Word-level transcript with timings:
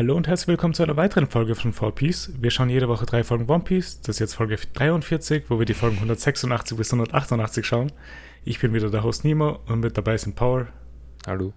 Hallo 0.00 0.16
und 0.16 0.26
herzlich 0.28 0.48
willkommen 0.48 0.72
zu 0.72 0.82
einer 0.82 0.96
weiteren 0.96 1.26
Folge 1.26 1.54
von 1.54 1.74
4Piece. 1.74 2.30
Wir 2.40 2.50
schauen 2.50 2.70
jede 2.70 2.88
Woche 2.88 3.04
drei 3.04 3.22
Folgen 3.22 3.50
One 3.50 3.64
Piece. 3.64 4.00
Das 4.00 4.16
ist 4.16 4.20
jetzt 4.20 4.34
Folge 4.34 4.56
43, 4.56 5.50
wo 5.50 5.58
wir 5.58 5.66
die 5.66 5.74
Folgen 5.74 5.96
186 5.96 6.74
bis 6.74 6.90
188 6.90 7.66
schauen. 7.66 7.92
Ich 8.42 8.60
bin 8.60 8.72
wieder 8.72 8.88
der 8.90 9.02
Host 9.04 9.24
Nemo 9.24 9.58
und 9.66 9.80
mit 9.80 9.98
dabei 9.98 10.16
sind 10.16 10.36
Paul. 10.36 10.68
Hallo. 11.26 11.52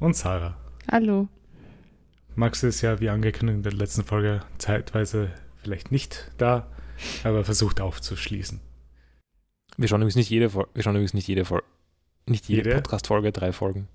Und 0.00 0.16
Sarah. 0.16 0.56
Hallo. 0.90 1.28
Max 2.34 2.62
ist 2.62 2.80
ja, 2.80 2.98
wie 3.00 3.10
angekündigt 3.10 3.56
in 3.58 3.62
der 3.62 3.74
letzten 3.74 4.04
Folge, 4.04 4.40
zeitweise 4.56 5.28
vielleicht 5.62 5.92
nicht 5.92 6.32
da, 6.38 6.68
aber 7.24 7.44
versucht 7.44 7.82
aufzuschließen. 7.82 8.58
Wir 9.76 9.88
schauen 9.88 10.00
übrigens 10.00 10.16
nicht 10.16 10.30
jede, 10.30 10.54
wir 10.54 10.82
schauen 10.82 10.94
übrigens 10.94 11.12
nicht 11.12 11.28
jede, 11.28 11.44
Fol 11.44 11.62
nicht 12.24 12.48
jede, 12.48 12.70
Jede? 12.70 12.76
Podcast-Folge, 12.76 13.32
drei 13.32 13.52
Folgen. 13.52 13.86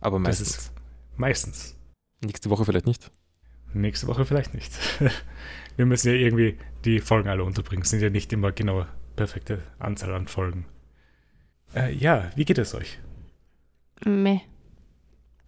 Aber 0.00 0.18
Das 0.18 0.38
meistens. 0.38 0.48
ist 0.48 0.72
meistens. 1.16 1.76
Nächste 2.20 2.50
Woche 2.50 2.66
vielleicht 2.66 2.86
nicht. 2.86 3.10
Nächste 3.74 4.06
Woche 4.06 4.24
vielleicht 4.24 4.54
nicht. 4.54 4.72
Wir 5.76 5.86
müssen 5.86 6.08
ja 6.08 6.14
irgendwie 6.14 6.58
die 6.84 7.00
Folgen 7.00 7.28
alle 7.28 7.44
unterbringen. 7.44 7.82
Es 7.82 7.90
sind 7.90 8.00
ja 8.02 8.10
nicht 8.10 8.32
immer 8.32 8.52
genau 8.52 8.86
perfekte 9.16 9.62
Anzahl 9.78 10.14
an 10.14 10.26
Folgen. 10.28 10.66
Äh, 11.74 11.94
ja, 11.94 12.30
wie 12.36 12.44
geht 12.44 12.58
es 12.58 12.74
euch? 12.74 12.98
Meh. 14.04 14.40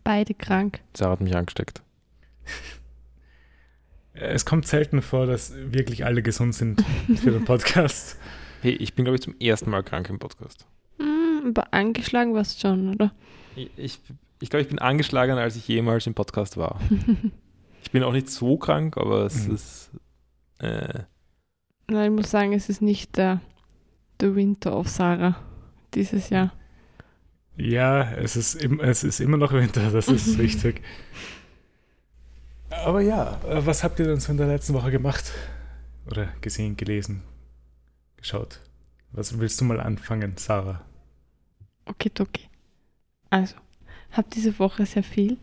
Beide 0.03 0.33
krank. 0.35 0.81
Sarah 0.95 1.13
hat 1.13 1.21
mich 1.21 1.35
angesteckt. 1.37 1.83
Äh, 4.15 4.27
Es 4.29 4.45
kommt 4.47 4.67
selten 4.67 5.03
vor, 5.03 5.27
dass 5.27 5.53
wirklich 5.57 6.05
alle 6.05 6.23
gesund 6.23 6.55
sind 6.55 6.83
für 7.17 7.31
den 7.33 7.45
Podcast. 7.45 8.19
Hey, 8.63 8.73
ich 8.73 8.95
bin, 8.95 9.05
glaube 9.05 9.17
ich, 9.17 9.23
zum 9.23 9.35
ersten 9.41 9.71
Mal 9.71 9.83
krank 9.83 10.09
im 10.09 10.19
Podcast. 10.19 10.67
Hm, 10.99 11.49
aber 11.49 11.73
angeschlagen 11.75 12.33
warst 12.35 12.63
du 12.63 12.69
schon, 12.69 12.95
oder? 12.95 13.13
Ich, 13.57 13.71
ich, 13.77 14.01
ich 14.41 14.51
glaube, 14.51 14.63
ich 14.63 14.69
bin 14.69 14.79
angeschlagener, 14.79 15.41
als 15.43 15.57
ich 15.57 15.69
jemals 15.69 16.07
im 16.07 16.15
Podcast 16.15 16.57
war. 16.57 16.81
Ich 17.85 17.91
bin 17.91 18.03
auch 18.03 18.13
nicht 18.13 18.31
so 18.31 18.57
krank, 18.57 18.97
aber 18.97 19.27
es 19.27 19.47
Mhm. 19.47 19.55
ist. 19.55 19.91
Äh, 20.59 21.01
Nein, 21.89 22.13
ich 22.13 22.17
muss 22.17 22.31
sagen, 22.31 22.55
es 22.55 22.71
ist 22.71 22.81
nicht 22.81 23.19
der, 23.19 23.41
der 24.21 24.35
Winter 24.35 24.75
of 24.77 24.89
Sarah 24.89 25.37
dieses 25.95 26.31
Jahr. 26.31 26.53
Ja, 27.57 28.11
es 28.13 28.37
ist, 28.37 28.55
im, 28.57 28.81
es 28.81 29.05
ist 29.05 29.21
immer 29.21 29.37
noch 29.37 29.53
Winter, 29.53 29.91
das 29.91 30.09
ist 30.09 30.39
richtig. 30.39 30.83
Aber 32.71 33.01
ja, 33.01 33.39
äh, 33.49 33.65
was 33.65 33.85
habt 33.85 33.99
ihr 34.01 34.07
denn 34.07 34.19
so 34.21 34.33
in 34.33 34.39
der 34.39 34.47
letzten 34.49 34.75
Woche 34.75 34.91
gemacht? 34.91 35.33
Oder 36.07 36.29
gesehen, 36.41 36.77
gelesen, 36.77 37.23
geschaut? 38.17 38.61
Was 39.13 39.39
willst 39.39 39.61
du 39.61 39.65
mal 39.67 39.81
anfangen, 39.81 40.35
Sarah? 40.37 40.81
Okay, 41.87 42.11
okay. 42.19 42.49
Also, 43.31 43.57
habe 44.13 44.29
diese 44.33 44.59
Woche 44.59 44.87
sehr 44.87 45.03
viel, 45.05 45.37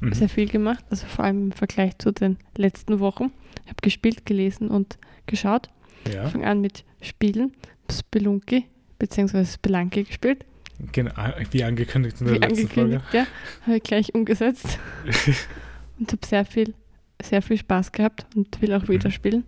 Mhm. 0.00 0.12
sehr 0.14 0.28
viel 0.28 0.48
gemacht. 0.48 0.84
Also 0.90 1.06
vor 1.06 1.24
allem 1.24 1.46
im 1.46 1.52
Vergleich 1.52 1.98
zu 1.98 2.12
den 2.12 2.36
letzten 2.56 2.98
Wochen. 3.00 3.32
Ich 3.64 3.68
habe 3.70 3.80
gespielt, 3.82 4.26
gelesen 4.26 4.68
und 4.68 4.98
geschaut. 5.26 5.70
Ja, 6.12 6.24
Ich 6.26 6.32
fange 6.32 6.46
an 6.46 6.60
mit 6.60 6.84
Spielen. 7.00 7.52
Spelunky 7.90 8.64
bzw. 8.98 9.44
Spelunky 9.44 10.04
gespielt. 10.04 10.44
genau, 10.92 11.12
wie 11.50 11.62
angekündigt 11.64 12.20
in 12.20 12.26
der 12.26 12.36
Wie 12.36 12.38
letzten 12.40 12.60
angekündigt, 12.62 13.04
ja. 13.12 13.26
Habe 13.66 13.76
ich 13.76 13.82
gleich 13.82 14.14
umgesetzt. 14.14 14.78
Folge. 15.04 15.36
und 16.00 16.12
habe 16.12 16.26
sehr 16.26 16.44
viel, 16.44 16.74
sehr 17.22 17.42
viel 17.42 17.58
Spaß 17.58 17.92
gehabt 17.92 18.26
und 18.34 18.60
will 18.62 18.72
auch 18.74 18.88
wieder 18.88 19.08
Mhm. 19.08 19.12
spielen. 19.12 19.44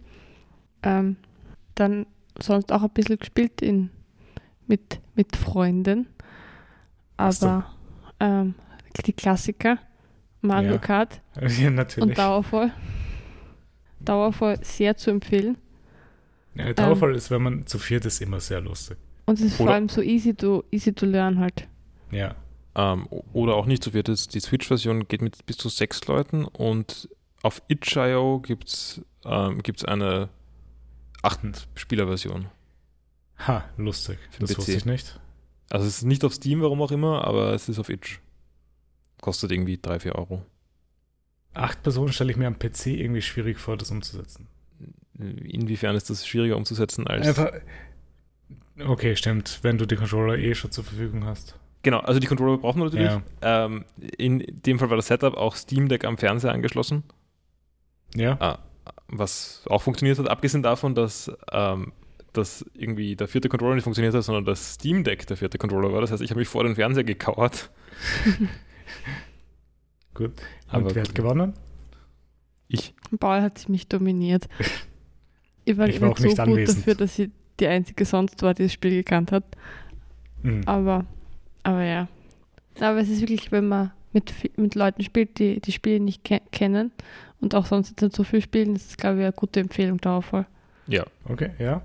Ähm, 0.83 1.17
dann 1.75 2.07
sonst 2.41 2.71
auch 2.71 2.83
ein 2.83 2.91
bisschen 2.91 3.19
gespielt 3.19 3.63
in, 3.63 3.91
mit, 4.67 5.01
mit 5.17 5.35
Freunden. 5.37 6.07
Aber 7.17 7.67
ähm, 8.21 8.55
die 9.07 9.13
Klassiker, 9.13 9.79
Mario 10.45 10.73
Ja. 10.73 10.79
Kart 10.79 11.21
ja, 11.59 11.71
natürlich. 11.71 12.11
und 12.11 12.19
Dauerfall. 12.19 12.73
Dauerfall 14.01 14.59
sehr 14.63 14.97
zu 14.97 15.11
empfehlen. 15.11 15.57
Ja, 16.55 16.73
Dauerfall 16.73 17.15
ist, 17.15 17.31
wenn 17.31 17.43
man 17.43 17.67
zu 17.67 17.79
viert 17.79 18.05
ist, 18.05 18.21
immer 18.21 18.39
sehr 18.41 18.61
lustig. 18.61 18.97
Und 19.27 19.39
es 19.39 19.45
ist 19.47 19.57
vor 19.57 19.67
Oder- 19.67 19.75
allem 19.75 19.89
so 19.89 20.03
easy 20.03 20.35
to, 20.35 20.65
easy 20.71 20.93
to 20.93 21.07
learn 21.07 21.39
halt. 21.39 21.67
Ja, 22.11 22.35
ähm, 22.77 23.07
o- 23.11 23.25
oder 23.33 23.55
auch 23.55 23.67
nicht 23.67 23.83
so 23.83 23.91
viel. 23.91 24.03
Das, 24.03 24.29
die 24.29 24.41
Switch-Version 24.41 25.09
geht 25.09 25.23
mit 25.23 25.45
bis 25.47 25.57
zu 25.57 25.69
sechs 25.69 26.07
Leuten 26.07 26.45
und 26.45 27.09
auf 27.43 27.63
itch.io 27.69 28.41
gibt 28.41 28.69
es 28.69 29.01
ähm, 29.25 29.63
gibt's 29.63 29.85
eine 29.85 30.29
acht 31.23 31.41
Spieler-Version. 31.75 32.47
ha, 33.39 33.65
lustig. 33.79 34.19
Das 34.39 34.51
PC. 34.53 34.59
wusste 34.59 34.73
ich 34.73 34.85
nicht. 34.85 35.19
Also 35.71 35.87
es 35.87 35.99
ist 35.99 36.05
nicht 36.05 36.25
auf 36.25 36.35
Steam, 36.35 36.61
warum 36.61 36.83
auch 36.83 36.93
immer, 36.93 37.25
aber 37.27 37.53
es 37.55 37.69
ist 37.69 37.79
auf 37.79 37.89
itch. 37.89 38.21
Kostet 39.21 39.53
irgendwie 39.53 39.79
3, 39.81 40.01
4 40.01 40.15
Euro. 40.15 40.43
Acht 41.55 41.83
Personen 41.83 42.13
stelle 42.13 42.31
ich 42.33 42.37
mir 42.37 42.47
am 42.47 42.59
PC 42.59 42.87
irgendwie 42.89 43.23
schwierig 43.23 43.59
vor, 43.59 43.77
das 43.77 43.91
umzusetzen. 43.91 44.49
Inwiefern 45.19 45.95
ist 45.95 46.11
das 46.11 46.27
schwieriger 46.27 46.57
umzusetzen 46.57 47.07
als. 47.07 47.29
Einfach. 47.29 47.53
Okay, 48.85 49.15
stimmt. 49.15 49.61
Wenn 49.63 49.79
du 49.79 49.87
die 49.87 49.95
Controller 49.97 50.37
eh 50.37 50.55
schon 50.55 50.73
zur 50.73 50.83
Verfügung 50.83 51.25
hast. 51.25 51.57
Genau, 51.85 52.01
also 52.01 52.19
die 52.19 52.27
Controller 52.27 52.59
braucht 52.59 52.77
man 52.77 52.89
natürlich. 52.89 53.11
Ja. 53.43 53.67
Ähm, 53.67 53.85
in 54.19 54.43
dem 54.67 54.79
Fall 54.79 54.91
war 54.91 54.97
das 54.97 55.07
Setup 55.07 55.37
auch 55.37 55.55
Steam 55.55 55.89
Deck 55.89 56.05
am 56.05 56.17
Fernseher 56.17 56.51
angeschlossen, 56.53 57.05
Ja. 58.17 58.59
was 59.07 59.63
auch 59.69 59.83
funktioniert 59.83 60.19
hat, 60.19 60.29
abgesehen 60.29 60.63
davon, 60.63 60.95
dass, 60.95 61.31
ähm, 61.53 61.93
dass 62.33 62.65
irgendwie 62.75 63.15
der 63.17 63.29
vierte 63.29 63.49
Controller 63.49 63.75
nicht 63.77 63.85
funktioniert 63.85 64.15
hat, 64.15 64.25
sondern 64.25 64.45
das 64.47 64.75
Steam 64.75 65.05
Deck 65.05 65.27
der 65.27 65.37
vierte 65.37 65.59
Controller 65.59 65.93
war. 65.93 66.01
Das 66.01 66.11
heißt, 66.11 66.23
ich 66.23 66.31
habe 66.31 66.41
mich 66.41 66.49
vor 66.49 66.65
den 66.65 66.75
Fernseher 66.75 67.05
gekauert. 67.05 67.71
Gut. 70.15 70.31
Und 70.31 70.41
Aber 70.69 70.95
wer 70.95 71.03
hat 71.03 71.15
gewonnen? 71.15 71.53
ich. 72.69 72.95
Paul 73.19 73.43
hat 73.43 73.59
ziemlich 73.59 73.89
dominiert. 73.89 74.49
Ich 75.67 75.79
war, 75.79 75.89
Ich 75.89 75.99
war 75.99 76.09
nicht 76.11 76.19
auch 76.19 76.21
nicht 76.23 76.37
so 76.37 76.43
gut 76.43 76.53
anwesend. 76.53 76.79
dafür, 76.81 76.95
dass 76.95 77.17
sie 77.17 77.31
die 77.59 77.67
einzige 77.67 78.05
sonst 78.05 78.43
war, 78.43 78.53
die 78.53 78.65
das 78.65 78.73
Spiel 78.75 78.91
gekannt 78.91 79.33
hat. 79.33 79.45
Hm. 80.43 80.61
Aber, 80.67 81.07
aber 81.63 81.83
ja. 81.83 82.07
Aber 82.81 82.99
es 82.99 83.09
ist 83.09 83.23
wirklich, 83.23 83.51
wenn 83.51 83.69
man 83.69 83.91
mit, 84.13 84.31
mit 84.59 84.75
Leuten 84.75 85.03
spielt, 85.03 85.39
die 85.39 85.61
die 85.61 85.73
Spiele 85.73 86.01
nicht 86.01 86.23
ke 86.23 86.43
kennen 86.53 86.93
und 87.41 87.55
auch 87.55 87.65
sonst 87.65 87.99
nicht 88.03 88.15
so 88.15 88.25
viel 88.25 88.43
spielen, 88.43 88.77
ist 88.77 88.91
das, 88.91 88.97
glaube 88.99 89.21
ich, 89.21 89.23
eine 89.25 89.33
gute 89.33 89.61
Empfehlung 89.61 89.97
Dauerfall. 90.03 90.47
Ja, 90.87 91.05
Okay, 91.25 91.49
ja. 91.59 91.81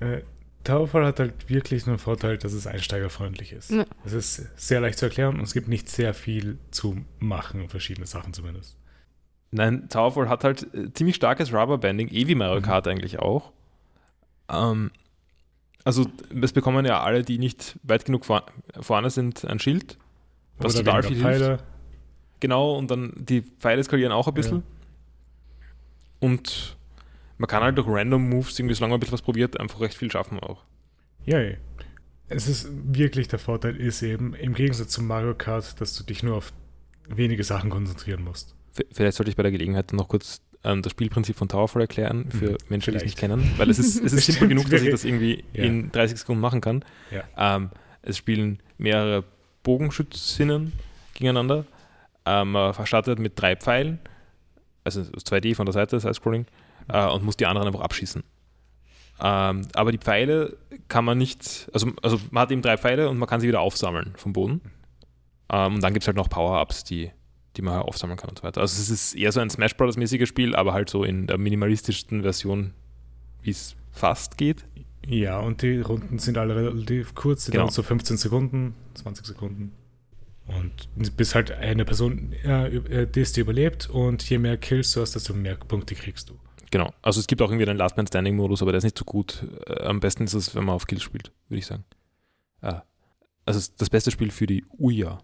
Äh, 0.00 0.20
Towerfall 0.64 1.04
hat 1.04 1.18
halt 1.20 1.48
wirklich 1.48 1.86
nur 1.86 1.96
den 1.96 1.98
Vorteil, 2.00 2.38
dass 2.38 2.52
es 2.52 2.66
einsteigerfreundlich 2.66 3.52
ist. 3.52 3.70
Ja. 3.70 3.84
Es 4.04 4.12
ist 4.12 4.48
sehr 4.56 4.80
leicht 4.80 4.98
zu 4.98 5.06
erklären 5.06 5.36
und 5.36 5.42
es 5.42 5.52
gibt 5.52 5.68
nicht 5.68 5.88
sehr 5.88 6.14
viel 6.14 6.58
zu 6.70 7.04
machen, 7.18 7.68
verschiedene 7.68 8.06
Sachen 8.06 8.32
zumindest. 8.32 8.76
Nein, 9.50 9.88
Towerfall 9.88 10.28
hat 10.28 10.44
halt 10.44 10.72
äh, 10.74 10.92
ziemlich 10.92 11.16
starkes 11.16 11.52
Rubberbanding, 11.52 12.08
eh 12.08 12.26
wie 12.26 12.34
Mario 12.34 12.60
Mhm. 12.60 12.64
Kart 12.64 12.88
eigentlich 12.88 13.18
auch. 13.18 13.52
Ähm, 14.48 14.90
also, 15.84 16.06
es 16.40 16.52
bekommen 16.52 16.86
ja 16.86 17.02
alle, 17.02 17.22
die 17.22 17.38
nicht 17.38 17.78
weit 17.82 18.04
genug 18.04 18.24
vor, 18.24 18.46
vorne 18.80 19.10
sind, 19.10 19.44
ein 19.44 19.58
Schild. 19.58 19.98
Was 20.58 20.76
Oder 20.76 20.84
total 20.84 21.02
viel 21.02 21.16
hilft. 21.16 21.22
Pfeile. 21.28 21.58
Genau, 22.40 22.76
und 22.76 22.90
dann 22.90 23.12
die 23.16 23.42
Pfeile 23.42 23.82
skalieren 23.82 24.12
auch 24.12 24.28
ein 24.28 24.34
bisschen. 24.34 24.62
Und 26.20 26.76
man 27.42 27.48
kann 27.48 27.62
halt 27.64 27.76
durch 27.76 27.88
Random 27.88 28.28
Moves, 28.28 28.56
irgendwie, 28.56 28.74
solange 28.76 28.92
man 28.92 28.98
ein 28.98 29.00
bisschen 29.00 29.14
was 29.14 29.22
probiert, 29.22 29.58
einfach 29.58 29.80
recht 29.80 29.94
viel 29.96 30.10
schaffen 30.12 30.38
auch. 30.38 30.62
Ja, 31.26 31.40
ja. 31.40 31.56
Es 32.28 32.46
ist 32.46 32.68
wirklich 32.70 33.26
der 33.26 33.40
Vorteil 33.40 33.74
ist 33.76 34.00
eben, 34.02 34.32
im 34.34 34.54
Gegensatz 34.54 34.90
zu 34.90 35.02
Mario 35.02 35.34
Kart, 35.34 35.80
dass 35.80 35.94
du 35.96 36.04
dich 36.04 36.22
nur 36.22 36.36
auf 36.36 36.52
wenige 37.08 37.42
Sachen 37.42 37.68
konzentrieren 37.68 38.22
musst. 38.22 38.54
Vielleicht 38.92 39.16
sollte 39.16 39.28
ich 39.30 39.36
bei 39.36 39.42
der 39.42 39.50
Gelegenheit 39.50 39.92
noch 39.92 40.06
kurz 40.08 40.40
ähm, 40.62 40.82
das 40.82 40.92
Spielprinzip 40.92 41.36
von 41.36 41.48
Towerfall 41.48 41.82
erklären 41.82 42.30
für 42.30 42.52
Mhm, 42.52 42.56
Menschen, 42.68 42.92
die 42.92 42.98
es 42.98 43.02
nicht 43.04 43.18
kennen, 43.18 43.50
weil 43.56 43.68
es 43.70 43.80
ist, 43.80 44.02
es 44.04 44.12
ist 44.14 44.26
simpel 44.26 44.46
genug, 44.48 44.70
dass 44.70 44.82
ich 44.82 44.90
das 44.90 45.04
irgendwie 45.04 45.42
Ja. 45.52 45.64
in 45.64 45.90
30 45.90 46.20
Sekunden 46.20 46.40
machen 46.40 46.60
kann. 46.60 46.84
Ja. 47.10 47.24
Ähm, 47.56 47.70
es 48.02 48.16
spielen 48.18 48.60
mehrere 48.78 49.24
Bogenschützinnen 49.64 50.72
gegeneinander. 51.14 51.66
Ähm, 52.24 52.52
man 52.52 52.86
startet 52.86 53.18
mit 53.18 53.32
drei 53.34 53.56
Pfeilen, 53.56 53.98
also 54.84 55.00
2D 55.02 55.56
von 55.56 55.66
der 55.66 55.72
Seite, 55.72 55.98
Side-Scrolling, 55.98 56.46
äh, 56.88 57.06
und 57.08 57.24
muss 57.24 57.36
die 57.36 57.46
anderen 57.46 57.66
einfach 57.68 57.80
abschießen. 57.80 58.22
Ähm, 59.20 59.68
aber 59.74 59.92
die 59.92 59.98
Pfeile 59.98 60.56
kann 60.88 61.04
man 61.04 61.18
nicht, 61.18 61.70
also, 61.72 61.92
also 62.02 62.18
man 62.30 62.42
hat 62.42 62.50
eben 62.50 62.62
drei 62.62 62.76
Pfeile 62.76 63.08
und 63.08 63.18
man 63.18 63.28
kann 63.28 63.40
sie 63.40 63.48
wieder 63.48 63.60
aufsammeln 63.60 64.12
vom 64.16 64.32
Boden. 64.32 64.60
Ähm, 65.50 65.74
und 65.76 65.82
dann 65.82 65.92
gibt 65.92 66.02
es 66.02 66.08
halt 66.08 66.16
noch 66.16 66.28
Power-Ups, 66.28 66.84
die, 66.84 67.10
die 67.56 67.62
man 67.62 67.80
aufsammeln 67.82 68.18
kann 68.18 68.30
und 68.30 68.38
so 68.38 68.44
weiter. 68.44 68.60
Also 68.60 68.80
es 68.80 68.90
ist 68.90 69.14
eher 69.14 69.30
so 69.30 69.40
ein 69.40 69.50
Smash 69.50 69.76
Brothers-mäßiges 69.76 70.28
Spiel, 70.28 70.56
aber 70.56 70.72
halt 70.72 70.90
so 70.90 71.04
in 71.04 71.26
der 71.26 71.38
minimalistischsten 71.38 72.22
Version, 72.22 72.72
wie 73.42 73.50
es 73.50 73.76
fast 73.92 74.38
geht. 74.38 74.64
Ja, 75.06 75.38
und 75.40 75.62
die 75.62 75.80
Runden 75.80 76.18
sind 76.18 76.38
alle 76.38 76.56
relativ 76.56 77.14
kurz, 77.14 77.44
die 77.44 77.50
Genau. 77.52 77.64
dauern 77.64 77.72
so 77.74 77.82
15 77.82 78.16
Sekunden, 78.16 78.74
20 78.94 79.26
Sekunden. 79.26 79.72
Und 80.46 81.16
bis 81.16 81.34
halt 81.34 81.52
eine 81.52 81.84
Person 81.84 82.32
äh, 82.44 82.66
äh, 82.76 83.06
das 83.06 83.32
die 83.32 83.40
überlebt 83.40 83.88
und 83.90 84.28
je 84.28 84.38
mehr 84.38 84.56
Kills 84.56 84.92
du 84.92 85.00
hast, 85.00 85.14
desto 85.14 85.34
mehr 85.34 85.54
Punkte 85.56 85.94
kriegst 85.94 86.30
du. 86.30 86.34
Genau. 86.72 86.92
Also 87.02 87.20
es 87.20 87.26
gibt 87.28 87.40
auch 87.42 87.50
irgendwie 87.50 87.68
einen 87.68 87.78
Last 87.78 87.96
Man 87.96 88.06
Standing 88.08 88.34
Modus, 88.34 88.62
aber 88.62 88.72
der 88.72 88.78
ist 88.78 88.84
nicht 88.84 88.98
so 88.98 89.04
gut. 89.04 89.44
Äh, 89.68 89.84
am 89.84 90.00
besten 90.00 90.24
ist 90.24 90.34
es, 90.34 90.54
wenn 90.56 90.64
man 90.64 90.74
auf 90.74 90.86
Kills 90.88 91.02
spielt, 91.02 91.30
würde 91.48 91.58
ich 91.60 91.66
sagen. 91.66 91.84
Ah. 92.62 92.82
Also 93.46 93.58
es 93.58 93.68
ist 93.68 93.80
das 93.80 93.90
beste 93.90 94.10
Spiel 94.10 94.30
für 94.30 94.46
die 94.46 94.64
Uja. 94.78 95.18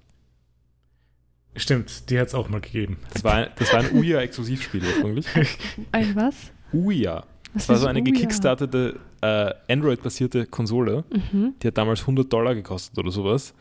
Stimmt, 1.57 2.11
die 2.11 2.19
hat 2.21 2.29
es 2.29 2.35
auch 2.35 2.49
mal 2.49 2.61
gegeben. 2.61 2.99
Das 3.13 3.25
war, 3.25 3.35
ein- 3.35 3.49
das 3.57 3.73
war 3.73 3.81
ein 3.81 3.93
Ouya-Exklusivspiel 3.97 4.85
ursprünglich. 4.85 5.27
Ein 5.93 6.15
was? 6.15 6.53
Was 6.73 7.25
Das 7.55 7.69
war 7.71 7.77
so 7.77 7.87
eine 7.87 8.01
Ouya? 8.01 8.13
gekickstartete 8.13 9.01
äh, 9.23 9.55
Android-basierte 9.73 10.47
Konsole. 10.47 11.05
Mhm. 11.33 11.55
Die 11.63 11.67
hat 11.69 11.79
damals 11.79 12.03
100 12.03 12.31
Dollar 12.33 12.55
gekostet 12.55 12.97
oder 12.99 13.11
sowas. 13.11 13.55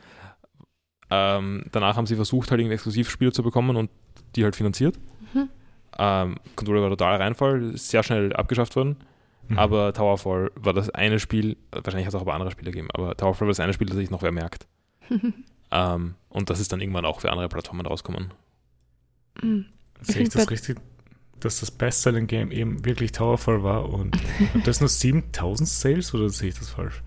Ähm, 1.10 1.64
danach 1.72 1.96
haben 1.96 2.06
sie 2.06 2.16
versucht, 2.18 2.52
halt 2.52 2.60
irgendwie 2.60 2.74
Exklusivspiele 2.76 3.32
zu 3.32 3.42
bekommen 3.42 3.78
und 3.78 3.90
die 4.36 4.44
halt 4.44 4.56
finanziert. 4.58 5.00
Mhm. 5.34 5.48
Ähm, 5.98 6.36
Konsole 6.56 6.82
war 6.82 6.90
totaler 6.90 7.20
Reinfall, 7.20 7.74
ist 7.74 7.90
sehr 7.90 8.04
schnell 8.04 8.34
abgeschafft 8.34 8.76
worden. 8.76 8.98
Mhm. 9.48 9.58
Aber 9.58 9.94
Towerfall 9.94 10.52
war 10.56 10.74
das 10.74 10.90
eine 10.90 11.20
Spiel, 11.20 11.58
wahrscheinlich 11.72 12.06
hat 12.06 12.14
es 12.14 12.16
auch 12.16 12.22
aber 12.22 12.34
andere 12.34 12.52
Spiele 12.52 12.72
gegeben, 12.72 12.90
aber 12.94 13.16
Towerfall 13.16 13.48
war 13.48 13.52
das 13.52 13.60
eine 13.60 13.74
Spiel, 13.74 13.88
das 13.88 13.98
sich 13.98 14.10
noch 14.10 14.22
wer 14.22 14.32
merkt. 14.32 14.68
Ähm, 15.72 16.16
und 16.30 16.50
das 16.50 16.60
ist 16.60 16.72
dann 16.72 16.80
irgendwann 16.80 17.06
auch 17.06 17.20
für 17.20 17.32
andere 17.32 17.50
Plattformen 17.50 17.86
rausgekommen. 17.86 18.34
Mhm. 19.42 19.66
Sehe 20.02 20.24
ich 20.24 20.30
das 20.30 20.50
richtig, 20.50 20.80
dass 21.40 21.60
das 21.60 21.72
Bestselling-Game 21.72 22.52
eben 22.52 22.86
wirklich 22.86 23.12
Towerfall 23.12 23.64
war 23.64 23.90
und 23.90 24.18
das 24.64 24.80
nur 24.80 24.90
7000 24.90 25.68
Sales 25.68 26.14
oder 26.14 26.30
sehe 26.30 26.50
ich 26.50 26.60
das 26.60 26.70
falsch? 26.70 27.04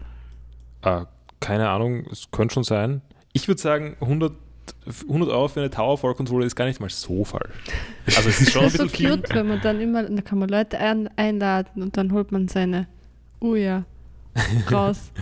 Äh, 0.82 1.06
keine 1.40 1.70
Ahnung, 1.70 2.06
es 2.10 2.30
könnte 2.30 2.54
schon 2.54 2.64
sein. 2.64 3.00
Ich 3.32 3.48
würde 3.48 3.60
sagen, 3.60 3.96
100, 4.00 4.32
100 5.08 5.30
Euro 5.30 5.48
für 5.48 5.60
eine 5.60 5.70
Towerfall-Konsole 5.70 6.46
ist 6.46 6.56
gar 6.56 6.64
nicht 6.66 6.80
mal 6.80 6.88
so 6.90 7.24
falsch. 7.24 7.50
Also 8.06 8.28
es 8.28 8.40
ist 8.40 8.52
schon 8.52 8.62
ein 8.62 8.66
Das 8.66 8.74
ist 8.74 8.78
so 8.80 8.84
bisschen 8.86 8.96
viel. 9.08 9.16
cute, 9.18 9.34
wenn 9.34 9.48
man 9.48 9.60
dann 9.60 9.80
immer, 9.80 10.02
da 10.02 10.22
kann 10.22 10.38
man 10.38 10.48
Leute 10.48 10.78
ein, 10.78 11.08
einladen 11.16 11.82
und 11.82 11.96
dann 11.96 12.12
holt 12.12 12.32
man 12.32 12.48
seine 12.48 12.88
Uja 13.40 13.84
raus. 14.72 15.12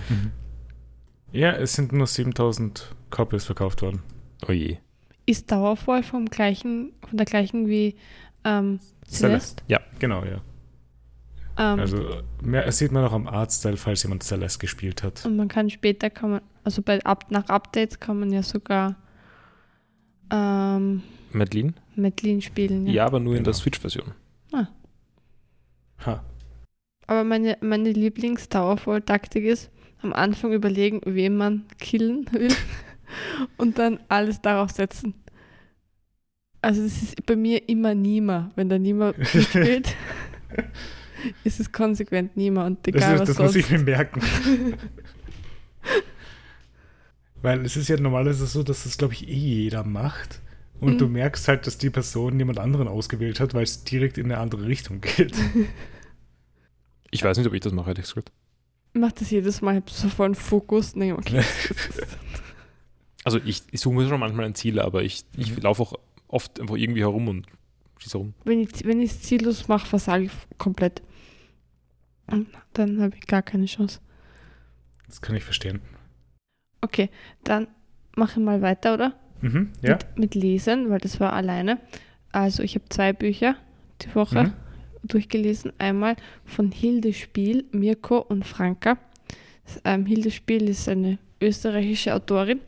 Ja, 1.32 1.52
es 1.52 1.74
sind 1.74 1.92
nur 1.92 2.06
7000 2.06 2.94
Copies 3.10 3.44
verkauft 3.44 3.82
worden. 3.82 4.02
Oh 4.48 4.52
je. 4.52 4.78
Ist 5.26 5.50
Dauerfall 5.52 6.02
vom 6.02 6.26
gleichen, 6.26 6.92
von 7.06 7.16
der 7.18 7.26
gleichen 7.26 7.68
wie 7.68 7.96
ähm, 8.44 8.80
Celeste? 9.06 9.62
Genau, 9.98 10.24
ja. 10.24 10.40
Ähm, 11.58 11.80
Also 11.80 12.22
mehr, 12.42 12.70
sieht 12.72 12.92
man 12.92 13.04
auch 13.04 13.12
am 13.12 13.26
Artstyle, 13.26 13.76
falls 13.76 14.02
jemand 14.04 14.22
Celeste 14.22 14.60
gespielt 14.60 15.02
hat. 15.02 15.26
und 15.26 15.36
man 15.36 15.48
kann 15.48 15.68
später, 15.70 16.08
kann 16.08 16.30
man, 16.30 16.40
also 16.64 16.82
bei 16.82 17.04
Up, 17.04 17.30
nach 17.30 17.48
Updates 17.48 17.98
kann 18.00 18.20
man 18.20 18.30
ja 18.32 18.42
sogar 18.42 18.96
ähm, 20.30 21.02
Madeline? 21.32 21.74
Madeline 21.96 22.40
spielen. 22.42 22.86
Ja, 22.86 22.92
Ja. 22.92 23.06
aber 23.06 23.20
nur 23.20 23.36
in 23.36 23.44
der 23.44 23.52
Genau. 23.52 23.62
Switch-Version. 23.62 24.12
Ha. 26.06 26.22
Aber 27.08 27.24
meine, 27.24 27.58
meine 27.60 27.90
Lieblings-Dauerfall-Taktik 27.90 29.44
ist, 29.44 29.68
am 30.00 30.12
Anfang 30.12 30.52
überlegen, 30.52 31.00
wen 31.04 31.36
man 31.36 31.64
killen 31.80 32.26
will 32.30 32.48
und 33.56 33.78
dann 33.78 33.98
alles 34.08 34.40
darauf 34.40 34.70
setzen. 34.70 35.14
Also 36.62 36.82
es 36.82 37.02
ist 37.02 37.26
bei 37.26 37.34
mir 37.34 37.68
immer 37.68 37.94
Nima. 37.96 38.52
Wenn 38.54 38.68
der 38.68 38.78
Nima 38.78 39.12
spielt, 39.22 39.96
ist 41.42 41.58
es 41.58 41.72
konsequent 41.72 42.36
Nima 42.36 42.64
und 42.66 42.78
Das, 42.86 42.94
egal 42.94 43.14
ist, 43.14 43.20
was 43.22 43.28
das 43.30 43.38
muss 43.38 43.52
sonst. 43.54 43.64
ich 43.64 43.70
mir 43.70 43.78
merken. 43.80 44.20
Weil 47.42 47.64
es 47.64 47.76
ist 47.76 47.88
ja 47.88 47.96
normalerweise 47.98 48.46
so, 48.46 48.62
dass 48.62 48.84
das, 48.84 48.98
glaube 48.98 49.14
ich, 49.14 49.28
eh 49.28 49.32
jeder 49.32 49.84
macht. 49.84 50.40
Und 50.80 50.94
Mhm. 50.94 50.98
du 50.98 51.08
merkst 51.08 51.48
halt, 51.48 51.66
dass 51.66 51.78
die 51.78 51.90
Person 51.90 52.38
jemand 52.38 52.58
anderen 52.58 52.88
ausgewählt 52.88 53.40
hat, 53.40 53.52
weil 53.54 53.64
es 53.64 53.84
direkt 53.84 54.16
in 54.18 54.26
eine 54.26 54.38
andere 54.38 54.66
Richtung 54.66 55.00
geht. 55.00 55.36
Ich 57.10 57.24
weiß 57.24 57.38
nicht, 57.38 57.46
ob 57.46 57.54
ich 57.54 57.60
das 57.62 57.72
mache, 57.72 57.88
ehrlich 57.88 58.04
gesagt. 58.04 58.30
Ich 58.92 59.00
mache 59.00 59.14
das 59.18 59.30
jedes 59.30 59.62
Mal, 59.62 59.76
ich 59.78 59.82
habe 59.82 59.90
so 59.90 60.08
voll 60.10 60.26
einen 60.26 60.34
Fokus. 60.34 60.94
Nee, 60.94 61.12
okay. 61.12 61.42
Also 63.24 63.38
ich, 63.44 63.62
ich 63.70 63.80
suche 63.80 63.94
mir 63.94 64.08
schon 64.08 64.20
manchmal 64.20 64.44
ein 64.46 64.54
Ziel, 64.54 64.78
aber 64.80 65.02
ich, 65.02 65.24
ich 65.36 65.56
Mhm. 65.56 65.62
laufe 65.62 65.82
auch 65.82 65.94
oft 66.28 66.60
einfach 66.60 66.76
irgendwie 66.76 67.00
herum 67.00 67.28
und 67.28 67.46
schieße 67.98 68.18
herum. 68.18 68.34
wenn 68.44 68.60
ich 68.60 68.84
wenn 68.84 69.00
ich 69.00 69.10
es 69.10 69.22
ziellos 69.22 69.68
mache, 69.68 69.86
versage 69.86 70.24
ich 70.24 70.32
komplett. 70.58 71.02
Dann 72.74 73.00
habe 73.00 73.16
ich 73.16 73.26
gar 73.26 73.42
keine 73.42 73.64
Chance. 73.66 74.00
Das 75.08 75.20
kann 75.22 75.34
ich 75.34 75.44
verstehen. 75.44 75.80
Okay, 76.80 77.10
dann 77.44 77.66
mache 78.16 78.40
ich 78.40 78.44
mal 78.44 78.62
weiter, 78.62 78.94
oder? 78.94 79.14
Mhm, 79.40 79.70
ja. 79.82 79.92
mit, 79.92 80.18
mit 80.18 80.34
Lesen, 80.34 80.90
weil 80.90 80.98
das 80.98 81.20
war 81.20 81.32
alleine. 81.32 81.78
Also 82.32 82.62
ich 82.62 82.74
habe 82.74 82.84
zwei 82.88 83.12
Bücher 83.12 83.56
die 84.02 84.14
Woche 84.14 84.44
Mhm. 84.44 84.52
durchgelesen. 85.04 85.72
Einmal 85.78 86.16
von 86.44 86.72
Hilde 86.72 87.12
Spiel, 87.12 87.64
Mirko 87.72 88.18
und 88.18 88.44
Franka. 88.46 88.98
Ähm, 89.84 90.06
Hilde 90.06 90.30
Spiel 90.30 90.68
ist 90.68 90.88
eine 90.88 91.18
österreichische 91.40 92.14
Autorin, 92.14 92.60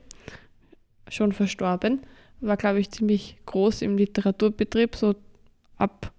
schon 1.09 1.33
verstorben. 1.33 2.01
War, 2.41 2.57
glaube 2.57 2.81
ich, 2.81 2.91
ziemlich 2.91 3.37
groß 3.47 3.83
im 3.83 3.97
Literaturbetrieb, 3.97 4.97
so 4.97 5.15
ab 5.77 6.13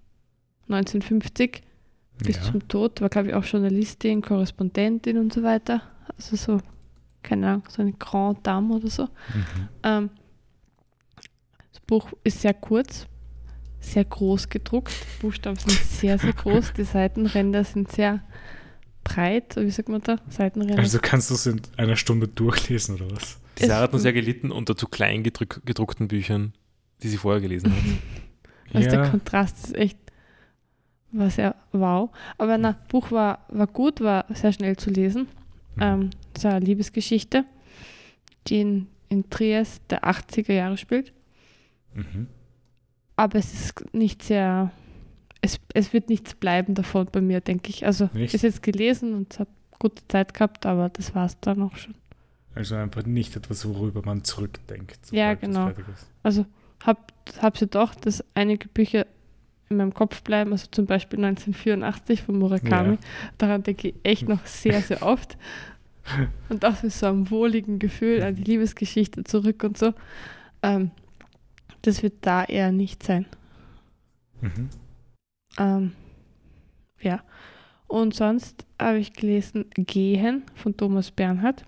1950 0.70 1.62
bis 2.24 2.36
ja. 2.38 2.42
zum 2.44 2.68
Tod. 2.68 3.02
War, 3.02 3.10
glaube 3.10 3.30
ich, 3.30 3.34
auch 3.34 3.44
Journalistin, 3.44 4.22
Korrespondentin 4.22 5.18
und 5.18 5.34
so 5.34 5.44
weiter. 5.44 5.82
Also 6.18 6.36
so, 6.36 6.60
keine 7.24 7.48
Ahnung, 7.48 7.64
so 7.70 7.82
eine 7.82 7.94
Grand 7.94 8.46
Dame 8.46 8.76
oder 8.76 8.90
so. 8.90 9.04
Mhm. 9.04 9.70
Ähm, 9.84 10.10
das 11.72 11.80
Buch 11.88 12.12
ist 12.24 12.42
sehr 12.42 12.54
kurz, 12.54 13.08
sehr 13.80 14.06
groß 14.06 14.50
gedruckt. 14.50 14.94
Die 14.94 15.22
Buchstaben 15.22 15.58
sind 15.58 15.72
sehr, 15.72 16.18
sehr 16.18 16.34
groß. 16.34 16.74
Die 16.74 16.84
Seitenränder 16.84 17.64
sind 17.64 17.92
sehr 17.92 18.22
breit. 19.04 19.56
Wie 19.56 19.72
sagt 19.72 19.90
man 19.90 20.02
da? 20.02 20.18
Seitenränder. 20.30 20.80
Also 20.80 21.00
kannst 21.02 21.30
du 21.30 21.36
es 21.36 21.46
in 21.46 21.62
einer 21.78 21.96
Stunde 21.96 22.28
durchlesen 22.28 22.96
oder 22.96 23.12
was? 23.12 23.40
Die 23.60 23.66
Sarah 23.66 23.84
hat 23.84 23.92
nur 23.92 24.00
sehr 24.00 24.14
gelitten 24.14 24.52
unter 24.52 24.76
zu 24.76 24.88
klein 24.88 25.24
gedrück, 25.24 25.62
gedruckten 25.66 26.08
Büchern, 26.08 26.54
die 27.04 27.10
sie 27.10 27.18
vorher 27.18 27.42
gelesen 27.42 27.72
hat. 27.72 27.84
Also 28.74 28.90
der 28.90 29.04
ja, 29.04 29.10
Kontrast 29.10 29.66
ist 29.66 29.76
echt, 29.76 29.98
war 31.12 31.30
sehr 31.30 31.56
wow. 31.74 32.10
Aber 32.38 32.58
na, 32.58 32.78
Buch 32.88 33.12
war, 33.12 33.46
war 33.50 33.68
gut, 33.68 34.00
war 34.00 34.26
sehr 34.34 34.54
schnell 34.54 34.78
zu 34.78 34.90
lesen. 34.90 35.28
Mhm. 35.76 35.82
Ähm, 35.82 36.10
es 36.36 36.44
war 36.44 36.54
eine 36.54 36.66
Liebesgeschichte, 36.66 37.46
die 38.48 38.62
in, 38.62 38.88
in 39.10 39.30
Triest 39.30 39.84
der 39.90 40.04
80er 40.04 40.54
Jahre 40.54 40.78
spielt. 40.78 41.14
Mhm. 41.94 42.28
Aber 43.16 43.38
es 43.38 43.54
ist 43.54 43.94
nicht 43.94 44.24
sehr, 44.24 44.72
es, 45.42 45.60
es 45.74 45.94
wird 45.94 46.10
nichts 46.10 46.34
bleiben 46.34 46.76
davon 46.76 47.08
bei 47.12 47.22
mir, 47.22 47.42
denke 47.42 47.70
ich. 47.70 47.86
Also 47.86 48.10
Nicht? 48.14 48.34
ist 48.34 48.42
jetzt 48.42 48.64
gelesen 48.64 49.14
und 49.14 49.40
habe 49.40 49.50
gute 49.80 50.08
Zeit 50.08 50.34
gehabt, 50.34 50.66
aber 50.66 50.90
das 50.90 51.14
war 51.16 51.26
es 51.26 51.40
dann 51.40 51.62
auch 51.62 51.76
schon. 51.76 51.96
Also 52.54 52.76
einfach 52.76 53.06
nicht 53.06 53.36
etwas, 53.36 53.68
worüber 53.68 54.02
man 54.04 54.24
zurückdenkt. 54.24 55.12
Ja, 55.12 55.34
genau. 55.36 55.70
ist. 55.70 56.10
Also 56.22 56.46
habe 56.84 57.00
hab 57.42 57.58
sie 57.58 57.68
doch, 57.68 57.96
dass 57.96 58.24
einige 58.34 58.68
Bücher 58.68 59.06
in 59.72 59.78
meinem 59.78 59.94
Kopf 59.94 60.22
bleiben, 60.22 60.52
also 60.52 60.68
zum 60.70 60.86
Beispiel 60.86 61.24
1984 61.24 62.24
von 62.24 62.38
Murakami. 62.38 62.94
Ja. 62.94 63.00
Daran 63.38 63.64
denke 63.64 63.90
ich 63.90 63.96
echt 64.04 64.28
noch 64.28 64.46
sehr, 64.46 64.82
sehr 64.82 65.02
oft. 65.04 65.38
Und 66.50 66.66
auch 66.66 66.82
mit 66.84 66.92
so 66.92 67.06
einem 67.08 67.30
wohligen 67.30 67.80
Gefühl 67.80 68.24
an 68.24 68.36
die 68.36 68.44
Liebesgeschichte 68.44 69.24
zurück 69.24 69.64
und 69.64 69.78
so. 69.78 69.94
Ähm, 70.64 70.92
das 71.84 72.04
wird 72.04 72.16
da 72.22 72.44
eher 72.44 72.72
nicht 72.72 73.04
sein. 73.04 73.26
Mhm. 74.42 74.70
Ähm, 75.58 75.92
ja. 77.00 77.24
Und 77.88 78.16
sonst 78.16 78.66
habe 78.80 79.00
ich 79.00 79.14
gelesen 79.14 79.66
Gehen 79.76 80.44
von 80.56 80.76
Thomas 80.76 81.12
Bernhard. 81.12 81.66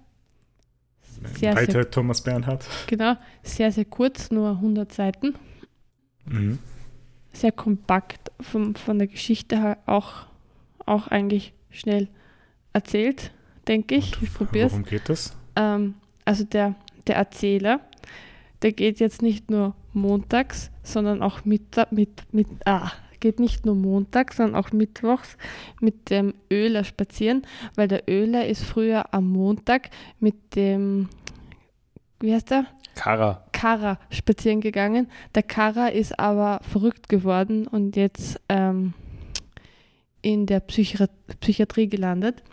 Sehr, 1.35 1.55
Weiter 1.55 1.71
sehr, 1.71 1.91
Thomas 1.91 2.21
Bernhard. 2.21 2.65
genau, 2.87 3.15
sehr, 3.43 3.71
sehr 3.71 3.85
kurz, 3.85 4.31
nur 4.31 4.51
100 4.51 4.91
Seiten. 4.91 5.35
Mhm. 6.25 6.59
Sehr 7.33 7.51
kompakt, 7.51 8.31
vom, 8.39 8.75
von 8.75 8.99
der 8.99 9.07
Geschichte 9.07 9.59
her 9.59 9.77
auch, 9.85 10.27
auch 10.85 11.07
eigentlich 11.07 11.53
schnell 11.71 12.07
erzählt, 12.71 13.31
denke 13.67 13.95
ich. 13.95 14.21
Ich 14.21 14.33
probiere 14.33 14.67
es. 14.67 14.73
Worum 14.73 14.85
geht 14.85 15.09
das? 15.09 15.35
Ähm, 15.55 15.95
also 16.25 16.43
der, 16.43 16.75
der 17.07 17.15
Erzähler, 17.15 17.79
der 18.61 18.71
geht 18.71 18.99
jetzt 18.99 19.21
nicht 19.21 19.49
nur 19.51 19.75
montags, 19.93 20.71
sondern 20.83 21.21
auch 21.21 21.45
Mittag, 21.45 21.91
mit, 21.91 22.09
mit, 22.31 22.47
ah, 22.65 22.91
geht 23.19 23.39
nicht 23.39 23.65
nur 23.65 23.75
montags, 23.75 24.37
sondern 24.37 24.55
auch 24.55 24.71
mittwochs 24.71 25.37
mit 25.79 26.09
dem 26.09 26.33
Öler 26.51 26.83
spazieren, 26.83 27.43
weil 27.75 27.87
der 27.87 28.09
Öler 28.09 28.47
ist 28.47 28.63
früher 28.63 29.13
am 29.13 29.29
Montag 29.29 29.89
mit 30.19 30.55
dem, 30.55 31.07
wie 32.19 32.33
heißt 32.33 32.51
der? 32.51 32.65
Kara, 32.95 33.43
Kara 33.51 33.97
spazieren 34.09 34.61
gegangen. 34.61 35.09
Der 35.35 35.43
Kara 35.43 35.87
ist 35.87 36.19
aber 36.19 36.59
verrückt 36.63 37.09
geworden 37.09 37.67
und 37.67 37.95
jetzt 37.95 38.39
ähm, 38.49 38.93
in 40.21 40.45
der 40.45 40.59
Psychiat 40.59 41.11
Psychiatrie 41.39 41.87
gelandet. 41.87 42.43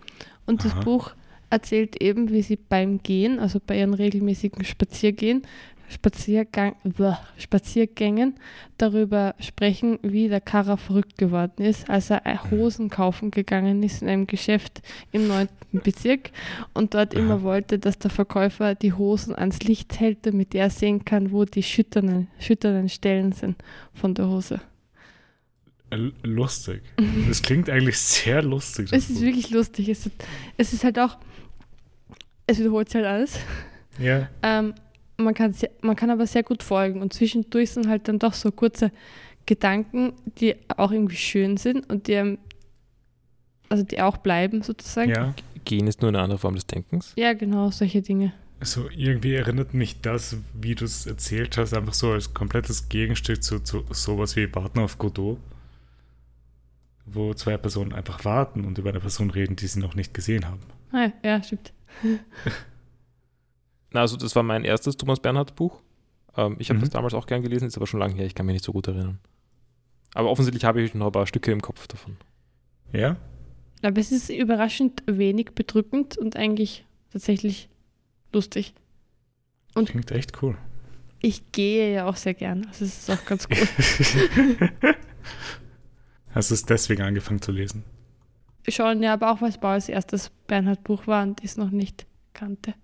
Und 0.47 0.65
das 0.65 0.73
Aha. 0.73 0.81
Buch 0.81 1.13
erzählt 1.51 2.01
eben, 2.01 2.31
wie 2.31 2.43
sie 2.43 2.57
beim 2.57 3.03
Gehen, 3.03 3.39
also 3.39 3.61
bei 3.65 3.79
ihren 3.79 3.95
regelmäßigen 3.95 4.65
Spaziergehen, 4.65 5.43
Spaziergang, 5.91 6.77
bäh, 6.85 7.15
Spaziergängen 7.37 8.37
darüber 8.79 9.35
sprechen, 9.41 9.99
wie 10.03 10.29
der 10.29 10.41
Kara 10.41 10.77
verrückt 10.77 11.19
geworden 11.19 11.63
ist, 11.65 11.91
als 11.91 12.11
er 12.11 12.51
Hosen 12.51 12.91
kaufen 12.91 13.31
gegangen 13.33 13.83
ist 13.83 14.01
in 14.01 14.09
einem 14.09 14.27
Geschäft 14.29 14.83
im 15.11 15.27
9. 15.27 15.49
Bezirk 15.73 16.31
und 16.75 16.95
dort 16.95 17.15
Aha. 17.15 17.21
immer 17.21 17.43
wollte, 17.43 17.79
dass 17.79 17.99
der 17.99 18.11
Verkäufer 18.11 18.75
die 18.77 18.93
Hosen 18.93 19.35
ans 19.35 19.61
Licht 19.63 19.99
hält, 19.99 20.25
damit 20.27 20.55
er 20.55 20.71
sehen 20.71 21.05
kann, 21.05 21.33
wo 21.33 21.45
die 21.45 21.63
schütternden, 21.63 22.29
schütternden 22.39 22.89
Stellen 22.89 23.33
sind 23.33 23.57
von 23.93 24.15
der 24.15 24.29
Hose. 24.29 24.61
Lustig. 26.23 26.83
Das 27.29 27.43
klingt 27.43 27.69
eigentlich 27.69 27.99
sehr 27.99 28.43
lustig. 28.43 28.89
Es 28.93 29.11
ist 29.11 29.17
Buch. 29.17 29.23
wirklich 29.23 29.51
lustig. 29.51 29.89
Es 29.89 30.07
ist, 30.07 30.15
es 30.57 30.73
ist 30.73 30.85
halt 30.85 31.01
auch, 31.01 31.19
es 32.47 32.61
wiederholt 32.61 32.89
sich 32.89 32.97
halt 33.03 33.07
alles. 33.07 33.39
Ja, 33.99 34.29
Ähm, 34.43 34.73
man, 35.25 35.35
kann 35.35 35.53
sehr, 35.53 35.71
man 35.83 35.97
kann 35.97 36.11
aber 36.11 36.27
sehr 36.27 36.43
gut 36.43 36.63
folgen 36.63 37.01
und 37.01 37.13
zwischendurch 37.13 37.71
sind 37.73 37.89
halt 37.89 38.09
dann 38.09 38.19
doch 38.19 38.35
so 38.35 38.51
kurze 38.51 38.91
Gedanken, 39.47 40.13
die 40.39 40.57
auch 40.77 40.93
irgendwie 40.93 41.17
schön 41.17 41.57
sind 41.57 41.89
und 41.91 42.07
die, 42.07 42.39
also 43.69 43.85
die 43.85 44.01
auch 44.01 44.19
bleiben 44.19 44.63
sozusagen. 44.63 45.11
ja. 45.11 45.35
Gehen 45.65 45.87
ist 45.87 46.01
nur 46.01 46.09
eine 46.09 46.21
andere 46.21 46.39
Form 46.39 46.55
des 46.55 46.67
Denkens. 46.67 47.13
Ja, 47.17 47.35
genau, 47.35 47.71
solche 47.71 48.01
Dinge. 48.01 48.33
Also 48.61 48.89
irgendwie 48.95 49.35
erinnert 49.35 49.75
mich 49.75 50.01
das, 50.01 50.37
wie 50.55 50.75
du 50.75 50.85
es 50.85 51.07
erzählt 51.07 51.57
hast, 51.57 51.75
einfach 51.75 51.95
so 51.95 52.13
als 52.13 52.35
komplettes 52.35 52.89
Gegenstück 52.89 53.43
zu, 53.43 53.61
zu 53.61 53.85
sowas 53.91 54.37
wie 54.37 54.55
Warten 54.55 54.81
auf 54.81 54.99
Godot. 54.99 55.39
Wo 57.07 57.35
zwei 57.35 57.57
Personen 57.57 57.93
einfach 57.93 58.25
warten 58.25 58.65
und 58.65 58.79
über 58.79 58.91
eine 58.91 59.01
Person 59.01 59.31
reden, 59.31 59.57
die 59.57 59.67
sie 59.67 59.81
noch 59.81 59.95
nicht 59.95 60.15
gesehen 60.15 60.47
haben. 60.47 60.61
Ah, 60.93 61.11
ja, 61.25 61.43
stimmt. 61.43 61.73
Na, 63.93 64.01
also 64.03 64.17
das 64.17 64.37
war 64.37 64.43
mein 64.43 64.65
erstes 64.65 64.97
Thomas 64.97 65.21
Bernhard 65.21 65.55
Buch. 65.57 65.81
Ähm, 66.37 66.57
ich 66.59 66.69
habe 66.71 66.79
Mhm. 66.79 66.83
das 66.83 66.91
damals 66.91 67.15
auch 67.15 67.27
gern 67.27 67.43
gelesen, 67.43 67.67
ist 67.67 67.77
aber 67.77 67.87
schon 67.87 68.01
lange 68.01 68.15
her, 68.15 68.27
ich 68.27 68.35
kann 68.35 68.47
mich 68.47 68.55
nicht 68.55 68.65
so 68.65 68.73
gut 68.73 68.87
erinnern. 68.89 69.19
Aber 70.15 70.31
offensichtlich 70.31 70.65
habe 70.65 70.81
ich 70.83 70.95
noch 70.95 71.07
ein 71.07 71.13
paar 71.13 71.27
Stücke 71.27 71.51
im 71.53 71.61
Kopf 71.63 71.87
davon. 71.89 72.17
Ja? 72.93 73.17
Aber 73.83 73.99
es 74.01 74.13
ist 74.13 74.29
überraschend 74.31 75.03
wenig 75.07 75.53
bedrückend 75.55 76.19
und 76.19 76.37
eigentlich 76.37 76.85
tatsächlich 77.13 77.69
lustig. 78.33 78.75
Und- 79.75 79.89
Klingt 79.89 80.11
echt 80.11 80.43
cool. 80.43 80.57
Ich 81.23 81.53
gehe 81.53 81.93
ja 81.93 82.07
auch 82.07 82.17
sehr 82.17 82.33
gern, 82.35 82.65
also 82.67 82.85
es 82.85 82.99
ist 82.99 83.11
auch 83.11 83.25
ganz 83.27 83.47
cool. 83.51 84.79
Hast 86.35 86.51
du 86.51 86.55
es 86.55 86.65
deswegen 86.65 87.03
angefangen 87.03 87.43
zu 87.43 87.53
lesen? 87.53 87.85
Schon, 88.69 89.03
ja, 89.03 89.13
aber 89.15 89.33
auch 89.33 89.41
weil 89.43 89.49
es 89.51 89.59
Pauls 89.59 89.89
erstes 89.89 90.31
Bernhard-Buch 90.47 91.07
war 91.07 91.23
und 91.25 91.41
ich 91.41 91.51
es 91.51 91.57
noch 91.57 91.71
nicht 91.71 92.07
kannte. 92.33 92.75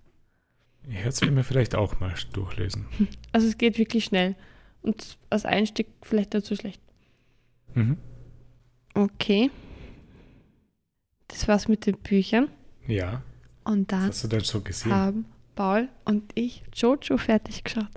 Ich 0.89 0.97
hätte 0.97 1.09
es 1.09 1.21
mir 1.23 1.43
vielleicht 1.45 1.75
auch 1.75 1.99
mal 2.01 2.15
durchlesen. 2.33 2.87
Also 3.33 3.47
es 3.49 3.59
geht 3.59 3.77
wirklich 3.79 4.05
schnell. 4.05 4.35
Und 4.83 5.19
als 5.31 5.45
Einstieg 5.45 5.89
vielleicht 6.03 6.33
nicht 6.35 6.47
so 6.47 6.55
schlecht. 6.57 6.81
Mhm. 7.75 7.99
Okay. 8.95 9.51
Das 11.29 11.47
war's 11.49 11.67
mit 11.69 11.87
den 11.87 11.99
Büchern. 11.99 12.49
Ja, 12.87 13.23
Und 13.65 13.91
dann 13.91 14.03
hast 14.09 14.23
du 14.25 14.29
denn 14.29 14.41
so 14.41 14.61
gesehen? 14.61 14.93
haben 14.93 15.27
Paul 15.57 15.89
und 16.05 16.31
ich 16.35 16.63
Jojo 16.73 17.17
fertig 17.19 17.65
geschaut. 17.65 17.89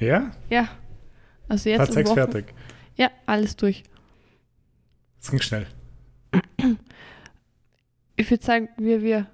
Ja? 0.00 0.30
Ja. 0.48 0.68
Also 1.48 1.68
jetzt 1.68 1.78
Part 1.78 1.88
am 1.90 1.94
6 1.94 2.08
Wochen- 2.10 2.14
fertig. 2.16 2.54
Ja, 2.96 3.10
alles 3.26 3.56
durch. 3.56 3.82
Das 5.20 5.30
ging 5.30 5.40
schnell. 5.42 5.66
Ich 8.16 8.30
würde 8.30 8.44
sagen, 8.44 8.68
wir, 8.78 9.02
wir 9.02 9.26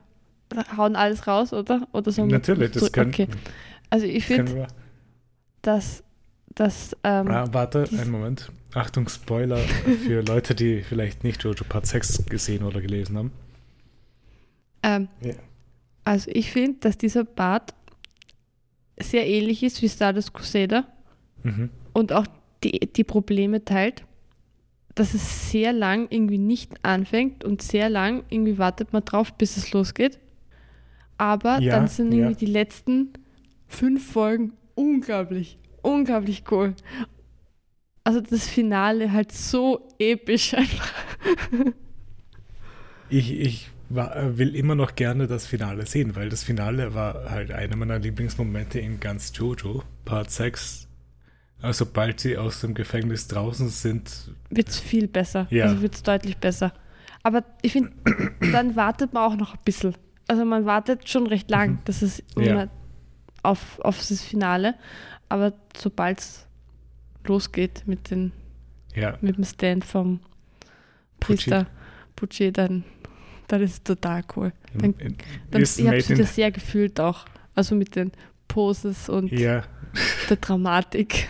hauen 0.76 0.96
alles 0.96 1.26
raus, 1.26 1.52
oder? 1.52 1.86
Oder 1.92 2.14
wir 2.16 2.24
Natürlich, 2.26 2.70
das 2.72 2.90
können, 2.92 3.10
Okay. 3.10 3.28
Also 3.90 4.06
ich 4.06 4.26
das 4.26 4.36
finde, 4.36 4.66
dass, 5.62 6.02
dass 6.54 6.96
ähm, 7.04 7.28
Ah, 7.28 7.46
warte, 7.52 7.88
einen 7.92 8.10
Moment. 8.10 8.50
Achtung, 8.74 9.08
Spoiler 9.08 9.58
für 9.58 10.22
Leute, 10.26 10.54
die 10.54 10.82
vielleicht 10.82 11.22
nicht 11.24 11.42
Jojo 11.44 11.64
Part 11.68 11.86
6 11.86 12.26
gesehen 12.26 12.64
oder 12.64 12.80
gelesen 12.80 13.16
haben. 13.18 13.32
ähm, 14.82 15.08
Ja. 15.22 15.34
also 16.04 16.30
ich 16.32 16.50
finde, 16.50 16.78
dass 16.80 16.98
dieser 16.98 17.24
Bart 17.24 17.74
sehr 18.98 19.26
ähnlich 19.26 19.62
ist 19.62 19.80
wie 19.82 19.88
Stardust 19.88 20.32
Crusader. 20.34 20.86
Mhm. 21.42 21.68
und 21.92 22.12
auch 22.14 22.26
die, 22.64 22.80
die 22.80 23.04
Probleme 23.04 23.64
teilt, 23.64 24.04
dass 24.94 25.12
es 25.12 25.50
sehr 25.50 25.72
lang 25.74 26.06
irgendwie 26.08 26.38
nicht 26.38 26.72
anfängt 26.82 27.44
und 27.44 27.60
sehr 27.60 27.90
lang 27.90 28.24
irgendwie 28.30 28.56
wartet 28.56 28.92
man 28.94 29.04
drauf, 29.04 29.34
bis 29.34 29.56
es 29.58 29.70
losgeht. 29.72 30.18
Aber 31.24 31.58
Ja, 31.58 31.76
dann 31.76 31.88
sind 31.88 32.12
irgendwie 32.12 32.32
ja. 32.32 32.38
die 32.38 32.46
letzten 32.46 33.14
fünf 33.66 34.12
Folgen 34.12 34.52
unglaublich, 34.74 35.58
unglaublich 35.80 36.44
cool. 36.50 36.74
Also 38.04 38.20
das 38.20 38.46
Finale 38.46 39.10
halt 39.10 39.32
so 39.32 39.88
episch 39.98 40.52
einfach. 40.54 40.92
Ich, 43.10 43.38
ich 43.38 43.70
war, 43.90 44.38
will 44.38 44.56
immer 44.56 44.74
noch 44.74 44.96
gerne 44.96 45.26
das 45.28 45.46
Finale 45.46 45.84
sehen, 45.86 46.16
weil 46.16 46.30
das 46.30 46.42
Finale 46.42 46.94
war 46.94 47.30
halt 47.30 47.52
einer 47.52 47.76
meiner 47.76 47.98
Lieblingsmomente 47.98 48.80
in 48.80 48.98
ganz 48.98 49.30
Jojo, 49.34 49.84
Part 50.06 50.30
6. 50.30 50.88
Also 51.60 51.84
sobald 51.84 52.18
sie 52.18 52.36
aus 52.38 52.62
dem 52.62 52.74
Gefängnis 52.74 53.28
draußen 53.28 53.68
sind, 53.68 54.32
Wird 54.48 54.70
es 54.70 54.80
viel 54.80 55.06
besser. 55.06 55.46
Ja. 55.50 55.66
Also 55.66 55.82
wird 55.82 55.94
es 55.94 56.02
deutlich 56.02 56.38
besser. 56.38 56.72
Aber 57.22 57.44
ich 57.62 57.72
finde, 57.72 57.92
dann 58.52 58.74
wartet 58.74 59.12
man 59.12 59.30
auch 59.30 59.36
noch 59.36 59.52
ein 59.54 59.60
bisschen. 59.64 59.94
Also 60.28 60.44
man 60.44 60.64
wartet 60.64 61.08
schon 61.08 61.26
recht 61.26 61.50
lang, 61.50 61.72
Mhm. 61.72 61.78
dass 61.84 62.02
es 62.02 62.22
Ja. 62.36 62.42
immer 62.44 62.68
auf, 63.42 63.78
auf 63.80 63.98
das 63.98 64.22
Finale. 64.22 64.74
Aber 65.28 65.52
sobald 65.76 66.18
es 66.20 66.46
losgeht 67.26 67.82
mit, 67.86 68.10
den, 68.10 68.32
ja, 68.94 69.18
mit 69.20 69.36
dem 69.36 69.44
Stand 69.44 69.84
vom 69.84 70.20
Priester 71.20 71.66
Pucci, 72.16 72.52
dann, 72.52 72.84
dann 73.48 73.62
ist 73.62 73.72
es 73.72 73.82
total 73.82 74.22
cool. 74.36 74.52
Dann, 74.74 74.94
in, 74.94 75.16
dann, 75.50 75.62
ist 75.62 75.78
ich 75.78 75.86
habe 75.86 75.98
wieder 75.98 76.20
in, 76.20 76.26
sehr 76.26 76.50
gefühlt 76.50 77.00
auch. 77.00 77.24
Also 77.54 77.74
mit 77.74 77.96
den 77.96 78.12
Poses 78.48 79.08
und 79.08 79.30
ja, 79.32 79.62
der 80.28 80.36
Dramatik. 80.36 81.28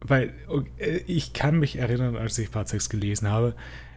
Weil 0.00 0.32
äh, 0.78 0.98
ich 1.06 1.32
kann 1.32 1.58
mich 1.58 1.76
erinnern, 1.76 2.16
als 2.16 2.38
ich 2.38 2.50
Part 2.50 2.68
6 2.68 2.88
gelesen 2.88 3.28
habe, 3.28 3.54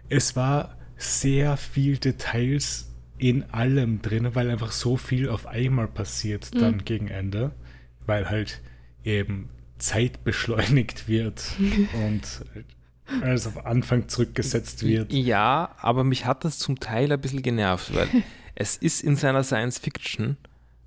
es 0.10 0.36
war 0.36 0.77
sehr 0.98 1.58
viel 1.58 1.98
Details 1.98 2.89
in 3.30 3.44
allem 3.51 4.01
drin, 4.01 4.36
weil 4.36 4.50
einfach 4.50 4.72
so 4.74 4.98
viel 4.98 5.30
auf 5.30 5.46
einmal 5.48 5.88
passiert 5.88 6.60
dann 6.60 6.75
Mhm. 6.75 6.86
gegen 6.86 7.08
Ende, 7.08 7.51
weil 8.06 8.30
halt 8.30 8.62
eben 9.06 9.50
Zeit 9.77 10.24
beschleunigt 10.25 11.08
wird 11.08 11.44
und 12.06 12.22
alles 13.22 13.48
auf 13.48 13.65
Anfang 13.65 14.08
zurückgesetzt 14.10 14.84
wird. 14.84 15.13
Ja, 15.13 15.75
aber 15.80 16.03
mich 16.03 16.25
hat 16.25 16.44
das 16.44 16.58
zum 16.60 16.80
Teil 16.80 17.12
ein 17.12 17.22
bisschen 17.22 17.42
genervt, 17.42 17.94
weil 17.96 18.08
es 18.56 18.75
ist 18.75 19.01
in 19.03 19.15
seiner 19.15 19.44
Science 19.44 19.77
Fiction 19.80 20.36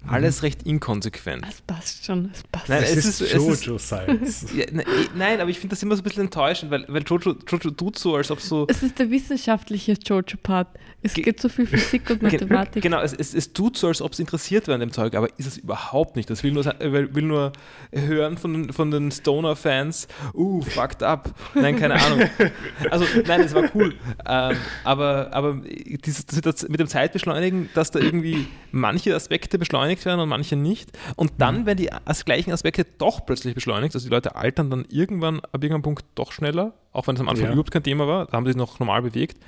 alles 0.09 0.43
recht 0.43 0.63
inkonsequent. 0.65 1.45
Es 1.49 1.61
passt 1.63 2.05
schon, 2.05 2.31
es 2.33 2.43
passt. 2.45 2.69
Nein, 2.69 2.83
Es, 2.83 2.97
es 3.05 3.21
ist 3.21 3.33
Jojo 3.35 3.79
Science. 3.79 4.47
Ja, 4.57 4.65
ne, 4.73 4.85
nein, 5.15 5.41
aber 5.41 5.51
ich 5.51 5.59
finde 5.59 5.75
das 5.75 5.83
immer 5.83 5.97
so 5.97 6.03
ein 6.03 6.05
bisschen 6.05 6.25
enttäuschend, 6.25 6.71
weil, 6.71 6.85
weil 6.89 7.03
Jojo, 7.03 7.35
Jojo 7.49 7.71
tut 7.71 7.99
so, 7.99 8.17
als 8.17 8.31
ob 8.31 8.41
so. 8.41 8.67
Es 8.69 8.83
ist 8.83 8.99
der 8.99 9.11
wissenschaftliche 9.11 9.93
Jojo-Part. 9.93 10.69
Es 11.03 11.15
Ge- 11.15 11.25
geht 11.25 11.41
so 11.41 11.49
viel 11.49 11.67
Physik 11.67 12.09
und 12.11 12.23
Mathematik. 12.23 12.83
Genau, 12.83 13.01
es, 13.01 13.13
es, 13.13 13.35
es 13.35 13.53
tut 13.53 13.77
so, 13.77 13.89
als 13.89 14.01
ob 14.03 14.13
es 14.13 14.19
interessiert 14.19 14.67
wäre 14.67 14.75
an 14.75 14.81
dem 14.81 14.93
Zeug, 14.93 15.15
aber 15.15 15.29
ist 15.39 15.47
es 15.47 15.59
überhaupt 15.59 16.17
nicht. 16.17 16.29
Das 16.31 16.43
will 16.43 16.53
nur, 16.53 16.63
sa- 16.63 16.75
will, 16.81 17.15
will 17.15 17.25
nur 17.25 17.53
hören 17.93 18.39
von 18.39 18.53
den, 18.53 18.73
von 18.73 18.91
den 18.91 19.11
Stoner-Fans, 19.13 20.09
uh, 20.35 20.63
fucked 20.63 21.03
up. 21.03 21.35
Nein, 21.55 21.77
keine 21.77 21.95
Ahnung. 21.95 22.29
Also, 22.91 23.05
nein, 23.27 23.41
es 23.41 23.55
war 23.55 23.65
cool. 23.75 23.95
Ähm, 24.27 24.57
aber 24.85 25.29
aber 25.33 25.61
dieses, 26.05 26.25
das 26.27 26.69
mit 26.69 26.79
dem 26.81 26.87
Zeitbeschleunigen, 26.89 27.69
dass 27.75 27.91
da 27.91 27.99
irgendwie 27.99 28.47
manche 28.71 29.15
Aspekte 29.15 29.59
beschleunigt 29.97 30.07
werden 30.07 30.21
und 30.21 30.29
manche 30.29 30.57
nicht. 30.57 30.97
Und 31.17 31.33
dann 31.39 31.67
werden 31.67 31.79
die 31.79 31.91
gleichen 32.25 32.53
Aspekte 32.53 32.85
doch 32.99 33.27
plötzlich 33.27 33.55
beschleunigt. 33.55 33.95
Also 33.95 34.07
die 34.09 34.15
Leute 34.15 34.37
altern 34.37 34.71
dann 34.71 34.85
irgendwann 34.89 35.41
ab 35.41 35.55
irgendeinem 35.55 35.83
Punkt 35.83 36.05
doch 36.15 36.33
schneller, 36.33 36.73
auch 36.93 37.07
wenn 37.07 37.15
es 37.17 37.21
am 37.21 37.29
Anfang 37.29 37.47
Ja. 37.47 37.53
überhaupt 37.53 37.71
kein 37.71 37.83
Thema 37.83 38.07
war. 38.07 38.27
Da 38.27 38.33
haben 38.33 38.45
sie 38.47 38.53
sich 38.53 38.57
noch 38.59 38.79
normal 38.79 39.03
bewegt. 39.03 39.39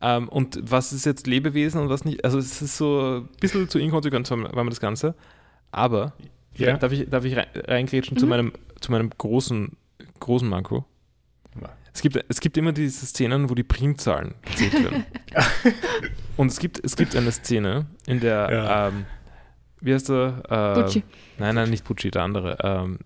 Ähm, 0.00 0.28
und 0.28 0.58
was 0.62 0.92
ist 0.92 1.06
jetzt 1.06 1.26
Lebewesen 1.26 1.80
und 1.80 1.88
was 1.88 2.04
nicht? 2.04 2.24
Also 2.24 2.38
es 2.38 2.60
ist 2.60 2.76
so 2.76 3.20
ein 3.20 3.28
bisschen 3.40 3.68
zu 3.68 3.78
inkonsequent, 3.78 4.28
war 4.30 4.64
mir 4.64 4.70
das 4.70 4.80
Ganze. 4.80 5.14
Aber 5.70 6.12
Ja. 6.56 6.76
darf 6.76 6.92
ich, 6.92 7.08
darf 7.08 7.24
ich 7.24 7.36
rein- 7.36 7.46
reingrätschen 7.54 8.16
zu, 8.18 8.26
Mhm. 8.26 8.30
meinem, 8.30 8.52
zu 8.80 8.92
meinem 8.92 9.10
großen, 9.16 9.76
großen 10.20 10.48
Manko? 10.48 10.84
Es 11.96 12.02
gibt, 12.02 12.18
es 12.28 12.40
gibt 12.40 12.56
immer 12.56 12.72
diese 12.72 13.06
Szenen, 13.06 13.48
wo 13.48 13.54
die 13.54 13.62
Primzahlen 13.62 14.34
gezählt 14.42 14.72
werden. 14.82 15.04
und 16.36 16.48
es 16.50 16.58
gibt, 16.58 16.84
es 16.84 16.96
gibt 16.96 17.14
eine 17.14 17.30
Szene, 17.30 17.86
in 18.06 18.18
der, 18.18 18.48
Ja. 18.52 18.88
ähm, 18.88 19.06
wie 19.84 19.94
heißt 19.94 20.08
der? 20.08 20.42
Äh, 20.48 20.82
Pucci. 20.82 21.02
Nein, 21.38 21.54
nein, 21.54 21.70
nicht 21.70 21.84
Pucci, 21.84 22.10
der 22.10 22.22
andere. 22.22 22.56
Ähm, 22.62 22.98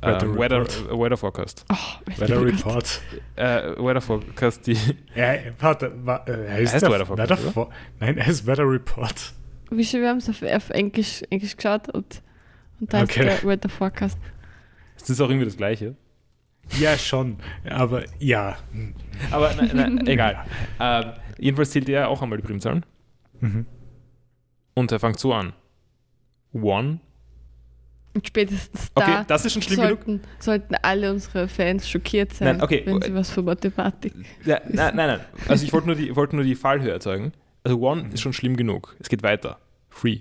Weather 0.00 0.22
ähm, 0.26 0.36
Weather, 0.38 0.60
äh, 0.62 0.98
Weather 0.98 1.16
Forecast. 1.16 1.64
Oh, 1.72 1.76
Weather 2.20 2.44
Report. 2.44 3.00
Äh, 3.36 3.72
Weather 3.78 4.00
Forecast, 4.00 4.66
die. 4.66 4.76
Ja, 5.14 5.34
warte, 5.60 5.92
wa- 6.04 6.24
äh, 6.26 6.50
heißt, 6.50 6.74
Heißt 6.74 6.82
der 6.84 6.90
Weather 6.90 7.06
Forecast, 7.06 7.30
Weather 7.30 7.42
oder? 7.42 7.52
For- 7.52 7.70
Nein, 8.00 8.18
er 8.18 8.26
ist 8.26 8.46
Weather 8.46 8.68
Report. 8.68 9.32
Wie 9.70 9.84
schon, 9.84 10.00
wir 10.00 10.08
haben 10.08 10.18
es 10.18 10.28
auf, 10.28 10.42
auf 10.42 10.70
Englisch, 10.70 11.22
Englisch 11.30 11.56
geschaut 11.56 11.88
und, 11.94 12.20
Und 12.80 12.92
da 12.92 13.02
Okay. 13.02 13.28
ist 13.28 13.42
der 13.42 13.48
Weather 13.48 13.68
Forecast. 13.68 14.18
Das 14.98 15.08
ist 15.08 15.20
auch 15.20 15.28
irgendwie 15.28 15.46
das 15.46 15.56
Gleiche. 15.56 15.94
Ja, 16.80 16.96
schon. 16.98 17.38
Aber 17.68 18.02
ja. 18.18 18.56
Aber 19.30 19.52
nein, 19.54 19.70
nein, 19.74 20.06
egal. 20.06 20.44
Ähm, 20.80 21.12
jedenfalls 21.38 21.70
zählt 21.70 21.88
er 21.88 22.08
auch 22.08 22.22
einmal 22.22 22.38
die 22.38 22.44
Primzahlen. 22.44 22.84
Mhm. 23.40 23.66
Und 24.74 24.90
er 24.92 24.98
fängt 25.00 25.18
so 25.18 25.32
an. 25.34 25.52
One. 26.52 27.00
Und 28.14 28.26
spätestens 28.28 28.90
Okay, 28.94 29.06
da 29.10 29.24
das 29.24 29.46
ist 29.46 29.54
schon 29.54 29.62
schlimm 29.62 29.80
genug. 29.80 29.98
sollten, 30.04 30.20
sollten 30.38 30.74
alle 30.82 31.10
unsere 31.10 31.48
Fans 31.48 31.88
schockiert 31.88 32.34
sein, 32.34 32.56
Nein, 32.58 32.62
okay. 32.62 32.82
wenn 32.84 33.00
sie 33.00 33.14
was 33.14 33.30
für 33.30 33.42
Mathematik. 33.42 34.12
Ja, 34.44 34.60
nein, 34.68 34.94
nein, 34.94 35.18
nein. 35.18 35.20
Also 35.48 35.64
ich 35.64 35.72
wollte 35.72 35.86
nur, 35.86 35.96
die- 35.96 36.14
wollte 36.14 36.36
nur 36.36 36.44
die 36.44 36.54
Fallhöhe 36.54 36.90
erzeugen. 36.90 37.32
Also 37.64 37.78
One 37.80 38.10
ist 38.12 38.20
schon 38.20 38.34
schlimm 38.34 38.56
genug. 38.56 38.96
Es 39.00 39.08
geht 39.08 39.22
weiter. 39.22 39.58
Three. 39.90 40.20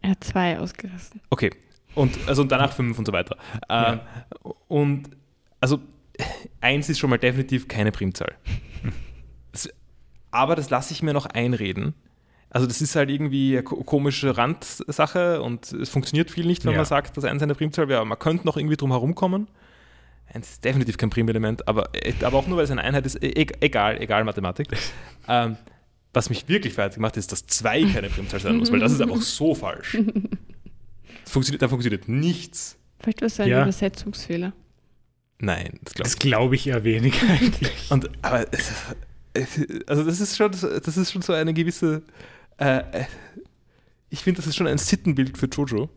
Er 0.00 0.10
hat 0.10 0.24
zwei 0.24 0.58
ausgelassen. 0.58 1.20
Okay. 1.28 1.50
Und 1.94 2.16
also 2.28 2.42
und 2.42 2.52
danach 2.52 2.72
fünf 2.72 2.98
und 2.98 3.04
so 3.06 3.12
weiter. 3.12 3.36
Ähm, 3.68 4.00
Und 4.68 5.10
also 5.60 5.80
eins 6.60 6.88
ist 6.88 6.98
schon 7.00 7.10
mal 7.10 7.18
definitiv 7.18 7.68
keine 7.68 7.90
Primzahl. 7.92 8.34
Aber 10.30 10.56
das 10.56 10.70
lasse 10.70 10.92
ich 10.92 11.02
mir 11.02 11.12
noch 11.12 11.26
einreden. 11.26 11.94
Also 12.50 12.66
das 12.66 12.80
ist 12.80 12.96
halt 12.96 13.10
irgendwie 13.10 13.54
eine 13.54 13.62
ko- 13.62 13.82
komische 13.84 14.36
Randsache 14.36 15.42
und 15.42 15.70
es 15.72 15.88
funktioniert 15.90 16.30
viel 16.30 16.46
nicht, 16.46 16.64
wenn 16.64 16.72
Ja. 16.72 16.78
man 16.78 16.86
sagt, 16.86 17.16
dass 17.16 17.24
eins 17.24 17.42
eine 17.42 17.54
Primzahl 17.54 17.88
wäre. 17.88 18.04
Man 18.06 18.18
könnte 18.18 18.46
noch 18.46 18.56
irgendwie 18.56 18.76
drum 18.76 18.90
herumkommen. 18.90 19.48
Eins 20.32 20.50
ist 20.50 20.64
definitiv 20.64 20.96
kein 20.96 21.10
Primelement, 21.10 21.66
aber, 21.68 21.90
aber 22.22 22.36
auch 22.38 22.46
nur, 22.46 22.56
weil 22.58 22.64
es 22.64 22.70
eine 22.70 22.82
Einheit 22.82 23.06
ist, 23.06 23.22
e 23.22 23.46
egal, 23.60 24.00
egal 24.00 24.24
Mathematik. 24.24 24.68
ähm, 25.28 25.56
was 26.14 26.30
mich 26.30 26.48
wirklich 26.48 26.72
fertig 26.74 26.98
macht, 27.00 27.16
ist, 27.18 27.32
dass 27.32 27.46
zwei 27.46 27.82
keine 27.84 28.08
Primzahl 28.08 28.40
sein 28.40 28.56
muss, 28.56 28.72
weil 28.72 28.80
das 28.80 28.92
ist 28.92 29.00
einfach 29.02 29.20
so 29.20 29.54
falsch. 29.54 29.98
Das 31.24 31.32
funktioniert, 31.32 31.62
da 31.62 31.68
funktioniert 31.68 32.08
nichts. 32.08 32.76
Vielleicht 33.00 33.20
war 33.20 33.26
es 33.26 33.38
ein 33.40 33.48
Ja. 33.48 33.62
Übersetzungsfehler. 33.62 34.52
Nein, 35.40 35.78
das 35.84 35.94
glaube 35.94 36.08
ich 36.08 36.14
Das 36.14 36.18
glaube 36.18 36.54
ich 36.56 36.66
eher 36.66 36.82
wenig 36.84 37.22
eigentlich. 37.22 37.90
Und 37.90 38.10
aber 38.22 38.46
also 39.86 40.02
das 40.04 40.20
ist 40.20 40.36
schon 40.36 40.50
das 40.50 40.96
ist 40.96 41.12
schon 41.12 41.22
so 41.22 41.32
eine 41.32 41.54
gewisse 41.54 42.02
äh, 42.58 42.78
äh, 43.00 43.04
ich 44.10 44.22
finde, 44.22 44.38
das 44.40 44.46
ist 44.46 44.56
schon 44.56 44.66
ein 44.66 44.78
Sittenbild 44.78 45.36
für 45.38 45.46
Jojo. 45.46 45.88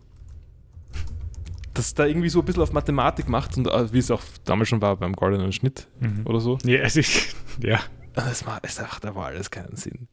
Das 1.73 1.93
da 1.93 2.05
irgendwie 2.05 2.27
so 2.29 2.39
ein 2.39 2.45
bisschen 2.45 2.61
auf 2.63 2.73
Mathematik 2.73 3.29
macht 3.29 3.55
und 3.57 3.67
äh, 3.67 3.93
wie 3.93 3.99
es 3.99 4.11
auch 4.11 4.21
damals 4.43 4.67
schon 4.69 4.81
war 4.81 4.97
beim 4.97 5.13
goldenen 5.13 5.53
Schnitt 5.53 5.87
Mhm. 5.99 6.25
oder 6.27 6.39
so. 6.41 6.57
Ja, 6.65 6.81
also 6.81 6.99
ich, 6.99 7.33
ja. 7.63 7.79
Das 8.13 8.45
macht, 8.45 8.65
es 8.65 8.79
macht 8.81 9.05
aber 9.05 9.25
alles 9.27 9.49
keinen 9.49 9.77
Sinn. 9.77 10.07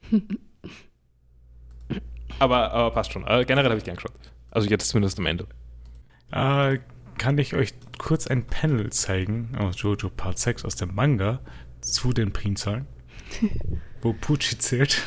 aber, 2.38 2.70
aber 2.72 2.90
passt 2.92 3.12
schon. 3.12 3.26
Äh, 3.26 3.44
generell 3.44 3.70
habe 3.70 3.78
ich 3.78 3.84
gern 3.84 3.96
geschaut. 3.96 4.12
Also 4.50 4.68
jetzt 4.68 4.88
zumindest 4.88 5.18
am 5.18 5.26
Ende. 5.26 5.46
Äh, 6.30 6.78
kann 7.18 7.36
ich 7.38 7.54
euch 7.54 7.74
kurz 7.98 8.28
ein 8.28 8.46
Panel 8.46 8.90
zeigen 8.90 9.56
aus 9.58 9.80
Jojo 9.82 10.08
Part 10.10 10.38
6 10.38 10.64
aus 10.64 10.76
dem 10.76 10.94
Manga 10.94 11.40
zu 11.80 12.12
den 12.12 12.32
Primzahlen, 12.32 12.86
wo 14.02 14.12
Pucci 14.12 14.56
zählt. 14.58 15.02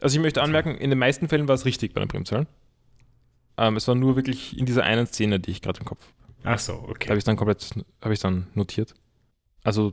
Also 0.00 0.16
ich 0.16 0.22
möchte 0.22 0.42
anmerken, 0.42 0.74
in 0.76 0.90
den 0.90 0.98
meisten 0.98 1.28
Fällen 1.28 1.48
war 1.48 1.54
es 1.54 1.64
richtig 1.64 1.92
bei 1.94 2.00
den 2.00 2.08
Primzahlen. 2.08 2.46
Ähm, 3.56 3.76
es 3.76 3.86
war 3.88 3.94
nur 3.94 4.16
wirklich 4.16 4.58
in 4.58 4.66
dieser 4.66 4.84
einen 4.84 5.06
Szene, 5.06 5.38
die 5.40 5.50
ich 5.50 5.60
gerade 5.62 5.80
im 5.80 5.84
Kopf 5.86 6.12
Ach 6.42 6.58
so, 6.58 6.72
Da 6.72 6.88
okay. 6.90 7.08
habe 7.08 7.18
ich 7.18 7.24
dann 7.24 7.36
komplett, 7.36 7.70
habe 8.00 8.14
ich 8.14 8.20
dann 8.20 8.46
notiert. 8.54 8.94
Also, 9.62 9.92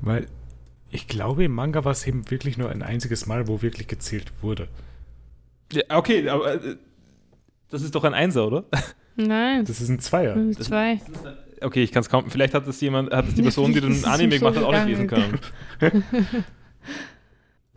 Weil 0.00 0.26
ich 0.90 1.08
glaube, 1.08 1.44
im 1.44 1.52
Manga 1.52 1.84
war 1.84 1.92
es 1.92 2.06
eben 2.06 2.30
wirklich 2.30 2.56
nur 2.56 2.70
ein 2.70 2.82
einziges 2.82 3.26
Mal, 3.26 3.48
wo 3.48 3.60
wirklich 3.60 3.86
gezählt 3.88 4.32
wurde. 4.40 4.68
ja, 5.72 5.82
okay, 5.90 6.26
aber 6.28 6.54
äh, 6.54 6.76
das 7.68 7.82
ist 7.82 7.94
doch 7.94 8.04
ein 8.04 8.14
Einser, 8.14 8.46
oder? 8.46 8.64
Nein, 9.16 9.64
Das 9.66 9.80
ist 9.80 9.88
ein 9.90 10.00
Zweier. 10.00 10.36
nur 10.36 10.52
zwei. 10.52 11.00
Okay, 11.60 11.82
ich 11.82 11.92
kann 11.92 12.00
es 12.00 12.08
kaum. 12.08 12.30
Vielleicht 12.30 12.54
hat 12.54 12.66
das 12.66 12.80
jemand, 12.80 13.12
hat 13.12 13.26
das 13.26 13.34
die 13.34 13.42
Person, 13.42 13.72
die 13.72 13.78
ist 13.78 14.04
den 14.04 14.10
Anime 14.10 14.38
gemacht 14.38 14.56
hat, 14.56 14.64
auch 14.64 14.72
nicht 14.72 14.86
lesen 14.86 15.06
können. 15.06 15.38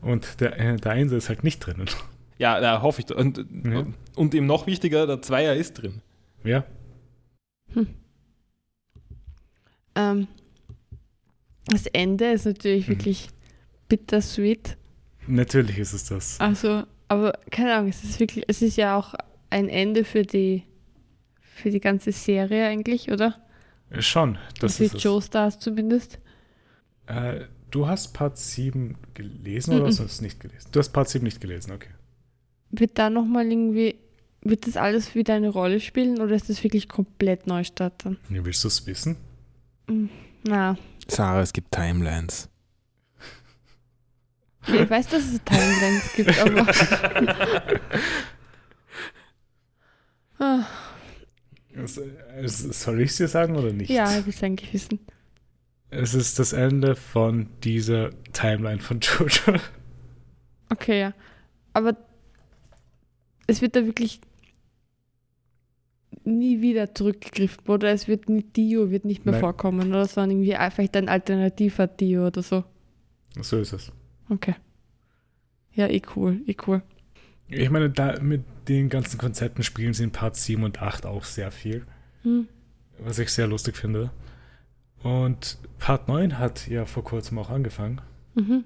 Und 0.05 0.39
der, 0.39 0.59
äh, 0.59 0.75
der 0.77 0.91
Einser 0.91 1.17
ist 1.17 1.29
halt 1.29 1.43
nicht 1.43 1.59
drinnen. 1.59 1.89
Ja, 2.37 2.59
da 2.59 2.81
hoffe 2.81 2.99
ich. 3.01 3.05
doch. 3.07 3.15
Und, 3.17 3.37
Ja. 3.65 3.85
und 4.15 4.35
eben 4.35 4.45
noch 4.45 4.67
wichtiger, 4.67 5.07
der 5.07 5.21
Zweier 5.21 5.55
ist 5.55 5.73
drin. 5.81 6.01
Ja. 6.43 6.63
Ähm, 9.95 10.27
das 11.67 11.87
Ende 11.87 12.31
ist 12.31 12.45
natürlich 12.45 12.87
Mhm. 12.87 12.91
wirklich 12.93 13.29
bittersweet. 13.89 14.77
Natürlich 15.27 15.77
ist 15.79 15.93
es 15.93 16.05
das. 16.05 16.39
Also, 16.39 16.83
aber 17.07 17.33
keine 17.51 17.73
Ahnung, 17.75 17.89
es 17.89 18.03
ist 18.03 18.19
wirklich, 18.19 18.45
es 18.47 18.61
ist 18.61 18.75
ja 18.77 18.97
auch 18.97 19.13
ein 19.49 19.69
Ende 19.69 20.03
für 20.03 20.23
die 20.23 20.63
für 21.39 21.69
die 21.71 21.79
ganze 21.79 22.11
Serie 22.11 22.67
eigentlich, 22.67 23.09
oder? 23.11 23.35
Schon, 23.99 24.37
das 24.59 24.75
für 24.77 24.83
ist 24.83 24.95
es. 24.95 25.03
Joe 25.03 25.21
Stars 25.21 25.57
zumindest. 25.57 26.19
Äh, 27.07 27.45
du 27.71 27.87
hast 27.87 28.13
Part 28.13 28.37
7 28.37 28.95
gelesen 29.13 29.73
oder 29.75 29.83
Mhm. 29.83 29.87
hast 29.87 29.99
du 29.99 30.03
es 30.03 30.21
nicht 30.21 30.39
gelesen? 30.39 30.69
Du 30.71 30.79
hast 30.79 30.89
Part 30.89 31.09
7 31.09 31.23
nicht 31.23 31.41
gelesen, 31.41 31.71
okay. 31.71 31.89
Wird 32.71 32.97
da 32.97 33.09
nochmal 33.09 33.49
irgendwie, 33.51 33.95
wird 34.41 34.67
das 34.67 34.77
alles 34.77 35.15
wieder 35.15 35.33
eine 35.35 35.49
Rolle 35.49 35.79
spielen 35.79 36.19
oder 36.21 36.35
ist 36.35 36.49
das 36.49 36.63
wirklich 36.63 36.87
komplett 36.89 37.47
Neustart 37.47 38.05
dann? 38.05 38.17
Ja, 38.29 38.43
willst 38.45 38.63
du 38.63 38.67
es 38.67 38.85
wissen? 38.87 39.17
Na, 40.43 40.77
Sarah, 41.07 41.41
es 41.41 41.53
gibt 41.53 41.71
Timelines. 41.71 42.49
ich 44.67 44.89
weiß, 44.89 45.07
dass 45.07 45.23
es 45.23 45.39
Timelines 45.43 46.13
gibt, 46.15 46.39
aber. 46.39 46.67
Ah, 50.37 50.65
Es, 51.73 51.97
es, 52.41 52.81
soll 52.83 52.99
ich 53.01 53.11
es 53.11 53.17
dir 53.17 53.27
sagen 53.27 53.55
oder 53.55 53.71
nicht? 53.71 53.89
ja, 53.89 54.17
ich 54.19 54.25
will 54.25 54.33
es 54.33 54.43
eigentlich 54.43 54.73
wissen. 54.73 54.99
Es 55.89 56.13
ist 56.13 56.39
das 56.39 56.51
Ende 56.53 56.95
von 56.95 57.47
dieser 57.63 58.09
Timeline 58.33 58.79
von 58.81 58.99
Jojo. 59.01 59.59
Okay, 60.69 60.99
ja. 60.99 61.13
Aber 61.73 61.95
es 63.47 63.61
wird 63.61 63.75
da 63.75 63.85
wirklich 63.85 64.19
nie 66.23 66.61
wieder 66.61 66.93
zurückgegriffen 66.95 67.67
oder 67.67 67.89
es 67.91 68.07
wird 68.07 68.29
nicht 68.29 68.55
Dio 68.55 68.89
wird 68.89 69.05
nicht 69.05 69.25
mehr 69.25 69.33
Nein. 69.33 69.41
vorkommen 69.41 69.89
oder 69.89 70.01
es 70.01 70.17
war 70.17 70.27
irgendwie 70.27 70.55
vielleicht 70.71 70.95
ein 70.97 71.07
alternativer 71.09 71.87
Dio 71.87 72.27
oder 72.27 72.41
so. 72.41 72.63
So 73.41 73.59
ist 73.59 73.73
es. 73.73 73.91
Okay. 74.29 74.55
Ja, 75.73 75.87
eh 75.87 76.01
cool, 76.15 76.41
eh 76.47 76.55
cool. 76.65 76.81
Ich 77.47 77.69
meine, 77.69 77.89
da 77.91 78.19
mit 78.21 78.43
den 78.67 78.89
ganzen 78.89 79.19
Konzepten 79.19 79.61
spielen 79.61 79.93
sie 79.93 80.03
in 80.05 80.11
Part 80.11 80.35
7 80.35 80.63
und 80.63 80.81
8 80.81 81.05
auch 81.05 81.23
sehr 81.25 81.51
viel, 81.51 81.85
Hm. 82.23 82.47
was 82.97 83.19
ich 83.19 83.29
sehr 83.29 83.45
lustig 83.45 83.77
finde. 83.77 84.09
Und 85.05 85.59
Part 85.77 86.07
9 86.07 86.39
hat 86.39 86.67
ja 86.67 86.85
vor 86.85 87.03
kurzem 87.03 87.37
auch 87.37 87.51
angefangen. 87.51 88.01
Mhm. 88.33 88.63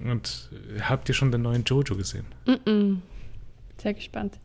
Und 0.00 0.50
äh, 0.74 0.80
habt 0.80 1.08
ihr 1.08 1.14
schon 1.14 1.30
den 1.30 1.42
neuen 1.42 1.62
Jojo 1.62 1.94
gesehen? 1.94 2.26
Mhm. 2.44 3.02
Sehr 3.80 3.94
gespannt. 3.94 4.40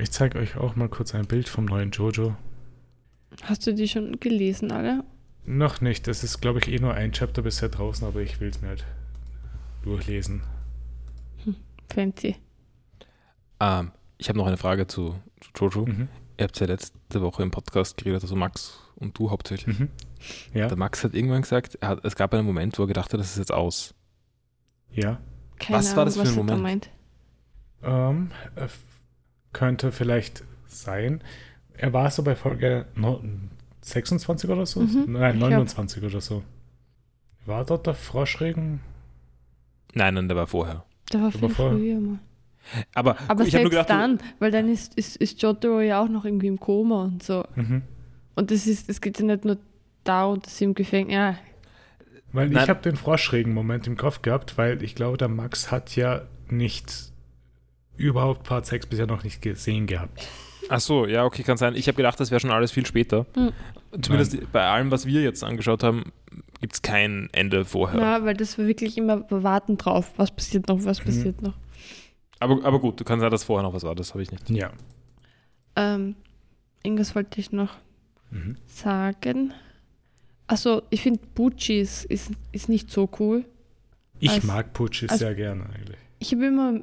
Ich 0.00 0.12
zeige 0.12 0.38
euch 0.38 0.56
auch 0.56 0.76
mal 0.76 0.88
kurz 0.88 1.12
ein 1.16 1.26
Bild 1.26 1.48
vom 1.48 1.64
neuen 1.64 1.90
Jojo. 1.90 2.36
Hast 3.42 3.66
du 3.66 3.74
die 3.74 3.88
schon 3.88 4.20
gelesen, 4.20 4.70
alle? 4.70 5.02
Noch 5.44 5.80
nicht. 5.80 6.06
Es 6.06 6.22
ist, 6.22 6.40
glaube 6.40 6.60
ich, 6.60 6.68
eh 6.68 6.78
nur 6.78 6.94
ein 6.94 7.10
Chapter 7.10 7.42
bisher 7.42 7.68
draußen, 7.68 8.06
aber 8.06 8.20
ich 8.20 8.40
will 8.40 8.50
es 8.50 8.62
mir 8.62 8.68
halt 8.68 8.84
durchlesen. 9.82 10.42
Fancy. 11.92 12.36
Ähm, 13.58 13.90
ich 14.18 14.28
habe 14.28 14.38
noch 14.38 14.46
eine 14.46 14.56
Frage 14.56 14.86
zu, 14.86 15.16
zu 15.40 15.50
Jojo. 15.56 15.86
Mhm. 15.86 16.08
Ihr 16.40 16.44
habt 16.44 16.58
ja 16.58 16.66
letzte 16.66 17.20
Woche 17.20 17.42
im 17.42 17.50
Podcast 17.50 17.98
geredet, 17.98 18.22
also 18.22 18.34
Max 18.34 18.80
und 18.96 19.18
du 19.18 19.30
hauptsächlich. 19.30 19.78
Mhm. 19.78 19.88
Ja, 20.54 20.68
Der 20.68 20.76
Max 20.78 21.04
hat 21.04 21.12
irgendwann 21.12 21.42
gesagt, 21.42 21.76
er 21.82 21.88
hat, 21.88 22.04
es 22.04 22.16
gab 22.16 22.32
einen 22.32 22.46
Moment, 22.46 22.78
wo 22.78 22.84
er 22.84 22.86
gedacht 22.86 23.12
hat, 23.12 23.20
das 23.20 23.32
ist 23.32 23.38
jetzt 23.38 23.52
aus. 23.52 23.94
ja. 24.90 25.20
Keine 25.58 25.78
Was 25.78 25.86
Ahnung, 25.88 25.96
war 25.98 26.04
das 26.06 26.16
für 26.16 26.22
ein 26.22 26.34
Moment? 26.34 26.62
meint. 26.62 26.90
Ähm, 27.82 28.30
äh, 28.56 28.68
könnte 29.52 29.92
vielleicht 29.92 30.42
sein. 30.66 31.20
Er 31.74 31.92
war 31.92 32.10
so 32.10 32.22
bei 32.22 32.34
Folge 32.34 32.86
no 32.94 33.22
26 33.82 34.48
oder 34.48 34.64
so? 34.64 34.80
Mhm, 34.80 35.12
Nein, 35.12 35.32
ich 35.34 35.38
glaub- 35.40 35.50
29 35.50 36.02
oder 36.02 36.22
so. 36.22 36.42
War 37.44 37.66
dort 37.66 37.86
der 37.86 37.92
Froschregen? 37.94 38.80
Nein, 39.92 40.14
nein, 40.14 40.28
der 40.28 40.38
war 40.38 40.46
vorher. 40.46 40.84
Da 41.10 41.18
war 41.18 41.26
Aber 41.28 41.38
viel 41.38 41.48
vorher- 41.50 41.76
früher 41.76 42.00
mal. 42.00 42.18
Aber, 42.94 43.16
Aber 43.28 43.44
ich 43.44 43.54
habe 43.54 43.64
nur 43.64 43.72
selbst 43.72 43.88
gedacht, 43.88 43.90
dann, 43.90 44.18
weil 44.38 44.50
dann 44.50 44.68
ist, 44.68 44.94
ist, 44.94 45.16
ist 45.16 45.42
Jotaro 45.42 45.80
ja 45.80 46.02
auch 46.02 46.08
noch 46.08 46.24
irgendwie 46.24 46.46
im 46.48 46.60
Koma 46.60 47.04
und 47.04 47.22
so. 47.22 47.44
Mhm. 47.56 47.82
Und 48.34 48.50
es 48.52 48.66
ist, 48.66 48.88
es 48.88 49.00
geht 49.00 49.18
ja 49.18 49.24
nicht 49.26 49.44
nur 49.44 49.58
darum, 50.04 50.40
dass 50.40 50.56
sie 50.58 50.64
im 50.64 50.74
Gefängnis. 50.74 51.14
Ja, 51.14 51.36
Weil 52.32 52.48
Nein. 52.48 52.62
ich 52.62 52.68
habe 52.70 52.80
den 52.82 52.96
Froschregen-Moment 52.96 53.86
im 53.86 53.96
Kopf 53.96 54.22
gehabt, 54.22 54.56
weil 54.56 54.82
ich 54.82 54.94
glaube, 54.94 55.16
der 55.18 55.28
Max 55.28 55.70
hat 55.70 55.96
ja 55.96 56.22
nicht 56.48 56.92
überhaupt 57.96 58.44
Part 58.44 58.66
6 58.66 58.86
bisher 58.86 59.06
noch 59.06 59.24
nicht 59.24 59.42
gesehen 59.42 59.86
gehabt. 59.86 60.26
Ach 60.68 60.80
so, 60.80 61.06
ja, 61.06 61.24
okay, 61.24 61.42
kann 61.42 61.56
sein. 61.56 61.74
Ich 61.74 61.88
habe 61.88 61.96
gedacht, 61.96 62.20
das 62.20 62.30
wäre 62.30 62.40
schon 62.40 62.50
alles 62.50 62.70
viel 62.70 62.86
später. 62.86 63.26
Mhm. 63.36 63.50
Zumindest 64.00 64.52
bei 64.52 64.62
allem, 64.64 64.90
was 64.90 65.04
wir 65.06 65.20
jetzt 65.22 65.42
angeschaut 65.42 65.82
haben, 65.82 66.12
gibt 66.60 66.74
es 66.74 66.82
kein 66.82 67.28
Ende 67.32 67.64
vorher. 67.64 68.00
ja. 68.00 68.24
weil 68.24 68.34
das 68.34 68.56
war 68.58 68.66
wirklich 68.66 68.96
immer 68.96 69.28
wir 69.28 69.42
warten 69.42 69.76
drauf. 69.76 70.12
Was 70.16 70.30
passiert 70.30 70.68
noch, 70.68 70.84
was 70.84 71.00
Mhm. 71.00 71.04
passiert 71.04 71.42
noch. 71.42 71.54
Aber, 72.40 72.64
aber 72.64 72.80
gut, 72.80 72.98
du 72.98 73.04
kannst 73.04 73.20
sagen, 73.20 73.30
dass 73.30 73.44
vorher 73.44 73.62
noch 73.62 73.74
was 73.74 73.82
war, 73.84 73.94
das 73.94 74.12
habe 74.14 74.22
ich 74.22 74.30
nicht. 74.32 74.48
Ja. 74.50 74.72
Ähm, 75.76 76.16
irgendwas 76.82 77.14
wollte 77.14 77.38
ich 77.40 77.52
noch 77.52 77.74
Mhm. 78.30 78.56
sagen. 78.66 79.52
Also, 80.46 80.82
ich 80.90 81.02
finde 81.02 81.20
Bucci 81.34 81.78
ist, 81.80 82.04
ist, 82.06 82.32
nicht 82.68 82.90
so 82.90 83.08
cool. 83.20 83.44
Ich 84.18 84.30
Als- 84.30 84.44
mag 84.44 84.72
Pucci 84.72 85.06
als- 85.08 85.20
sehr 85.20 85.34
gerne 85.34 85.64
eigentlich. 85.66 85.96
Ich 86.18 86.32
habe 86.32 86.46
immer 86.46 86.74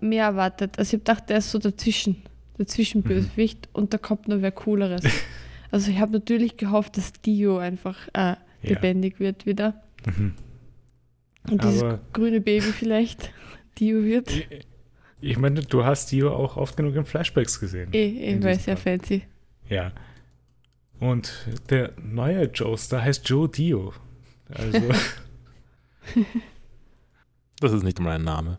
mehr 0.00 0.24
erwartet. 0.24 0.78
Also, 0.78 0.88
ich 0.90 0.92
habe 0.94 1.04
gedacht, 1.04 1.28
der 1.30 1.38
ist 1.38 1.50
so 1.50 1.58
dazwischen. 1.58 2.14
Mhm. 2.14 2.58
Dazwischenbösewicht 2.58 3.68
und 3.72 3.92
da 3.94 3.98
kommt 3.98 4.28
noch 4.28 4.40
wer 4.42 4.52
Cooleres. 4.52 5.02
also, 5.70 5.90
ich 5.90 5.98
habe 5.98 6.12
natürlich 6.12 6.56
gehofft, 6.56 6.96
dass 6.96 7.12
Dio 7.12 7.58
einfach 7.58 8.08
äh, 8.08 8.18
Ja. 8.20 8.36
lebendig 8.62 9.18
wird 9.20 9.46
wieder. 9.46 9.80
Mhm. 10.06 10.34
Und 11.50 11.64
dieses 11.64 11.82
Aber 11.82 12.00
grüne 12.12 12.40
Baby 12.40 12.60
vielleicht 12.72 13.30
Dio 13.78 14.02
wird. 14.04 14.30
Ich, 15.22 15.30
ich 15.30 15.38
meine, 15.38 15.62
du 15.62 15.84
hast 15.84 16.12
Dio 16.12 16.34
auch 16.34 16.56
oft 16.56 16.76
genug 16.76 16.94
in 16.96 17.04
Flashbacks 17.04 17.58
gesehen. 17.60 17.92
Eh, 17.92 18.08
eh, 18.08 18.42
weil 18.42 18.56
diesem 18.56 18.64
sehr 18.64 18.76
Fall. 18.76 18.98
fancy. 18.98 19.22
Ja. 19.68 19.92
Und 21.00 21.32
der 21.70 21.92
neue 21.96 22.44
Joestar 22.44 23.02
heißt 23.02 23.28
Joe 23.28 23.48
Dio. 23.48 23.92
Also, 24.50 24.80
Das 27.60 27.72
ist 27.72 27.84
nicht 27.84 28.00
mal 28.00 28.16
ein 28.16 28.24
Name. 28.24 28.58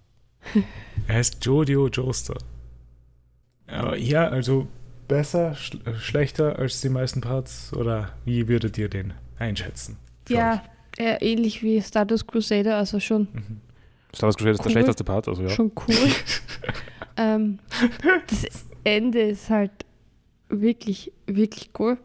er 1.07 1.15
heißt 1.15 1.43
Joe 1.45 1.65
Dio 1.65 1.87
Joestar. 1.87 2.37
Aber 3.67 3.97
ja, 3.97 4.27
also 4.27 4.67
besser, 5.07 5.55
sch 5.55 5.75
äh, 5.85 5.95
schlechter 5.95 6.57
als 6.57 6.81
die 6.81 6.89
meisten 6.89 7.21
Parts? 7.21 7.73
Oder 7.73 8.13
wie 8.25 8.47
würdet 8.47 8.77
ihr 8.77 8.89
den 8.89 9.13
einschätzen? 9.37 9.97
Ja, 10.29 10.63
äh, 10.97 11.17
ähnlich 11.19 11.63
wie 11.63 11.81
Stardust 11.81 12.27
Crusader, 12.27 12.77
also 12.77 12.99
schon? 12.99 13.27
Mhm. 13.33 13.61
Star 14.15 14.27
Wars 14.27 14.37
Crusade 14.37 14.51
ist 14.51 14.59
der 14.59 14.65
Cool. 14.67 14.71
schlechteste 14.71 15.03
Part, 15.03 15.27
also 15.27 15.43
ja. 15.43 15.49
schon 15.49 15.71
cool. 15.87 15.95
ähm, 17.17 17.59
das 18.27 18.45
Ende 18.83 19.21
ist 19.21 19.49
halt 19.49 19.71
wirklich, 20.49 21.11
wirklich 21.25 21.71
cool. 21.79 21.97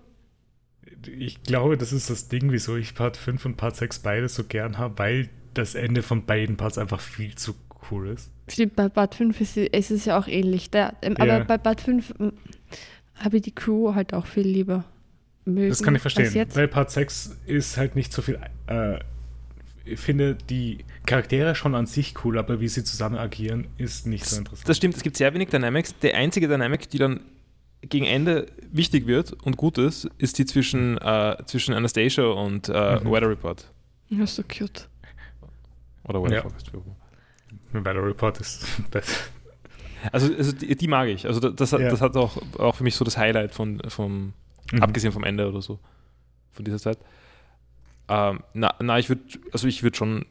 Ich 1.16 1.42
glaube, 1.42 1.77
das 1.77 1.92
ist 1.92 2.11
das 2.11 2.29
Ding, 2.29 2.51
wieso 2.51 2.77
ich 2.77 2.94
Part 2.94 3.16
5 3.16 3.44
und 3.44 3.57
Part 3.57 3.77
6 3.77 4.01
beides 4.01 4.35
so 4.35 4.44
gern 4.44 4.79
habe, 4.79 4.99
weil 4.99 5.29
das 5.55 5.75
Ende 5.75 6.03
von 6.03 6.25
beiden 6.25 6.57
Parts 6.57 6.79
einfach 6.79 7.01
viel 7.01 7.35
zu 7.35 7.55
cool 7.90 8.09
ist. 8.09 8.31
Stimmt, 8.49 8.77
bei 8.77 8.88
Part 8.88 9.14
5 9.14 9.40
ist, 9.40 9.57
ist 9.57 9.90
es 9.90 10.05
ja 10.05 10.18
auch 10.18 10.27
ähnlich. 10.27 10.71
Da, 10.71 10.94
ähm, 11.03 11.14
Ja. 11.18 11.25
Aber 11.37 11.44
bei 11.44 11.59
Part 11.59 11.81
5 11.81 12.14
ähm, 12.18 12.33
habe 13.16 13.37
ich 13.37 13.42
die 13.42 13.55
Crew 13.55 13.94
halt 13.94 14.14
auch 14.14 14.27
viel 14.27 14.47
lieber 14.47 14.85
mögen. 15.44 15.68
Das 15.68 15.83
kann 15.83 15.94
ich 15.94 16.01
verstehen. 16.01 16.33
Jetzt. 16.33 16.57
Weil 16.57 16.68
Part 16.68 16.90
6 16.90 17.37
ist 17.47 17.77
halt 17.77 17.94
nicht 17.97 18.12
so 18.12 18.23
viel. 18.23 18.38
Äh, 18.66 18.99
finde 19.96 20.37
die 20.48 20.85
Charaktere 21.07 21.55
schon 21.55 21.74
an 21.74 21.87
sich 21.87 22.14
cool, 22.24 22.38
aber 22.38 22.61
wie 22.61 22.68
sie 22.68 22.85
zusammen 22.85 23.16
agieren, 23.16 23.66
ist 23.79 24.07
nicht 24.07 24.24
so 24.27 24.38
interessant. 24.38 24.68
Das 24.68 24.77
stimmt, 24.77 24.96
es 24.96 25.03
gibt 25.03 25.16
sehr 25.16 25.33
wenig 25.35 25.48
Dynamics. 25.48 25.94
Der 26.01 26.16
einzige 26.16 26.48
Dynamic, 26.48 26.88
die 26.90 26.98
dann 26.98 27.20
gegen 27.83 28.07
Ende 28.07 28.46
wichtig 28.72 29.07
wird 29.07 29.33
und 29.44 29.57
gut 29.57 29.79
ist, 29.79 30.09
ist 30.18 30.38
die 30.38 30.46
zwischen, 30.46 30.98
äh, 30.98 31.37
zwischen 31.46 31.74
Anastasia 31.74 32.24
und 32.24 32.68
äh, 32.68 32.72
Mhm. 33.01 33.11
Weather 33.11 33.31
Report. 33.31 33.70
Ja, 34.09 34.27
so 34.27 34.42
cute. 34.42 34.88
Oder 36.05 36.22
Weather 36.22 36.35
Ja. 36.37 36.42
Forecast. 36.42 36.70
Weather 37.72 38.05
Report 38.07 38.40
ist 38.40 38.66
besser. 38.90 39.16
Also, 40.12 40.33
also 40.35 40.53
die, 40.53 40.74
die 40.77 40.88
mag 40.88 41.09
ich. 41.09 41.27
Also 41.27 41.40
das, 41.51 41.72
hat- 41.72 41.81
Ja. 41.81 41.90
das 41.90 42.01
hat 42.01 42.16
auch, 42.16 42.37
auch 42.59 42.74
für 42.77 42.85
mich 42.85 42.94
so 42.94 43.05
das 43.05 43.16
Highlight 43.16 43.53
von, 43.53 43.81
vom, 43.88 44.33
Mhm. 44.72 44.83
abgesehen 44.83 45.12
vom 45.12 45.24
Ende 45.24 45.48
oder 45.48 45.62
so, 45.62 45.79
von 46.53 46.64
dieser 46.64 46.79
Zeit. 46.79 46.98
Ähm, 48.09 48.40
na, 48.55 48.75
na, 48.81 48.99
ich 48.99 49.09
würde, 49.09 49.23
also 49.53 49.66
ich 49.68 49.83
würde 49.83 49.97
schon, 49.97 50.25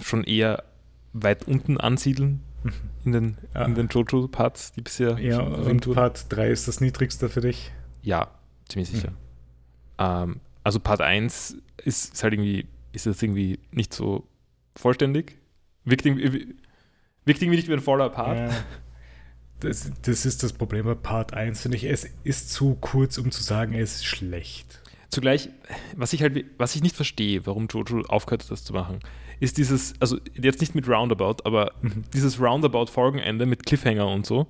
schon 0.00 0.24
eher 0.24 0.64
weit 1.12 1.46
unten 1.48 1.78
ansiedeln 1.78 2.40
Mhm. 2.64 2.72
in 3.04 3.12
den, 3.12 3.38
Ja. 3.54 3.64
in 3.64 3.74
den 3.76 3.88
Jojo-Parts, 3.88 4.72
die 4.72 4.80
bisher 4.82 5.18
Ja, 5.18 5.40
und. 5.40 5.92
Part 5.94 6.26
3 6.30 6.50
ist 6.50 6.66
das 6.68 6.80
niedrigste 6.80 7.28
für 7.28 7.40
dich. 7.40 7.70
Ja, 8.02 8.28
ziemlich 8.68 8.90
sicher. 8.90 9.10
Mhm. 9.12 9.16
Ähm, 9.98 10.40
also 10.64 10.80
Part 10.80 11.00
1 11.00 11.56
ist, 11.84 12.12
ist 12.14 12.22
halt 12.22 12.34
irgendwie, 12.34 12.66
ist 12.92 13.06
jetzt 13.06 13.22
irgendwie 13.22 13.60
nicht 13.70 13.94
so 13.94 14.26
vollständig. 14.76 15.38
Wirkt 15.84 16.04
irgendwie, 16.04 16.56
wirkt 17.24 17.40
irgendwie 17.42 17.56
nicht 17.56 17.68
wie 17.68 17.74
ein 17.74 17.80
voller 17.80 18.10
Part. 18.10 18.38
Ja. 18.50 18.50
Das, 19.60 19.90
das 20.02 20.24
ist 20.26 20.42
das 20.42 20.52
Problem 20.52 20.84
bei 20.84 20.94
Part 20.94 21.32
1, 21.34 21.62
finde 21.62 21.76
ich. 21.76 21.84
Es 21.84 22.08
ist 22.24 22.50
zu 22.52 22.74
kurz, 22.80 23.18
um 23.18 23.30
zu 23.30 23.42
sagen, 23.42 23.74
es 23.74 23.96
ist 23.96 24.04
schlecht. 24.06 24.80
Zugleich, 25.10 25.48
was 25.96 26.12
ich 26.12 26.22
halt, 26.22 26.44
was 26.58 26.74
ich 26.74 26.82
nicht 26.82 26.94
verstehe, 26.96 27.46
warum 27.46 27.66
Jojo 27.68 28.02
aufgehört 28.08 28.42
hat, 28.42 28.50
das 28.50 28.64
zu 28.64 28.72
machen, 28.74 29.00
ist 29.40 29.56
dieses, 29.56 29.94
also 30.00 30.18
jetzt 30.34 30.60
nicht 30.60 30.74
mit 30.74 30.86
Roundabout, 30.88 31.36
aber 31.44 31.72
Mhm. 31.80 32.04
dieses 32.12 32.40
Roundabout-Folgenende 32.40 33.46
mit 33.46 33.64
Cliffhanger 33.64 34.06
und 34.08 34.26
so. 34.26 34.46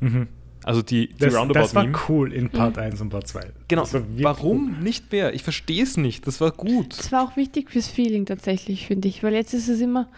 Mhm. 0.00 0.28
Also 0.64 0.82
die, 0.82 1.08
die 1.08 1.16
Das, 1.18 1.34
das 1.52 1.74
war 1.74 1.86
cool 2.08 2.32
in 2.32 2.48
Part 2.50 2.78
1 2.78 3.00
und 3.00 3.10
Part 3.10 3.28
2. 3.28 3.50
Genau, 3.68 3.84
warum 4.22 4.80
nicht 4.82 5.12
mehr? 5.12 5.34
Ich 5.34 5.42
verstehe 5.42 5.82
es 5.82 5.96
nicht. 5.98 6.26
Das 6.26 6.40
war 6.40 6.52
gut. 6.52 6.98
Das 6.98 7.12
war 7.12 7.22
auch 7.24 7.36
wichtig 7.36 7.70
fürs 7.70 7.88
Feeling 7.88 8.24
tatsächlich, 8.26 8.86
finde 8.86 9.08
ich. 9.08 9.22
Weil 9.22 9.34
jetzt 9.34 9.52
ist 9.52 9.68
es 9.68 9.80
immer 9.82 10.08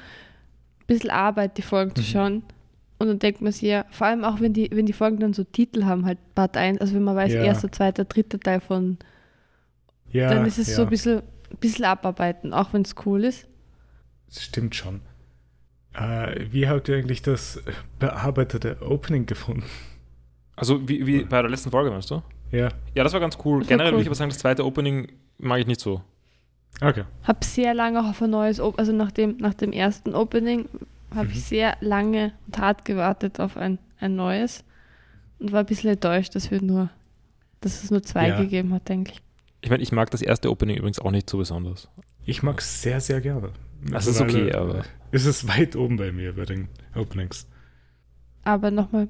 ein 0.81 0.87
bisschen 0.87 1.11
Arbeit, 1.11 1.59
die 1.59 1.63
Folgen 1.63 1.95
zu 1.97 2.03
Mhm. 2.03 2.07
schauen. 2.07 2.43
Und 2.99 3.09
dann 3.09 3.19
denkt 3.19 3.43
man 3.43 3.51
sich 3.53 3.63
ja, 3.63 3.85
vor 3.91 4.07
allem 4.07 4.25
auch 4.25 4.41
wenn 4.41 4.53
die, 4.53 4.71
wenn 4.73 4.87
die 4.87 4.93
Folgen 4.93 5.19
dann 5.19 5.33
so 5.35 5.43
Titel 5.45 5.85
haben, 5.85 6.07
halt 6.07 6.19
Part 6.37 6.57
1, 6.57 6.81
also 6.81 6.95
wenn 6.95 7.03
man 7.05 7.17
weiß, 7.17 7.33
Ja. 7.33 7.43
erster, 7.43 7.71
zweiter, 7.71 8.05
dritter 8.05 8.39
Teil 8.41 8.61
von, 8.61 8.99
Ja, 10.13 10.31
dann 10.33 10.47
ist 10.47 10.59
es 10.59 10.69
ja, 10.69 10.77
so 10.77 10.83
ein 10.83 10.89
bisschen, 10.89 11.19
ein 11.19 11.57
bisschen 11.61 11.85
abarbeiten, 11.85 12.53
auch 12.53 12.73
wenn 12.73 12.83
es 12.83 12.95
cool 13.05 13.25
ist. 13.25 13.47
das 14.29 14.43
Stimmt 14.45 14.75
schon. 14.75 15.01
Äh, 15.95 16.47
wie 16.51 16.69
habt 16.69 16.89
ihr 16.89 16.97
eigentlich 16.97 17.23
das 17.23 17.63
bearbeitete 17.99 18.79
Opening 18.83 19.27
gefunden? 19.27 19.65
Also 20.55 20.89
wie, 20.89 21.07
wie 21.07 21.25
bei 21.25 21.41
der 21.43 21.51
letzten 21.51 21.71
Folge, 21.71 21.91
meinst 21.91 22.11
du? 22.11 22.23
Ja, 22.51 22.69
Ja, 22.95 23.03
das 23.05 23.13
war 23.13 23.21
ganz 23.21 23.37
cool. 23.45 23.61
War 23.61 23.67
Generell 23.67 23.89
cool. 23.93 23.97
würde 23.99 24.03
ich 24.03 24.09
aber 24.09 24.15
sagen, 24.15 24.31
das 24.31 24.39
zweite 24.39 24.65
Opening 24.65 25.11
mag 25.39 25.61
ich 25.61 25.67
nicht 25.67 25.81
so. 25.81 26.03
okay. 26.81 27.05
Hab 27.25 27.45
sehr 27.45 27.75
lange 27.75 28.01
auch 28.01 28.07
auf 28.11 28.23
ein 28.23 28.31
neues, 28.31 28.61
Op 28.61 28.79
also 28.79 28.93
nach 28.93 29.11
dem, 29.11 29.37
nach 29.39 29.55
dem 29.55 29.73
ersten 29.73 30.15
Opening 30.15 30.69
habe 31.15 31.27
Mhm. 31.29 31.33
ich 31.33 31.45
sehr 31.45 31.77
lange 31.81 32.33
und 32.47 32.59
hart 32.59 32.85
gewartet 32.85 33.41
auf 33.41 33.57
ein, 33.57 33.79
ein 34.01 34.17
neues 34.17 34.65
und 35.39 35.53
war 35.53 35.61
ein 35.61 35.67
bisschen 35.67 35.91
enttäuscht, 35.91 36.35
dass 36.35 36.51
wir 36.51 36.61
nur, 36.63 36.91
dass 37.61 37.83
es 37.83 37.91
nur 37.91 38.03
zwei 38.03 38.29
Ja. 38.29 38.41
gegeben 38.41 38.73
hat, 38.75 38.89
denke 38.89 39.13
ich. 39.13 39.23
Ich 39.61 39.71
meine, 39.71 39.83
ich 39.83 39.93
mag 39.93 40.11
das 40.11 40.23
erste 40.23 40.51
Opening 40.51 40.77
übrigens 40.77 40.99
auch 40.99 41.11
nicht 41.11 41.29
so 41.29 41.39
besonders. 41.39 41.89
Ich 42.25 42.43
mag 42.43 42.61
es 42.61 42.83
sehr, 42.83 43.01
sehr 43.01 43.21
gerne. 43.21 43.51
Das 43.91 44.07
ist 44.07 44.21
okay, 44.21 44.53
aber- 44.53 44.85
Ist 45.13 45.27
es 45.27 45.47
weit 45.49 45.77
oben 45.77 45.97
bei 45.97 46.13
mir 46.13 46.35
bei 46.35 46.45
den 46.45 46.69
Openings. 46.95 47.47
Aber 48.45 48.71
nochmal 48.71 49.09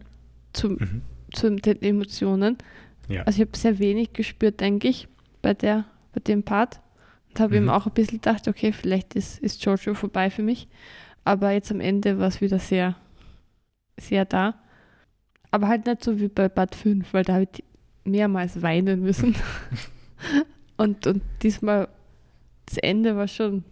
zum, 0.53 0.73
Mhm. 0.75 1.03
zu 1.33 1.51
den 1.55 1.83
Emotionen. 1.83 2.59
Ja. 3.09 3.23
Also 3.23 3.43
ich 3.43 3.49
habe 3.49 3.57
sehr 3.57 3.79
wenig 3.79 4.13
gespürt, 4.13 4.61
denke 4.61 4.89
ich, 4.89 5.09
bei, 5.43 5.55
der, 5.55 5.85
bei 6.13 6.21
dem 6.21 6.43
Part. 6.43 6.81
Und 7.29 7.41
habe 7.41 7.51
Mhm. 7.57 7.63
eben 7.65 7.71
auch 7.71 7.87
ein 7.87 7.93
bisschen 7.93 8.19
gedacht, 8.19 8.49
okay, 8.49 8.73
vielleicht 8.73 9.15
ist, 9.15 9.39
ist 9.39 9.65
Jojo 9.65 9.95
vorbei 9.95 10.31
für 10.31 10.43
mich. 10.43 10.69
Aber 11.25 11.51
jetzt 11.53 11.71
am 11.71 11.81
Ende 11.81 12.19
war 12.19 12.29
es 12.29 12.41
wieder 12.41 12.59
sehr, 12.59 12.97
sehr 13.99 14.25
da. 14.25 14.55
Aber 15.51 15.69
halt 15.69 15.87
nicht 15.87 16.03
so 16.05 16.19
wie 16.21 16.29
bei 16.29 16.49
Part 16.49 16.75
5, 16.75 17.13
weil 17.13 17.25
da 17.25 17.35
habe 17.35 17.49
ich 17.53 17.65
mehrmals 18.05 18.63
weinen 18.63 19.01
müssen. 19.03 19.35
und, 20.77 21.07
und 21.07 21.23
diesmal, 21.43 21.89
das 22.67 22.79
Ende 22.79 23.17
war 23.17 23.29
schon 23.29 23.65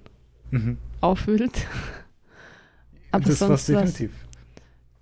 Mhm. 0.51 0.79
aufwühlend. 1.01 1.55
Aber 3.11 3.25
das 3.25 3.39
sonst 3.41 3.69
definitiv. 3.69 4.13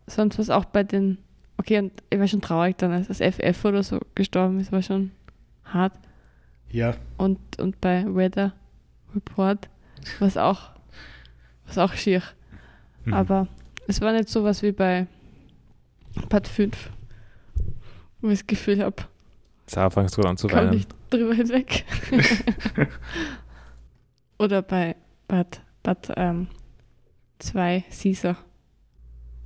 sonst 0.06 0.38
was 0.38 0.50
auch 0.50 0.64
bei 0.66 0.82
den, 0.82 1.18
okay, 1.58 1.78
und 1.78 1.92
ich 2.10 2.18
war 2.18 2.26
schon 2.28 2.40
traurig 2.40 2.76
dann, 2.78 2.92
als 2.92 3.08
das 3.08 3.20
FF 3.20 3.64
oder 3.64 3.82
so 3.82 4.00
gestorben 4.14 4.60
ist, 4.60 4.72
war 4.72 4.82
schon 4.82 5.10
hart. 5.64 5.92
Ja, 6.70 6.94
Und, 7.18 7.38
und 7.58 7.80
bei 7.80 8.04
Weather 8.06 8.54
Report 9.14 9.68
war 10.18 10.28
es 10.28 10.36
auch, 10.38 10.70
auch 11.76 11.92
schier. 11.94 12.22
mhm. 13.04 13.12
Aber 13.14 13.48
es 13.86 14.00
war 14.00 14.12
nicht 14.12 14.28
so 14.30 14.44
was 14.44 14.62
wie 14.62 14.72
bei 14.72 15.06
Part 16.30 16.48
5, 16.48 16.90
wo 18.20 18.28
ich 18.28 18.38
das 18.40 18.46
Gefühl 18.46 18.82
habe, 18.82 18.96
Sarah 19.66 19.90
fangst 19.90 20.16
du 20.16 20.22
an 20.22 20.36
zu 20.36 20.48
kann 20.48 20.66
weinen. 20.66 20.76
nicht 20.76 20.94
drüber 21.10 21.34
hinweg. 21.34 21.84
oder 24.38 24.62
bei 24.62 24.96
Part, 25.28 25.62
Part 25.82 26.12
ähm, 26.16 26.48
2 27.38 27.84
Caesar. 27.90 28.36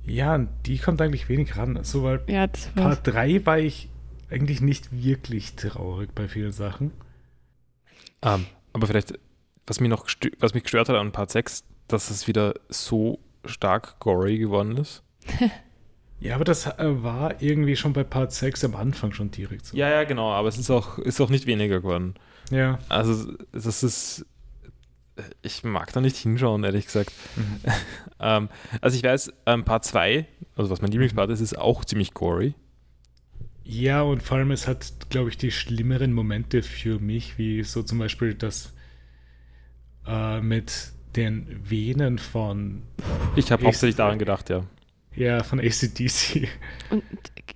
ja, 0.03 0.37
die 0.65 0.77
kommt 0.79 1.01
eigentlich 1.01 1.29
wenig 1.29 1.55
ran. 1.57 1.79
So, 1.83 2.03
weil 2.03 2.21
Ja, 2.27 2.47
Part 2.75 3.07
3 3.07 3.45
war 3.45 3.59
ich 3.59 3.89
eigentlich 4.29 4.61
nicht 4.61 4.91
wirklich 4.91 5.55
traurig 5.55 6.13
bei 6.13 6.27
vielen 6.27 6.51
Sachen. 6.51 6.91
Ähm, 8.21 8.45
aber 8.73 8.87
vielleicht, 8.87 9.13
was 9.65 9.79
mich 9.79 9.89
noch 9.89 10.07
was 10.39 10.53
mich 10.53 10.63
gestört 10.63 10.89
hat 10.89 10.95
an 10.95 11.11
Part 11.11 11.31
6, 11.31 11.63
dass 11.87 12.09
es 12.09 12.27
wieder 12.27 12.55
so 12.69 13.19
stark 13.45 13.99
gory 13.99 14.37
geworden 14.37 14.77
ist. 14.77 15.03
Ja, 16.19 16.35
aber 16.35 16.43
das 16.45 16.65
äh, 16.65 17.03
war 17.03 17.41
irgendwie 17.41 17.75
schon 17.75 17.93
bei 17.93 18.03
Part 18.03 18.31
6 18.33 18.63
am 18.63 18.75
Anfang 18.75 19.13
schon 19.13 19.29
direkt 19.31 19.65
so. 19.67 19.77
Ja, 19.77 19.89
ja, 19.89 20.03
genau, 20.03 20.31
aber 20.31 20.47
es 20.47 20.57
ist 20.57 20.71
auch, 20.71 20.97
ist 20.97 21.21
auch 21.21 21.29
nicht 21.29 21.45
weniger 21.45 21.79
geworden. 21.79 22.15
Ja. 22.49 22.79
Also 22.89 23.33
das 23.51 23.83
ist, 23.83 24.25
ich 25.43 25.63
mag 25.63 25.93
da 25.93 26.01
nicht 26.01 26.15
hinschauen, 26.17 26.63
ehrlich 26.63 26.85
gesagt. 26.87 27.11
Mhm. 27.35 27.59
ähm, 28.19 28.49
also 28.81 28.97
ich 28.97 29.03
weiß, 29.03 29.31
ähm, 29.45 29.63
Part 29.63 29.85
2, 29.85 30.25
also 30.55 30.69
was 30.71 30.81
mein 30.81 30.91
Lieblingspart 30.91 31.29
ist, 31.29 31.39
ist 31.41 31.57
auch 31.57 31.85
ziemlich 31.85 32.13
gory. 32.13 32.55
Ja, 33.63 34.01
und 34.01 34.23
vor 34.23 34.37
allem, 34.37 34.51
es 34.51 34.65
hat, 34.67 34.93
glaube 35.09 35.29
ich, 35.29 35.37
die 35.37 35.51
schlimmeren 35.51 36.13
Momente 36.13 36.63
für 36.63 36.99
mich, 36.99 37.37
wie 37.37 37.63
so 37.63 37.83
zum 37.83 37.99
Beispiel 37.99 38.33
das 38.33 38.73
äh, 40.07 40.39
mit 40.41 40.93
den 41.15 41.69
Venen 41.69 42.17
von, 42.17 42.83
Ich 43.35 43.51
habe 43.51 43.61
Ich- 43.63 43.67
hauptsächlich 43.67 43.95
daran 43.97 44.19
gedacht, 44.19 44.49
ja. 44.49 44.63
Ja, 45.17 45.43
von 45.43 45.59
ACDC. 45.59 46.47
Und 46.89 47.03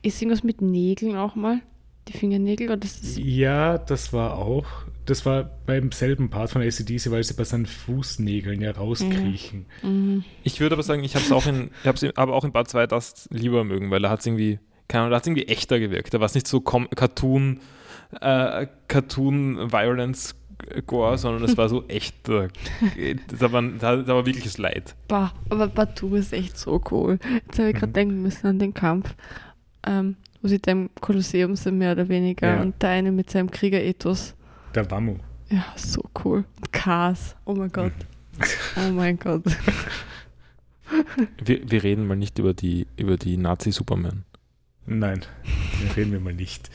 ist 0.02 0.22
irgendwas 0.22 0.44
mit 0.44 0.62
Nägeln 0.62 1.16
auch 1.16 1.36
mal? 1.36 1.62
Die 2.08 2.14
Fingernägel 2.14 2.70
oder 2.72 2.84
ist 2.84 3.04
das 3.04 3.18
Ja, 3.18 3.78
das 3.78 4.12
war 4.12 4.38
auch, 4.40 4.66
das 5.06 5.24
war 5.26 5.44
beim 5.68 5.92
selben 5.92 6.30
Part 6.32 6.50
von 6.50 6.62
ACDC, 6.64 7.12
weil 7.12 7.24
sie 7.24 7.36
bei 7.36 7.44
seinen 7.44 7.68
Fußnägeln 7.68 8.60
ja 8.60 8.72
rauskriechen. 8.72 9.68
Mhm. 9.84 10.24
Ich 10.44 10.60
würde 10.60 10.74
aber 10.74 10.82
sagen, 10.84 11.04
ich 11.04 11.16
habe 11.16 11.24
es 11.24 11.32
auch 11.32 11.46
in, 11.46 11.70
ich 11.84 11.88
hab's 11.88 12.02
in- 12.02 12.18
aber 12.18 12.34
auch 12.34 12.44
in 12.44 12.52
Part 12.52 12.70
2 12.70 12.88
das 12.88 13.30
lieber 13.32 13.64
mögen, 13.64 13.92
weil 13.92 14.02
da 14.02 14.10
hat 14.10 14.22
es 14.22 14.26
irgendwie, 14.26 14.58
keine 14.88 15.02
Ahnung, 15.04 15.12
da 15.12 15.18
hat 15.18 15.28
irgendwie 15.28 15.48
echter 15.48 15.80
gewirkt. 15.80 16.14
Da 16.14 16.20
war 16.20 16.26
es 16.26 16.34
nicht 16.34 16.48
so 16.48 16.60
Com 16.60 16.90
Cartoon, 16.90 17.60
äh, 18.20 18.66
Cartoon 18.88 19.72
Violence 19.72 20.36
Gore, 20.86 21.18
sondern 21.18 21.44
es 21.44 21.58
war 21.58 21.70
so 21.70 21.88
echt. 21.88 22.28
Äh, 22.30 22.50
da, 23.40 23.52
war, 23.52 23.62
da, 23.62 23.98
da 23.98 24.16
war 24.16 24.26
wirkliches 24.26 24.58
Leid. 24.58 24.96
Bah, 25.08 25.34
aber 25.50 25.68
Batu 25.68 26.16
ist 26.16 26.34
echt 26.34 26.58
so 26.58 26.82
cool. 26.92 27.20
Jetzt 27.48 27.60
habe 27.60 27.70
ich 27.70 27.76
gerade 27.76 27.88
Mhm. 27.88 27.94
denken 27.94 28.22
müssen 28.22 28.48
an 28.48 28.60
den 28.60 28.74
Kampf, 28.74 29.16
ähm, 29.86 30.16
wo 30.42 30.48
sie 30.48 30.60
da 30.60 30.72
im 30.72 30.90
Kolosseum 31.02 31.56
sind, 31.56 31.78
mehr 31.78 31.92
oder 31.94 32.08
weniger. 32.10 32.56
Ja. 32.56 32.62
Und 32.62 32.82
der 32.82 32.90
eine 32.92 33.12
mit 33.12 33.30
seinem 33.30 33.50
Kriegerethos. 33.52 34.36
Der 34.76 34.90
Wammu. 34.90 35.18
Ja, 35.50 35.66
so 35.76 36.04
cool. 36.24 36.46
Und 36.58 36.72
Cars. 36.72 37.36
Oh 37.46 37.54
mein 37.54 37.72
Gott. 37.72 37.92
Oh 38.78 38.92
mein 38.92 39.18
Gott. 39.20 39.44
Wir, 41.44 41.70
wir 41.72 41.84
reden 41.84 42.08
mal 42.08 42.16
nicht 42.16 42.38
über 42.40 42.54
die, 42.54 42.88
über 42.98 43.18
die 43.18 43.38
Nazi-Superman. 43.38 44.24
Nein, 44.86 45.22
den 45.82 45.92
reden 45.92 46.12
wir 46.12 46.20
mal 46.20 46.34
nicht. 46.34 46.70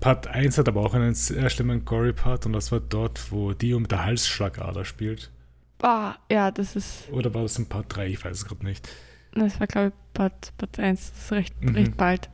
Part 0.00 0.26
1 0.28 0.56
hat 0.58 0.68
aber 0.68 0.80
auch 0.80 0.94
einen 0.94 1.14
sehr 1.14 1.50
schlimmen 1.50 1.84
Gory-Part 1.84 2.46
und 2.46 2.52
das 2.54 2.72
war 2.72 2.80
dort, 2.80 3.30
wo 3.30 3.52
Dio 3.52 3.78
mit 3.78 3.90
der 3.90 4.04
Halsschlagader 4.04 4.84
spielt. 4.84 5.30
Bah, 5.78 6.18
ja, 6.30 6.50
das 6.50 6.74
ist, 6.76 7.08
Oder 7.10 7.32
war 7.34 7.42
das 7.42 7.58
in 7.58 7.66
Part 7.68 7.94
3? 7.96 8.06
Ich 8.08 8.24
weiß 8.24 8.36
es 8.38 8.44
gerade 8.46 8.64
nicht. 8.64 8.88
das 9.32 9.60
war 9.60 9.66
glaube 9.66 9.88
ich 9.88 9.94
Part, 10.14 10.52
Part 10.58 10.78
1. 10.78 11.10
Das 11.12 11.24
ist 11.24 11.32
recht, 11.32 11.62
Mhm. 11.62 11.74
recht 11.74 11.96
bald. 11.96 12.30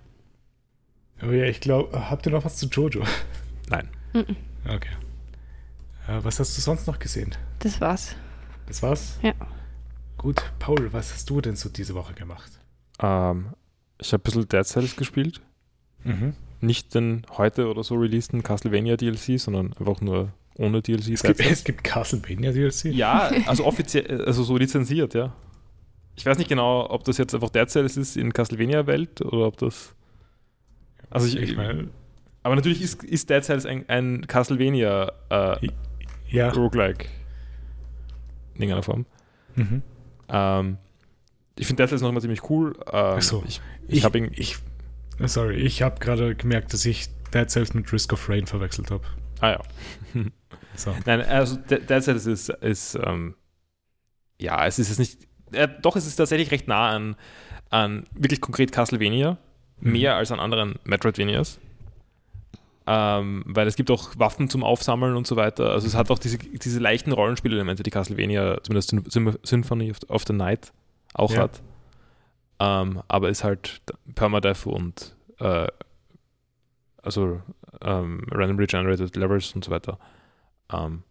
Aber 1.21 1.33
ja, 1.35 1.45
ich 1.47 1.61
glaube, 1.61 2.09
habt 2.11 2.27
ihr 2.27 2.33
noch 2.33 2.45
was 2.45 2.57
zu 2.57 2.67
Jojo? 2.67 3.03
Nein. 3.69 3.89
Mhm. 4.13 4.37
Okay. 4.69 4.91
Äh, 6.09 6.23
was 6.25 6.39
hast 6.41 6.57
du 6.57 6.61
sonst 6.61 6.87
noch 6.87 6.99
gesehen? 6.99 7.35
Das 7.61 7.81
war's. 7.81 8.15
Das 8.67 8.83
war's? 8.83 9.19
Ja. 9.23 9.33
Gut, 10.19 10.53
Paul, 10.59 10.93
was 10.93 11.13
hast 11.13 11.29
du 11.31 11.41
denn 11.41 11.57
so 11.57 11.69
diese 11.69 11.95
Woche 11.95 12.15
gemacht? 12.15 12.51
Ähm, 13.01 13.49
ich 13.99 14.13
habe 14.13 14.23
ein 14.23 14.25
bisschen 14.25 14.49
Dead 14.49 14.65
Cells 14.67 14.97
gespielt. 14.97 15.41
Mhm. 16.05 16.35
Nicht 16.61 16.95
den 16.95 17.27
heute 17.37 17.69
oder 17.69 17.85
so 17.85 17.97
releaseden 17.97 18.43
Castlevania 18.43 18.97
DLC, 18.97 19.39
sondern 19.39 19.73
einfach 19.79 20.01
nur 20.01 20.33
ohne 20.55 20.81
DLC. 20.83 21.11
Es, 21.11 21.23
gibt, 21.23 21.41
es 21.41 21.65
gibt 21.65 21.85
Castlevania 21.85 22.53
DLC? 22.53 22.87
Ja, 22.87 23.31
also 23.47 23.65
offiziell, 23.65 24.25
also 24.25 24.43
so 24.43 24.57
lizenziert, 24.57 25.15
ja. 25.15 25.35
Ich 26.17 26.25
weiß 26.25 26.39
nicht 26.39 26.49
genau, 26.49 26.89
ob 26.91 27.05
das 27.05 27.19
jetzt 27.19 27.35
einfach 27.35 27.51
Dead 27.51 27.69
Cells 27.69 27.97
ist 27.97 28.17
in 28.17 28.33
Castlevania-Welt 28.33 29.21
oder 29.21 29.47
ob 29.47 29.59
das. 29.59 29.95
Also 31.11 31.27
ich, 31.27 31.37
ich 31.37 31.57
meine, 31.57 31.89
aber 32.43 32.57
natürlich 32.57 32.81
ist, 32.81 33.05
ist 33.05 33.29
Dead 33.29 33.45
Cells 33.45 33.67
ein, 33.67 33.89
ein 33.89 34.27
Castlevania 34.27 35.13
äh, 35.31 35.69
ja. 36.29 36.49
Roguelike 36.51 37.07
in 38.55 38.63
irgendeiner 38.63 38.83
Form. 38.83 39.05
Mhm. 39.57 39.83
Ähm, 40.29 40.79
ich 41.59 41.67
finde 41.67 41.83
Dead 41.83 41.89
Cells 41.89 42.03
noch 42.03 42.09
immer 42.09 42.21
ziemlich 42.21 42.49
cool. 42.49 42.75
Ähm, 42.87 43.15
Ach 43.19 43.23
so. 43.23 43.43
Ich, 43.47 43.61
ich 43.89 44.05
habe 44.05 44.19
ihn. 44.19 44.31
ich, 44.35 44.59
sorry, 45.25 45.57
ich 45.57 45.83
habe 45.83 45.99
gerade 46.01 46.35
gemerkt, 46.35 46.73
dass 46.73 46.85
ich 46.85 47.09
Dead 47.33 47.49
Cells 47.51 47.75
mit 47.75 47.93
Risk 47.93 48.13
of 48.13 48.29
Rain 48.29 48.47
verwechselt 48.47 48.91
habe. 48.91 49.05
Ah 49.41 49.51
ja. 49.51 49.61
So. 50.79 50.95
Nein, 51.07 51.23
also 51.23 51.57
De- 51.57 51.81
Dead 51.81 52.03
Cells 52.03 52.27
ist, 52.27 52.51
ist 52.51 52.99
ähm, 53.03 53.35
ja, 54.39 54.67
es 54.67 54.79
ist 54.79 54.91
jetzt 54.91 54.99
nicht, 54.99 55.27
äh, 55.53 55.69
doch, 55.81 55.97
es 55.97 56.07
ist 56.07 56.17
tatsächlich 56.17 56.51
recht 56.51 56.69
nah 56.69 56.91
an, 56.91 57.17
an 57.71 58.05
wirklich 58.13 58.43
konkret 58.43 58.73
Castlevania, 58.73 59.39
Mhm. 59.81 59.93
mehr 59.93 60.17
als 60.17 60.33
an 60.33 60.39
anderen 60.41 60.75
Metroidvanias. 60.85 61.59
Ähm, 62.87 63.43
weil 63.47 63.67
es 63.67 63.75
gibt 63.77 63.91
auch 63.91 64.11
Waffen 64.19 64.49
zum 64.49 64.63
Aufsammeln 64.63 65.17
und 65.17 65.27
so 65.27 65.37
weiter. 65.37 65.71
Also 65.73 65.87
es 65.87 65.95
hat 65.95 66.11
auch 66.11 66.19
diese, 66.19 66.39
diese 66.39 66.79
leichten 66.79 67.11
Rollenspielelemente, 67.13 67.83
die 67.83 67.91
Castlevania, 67.91 68.59
zumindest 68.63 68.91
Sym- 68.93 69.09
Sym- 69.11 69.39
Symphony 69.43 69.91
of, 69.91 69.99
of 70.09 70.25
the 70.27 70.33
Night 70.35 70.73
auch 71.15 71.33
Ja. 71.33 71.43
hat. 71.45 71.63
Ähm, 72.59 73.03
aber 73.09 73.29
ist 73.29 73.45
halt 73.45 73.83
Permadeath 74.15 74.67
und 74.67 75.15
äh, 75.41 75.67
also 77.03 77.41
ähm, 77.83 78.27
randomly 78.31 78.67
generated 78.67 79.15
Levels 79.17 79.53
und 79.55 79.65
so 79.65 79.71
weiter. 79.71 79.99
Ähm, 80.73 81.03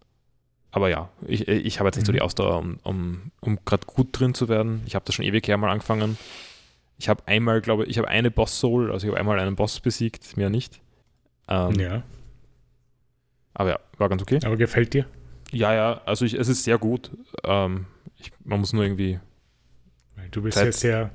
aber 0.72 0.90
ja, 0.90 1.10
ich, 1.26 1.48
ich 1.48 1.80
habe 1.80 1.88
jetzt 1.88 1.96
nicht 1.98 2.06
so 2.06 2.12
Mhm. 2.12 2.16
die 2.18 2.22
Ausdauer, 2.22 2.58
um, 2.58 2.80
um, 2.84 3.32
um 3.40 3.60
gerade 3.64 3.86
gut 3.86 4.08
drin 4.12 4.34
zu 4.34 4.50
werden. 4.50 4.82
Ich 4.86 4.96
habe 4.96 5.06
das 5.06 5.16
schon 5.16 5.24
ewig 5.24 5.48
her 5.48 5.58
mal 5.58 5.70
angefangen. 5.72 6.18
Ich 6.98 7.08
habe 7.10 7.26
einmal, 7.28 7.62
glaube 7.62 7.84
ich, 7.84 7.92
ich 7.92 7.98
habe 7.98 8.08
eine 8.10 8.32
Boss-Soul, 8.32 8.92
also 8.92 9.06
ich 9.06 9.12
habe 9.12 9.20
einmal 9.20 9.40
einen 9.40 9.56
Boss 9.56 9.80
besiegt, 9.80 10.36
mehr 10.38 10.50
nicht. 10.50 10.82
Ähm, 11.48 11.80
Ja, 11.80 12.04
Aber 13.54 13.70
ja, 13.70 13.80
war 13.98 14.10
ganz 14.10 14.22
okay. 14.22 14.40
aber 14.44 14.58
gefällt 14.58 14.94
dir? 14.94 15.06
Ja, 15.52 15.74
ja, 15.74 16.02
also 16.06 16.26
ich, 16.26 16.34
es 16.34 16.48
ist 16.50 16.64
sehr 16.64 16.78
gut. 16.78 17.12
Ähm, 17.44 17.86
ich, 18.18 18.32
man 18.44 18.60
muss 18.60 18.74
nur 18.74 18.84
irgendwie. 18.84 19.20
Du 20.32 20.42
bist 20.42 20.58
Zeit- 20.58 20.66
ja 20.66 20.72
sehr 20.72 21.12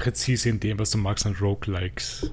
präzise 0.00 0.48
in 0.48 0.58
dem, 0.60 0.78
was 0.78 0.90
du 0.90 0.98
magst 0.98 1.26
an 1.26 1.34
Roguelikes. 1.40 2.30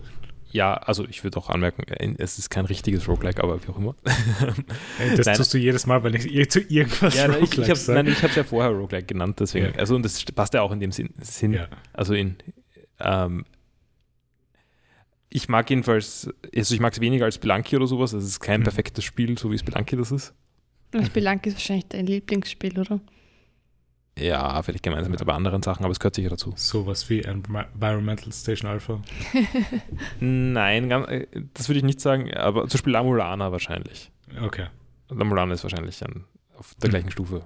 Ja, 0.51 0.73
also 0.75 1.06
ich 1.06 1.23
würde 1.25 1.38
auch 1.38 1.49
anmerken, 1.49 1.84
äh, 1.91 2.15
es 2.19 2.39
ist 2.39 2.49
kein 2.49 2.65
richtiges 2.65 3.08
Roguelike, 3.08 3.43
aber 3.43 3.62
wie 3.62 3.67
auch 3.69 3.77
immer. 3.77 3.95
Das 5.17 5.25
Nein. 5.25 5.36
tust 5.36 5.53
du 5.53 5.58
jedes 5.58 5.86
Mal, 5.86 6.03
wenn 6.03 6.13
ich 6.15 6.25
ir- 6.25 6.47
zu 6.49 6.62
irgendwas 6.62 7.15
ja, 7.15 7.27
nein, 7.27 7.38
ich, 7.43 7.51
ich 7.51 7.58
Roguelikes 7.60 7.88
habe 7.89 8.06
sage. 8.13 8.27
es 8.30 8.36
ja 8.36 8.43
vorher 8.45 8.71
Roguelike 8.71 9.08
genannt, 9.08 9.39
deswegen. 9.39 9.67
Ja. 9.67 9.71
Also 9.73 9.95
und 9.95 10.03
das 10.03 10.23
passt 10.25 10.53
ja 10.53 10.62
auch 10.62 10.71
in 10.71 10.80
dem 10.80 10.91
Sinn. 10.93 11.10
Sinn 11.21 11.53
Ja. 11.53 11.67
Also 11.93 12.13
in. 12.13 12.38
Ähm, 12.99 13.45
ich 15.30 15.49
mag 15.49 15.69
jedenfalls, 15.69 16.30
also 16.56 16.73
ich 16.73 16.80
mag 16.80 16.93
es 16.93 17.01
weniger 17.01 17.25
als 17.25 17.36
Spelunky 17.36 17.75
oder 17.75 17.86
sowas. 17.88 18.13
Es 18.13 18.23
ist 18.23 18.39
kein 18.39 18.62
Mhm. 18.62 18.65
perfektes 18.65 19.03
Spiel, 19.03 19.38
so 19.38 19.51
wie 19.51 19.58
Spelunky 19.58 19.97
das 19.97 20.12
ist. 20.12 20.34
Spelunky 21.06 21.49
ist 21.49 21.56
wahrscheinlich 21.56 21.88
dein 21.89 22.08
Lieblingsspiel, 22.08 22.80
oder? 22.80 23.01
Ja, 24.19 24.62
vielleicht 24.63 24.84
gemeinsam 24.84 25.12
mit 25.12 25.21
aber 25.21 25.36
anderen 25.36 25.62
Sachen, 25.62 25.84
aber 25.84 25.91
es 25.91 25.99
gehört 25.99 26.15
sicher 26.15 26.30
dazu. 26.30 26.53
Sowas 26.56 27.10
wie 27.10 27.21
Environmental 27.21 28.32
Station 28.34 28.69
Alpha. 28.71 29.01
Nein, 30.19 30.89
ganz, 30.89 31.08
äh, 31.08 31.27
das 31.53 31.69
würde 31.69 31.77
ich 31.80 31.84
nicht 31.86 31.99
sagen, 32.01 32.34
aber 32.34 32.62
zum 32.62 32.77
Beispiel 32.80 32.93
La 32.93 33.03
Mulana 33.03 33.51
wahrscheinlich. 33.51 34.12
Okay. 34.41 34.67
La 35.10 35.23
Mulana 35.23 35.53
ist 35.53 35.63
wahrscheinlich 35.63 36.03
an, 36.03 36.25
auf 36.58 36.73
der 36.75 36.88
Mhm. 36.89 36.91
gleichen 36.91 37.12
Stufe. 37.12 37.43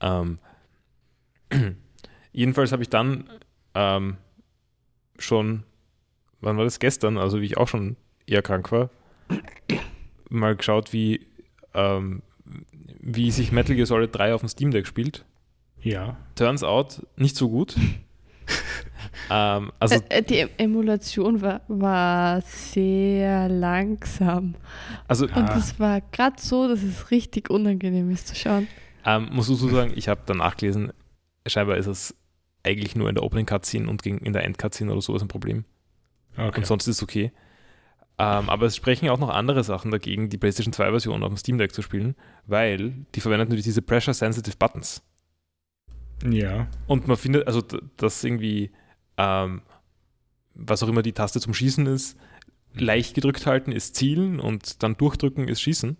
Ähm, 0.00 0.38
jedenfalls 2.32 2.72
habe 2.72 2.82
ich 2.82 2.90
dann 2.90 3.28
ähm, 3.74 4.16
schon, 5.18 5.64
wann 6.40 6.56
war 6.56 6.64
das 6.64 6.78
gestern, 6.80 7.18
also 7.18 7.40
wie 7.40 7.46
ich 7.46 7.56
auch 7.56 7.68
schon 7.68 7.96
eher 8.26 8.42
krank 8.42 8.70
war, 8.72 8.90
mal 10.28 10.56
geschaut, 10.56 10.92
wie, 10.92 11.26
ähm, 11.74 12.22
wie 13.00 13.30
sich 13.30 13.52
Metal 13.52 13.74
Gear 13.74 13.86
Solid 13.86 14.14
3 14.14 14.34
auf 14.34 14.40
dem 14.42 14.48
Steam 14.48 14.70
Deck 14.70 14.86
spielt. 14.86 15.24
Ja. 15.82 16.16
Turns 16.34 16.62
out 16.62 17.06
nicht 17.16 17.36
so 17.36 17.48
gut. 17.48 17.76
ähm, 19.30 19.72
also 19.78 19.96
Äh, 19.96 20.18
äh, 20.18 20.22
die 20.22 20.38
em 20.38 20.48
Emulation 20.58 21.40
war, 21.40 21.60
war 21.68 22.40
sehr 22.42 23.48
langsam. 23.48 24.54
also 25.08 25.24
Und 25.26 25.36
Ah. 25.36 25.56
es 25.56 25.78
war 25.78 26.00
gerade 26.00 26.36
so, 26.40 26.68
dass 26.68 26.82
es 26.82 27.10
richtig 27.10 27.50
unangenehm 27.50 28.10
ist 28.10 28.28
zu 28.28 28.34
schauen. 28.34 28.68
Ähm, 29.04 29.28
muss 29.32 29.48
dazu 29.48 29.68
sagen, 29.68 29.92
ich 29.96 30.08
habe 30.08 30.20
danach 30.26 30.56
gelesen, 30.56 30.92
scheinbar 31.46 31.76
ist 31.76 31.86
es 31.86 32.14
eigentlich 32.64 32.94
nur 32.94 33.08
in 33.08 33.16
der 33.16 33.24
Opening 33.24 33.46
Cutscene 33.46 33.88
und 33.88 34.06
in 34.06 34.32
der 34.32 34.44
End 34.44 34.58
Cutscene 34.58 34.92
oder 34.92 35.00
sowas 35.02 35.22
ein 35.22 35.28
Problem. 35.28 35.64
Okay. 36.36 36.58
Und 36.58 36.66
sonst 36.66 36.86
ist 36.86 36.96
es 36.98 37.02
okay. 37.02 37.32
Ähm, 38.18 38.48
aber 38.48 38.66
es 38.66 38.76
sprechen 38.76 39.08
auch 39.08 39.18
noch 39.18 39.30
andere 39.30 39.64
Sachen 39.64 39.90
dagegen, 39.90 40.28
die 40.28 40.38
PlayStation 40.38 40.72
2 40.72 40.90
Version 40.90 41.22
auf 41.24 41.30
dem 41.30 41.36
Steam 41.36 41.58
Deck 41.58 41.72
zu 41.74 41.82
spielen, 41.82 42.14
weil 42.46 42.94
die 43.14 43.20
verwendet 43.20 43.48
natürlich 43.48 43.64
diese 43.64 43.82
Pressure 43.82 44.14
Sensitive 44.14 44.56
Buttons. 44.56 45.02
Ja. 46.28 46.66
Und 46.86 47.08
man 47.08 47.16
findet, 47.16 47.46
also 47.46 47.60
d- 47.62 47.78
das 47.96 48.22
irgendwie, 48.24 48.70
ähm, 49.16 49.62
was 50.54 50.82
auch 50.82 50.88
immer 50.88 51.02
die 51.02 51.12
Taste 51.12 51.40
zum 51.40 51.54
Schießen 51.54 51.86
ist, 51.86 52.16
leicht 52.74 53.14
gedrückt 53.14 53.46
halten 53.46 53.72
ist 53.72 53.96
Zielen 53.96 54.40
und 54.40 54.82
dann 54.82 54.96
durchdrücken 54.96 55.48
ist 55.48 55.60
Schießen. 55.60 55.96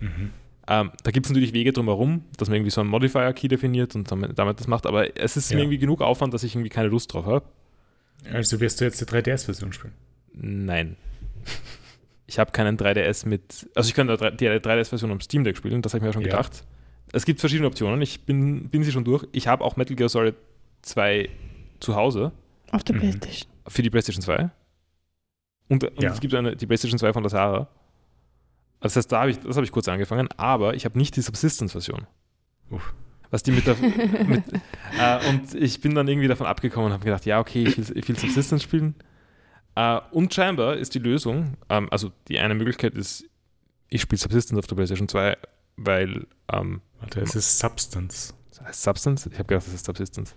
Mhm. 0.00 0.30
Ähm, 0.70 0.90
da 1.02 1.10
gibt 1.10 1.26
es 1.26 1.30
natürlich 1.30 1.52
Wege 1.54 1.72
drumherum, 1.72 2.24
dass 2.36 2.48
man 2.48 2.56
irgendwie 2.56 2.70
so 2.70 2.80
einen 2.80 2.90
Modifier-Key 2.90 3.48
definiert 3.48 3.94
und 3.94 4.10
damit, 4.10 4.38
das 4.60 4.66
macht, 4.66 4.86
aber 4.86 5.16
es 5.18 5.36
ist 5.36 5.50
Ja. 5.50 5.56
mir 5.56 5.62
irgendwie 5.62 5.78
genug 5.78 6.02
Aufwand, 6.02 6.34
dass 6.34 6.42
ich 6.42 6.54
irgendwie 6.54 6.68
keine 6.68 6.88
Lust 6.88 7.12
drauf 7.14 7.24
habe. 7.26 7.46
Also 8.32 8.60
wirst 8.60 8.80
du 8.80 8.84
jetzt 8.84 9.00
die 9.00 9.04
3DS-Version 9.06 9.72
spielen. 9.72 9.94
Nein. 10.34 10.96
ich 12.26 12.38
habe 12.38 12.52
keinen 12.52 12.76
3DS 12.76 13.26
mit, 13.26 13.68
also 13.74 13.88
ich 13.88 13.94
kann 13.94 14.08
die 14.08 14.12
3DS-Version 14.14 15.10
am 15.10 15.20
Steam 15.20 15.44
Deck 15.44 15.56
spielen, 15.56 15.80
das 15.80 15.94
habe 15.94 15.98
ich 15.98 16.02
mir 16.02 16.08
ja 16.08 16.12
schon 16.12 16.22
Ja. 16.22 16.28
gedacht. 16.28 16.64
Es 17.12 17.24
gibt 17.24 17.40
verschiedene 17.40 17.66
Optionen, 17.66 18.02
ich 18.02 18.22
bin, 18.26 18.68
bin 18.68 18.82
sie 18.84 18.92
schon 18.92 19.04
durch. 19.04 19.26
Ich 19.32 19.48
habe 19.48 19.64
auch 19.64 19.76
Metal 19.76 19.96
Gear 19.96 20.08
Solid 20.08 20.34
2 20.82 21.28
zu 21.80 21.94
Hause 21.96 22.32
Auf 22.70 22.84
der 22.84 22.96
Mhm. 22.96 23.00
Playstation. 23.00 23.50
für 23.66 23.82
die 23.82 23.90
PlayStation 23.90 24.22
2. 24.22 24.50
Und, 25.68 25.84
und 25.84 26.02
Ja. 26.02 26.12
es 26.12 26.20
gibt 26.20 26.34
eine, 26.34 26.56
die 26.56 26.66
PlayStation 26.66 26.98
2 26.98 27.12
von 27.12 27.22
der 27.22 27.30
Sarah. 27.30 27.68
Das 28.80 28.94
heißt, 28.96 29.10
da 29.10 29.20
habe 29.20 29.30
ich, 29.30 29.38
das 29.40 29.56
habe 29.56 29.64
ich 29.64 29.72
kurz 29.72 29.88
angefangen, 29.88 30.28
aber 30.36 30.74
ich 30.74 30.84
habe 30.84 30.96
nicht 30.98 31.16
die 31.16 31.20
Subsistence-Version. 31.20 32.06
Uff. 32.70 32.94
Was 33.30 33.42
die 33.42 33.50
mit 33.52 33.66
der. 33.66 33.76
mit, 34.26 34.44
äh, 34.98 35.28
und 35.28 35.54
ich 35.54 35.80
bin 35.80 35.94
dann 35.94 36.08
irgendwie 36.08 36.28
davon 36.28 36.46
abgekommen 36.46 36.86
und 36.86 36.92
habe 36.92 37.04
gedacht, 37.04 37.26
ja, 37.26 37.40
okay, 37.40 37.64
ich 37.64 37.76
will, 37.76 37.96
ich 37.98 38.08
will 38.08 38.18
Subsistence 38.18 38.62
spielen. 38.62 38.94
Äh, 39.74 40.00
und 40.12 40.32
scheinbar 40.32 40.76
ist 40.76 40.94
die 40.94 40.98
Lösung, 40.98 41.54
ähm, 41.68 41.88
also 41.90 42.10
die 42.28 42.38
eine 42.38 42.54
Möglichkeit 42.54 42.94
ist, 42.94 43.24
ich 43.90 44.00
spiele 44.02 44.18
Subsistence 44.18 44.58
auf 44.58 44.66
der 44.66 44.76
PlayStation 44.76 45.08
2, 45.08 45.36
weil. 45.76 46.26
Ähm, 46.52 46.80
Warte, 47.00 47.20
es 47.20 47.34
ist 47.34 47.58
Substance. 47.58 48.34
das 48.50 48.60
heißt 48.62 48.82
Substance? 48.82 49.26
Ich 49.30 49.38
habe 49.38 49.44
gedacht, 49.48 49.66
das 49.66 49.74
ist 49.74 49.84
Subsistence. 49.86 50.34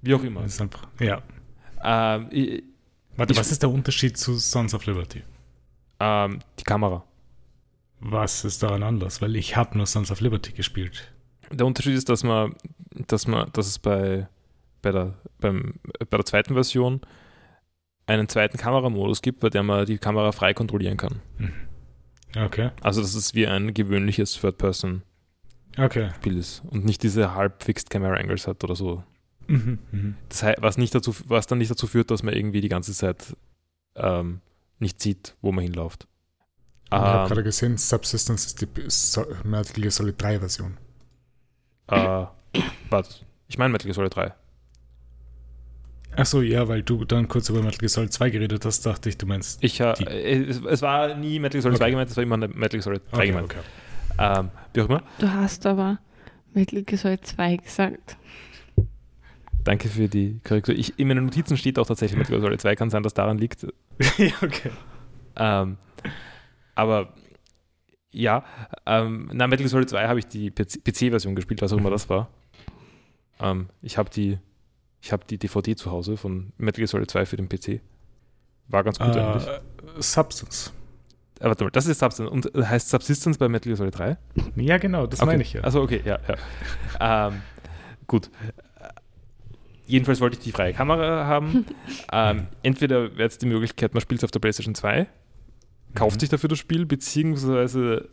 Wie 0.00 0.14
auch 0.14 0.22
immer. 0.22 0.42
Es 0.44 0.54
ist 0.54 0.60
einfach, 0.60 0.86
ja. 1.00 1.22
Ähm, 1.84 2.28
ich, 2.30 2.62
Warte, 3.16 3.32
Ich- 3.34 3.38
was 3.38 3.52
ist 3.52 3.62
der 3.62 3.70
Unterschied 3.70 4.16
zu 4.16 4.34
Sons 4.38 4.74
of 4.74 4.86
Liberty? 4.86 5.22
ähm, 6.00 6.40
die 6.58 6.64
Kamera. 6.64 7.04
Was 8.00 8.44
ist 8.44 8.62
daran 8.62 8.82
anders? 8.82 9.22
Weil 9.22 9.36
ich 9.36 9.56
habe 9.56 9.76
nur 9.76 9.86
Sons 9.86 10.10
of 10.10 10.20
Liberty 10.20 10.52
gespielt. 10.52 11.12
Der 11.52 11.64
Unterschied 11.66 11.94
ist, 11.94 12.08
dass 12.08 12.24
man, 12.24 12.56
dass 13.06 13.28
man, 13.28 13.48
dass 13.52 13.68
es 13.68 13.78
bei, 13.78 14.26
bei, 14.80 14.90
der, 14.90 15.14
beim, 15.38 15.74
bei 16.10 16.16
der 16.16 16.24
zweiten 16.24 16.54
Version 16.54 17.00
einen 18.06 18.28
zweiten 18.28 18.56
Kameramodus 18.58 19.22
gibt, 19.22 19.38
bei 19.40 19.50
dem 19.50 19.66
man 19.66 19.86
die 19.86 19.98
Kamera 19.98 20.32
frei 20.32 20.54
kontrollieren 20.54 20.96
kann. 20.96 21.20
Okay. 22.36 22.70
Also 22.80 23.00
dass 23.02 23.14
es 23.14 23.34
wie 23.34 23.46
ein 23.46 23.72
gewöhnliches 23.74 24.40
Third-Person-Spiel 24.40 25.02
Okay. 25.78 26.10
ist 26.24 26.62
und 26.70 26.84
nicht 26.84 27.02
diese 27.02 27.34
halb 27.34 27.62
fixed 27.62 27.88
Camera 27.90 28.14
Angles 28.16 28.46
hat 28.46 28.62
oder 28.64 28.76
so. 28.76 29.02
Mhm. 29.48 29.78
Das 30.28 30.42
heißt, 30.42 30.62
was, 30.62 30.78
nicht 30.78 30.94
dazu, 30.94 31.14
was 31.26 31.46
dann 31.46 31.58
nicht 31.58 31.70
dazu 31.70 31.86
führt, 31.86 32.10
dass 32.10 32.22
man 32.22 32.34
irgendwie 32.34 32.60
die 32.60 32.68
ganze 32.68 32.92
Zeit 32.92 33.36
ähm, 33.96 34.40
nicht 34.78 35.00
sieht, 35.00 35.34
wo 35.42 35.50
man 35.52 35.64
hinläuft. 35.64 36.06
Ich 36.86 36.92
habe 36.92 37.22
Ähm, 37.22 37.28
gerade 37.28 37.42
gesehen, 37.42 37.76
Subsistence 37.78 38.46
ist 38.46 38.60
die 38.60 38.68
so 38.88 39.24
Metal 39.44 39.72
Gear 39.74 39.90
Solid 39.90 40.20
3 40.20 40.38
Version. 40.40 40.76
äh, 41.88 42.26
warte, 42.90 43.14
ich 43.48 43.56
meine 43.58 43.72
Metal 43.72 43.86
Gear 43.86 43.94
Solid 43.94 44.14
3. 44.14 44.32
Achso, 46.14 46.42
ja, 46.42 46.68
weil 46.68 46.82
du 46.82 47.04
dann 47.06 47.26
kurz 47.28 47.48
über 47.48 47.62
Metal 47.62 47.78
Gear 47.78 47.88
Solid 47.88 48.12
2 48.12 48.30
geredet 48.30 48.64
hast, 48.66 48.84
dachte 48.84 49.08
ich, 49.08 49.16
du 49.16 49.26
meinst. 49.26 49.62
Ich, 49.64 49.80
äh, 49.80 49.92
es, 50.46 50.60
es 50.62 50.82
war 50.82 51.14
nie 51.14 51.38
Metal 51.38 51.60
Gear 51.60 51.62
Solid 51.62 51.78
2 51.78 51.84
Okay. 51.84 51.90
gemeint, 51.92 52.10
es 52.10 52.16
war 52.16 52.22
immer 52.22 52.36
Metal 52.36 52.68
Gear 52.68 52.82
Solid 52.82 53.02
3 53.10 53.16
Okay, 53.16 53.26
gemeint. 53.28 53.44
okay. 53.46 53.60
Ähm, 54.18 54.50
wie 54.74 54.82
auch 54.82 54.88
immer. 54.88 55.02
Du 55.18 55.32
hast 55.32 55.66
aber 55.66 55.98
Metal 56.54 56.82
Gear 56.82 56.98
Solid 56.98 57.26
2 57.26 57.56
gesagt. 57.56 58.16
Danke 59.64 59.88
für 59.88 60.08
die 60.08 60.40
Korrektur. 60.44 60.74
Ich, 60.74 60.98
in 60.98 61.08
meinen 61.08 61.24
Notizen 61.24 61.56
steht 61.56 61.78
auch 61.78 61.86
tatsächlich 61.86 62.18
Metal 62.18 62.32
Gear 62.32 62.42
Solid 62.42 62.60
2, 62.60 62.76
kann 62.76 62.90
sein, 62.90 63.02
dass 63.02 63.14
daran 63.14 63.38
liegt. 63.38 63.62
ja, 64.18 64.32
okay. 64.42 64.70
Ähm, 65.36 65.76
aber 66.74 67.14
ja, 68.10 68.44
ähm, 68.86 69.30
na, 69.32 69.46
Metal 69.46 69.64
Gear 69.64 69.68
Solid 69.68 69.88
2 69.88 70.08
habe 70.08 70.18
ich 70.18 70.26
die 70.26 70.50
PC-Version 70.50 71.34
gespielt, 71.34 71.62
was 71.62 71.72
auch 71.72 71.78
immer 71.78 71.90
das 71.90 72.08
war. 72.08 72.28
Ähm, 73.40 73.68
ich 73.80 73.98
habe 73.98 74.10
die, 74.10 74.38
ich 75.00 75.12
habe 75.12 75.24
die 75.28 75.38
DVD 75.38 75.76
zu 75.76 75.90
Hause 75.90 76.16
von 76.16 76.52
Metal 76.58 76.78
Gear 76.78 76.88
Solid 76.88 77.10
2 77.10 77.26
für 77.26 77.36
den 77.36 77.48
PC. 77.48 77.80
War 78.68 78.84
ganz 78.84 78.98
gut 78.98 79.16
eigentlich. 79.16 79.46
Äh, 79.46 79.60
Substance. 79.98 80.72
Aber 81.42 81.50
warte 81.50 81.64
mal, 81.64 81.70
das 81.70 81.86
ist 81.86 81.98
Substance. 81.98 82.30
Und 82.30 82.54
äh, 82.54 82.64
heißt 82.64 82.88
Subsistence 82.88 83.36
bei 83.38 83.48
Metal 83.48 83.68
Gear 83.68 83.76
Solid 83.76 83.98
3? 83.98 84.16
Ja, 84.56 84.78
genau, 84.78 85.06
das 85.06 85.20
Okay. 85.20 85.26
meine 85.30 85.42
ich 85.42 85.52
ja. 85.54 85.60
Also 85.62 85.82
okay, 85.82 86.00
ja, 86.04 86.18
ja. 87.00 87.28
ähm, 87.28 87.42
gut. 88.06 88.30
Jedenfalls 89.86 90.20
wollte 90.20 90.36
ich 90.38 90.44
die 90.44 90.52
freie 90.52 90.72
Kamera 90.72 91.26
haben. 91.26 91.66
ähm, 92.12 92.46
entweder 92.62 93.16
wäre 93.16 93.28
es 93.28 93.38
die 93.38 93.46
Möglichkeit, 93.46 93.92
man 93.94 94.00
spielt 94.00 94.20
es 94.20 94.24
auf 94.24 94.30
der 94.30 94.38
PlayStation 94.40 94.74
2, 94.74 95.06
kauft 95.94 96.16
Mhm. 96.16 96.20
sich 96.20 96.28
dafür 96.28 96.48
das 96.48 96.58
Spiel, 96.58 96.86
beziehungsweise 96.86 98.08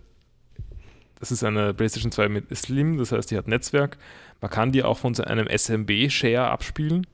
das 1.19 1.31
ist 1.31 1.43
eine 1.43 1.73
PlayStation 1.73 2.11
2 2.11 2.29
mit 2.29 2.55
Slim, 2.57 2.97
das 2.97 3.11
heißt, 3.11 3.29
die 3.29 3.37
hat 3.37 3.47
Netzwerk. 3.47 3.97
Man 4.41 4.49
kann 4.49 4.71
die 4.71 4.83
auch 4.83 4.97
von 4.97 5.13
so 5.13 5.23
einem 5.23 5.47
SMB-Share 5.47 6.49
abspielen, 6.49 7.05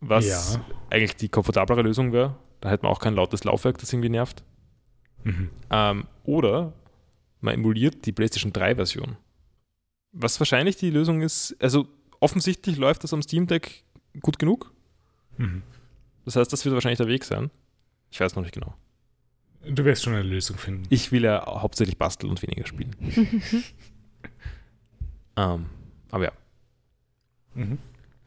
was 0.00 0.28
Ja. 0.54 0.60
eigentlich 0.90 1.16
die 1.16 1.28
komfortablere 1.30 1.82
Lösung 1.82 2.12
wäre. 2.12 2.36
Da 2.60 2.68
hätte 2.70 2.84
man 2.84 2.92
auch 2.92 3.00
kein 3.00 3.14
lautes 3.14 3.42
Laufwerk, 3.44 3.78
das 3.78 3.92
irgendwie 3.92 4.10
nervt. 4.10 4.44
Mhm. 5.24 5.50
Ähm, 5.70 6.06
oder 6.24 6.72
man 7.40 7.54
emuliert 7.54 8.06
die 8.06 8.12
PlayStation 8.12 8.52
3-Version. 8.52 9.16
Was 10.12 10.38
wahrscheinlich 10.40 10.76
die 10.76 10.90
Lösung 10.90 11.22
ist, 11.22 11.56
also 11.60 11.88
offensichtlich 12.20 12.76
läuft 12.76 13.04
das 13.04 13.12
am 13.12 13.22
Steam 13.22 13.46
Deck 13.46 13.84
gut 14.20 14.38
genug. 14.38 14.72
Mhm. 15.38 15.62
Das 16.24 16.36
heißt, 16.36 16.52
das 16.52 16.64
wird 16.64 16.74
wahrscheinlich 16.74 16.98
der 16.98 17.08
Weg 17.08 17.24
sein. 17.24 17.50
Ich 18.10 18.20
weiß 18.20 18.36
noch 18.36 18.42
nicht 18.42 18.54
genau. 18.54 18.74
Du 19.64 19.84
wirst 19.84 20.02
schon 20.02 20.14
eine 20.14 20.22
Lösung 20.22 20.56
finden. 20.58 20.86
Ich 20.90 21.12
will 21.12 21.24
ja 21.24 21.44
hauptsächlich 21.46 21.96
basteln 21.96 22.30
und 22.30 22.42
weniger 22.42 22.66
spielen. 22.66 22.94
ähm, 25.36 25.66
aber 26.10 26.24
ja. 26.24 26.32
Mhm. 27.54 27.78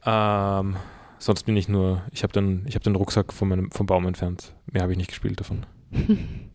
Ähm, 0.06 0.76
sonst 1.20 1.44
bin 1.44 1.58
ich 1.58 1.68
nur, 1.68 2.04
ich 2.12 2.24
habe 2.24 2.34
den, 2.34 2.66
ich 2.68 2.76
hab 2.76 2.84
den 2.84 2.96
Rucksack 2.96 3.34
von 3.34 3.50
meinem, 3.50 3.72
vom 3.72 3.86
Baum 3.86 4.08
entfernt. 4.08 4.56
Mehr 4.72 4.84
habe 4.84 4.94
ich 4.94 4.98
nicht 4.98 5.10
gespielt 5.10 5.40
davon. 5.40 5.66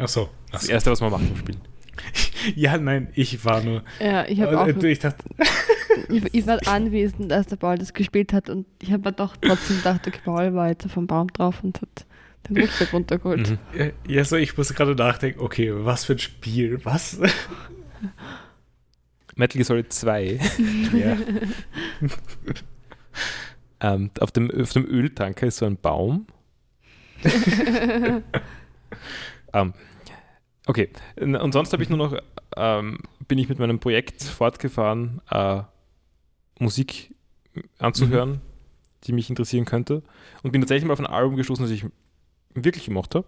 Ach 0.00 0.08
so. 0.08 0.28
Ach 0.48 0.52
Das 0.52 0.62
so. 0.64 0.72
erste, 0.72 0.90
was 0.90 1.00
man 1.00 1.10
macht 1.12 1.22
im 1.28 1.36
Spiel. 1.36 1.56
Ja, 2.56 2.78
nein, 2.78 3.08
ich 3.14 3.44
war 3.44 3.62
nur. 3.62 3.82
Ja, 4.00 4.26
ich 4.26 4.40
habe 4.40 4.58
auch. 4.58 4.66
Äh, 4.66 4.90
ich 4.92 4.98
dachte, 5.00 5.22
Ich, 6.08 6.34
ich 6.34 6.46
war 6.46 6.58
anwesend, 6.66 7.32
als 7.32 7.48
der 7.48 7.56
Paul 7.56 7.78
das 7.78 7.92
gespielt 7.92 8.32
hat 8.32 8.48
und 8.48 8.66
ich 8.80 8.92
habe 8.92 9.10
mir 9.10 9.12
doch 9.12 9.36
trotzdem 9.36 9.76
gedacht, 9.76 10.06
okay, 10.06 10.20
Paul 10.24 10.54
war 10.54 10.68
jetzt 10.68 10.90
vom 10.90 11.06
Baum 11.06 11.28
drauf 11.28 11.62
und 11.62 11.80
hat 11.82 12.06
den 12.48 12.58
Rucksack 12.58 12.92
runtergeholt. 12.92 13.50
Mhm. 13.50 13.92
ja, 14.08 14.24
so, 14.24 14.36
ich 14.36 14.56
muss 14.56 14.72
gerade 14.74 14.94
nachdenken, 14.94 15.40
okay, 15.40 15.70
was 15.74 16.04
für 16.04 16.14
ein 16.14 16.18
Spiel, 16.18 16.80
was? 16.84 17.20
Metal 19.36 19.58
Gear 19.58 19.64
Solid 19.64 19.92
2. 19.92 20.40
ja. 20.94 21.16
Ähm, 23.80 24.10
auf, 24.20 24.32
dem, 24.32 24.50
auf 24.50 24.72
dem 24.72 24.86
Öltanker 24.86 25.46
ist 25.46 25.58
so 25.58 25.66
ein 25.66 25.76
Baum. 25.76 26.26
ähm, 29.52 29.74
okay, 30.70 30.88
und 31.20 31.52
sonst 31.52 31.72
habe 31.72 31.82
ich 31.82 31.88
nur 31.88 31.98
noch, 31.98 32.16
ähm, 32.56 32.98
bin 33.26 33.38
ich 33.38 33.48
mit 33.48 33.58
meinem 33.58 33.80
Projekt 33.80 34.22
fortgefahren, 34.22 35.20
äh, 35.30 35.62
Musik 36.60 37.14
anzuhören, 37.78 38.40
die 39.04 39.12
mich 39.12 39.28
interessieren 39.28 39.64
könnte. 39.64 40.02
Und 40.42 40.52
bin 40.52 40.60
tatsächlich 40.60 40.86
mal 40.86 40.92
auf 40.92 41.00
ein 41.00 41.06
Album 41.06 41.36
gestoßen, 41.36 41.64
das 41.64 41.72
ich 41.72 41.84
wirklich 42.54 42.84
gemocht 42.84 43.14
habe. 43.14 43.26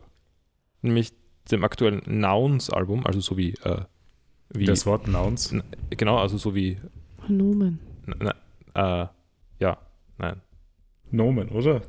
Nämlich 0.82 1.12
dem 1.50 1.64
aktuellen 1.64 2.02
Nouns-Album, 2.06 3.04
also 3.06 3.20
so 3.20 3.36
wie, 3.36 3.54
äh, 3.64 3.82
wie 4.50 4.64
Das 4.64 4.86
Wort 4.86 5.08
Nouns. 5.08 5.54
genau, 5.90 6.18
also 6.18 6.38
so 6.38 6.54
wie, 6.54 6.78
Nomen. 7.26 7.80
na, 8.06 8.34
na, 8.74 9.02
äh, 9.02 9.08
ja, 9.58 9.78
nein. 10.18 10.40
Nomen, 11.10 11.48
oder? 11.48 11.82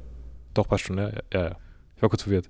Doch, 0.54 0.68
passt 0.68 0.86
schon, 0.86 0.98
ja, 0.98 1.10
ja, 1.10 1.22
ja. 1.34 1.44
ja. 1.44 1.56
Ich 1.96 2.02
war 2.02 2.10
kurz 2.10 2.24
verwirrt. 2.24 2.50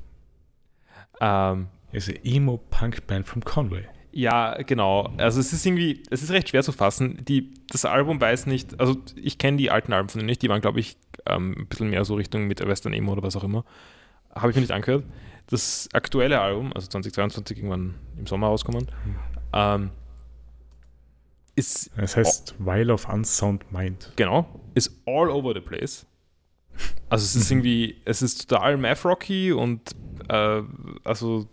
ähm, 1.20 1.68
Ist 1.92 2.08
eine 2.08 2.24
Emo-Punk-Band 2.24 3.26
from 3.26 3.44
Conway. 3.44 3.84
ja, 4.12 4.60
genau. 4.62 5.12
Also 5.16 5.40
es 5.40 5.52
ist 5.52 5.64
irgendwie, 5.66 6.02
es 6.10 6.22
ist 6.22 6.30
recht 6.30 6.48
schwer 6.48 6.62
zu 6.62 6.72
fassen. 6.72 7.18
Die, 7.26 7.52
das 7.70 7.84
Album 7.84 8.20
weiß 8.20 8.46
nicht, 8.46 8.78
also 8.80 8.96
ich 9.16 9.38
kenne 9.38 9.56
die 9.56 9.70
alten 9.70 9.92
Alben 9.92 10.08
von 10.08 10.18
denen 10.20 10.26
nicht, 10.26 10.42
die 10.42 10.48
waren, 10.48 10.60
glaube 10.60 10.80
ich, 10.80 10.96
ähm, 11.26 11.54
ein 11.58 11.66
bisschen 11.66 11.90
mehr 11.90 12.04
so 12.04 12.14
Richtung 12.14 12.46
mit 12.46 12.64
Western 12.66 12.92
Emo 12.92 13.12
oder 13.12 13.22
was 13.22 13.36
auch 13.36 13.44
immer. 13.44 13.64
Habe 14.34 14.50
ich 14.50 14.56
mir 14.56 14.62
nicht 14.62 14.72
angehört. 14.72 15.04
Das 15.48 15.88
aktuelle 15.92 16.40
Album, 16.40 16.72
also 16.74 16.86
2022 16.88 17.58
irgendwann 17.58 17.94
im 18.16 18.26
Sommer 18.26 18.46
rauskommen, 18.48 18.86
ähm, 19.52 19.90
ist 21.56 21.90
Es 21.96 22.16
heißt 22.16 22.54
While 22.58 22.92
of 22.92 23.08
Unsound 23.08 23.70
Mind. 23.72 24.12
Genau, 24.16 24.46
ist 24.74 24.96
all 25.06 25.28
over 25.28 25.52
the 25.54 25.60
place. 25.60 26.06
Also 27.08 27.24
es 27.24 27.34
ist 27.34 27.50
irgendwie, 27.50 27.96
es 28.04 28.22
ist 28.22 28.48
total 28.48 28.76
Math 28.76 29.04
Rocky 29.04 29.52
und 29.52 29.90
äh, 30.28 30.62
also 31.04 31.48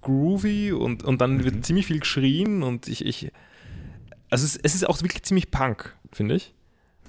groovy 0.00 0.72
und, 0.72 1.04
und 1.04 1.20
dann 1.20 1.44
wird 1.44 1.56
Mhm. 1.56 1.62
ziemlich 1.62 1.86
viel 1.86 2.00
geschrien 2.00 2.62
und 2.62 2.88
ich, 2.88 3.04
ich 3.04 3.30
also 4.30 4.44
es, 4.44 4.56
es 4.56 4.74
ist 4.74 4.88
auch 4.88 5.00
wirklich 5.02 5.22
ziemlich 5.22 5.50
Punk, 5.50 5.94
finde 6.12 6.34
ich. 6.36 6.54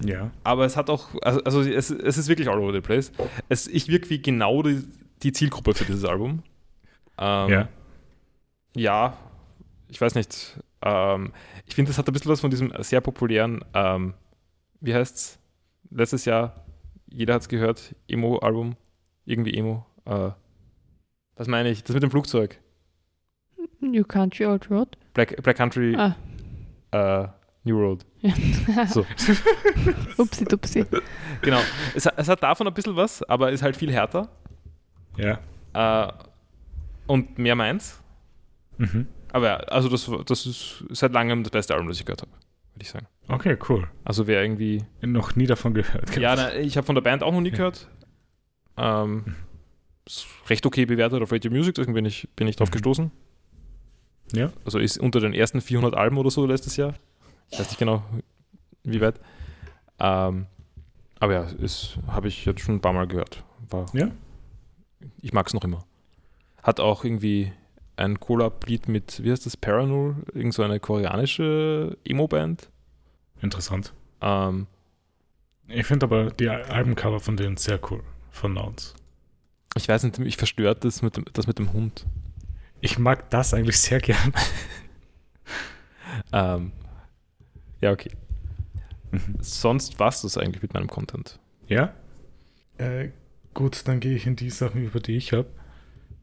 Ja. 0.04 0.30
Aber 0.44 0.64
es 0.64 0.76
hat 0.76 0.90
auch, 0.90 1.08
also, 1.22 1.42
also 1.44 1.62
es, 1.62 1.90
es 1.90 2.18
ist 2.18 2.28
wirklich 2.28 2.48
all 2.48 2.58
over 2.58 2.72
the 2.72 2.80
place. 2.80 3.10
Es, 3.48 3.66
ich 3.66 3.88
wirke 3.88 4.10
wie 4.10 4.20
genau 4.20 4.62
die, 4.62 4.84
die 5.22 5.32
Zielgruppe 5.32 5.74
für 5.74 5.84
dieses 5.84 6.04
Album. 6.04 6.42
Ähm, 7.18 7.50
ja. 7.50 7.68
ja, 8.76 9.16
ich 9.88 10.00
weiß 10.00 10.14
nicht. 10.14 10.58
Ähm, 10.82 11.32
ich 11.66 11.74
finde, 11.74 11.88
das 11.90 11.98
hat 11.98 12.06
ein 12.06 12.12
bisschen 12.12 12.30
was 12.30 12.40
von 12.40 12.50
diesem 12.50 12.72
sehr 12.80 13.00
populären, 13.00 13.64
ähm, 13.74 14.14
wie 14.80 14.94
heißt's? 14.94 15.38
Letztes 15.90 16.26
Jahr, 16.26 16.64
jeder 17.08 17.34
hat 17.34 17.42
es 17.42 17.48
gehört, 17.48 17.94
Emo-Album, 18.06 18.76
irgendwie 19.24 19.54
Emo. 19.54 19.86
Äh, 20.04 20.30
Was 21.36 21.48
meine 21.48 21.70
ich? 21.70 21.84
Das 21.84 21.94
mit 21.94 22.02
dem 22.02 22.10
Flugzeug. 22.10 22.58
New 23.80 24.04
Country, 24.04 24.46
Old 24.46 24.70
Road. 24.70 24.96
Black, 25.14 25.40
Black 25.42 25.56
Country, 25.56 25.94
Ah. 25.96 26.16
äh, 26.92 27.28
New 27.64 27.78
Road. 27.78 28.04
So. 28.88 29.04
upsi 30.18 30.44
dupsi. 30.44 30.84
Genau. 31.42 31.60
Es, 31.94 32.06
es 32.06 32.28
hat 32.28 32.42
davon 32.42 32.66
ein 32.66 32.74
bisschen 32.74 32.96
was, 32.96 33.22
aber 33.24 33.50
ist 33.52 33.62
halt 33.62 33.76
viel 33.76 33.92
härter. 33.92 34.28
Ja. 35.16 35.38
Äh, 35.74 36.12
und 37.06 37.38
mehr 37.38 37.54
meins. 37.54 38.00
Mhm. 38.78 39.06
Aber 39.32 39.46
ja, 39.46 39.56
also 39.56 39.88
das, 39.88 40.10
das 40.26 40.46
ist 40.46 40.84
seit 40.90 41.12
langem 41.12 41.42
das 41.42 41.50
beste 41.50 41.74
Album, 41.74 41.88
das 41.88 41.98
ich 41.98 42.04
gehört 42.06 42.22
habe, 42.22 42.30
würde 42.32 42.82
ich 42.82 42.90
sagen. 42.90 43.06
Okay, 43.28 43.56
cool. 43.68 43.88
Also 44.04 44.26
wer 44.26 44.42
irgendwie. 44.42 44.84
Noch 45.02 45.36
nie 45.36 45.46
davon 45.46 45.74
gehört. 45.74 46.16
Ja, 46.16 46.34
na, 46.36 46.54
ich 46.54 46.76
habe 46.76 46.86
von 46.86 46.94
der 46.94 47.02
Band 47.02 47.22
auch 47.22 47.32
noch 47.32 47.40
nie 47.40 47.50
Ja. 47.50 47.56
gehört. 47.56 47.88
Ähm, 48.78 49.24
ist 49.26 49.34
recht 50.48 50.64
okay 50.66 50.84
bewertet 50.86 51.22
auf 51.22 51.32
Radio 51.32 51.50
Music, 51.50 51.74
deswegen 51.74 51.94
bin 51.94 52.04
ich, 52.04 52.28
bin 52.36 52.46
ich 52.46 52.56
drauf 52.56 52.68
Mhm. 52.68 52.72
gestoßen. 52.72 53.10
Ja. 54.32 54.52
Also 54.64 54.78
ist 54.78 54.98
unter 54.98 55.20
den 55.20 55.32
ersten 55.34 55.60
400 55.60 55.94
Alben 55.94 56.18
oder 56.18 56.30
so 56.30 56.46
letztes 56.46 56.76
Jahr. 56.76 56.94
Ich 57.50 57.58
weiß 57.58 57.68
nicht 57.68 57.78
genau, 57.78 58.02
wie 58.82 59.00
weit. 59.00 59.20
Ähm, 60.00 60.46
aber 61.20 61.32
ja, 61.32 61.46
habe 62.08 62.28
ich 62.28 62.44
jetzt 62.44 62.60
schon 62.60 62.76
ein 62.76 62.80
paar 62.80 62.92
Mal 62.92 63.06
gehört. 63.06 63.44
War, 63.70 63.86
Ja. 63.94 64.10
Ich 65.22 65.32
mag 65.32 65.46
es 65.46 65.54
noch 65.54 65.62
immer. 65.64 65.84
Hat 66.62 66.80
auch 66.80 67.04
irgendwie 67.04 67.52
ein 67.96 68.18
Collab-Lied 68.18 68.88
mit, 68.88 69.22
wie 69.22 69.30
heißt 69.30 69.46
das, 69.46 69.56
Paranol? 69.56 70.16
Irgend 70.34 70.54
so 70.54 70.62
eine 70.62 70.80
koreanische 70.80 71.96
Emo-Band. 72.04 72.68
Interessant. 73.40 73.92
Ähm, 74.20 74.66
Ich 75.68 75.86
finde 75.86 76.06
aber 76.06 76.30
die 76.30 76.48
Al- 76.48 76.64
Albencover 76.64 77.20
von 77.20 77.36
denen 77.36 77.56
sehr 77.56 77.78
cool. 77.90 78.02
Von 78.30 78.54
Nouns. 78.54 78.94
Ich 79.76 79.88
weiß 79.88 80.04
nicht, 80.04 80.18
mich 80.18 80.36
verstört 80.36 80.84
das 80.84 81.02
mit 81.02 81.16
dem, 81.16 81.24
das 81.32 81.46
mit 81.46 81.58
dem 81.58 81.72
Hund. 81.72 82.06
Ich 82.80 82.98
mag 82.98 83.30
das 83.30 83.54
eigentlich 83.54 83.78
sehr 83.78 84.00
gern. 84.00 84.32
Ähm, 86.32 86.72
ja, 87.80 87.92
okay. 87.92 88.10
Mhm. 89.10 89.36
Sonst 89.40 89.98
war 89.98 90.08
es 90.08 90.22
das 90.22 90.38
eigentlich 90.38 90.62
mit 90.62 90.74
meinem 90.74 90.88
Content. 90.88 91.38
Ja? 91.68 91.94
Äh, 92.78 93.10
gut, 93.54 93.86
dann 93.86 94.00
gehe 94.00 94.14
ich 94.14 94.26
in 94.26 94.36
die 94.36 94.50
Sachen 94.50 94.82
über, 94.82 95.00
die 95.00 95.16
ich 95.16 95.32
habe. 95.32 95.48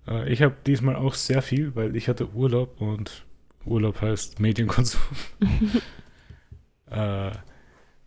Äh, 0.08 0.32
ich 0.32 0.42
habe 0.42 0.56
diesmal 0.66 0.96
auch 0.96 1.14
sehr 1.14 1.42
viel, 1.42 1.76
weil 1.76 1.96
ich 1.96 2.08
hatte 2.08 2.30
Urlaub 2.34 2.82
und 2.82 3.26
Urlaub 3.66 4.02
heißt 4.02 4.40
Medienkonsum. 4.40 5.02
äh, 6.92 7.32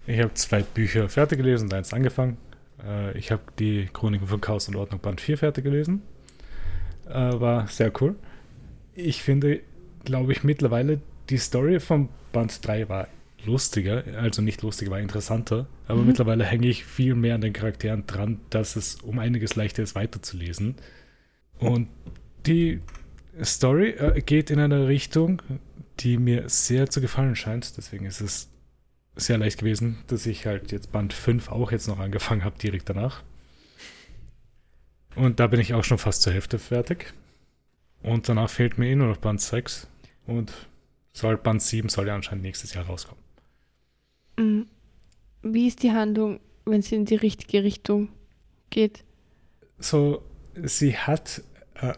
ich 0.06 0.20
habe 0.20 0.34
zwei 0.34 0.62
Bücher 0.62 1.08
fertig 1.08 1.38
gelesen 1.38 1.64
und 1.64 1.74
eins 1.74 1.92
angefangen. 1.92 2.38
Äh, 2.84 3.16
ich 3.18 3.30
habe 3.32 3.42
die 3.58 3.88
Chroniken 3.92 4.26
von 4.26 4.40
Chaos 4.40 4.68
und 4.68 4.76
Ordnung 4.76 5.00
Band 5.00 5.20
4 5.20 5.38
fertig 5.38 5.64
gelesen. 5.64 6.02
Äh, 7.08 7.12
war 7.40 7.68
sehr 7.68 7.92
cool. 8.00 8.16
Ich 8.94 9.22
finde, 9.22 9.60
glaube 10.04 10.32
ich, 10.32 10.42
mittlerweile 10.44 11.00
die 11.30 11.38
Story 11.38 11.80
von 11.80 12.08
Band 12.32 12.66
3 12.66 12.88
war 12.88 13.08
lustiger, 13.44 14.02
also 14.18 14.42
nicht 14.42 14.62
lustiger, 14.62 14.90
war 14.90 15.00
interessanter, 15.00 15.66
aber 15.86 16.00
Mhm. 16.00 16.06
mittlerweile 16.08 16.44
hänge 16.44 16.66
ich 16.66 16.84
viel 16.84 17.14
mehr 17.14 17.36
an 17.36 17.40
den 17.42 17.52
Charakteren 17.52 18.04
dran, 18.06 18.40
dass 18.50 18.74
es 18.76 18.96
um 18.96 19.18
einiges 19.20 19.54
leichter 19.54 19.82
ist, 19.84 19.94
weiterzulesen. 19.94 20.74
Und 21.58 21.88
die 22.46 22.80
Story 23.42 23.90
äh, 23.90 24.20
geht 24.20 24.50
in 24.50 24.58
eine 24.58 24.88
Richtung, 24.88 25.42
die 26.00 26.18
mir 26.18 26.48
sehr 26.48 26.90
zu 26.90 27.00
gefallen 27.00 27.36
scheint, 27.36 27.76
deswegen 27.76 28.06
ist 28.06 28.20
es 28.20 28.48
sehr 29.16 29.38
leicht 29.38 29.58
gewesen, 29.58 29.98
dass 30.06 30.26
ich 30.26 30.46
halt 30.46 30.72
jetzt 30.72 30.92
Band 30.92 31.12
5 31.12 31.50
auch 31.50 31.72
jetzt 31.72 31.88
noch 31.88 31.98
angefangen 31.98 32.44
habe, 32.44 32.58
direkt 32.58 32.88
danach. 32.88 33.22
Und 35.14 35.40
da 35.40 35.46
bin 35.46 35.60
ich 35.60 35.72
auch 35.74 35.84
schon 35.84 35.98
fast 35.98 36.22
zur 36.22 36.34
Hälfte 36.34 36.58
fertig. 36.58 37.14
Und 38.02 38.28
danach 38.28 38.50
fehlt 38.50 38.78
mir 38.78 38.88
eh 38.88 38.94
nur 38.94 39.08
noch 39.08 39.16
Band 39.16 39.40
6. 39.40 39.88
Und 40.26 40.52
soll 41.12 41.38
Band 41.38 41.62
7 41.62 41.88
soll 41.88 42.06
ja 42.06 42.14
anscheinend 42.14 42.44
nächstes 42.44 42.74
Jahr 42.74 42.84
rauskommen. 42.84 43.22
Mm, 44.38 44.62
Wie 45.42 45.66
ist 45.66 45.82
die 45.82 45.92
Handlung, 45.92 46.40
wenn 46.66 46.82
sie 46.82 46.96
in 46.96 47.06
die 47.06 47.14
richtige 47.14 47.64
Richtung 47.64 48.10
geht? 48.68 49.02
So, 49.78 50.22
sie 50.62 50.96
hat 50.96 51.42
äh, 51.74 51.94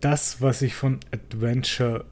das, 0.00 0.40
was 0.40 0.62
ich 0.62 0.74
von 0.74 1.00
Adventure 1.12 2.06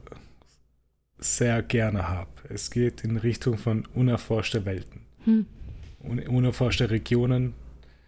sehr 1.23 1.61
gerne 1.63 2.07
habe. 2.09 2.29
Es 2.49 2.69
geht 2.71 3.03
in 3.03 3.17
Richtung 3.17 3.57
von 3.57 3.85
unerforschte 3.93 4.65
Welten, 4.65 5.01
Hm. 5.25 5.45
un 6.03 6.19
unerforschte 6.19 6.89
Regionen. 6.89 7.53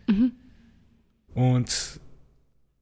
Mhm. 0.07 0.32
Und 1.34 1.99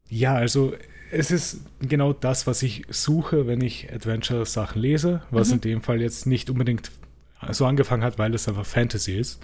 ja, 0.10 0.36
also 0.36 0.74
es 1.12 1.32
ist 1.32 1.62
genau 1.80 2.14
das, 2.14 2.48
was 2.48 2.64
ich 2.64 2.84
suche, 2.90 3.46
wenn 3.48 3.62
ich 3.62 3.92
Adventure-Sachen 3.94 4.82
lese, 4.82 5.22
was 5.32 5.50
Mhm. 5.50 5.54
in 5.56 5.62
dem 5.62 5.82
Fall 5.82 6.02
jetzt 6.02 6.26
nicht 6.26 6.50
unbedingt 6.50 6.92
so 7.52 7.66
angefangen 7.66 8.04
hat, 8.04 8.18
weil 8.18 8.34
es 8.34 8.48
einfach 8.48 8.66
Fantasy 8.66 9.18
ist. 9.18 9.42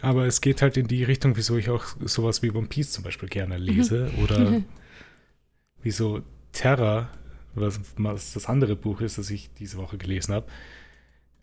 Aber 0.00 0.26
es 0.26 0.40
geht 0.40 0.62
halt 0.62 0.76
in 0.76 0.88
die 0.88 1.04
Richtung, 1.04 1.36
wieso 1.36 1.56
ich 1.56 1.70
auch 1.70 1.84
sowas 2.04 2.42
wie 2.42 2.50
One 2.50 2.66
Piece 2.66 2.90
zum 2.92 3.04
Beispiel 3.04 3.28
gerne 3.28 3.56
lese. 3.56 4.10
Oder 4.22 4.62
wieso 5.82 6.22
Terra, 6.52 7.08
was, 7.54 7.80
was 7.96 8.32
das 8.32 8.46
andere 8.46 8.76
Buch 8.76 9.00
ist, 9.00 9.18
das 9.18 9.30
ich 9.30 9.50
diese 9.58 9.76
Woche 9.78 9.98
gelesen 9.98 10.34
habe, 10.34 10.46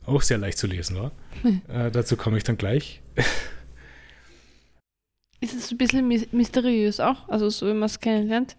auch 0.05 0.21
sehr 0.21 0.37
leicht 0.37 0.57
zu 0.57 0.67
lesen 0.67 0.97
war. 0.97 1.11
äh, 1.67 1.91
dazu 1.91 2.17
komme 2.17 2.37
ich 2.37 2.43
dann 2.43 2.57
gleich. 2.57 3.01
Ist 5.41 5.53
es 5.55 5.71
ein 5.71 5.77
bisschen 5.77 6.07
mysteriös 6.31 6.99
auch? 6.99 7.29
Also 7.29 7.49
so, 7.49 7.67
wie 7.67 7.73
man 7.73 7.83
es 7.83 7.99
kennenlernt? 7.99 8.57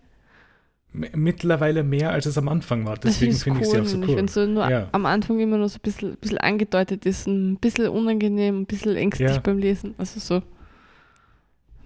M 0.93 1.07
mittlerweile 1.15 1.85
mehr, 1.85 2.11
als 2.11 2.27
es 2.27 2.37
am 2.39 2.49
Anfang 2.49 2.85
war. 2.85 2.97
Deswegen 2.97 3.33
finde 3.35 3.61
ich 3.61 3.69
sie 3.69 3.79
auch 3.81 3.85
so 3.85 3.99
cool. 3.99 4.17
Wenn 4.17 4.29
so 4.29 4.47
nur 4.47 4.69
Ja. 4.69 4.89
am 4.93 5.07
Anfang 5.07 5.39
immer 5.39 5.57
nur 5.57 5.69
so 5.69 5.77
ein 5.77 5.83
bisschen, 5.83 6.17
bisschen 6.17 6.39
angedeutet 6.39 7.07
ist, 7.07 7.27
ein 7.29 7.57
bisschen 7.59 7.89
unangenehm, 7.89 8.63
ein 8.63 8.67
bisschen 8.67 8.97
ängstlich 8.97 9.31
Ja. 9.31 9.39
beim 9.39 9.59
Lesen. 9.59 9.95
Also 9.99 10.19
so. 10.19 10.43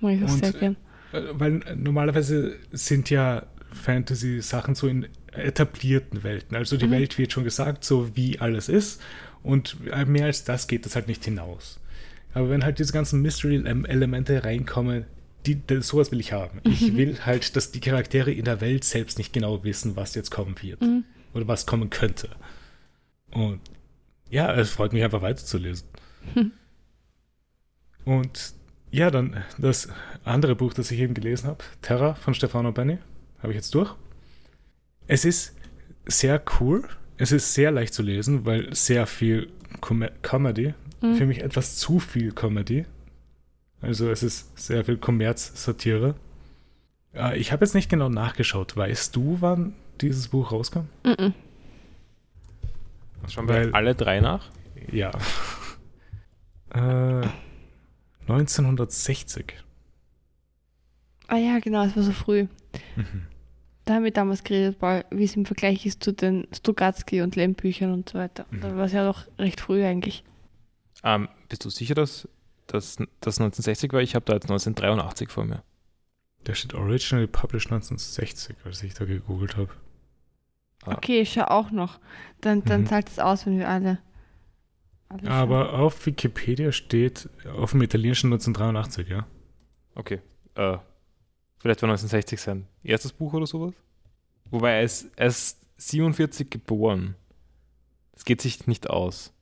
Mag 0.01 0.15
ich 0.15 0.25
auch 0.25 0.33
Und, 0.33 0.45
sehr 0.45 0.53
gern. 0.53 0.77
Äh, 1.13 1.23
Weil 1.33 1.63
äh, 1.63 1.75
normalerweise 1.77 2.57
sind 2.73 3.11
ja 3.11 3.45
Fantasy-Sachen 3.73 4.75
so 4.75 4.87
in 4.87 5.09
etablierten 5.37 6.23
Welten. 6.23 6.57
Also 6.57 6.77
die 6.77 6.87
Mhm. 6.87 6.91
Welt 6.93 7.19
wird 7.19 7.33
schon 7.33 7.45
gesagt, 7.45 7.85
so 7.85 8.15
wie 8.17 8.39
alles 8.41 8.69
ist. 8.69 9.01
Und 9.43 9.77
mehr 10.07 10.25
als 10.27 10.45
das 10.45 10.67
geht 10.69 10.87
das 10.87 10.95
halt 10.95 11.09
nicht 11.09 11.25
hinaus. 11.25 11.79
Aber 12.33 12.49
wenn 12.51 12.65
halt 12.65 12.79
diese 12.79 12.93
ganzen 12.93 13.21
Mystery-Elemente 13.23 14.43
reinkommen, 14.45 15.05
die, 15.47 15.61
das, 15.67 15.89
sowas 15.89 16.11
will 16.11 16.21
ich 16.21 16.33
haben. 16.33 16.61
Ich 16.65 16.81
Mhm. 16.93 16.97
will 16.97 17.19
halt, 17.27 17.55
dass 17.55 17.71
die 17.71 17.81
Charaktere 17.81 18.33
in 18.33 18.45
der 18.47 18.61
Welt 18.61 18.85
selbst 18.85 19.19
nicht 19.19 19.33
genau 19.33 19.63
wissen, 19.63 19.95
was 19.97 20.15
jetzt 20.15 20.31
kommen 20.31 20.55
wird. 20.63 20.81
Mhm. 20.81 21.05
Oder 21.35 21.47
was 21.49 21.67
kommen 21.67 21.91
könnte. 21.91 22.31
Und 23.31 23.61
ja, 24.31 24.53
es 24.55 24.71
freut 24.71 24.93
mich 24.93 25.03
einfach 25.05 25.21
weiterzulesen. 25.23 25.87
Hm. 26.35 26.53
Und 28.05 28.55
ja, 28.91 29.11
dann 29.11 29.43
das 29.59 29.89
andere 30.25 30.55
Buch, 30.55 30.73
das 30.75 30.91
ich 30.91 31.01
eben 31.01 31.15
gelesen 31.15 31.49
habe, 31.49 31.65
Terra 31.83 32.15
von 32.15 32.35
Stefano 32.35 32.73
Benni, 32.73 32.99
habe 33.41 33.53
ich 33.53 33.57
jetzt 33.57 33.75
durch. 33.75 33.95
Es 35.07 35.25
ist 35.25 35.55
sehr 36.07 36.43
cool. 36.61 36.89
Es 37.17 37.33
ist 37.33 37.55
sehr 37.55 37.71
leicht 37.71 37.95
zu 37.95 38.03
lesen, 38.03 38.45
weil 38.47 38.75
sehr 38.75 39.07
viel 39.07 39.51
Com 39.81 40.05
Comedy, 40.23 40.75
Mhm. 41.01 41.17
für 41.17 41.27
mich 41.27 41.43
etwas 41.43 41.77
zu 41.77 41.99
viel 42.01 42.33
Comedy. 42.33 42.87
Also 43.81 44.11
es 44.11 44.23
ist 44.23 44.57
sehr 44.59 44.85
viel 44.85 44.97
Kommerz-Satire. 44.97 46.15
Äh, 47.15 47.39
Ich 47.39 47.53
habe 47.53 47.65
jetzt 47.65 47.75
nicht 47.75 47.91
genau 47.91 48.09
nachgeschaut. 48.09 48.77
Weißt 48.77 49.15
du, 49.15 49.37
wann 49.41 49.75
dieses 50.01 50.29
Buch 50.29 50.53
rauskam? 50.53 50.87
Mhm. 51.05 51.35
Schauen 53.29 53.49
wir 53.49 53.75
alle 53.75 53.95
drei 53.95 54.21
nach. 54.21 54.51
Ja. 54.91 55.11
äh, 56.75 57.27
1960. 58.27 59.55
Ah 61.29 61.37
ja, 61.37 61.59
genau, 61.59 61.85
es 61.85 61.97
war 61.97 62.03
so 62.03 62.13
früh. 62.13 62.47
Mhm. 62.97 63.27
Da 63.85 63.95
haben 63.95 64.05
wir 64.05 64.13
damals 64.13 64.43
geredet, 64.45 64.77
weil- 64.81 65.05
wie 65.11 65.25
es 65.25 65.37
im 65.37 65.45
Vergleich 65.45 65.85
ist 65.85 66.03
zu 66.03 66.13
den 66.13 66.47
Stugatsky 66.55 67.21
und 67.23 67.37
Lemp-Büchern 67.37 67.93
und 67.93 68.09
so 68.09 68.19
weiter. 68.19 68.47
Mhm. 68.51 68.61
Da 68.63 68.77
war 68.77 68.85
es 68.87 68.93
ja 68.93 69.05
doch 69.05 69.27
recht 69.39 69.61
früh 69.61 69.85
eigentlich. 69.85 70.25
Ähm, 71.03 71.29
bist 71.49 71.65
du 71.65 71.71
sicher, 71.71 71.95
dass 71.95 72.27
das, 72.67 72.97
das 73.21 73.39
1960 73.39 73.93
war? 73.93 74.01
Ich 74.01 74.15
habe 74.15 74.25
da 74.25 74.33
jetzt 74.35 74.45
1983 74.49 75.29
vor 75.29 75.45
mir. 75.45 75.63
Der 76.47 76.55
steht 76.55 76.75
originally 76.75 77.27
published 77.27 77.71
1960, 77.71 78.57
als 78.65 78.83
ich 78.83 78.95
da 78.95 79.05
gegoogelt 79.05 79.57
habe. 79.57 79.71
Ah. 80.85 80.93
Okay, 80.97 81.21
ich 81.21 81.33
schau 81.33 81.45
auch 81.45 81.71
noch. 81.71 81.99
Dann, 82.41 82.65
dann 82.65 82.83
Mhm. 82.83 82.87
zahlt 82.87 83.09
es 83.09 83.19
aus, 83.19 83.45
wenn 83.47 83.59
wir 83.59 83.69
alle. 83.69 83.99
alle 85.11 85.21
schauen. 85.21 85.29
Aber 85.29 85.75
auf 85.75 86.05
Wikipedia 86.07 86.73
steht 86.73 87.29
auf 87.55 87.73
dem 87.73 87.83
italienischen 87.83 88.31
1983, 88.31 89.09
ja. 89.09 89.27
Okay. 89.95 90.21
Äh, 90.55 90.79
vielleicht 91.65 91.81
war 91.81 91.89
1960 91.89 92.39
sein 92.39 92.67
erstes 92.83 93.15
Buch 93.15 93.33
oder 93.33 93.47
sowas? 93.47 93.73
Wobei 94.51 94.73
er 94.73 94.83
ist, 94.83 95.11
er 95.17 95.29
ist 95.29 95.59
47 95.79 96.51
geboren. 96.51 97.15
Das 98.13 98.27
geht 98.27 98.43
sich 98.43 98.67
nicht 98.67 98.91
aus. 98.91 99.33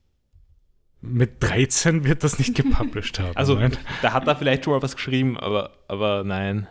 Mit 1.00 1.42
13 1.42 2.04
wird 2.04 2.22
das 2.22 2.38
nicht 2.38 2.54
gepublished 2.54 3.18
haben. 3.18 3.36
Also, 3.36 3.56
nein. 3.56 3.76
da 4.02 4.12
hat 4.12 4.28
er 4.28 4.36
vielleicht 4.36 4.64
schon 4.64 4.72
mal 4.72 4.82
was 4.82 4.94
geschrieben, 4.94 5.36
aber, 5.36 5.72
aber 5.88 6.22
nein. 6.22 6.68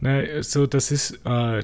Nein, 0.00 0.42
so 0.42 0.66
das 0.66 0.90
ist, 0.90 1.24
äh, 1.24 1.62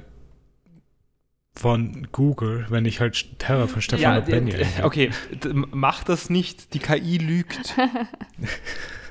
von 1.56 2.06
Google, 2.12 2.66
wenn 2.68 2.84
ich 2.84 3.00
halt 3.00 3.40
Terra 3.40 3.66
von 3.66 3.82
Stefan 3.82 4.00
Ja, 4.00 4.18
und 4.18 4.26
Benny 4.26 4.54
okay, 4.82 5.10
mach 5.72 6.04
das 6.04 6.30
nicht. 6.30 6.72
Die 6.72 6.78
KI 6.78 7.18
lügt. 7.18 7.74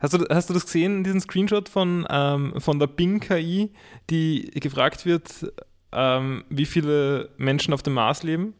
Hast 0.00 0.14
du, 0.14 0.24
hast 0.30 0.48
du 0.48 0.54
das 0.54 0.64
gesehen, 0.64 1.04
diesen 1.04 1.20
Screenshot 1.20 1.68
von, 1.68 2.06
ähm, 2.08 2.54
von 2.58 2.78
der 2.78 2.86
Bing-KI, 2.86 3.70
die 4.08 4.50
gefragt 4.54 5.04
wird, 5.04 5.52
ähm, 5.92 6.44
wie 6.48 6.64
viele 6.64 7.30
Menschen 7.36 7.74
auf 7.74 7.82
dem 7.82 7.92
Mars 7.94 8.22
leben? 8.22 8.54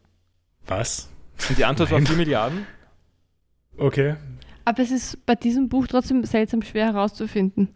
Was? 0.67 1.09
Und 1.49 1.57
die 1.57 1.65
Antwort 1.65 1.89
war 1.89 1.99
Nein. 1.99 2.07
4 2.07 2.15
Milliarden. 2.17 2.67
Okay. 3.77 4.15
Aber 4.65 4.83
es 4.83 4.91
ist 4.91 5.25
bei 5.25 5.33
diesem 5.33 5.67
Buch 5.67 5.87
trotzdem 5.87 6.23
seltsam 6.23 6.61
schwer 6.61 6.85
herauszufinden. 6.93 7.69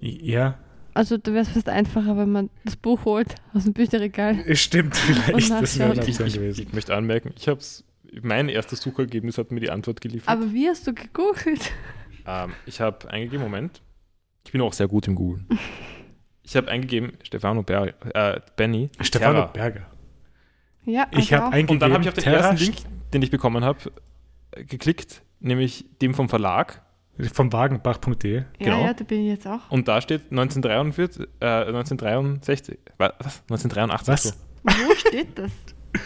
Ja, 0.00 0.58
Also 0.92 1.16
da 1.16 1.32
wäre 1.32 1.42
es 1.42 1.48
fast 1.48 1.68
einfacher, 1.68 2.16
wenn 2.18 2.30
man 2.30 2.50
das 2.64 2.76
Buch 2.76 3.04
holt 3.06 3.34
aus 3.54 3.64
dem 3.64 3.72
Bücherregal. 3.72 4.38
es 4.46 4.60
stimmt 4.60 4.94
vielleicht. 4.94 5.50
Das 5.50 5.78
wäre 5.78 5.92
eine 5.92 6.00
Option 6.00 6.26
ich, 6.26 6.34
gewesen. 6.34 6.62
ich 6.68 6.72
möchte 6.74 6.94
anmerken, 6.94 7.32
ich 7.36 7.48
habe 7.48 7.60
mein 8.22 8.48
erstes 8.48 8.80
Suchergebnis 8.80 9.38
hat 9.38 9.50
mir 9.50 9.60
die 9.60 9.70
Antwort 9.70 10.00
geliefert. 10.00 10.28
Aber 10.28 10.52
wie 10.52 10.68
hast 10.68 10.86
du 10.86 10.94
gegoogelt? 10.94 11.72
Ähm, 12.28 12.52
ich 12.66 12.80
habe 12.80 13.08
eingegeben, 13.10 13.42
Moment. 13.42 13.80
Ich 14.44 14.52
bin 14.52 14.60
auch 14.60 14.72
sehr 14.72 14.86
gut 14.88 15.06
im 15.08 15.14
Googlen. 15.14 15.46
Ich 16.42 16.56
habe 16.56 16.68
eingegeben, 16.70 17.12
Stefano 17.24 17.62
Ber 17.62 17.92
äh, 18.14 18.40
Benny. 18.56 18.88
Stefano 19.02 19.40
Terra. 19.40 19.46
Berger. 19.48 19.86
Ja, 20.86 21.06
Ich 21.10 21.30
also 21.34 21.44
habe 21.44 21.54
eingegeben, 21.56 21.70
Und 21.76 21.80
dann 21.82 21.92
habe 21.92 22.02
ich 22.02 22.08
auf 22.08 22.14
den 22.14 22.24
Terra 22.24 22.36
ersten 22.48 22.56
Link, 22.64 22.76
den 23.12 23.20
ich 23.20 23.30
bekommen 23.30 23.62
habe, 23.66 23.78
äh, 24.52 24.64
geklickt, 24.64 25.20
nämlich 25.40 25.84
dem 26.00 26.14
vom 26.14 26.30
Verlag. 26.30 26.80
vom 27.34 27.52
Wagenbach.de. 27.52 28.34
Ja, 28.36 28.44
genau. 28.58 28.80
ja, 28.82 28.94
da 28.94 29.04
bin 29.04 29.20
ich 29.20 29.28
jetzt 29.28 29.46
auch. 29.46 29.70
Und 29.70 29.88
da 29.88 30.00
steht 30.00 30.30
1943, 30.30 31.26
äh, 31.40 31.44
1963. 31.66 32.78
Wa- 32.96 33.12
Was? 33.18 33.42
1983. 33.50 34.08
Was? 34.08 34.22
So. 34.22 34.88
Wo 34.88 34.94
steht 34.94 35.38
das? 35.38 35.50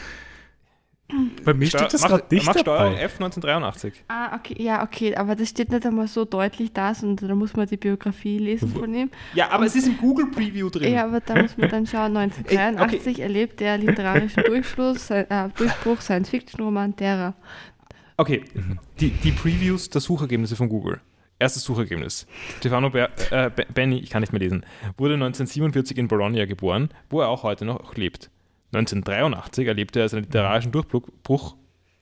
Bei 1.44 1.54
mir 1.54 1.66
Steu- 1.66 1.78
steht 1.78 1.94
das 1.94 2.02
gerade 2.02 2.24
nicht 2.34 2.46
mach 2.46 2.56
Steuerung 2.58 2.92
dabei. 2.94 3.02
F 3.02 3.14
1983. 3.14 4.04
Ah, 4.08 4.34
okay, 4.36 4.56
ja, 4.62 4.82
okay, 4.82 5.14
aber 5.16 5.34
das 5.36 5.48
steht 5.50 5.70
nicht 5.70 5.84
einmal 5.86 6.06
so 6.08 6.24
deutlich 6.24 6.72
da, 6.72 6.94
sondern 6.94 7.28
da 7.28 7.34
muss 7.34 7.54
man 7.54 7.66
die 7.66 7.76
Biografie 7.76 8.38
lesen 8.38 8.68
von 8.72 8.92
ihm. 8.94 9.10
Ja, 9.34 9.50
aber 9.50 9.66
es 9.66 9.74
ist 9.76 9.86
im 9.88 9.96
Google 9.98 10.26
Preview 10.30 10.70
drin. 10.70 10.92
Ja, 10.92 11.04
aber 11.04 11.20
da 11.20 11.40
muss 11.42 11.56
man 11.56 11.68
dann 11.68 11.86
schauen, 11.86 12.16
1983 12.16 13.20
erlebt 13.20 13.60
er 13.60 13.78
literarischen 13.78 14.42
Durchbruch, 14.44 14.96
sein- 14.96 15.28
äh, 15.30 15.48
Durchbruch 15.56 16.00
Science-Fiction-Roman 16.00 16.96
Terra. 16.96 17.34
Okay, 18.16 18.44
Mhm. 18.54 18.78
die, 19.00 19.10
die 19.10 19.32
Previews 19.32 19.90
der 19.90 20.00
Suchergebnisse 20.00 20.56
von 20.56 20.68
Google. 20.68 21.00
Erstes 21.38 21.64
Suchergebnis. 21.64 22.26
Stefano 22.58 22.88
Ber 22.90 23.10
äh, 23.30 23.50
Be- 23.50 23.66
Benny, 23.74 23.98
ich 23.98 24.10
kann 24.10 24.20
nicht 24.20 24.32
mehr 24.32 24.38
lesen, 24.40 24.64
wurde 24.96 25.14
1947 25.14 25.98
in 25.98 26.06
Bologna 26.06 26.44
geboren, 26.44 26.90
wo 27.10 27.20
er 27.20 27.28
auch 27.28 27.42
heute 27.42 27.64
noch 27.64 27.96
lebt. 27.96 28.30
1983 28.72 29.66
erlebte 29.66 30.00
er 30.00 30.08
seinen 30.08 30.24
literarischen 30.24 30.72
Durchbruch, 30.72 31.08
Bruch, 31.22 31.56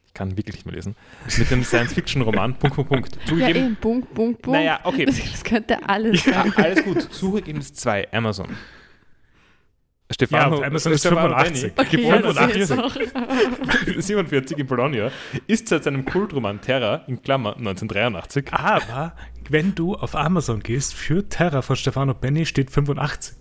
ich 0.06 0.14
kann 0.14 0.36
wirklich 0.36 0.56
nicht 0.56 0.66
mehr 0.66 0.74
lesen, 0.74 0.96
mit 1.38 1.50
dem 1.50 1.62
Science-Fiction-Roman 1.62 2.54
Punkt, 2.54 2.76
Punkt, 2.76 2.90
Punkt. 2.90 3.16
Ja, 3.16 3.26
Zugegeben, 3.26 3.64
eben, 3.64 3.76
Punkt, 3.76 4.14
Punkt, 4.14 4.42
Punkt. 4.42 4.58
naja, 4.58 4.80
okay, 4.84 5.04
Das, 5.04 5.18
das 5.18 5.44
könnte 5.44 5.78
alles 5.88 6.24
ja, 6.24 6.42
sein. 6.42 6.52
alles 6.56 6.84
gut. 6.84 7.02
Suchergebnis 7.12 7.72
2, 7.74 8.12
Amazon. 8.12 8.48
Ja, 8.50 10.14
Stefano, 10.14 10.56
auf 10.56 10.64
Amazon 10.64 10.92
ist 10.92 11.00
Stefano 11.00 11.36
85. 11.36 11.72
Okay, 11.76 11.96
geboren 11.96 12.24
ja, 12.24 12.32
das 12.32 12.56
ist 12.56 12.68
85. 12.72 13.16
auch. 13.16 13.96
47 14.02 14.58
in 14.58 14.66
Bologna, 14.66 15.10
ist 15.46 15.68
seit 15.68 15.84
seinem 15.84 16.04
Kultroman 16.04 16.60
Terra, 16.60 17.04
in 17.06 17.22
Klammer 17.22 17.56
1983, 17.56 18.52
Aber 18.52 19.14
wenn 19.48 19.76
du 19.76 19.94
auf 19.94 20.16
Amazon 20.16 20.60
gehst, 20.60 20.94
für 20.94 21.28
Terra 21.28 21.62
von 21.62 21.76
Stefano 21.76 22.14
Benny 22.14 22.44
steht 22.46 22.72
85. 22.72 23.36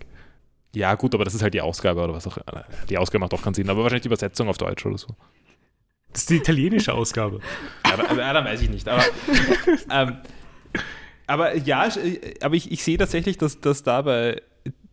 Ja, 0.74 0.94
gut, 0.94 1.14
aber 1.14 1.24
das 1.24 1.34
ist 1.34 1.42
halt 1.42 1.54
die 1.54 1.60
Ausgabe 1.60 2.00
oder 2.02 2.12
was 2.12 2.26
auch 2.26 2.36
immer. 2.36 2.64
Die 2.88 2.96
Ausgabe 2.98 3.20
macht 3.20 3.34
auch 3.34 3.42
keinen 3.42 3.54
Sinn, 3.54 3.68
aber 3.68 3.82
wahrscheinlich 3.82 4.02
die 4.02 4.08
Übersetzung 4.08 4.48
auf 4.48 4.58
Deutsch 4.58 4.86
oder 4.86 4.98
so. 4.98 5.08
Das 6.12 6.22
ist 6.22 6.30
die 6.30 6.36
italienische 6.36 6.92
Ausgabe. 6.92 7.40
Ja, 7.86 7.96
da, 7.96 8.14
ja, 8.14 8.32
dann 8.32 8.44
weiß 8.44 8.62
ich 8.62 8.70
nicht. 8.70 8.88
Aber, 8.88 9.04
ähm, 9.90 10.18
aber 11.26 11.56
ja, 11.56 11.88
aber 12.40 12.54
ich, 12.54 12.70
ich 12.70 12.82
sehe 12.84 12.98
tatsächlich, 12.98 13.38
dass, 13.38 13.60
dass 13.60 13.82
dabei 13.82 14.42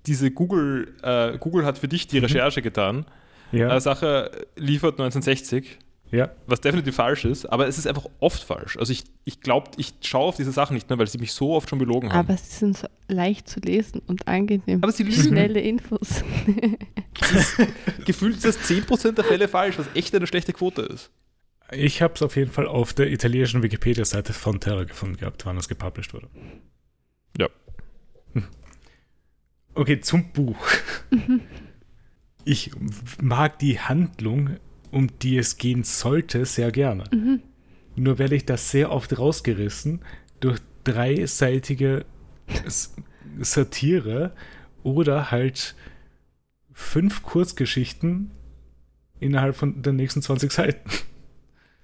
diese 0.05 0.31
Google, 0.31 0.95
äh, 1.03 1.37
Google 1.37 1.65
hat 1.65 1.77
für 1.77 1.87
dich 1.87 2.07
die 2.07 2.19
Recherche 2.19 2.61
getan. 2.61 3.05
Ja, 3.51 3.75
Äh, 3.75 3.81
Sache 3.81 4.31
liefert 4.55 4.93
1960, 4.99 5.77
ja. 6.11 6.29
was 6.45 6.61
definitiv 6.61 6.95
falsch 6.95 7.25
ist, 7.25 7.45
aber 7.45 7.67
es 7.67 7.77
ist 7.77 7.87
einfach 7.87 8.05
oft 8.19 8.43
falsch. 8.43 8.77
Also 8.77 8.91
ich, 8.93 9.03
ich 9.25 9.41
glaube, 9.41 9.71
ich 9.77 9.93
schaue 10.01 10.25
auf 10.25 10.35
diese 10.35 10.51
Sachen 10.51 10.73
nicht 10.73 10.89
mehr, 10.89 10.97
weil 10.97 11.07
sie 11.07 11.17
mich 11.17 11.33
so 11.33 11.53
oft 11.53 11.69
schon 11.69 11.79
belogen 11.79 12.11
haben. 12.11 12.19
Aber 12.19 12.37
sie 12.37 12.51
sind 12.51 12.77
so 12.77 12.87
leicht 13.07 13.49
zu 13.49 13.59
lesen 13.59 14.01
und 14.07 14.27
angenehm. 14.27 14.83
Aber 14.83 14.91
sie 14.91 15.03
lügen. 15.03 15.21
Schnelle 15.21 15.59
Infos. 15.59 16.23
Gefühlt 18.05 18.35
ist 18.35 18.45
das 18.45 18.59
10% 18.59 19.13
der 19.13 19.23
Fälle 19.23 19.47
falsch, 19.47 19.77
was 19.77 19.87
echt 19.93 20.15
eine 20.15 20.27
schlechte 20.27 20.53
Quote 20.53 20.83
ist. 20.83 21.11
Ich 21.71 22.01
habe 22.01 22.13
es 22.13 22.21
auf 22.21 22.35
jeden 22.37 22.51
Fall 22.51 22.67
auf 22.67 22.93
der 22.93 23.11
italienischen 23.11 23.61
Wikipedia-Seite 23.61 24.31
von 24.31 24.59
Terra 24.59 24.85
gefunden 24.85 25.17
gehabt, 25.17 25.45
wann 25.45 25.57
das 25.57 25.67
gepublished 25.67 26.13
wurde. 26.13 26.29
Ja. 27.37 27.49
Okay, 29.73 29.99
zum 29.99 30.31
Buch. 30.31 30.57
Ich 32.49 32.71
mag 33.21 33.59
die 33.59 33.77
Handlung, 33.77 34.51
um 34.91 35.07
die 35.19 35.37
es 35.37 35.57
gehen 35.57 35.83
sollte, 35.83 36.45
sehr 36.45 36.71
gerne. 36.71 37.03
Mhm. 37.11 37.41
Nur 37.95 38.19
werde 38.19 38.35
ich 38.35 38.45
das 38.45 38.69
sehr 38.71 38.91
oft 38.91 39.17
rausgerissen 39.17 40.01
durch 40.39 40.59
dreiseitige 40.83 42.05
Satire 43.39 44.33
oder 44.83 45.31
halt 45.31 45.75
fünf 46.73 47.23
Kurzgeschichten 47.23 48.31
innerhalb 49.19 49.55
von 49.55 49.81
den 49.81 49.95
nächsten 49.95 50.21
20 50.21 50.51
Seiten. 50.51 50.89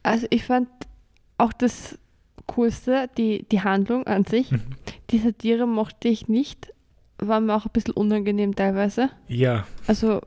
Also 0.04 0.28
ich 0.30 0.44
fand 0.46 0.70
auch 1.38 1.54
das 1.54 1.98
Coolste, 2.46 3.10
die, 3.18 3.48
die 3.50 3.62
Handlung 3.62 4.06
an 4.06 4.26
sich. 4.26 4.52
Mhm. 4.52 4.62
Die 5.10 5.20
Satire 5.20 5.66
mochte 5.66 6.10
ich 6.10 6.28
nicht. 6.28 6.74
War 7.18 7.40
mir 7.40 7.56
auch 7.56 7.66
ein 7.66 7.72
bisschen 7.72 7.94
unangenehm 7.94 8.56
teilweise. 8.56 9.10
Ja, 9.28 9.66
Also 9.88 10.22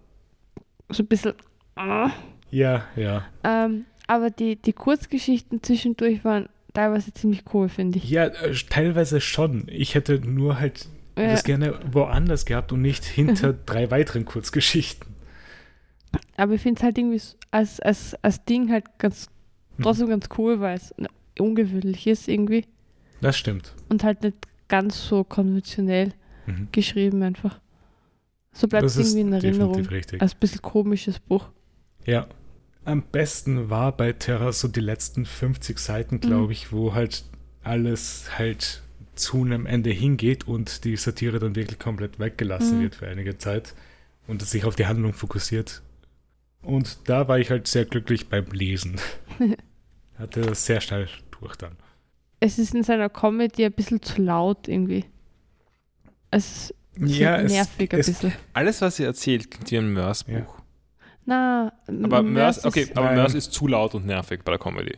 so 0.89 1.03
ein 1.03 1.07
bisschen. 1.07 1.35
ah. 1.77 2.11
Ja, 2.57 2.85
ja. 2.97 3.25
Ähm, 3.45 3.85
aber 4.07 4.31
die, 4.31 4.57
die 4.57 4.73
Kurzgeschichten 4.73 5.63
zwischendurch 5.63 6.25
waren 6.25 6.49
teilweise 6.75 7.13
ziemlich 7.13 7.43
cool, 7.53 7.69
finde 7.69 7.99
ich. 7.99 8.09
Ja, 8.11 8.27
äh, 8.27 8.55
teilweise 8.69 9.21
schon. 9.21 9.67
Ich 9.69 9.95
hätte 9.95 10.21
nur 10.21 10.59
halt 10.61 10.87
Äh, 11.17 11.29
das 11.29 11.45
gerne 11.45 11.79
woanders 11.91 12.45
gehabt 12.45 12.73
und 12.73 12.83
nicht 12.83 13.05
hinter 13.05 13.53
drei 13.67 13.91
weiteren 13.91 14.25
Kurzgeschichten. 14.25 15.07
aber 16.37 16.55
ich 16.55 16.61
finde 16.63 16.79
es 16.79 16.83
halt 16.85 16.99
irgendwie 16.99 17.21
als, 17.51 17.81
als, 17.81 18.15
als 18.23 18.45
Ding 18.45 18.71
halt 18.71 18.85
ganz 18.99 19.29
Mhm. 19.79 19.83
trotzdem 19.83 20.09
ganz 20.09 20.29
cool, 20.39 20.61
weil 20.61 20.77
es 20.77 20.95
ungewöhnlich 21.39 22.07
ist 22.07 22.29
irgendwie. 22.29 22.65
Das 23.21 23.37
stimmt. 23.37 23.75
Und 23.91 24.03
halt 24.05 24.23
nicht 24.23 24.37
ganz 24.69 25.07
so 25.07 25.23
konventionell 25.25 26.13
Mhm. 26.47 26.69
geschrieben 26.73 27.23
einfach. 27.23 27.61
So 28.53 28.69
bleibt 28.69 28.87
es 28.87 28.97
irgendwie 28.97 29.21
in 29.21 29.33
Erinnerung. 29.35 29.85
richtig. 29.87 30.23
Als 30.23 30.35
ein 30.35 30.39
bisschen 30.41 30.63
komisches 30.63 31.19
Buch. 31.19 31.49
Ja. 32.07 32.27
Am 32.87 33.03
besten 33.03 33.69
war 33.69 33.95
bei 33.97 34.13
Terra 34.13 34.53
so 34.53 34.69
die 34.69 34.81
letzten 34.81 35.27
50 35.27 35.79
Seiten, 35.79 36.21
glaube 36.21 36.47
Mhm. 36.47 36.51
ich, 36.53 36.73
wo 36.73 36.95
halt 36.95 37.25
alles 37.63 38.39
halt 38.39 38.83
zu 39.17 39.43
einem 39.43 39.67
Ende 39.67 39.91
hingeht 39.91 40.47
und 40.47 40.85
die 40.85 40.97
Satire 40.97 41.39
dann 41.39 41.57
wirklich 41.57 41.79
komplett 41.79 42.19
weggelassen 42.19 42.79
Mhm. 42.79 42.83
wird 42.83 42.95
für 42.95 43.09
einige 43.09 43.39
Zeit 43.39 43.75
und 44.27 44.41
es 44.43 44.51
sich 44.53 44.65
auf 44.65 44.77
die 44.77 44.87
Handlung 44.87 45.13
fokussiert. 45.15 45.83
Und 46.63 46.99
da 47.09 47.29
war 47.29 47.39
ich 47.39 47.51
halt 47.51 47.67
sehr 47.67 47.85
glücklich 47.85 48.29
beim 48.29 48.47
Lesen. 48.53 48.97
Hatte 50.19 50.41
das 50.43 50.65
sehr 50.67 50.81
schnell 50.81 51.09
durch 51.41 51.57
dann. 51.57 51.77
Es 52.41 52.59
ist 52.59 52.75
in 52.75 52.83
seiner 52.83 53.09
Comedy 53.09 53.65
ein 53.65 53.73
bisschen 53.73 54.01
zu 54.03 54.23
laut 54.23 54.69
irgendwie. 54.69 55.05
Es 56.31 56.71
ist 56.71 56.75
Ja, 57.19 57.37
es, 57.41 57.53
nervig 57.53 57.93
ein 57.93 58.01
es, 58.01 58.07
bisschen. 58.07 58.33
Alles, 58.53 58.81
was 58.81 58.99
ihr 58.99 59.07
erzählt, 59.07 59.51
klingt 59.51 59.71
wie 59.71 59.79
ein 59.79 59.93
Mörs-Buch. 59.93 60.33
Ja. 60.33 60.56
Na, 61.27 61.73
Aber 62.05 62.23
Mörs, 62.23 62.59
ist- 62.59 62.67
okay, 62.67 62.89
aber. 62.95 63.13
Mörs 63.13 63.35
ist 63.35 63.53
zu 63.53 63.67
laut 63.67 63.95
und 63.95 64.07
nervig 64.07 64.41
bei 64.45 64.53
der 64.53 64.59
Comedy. 64.61 64.97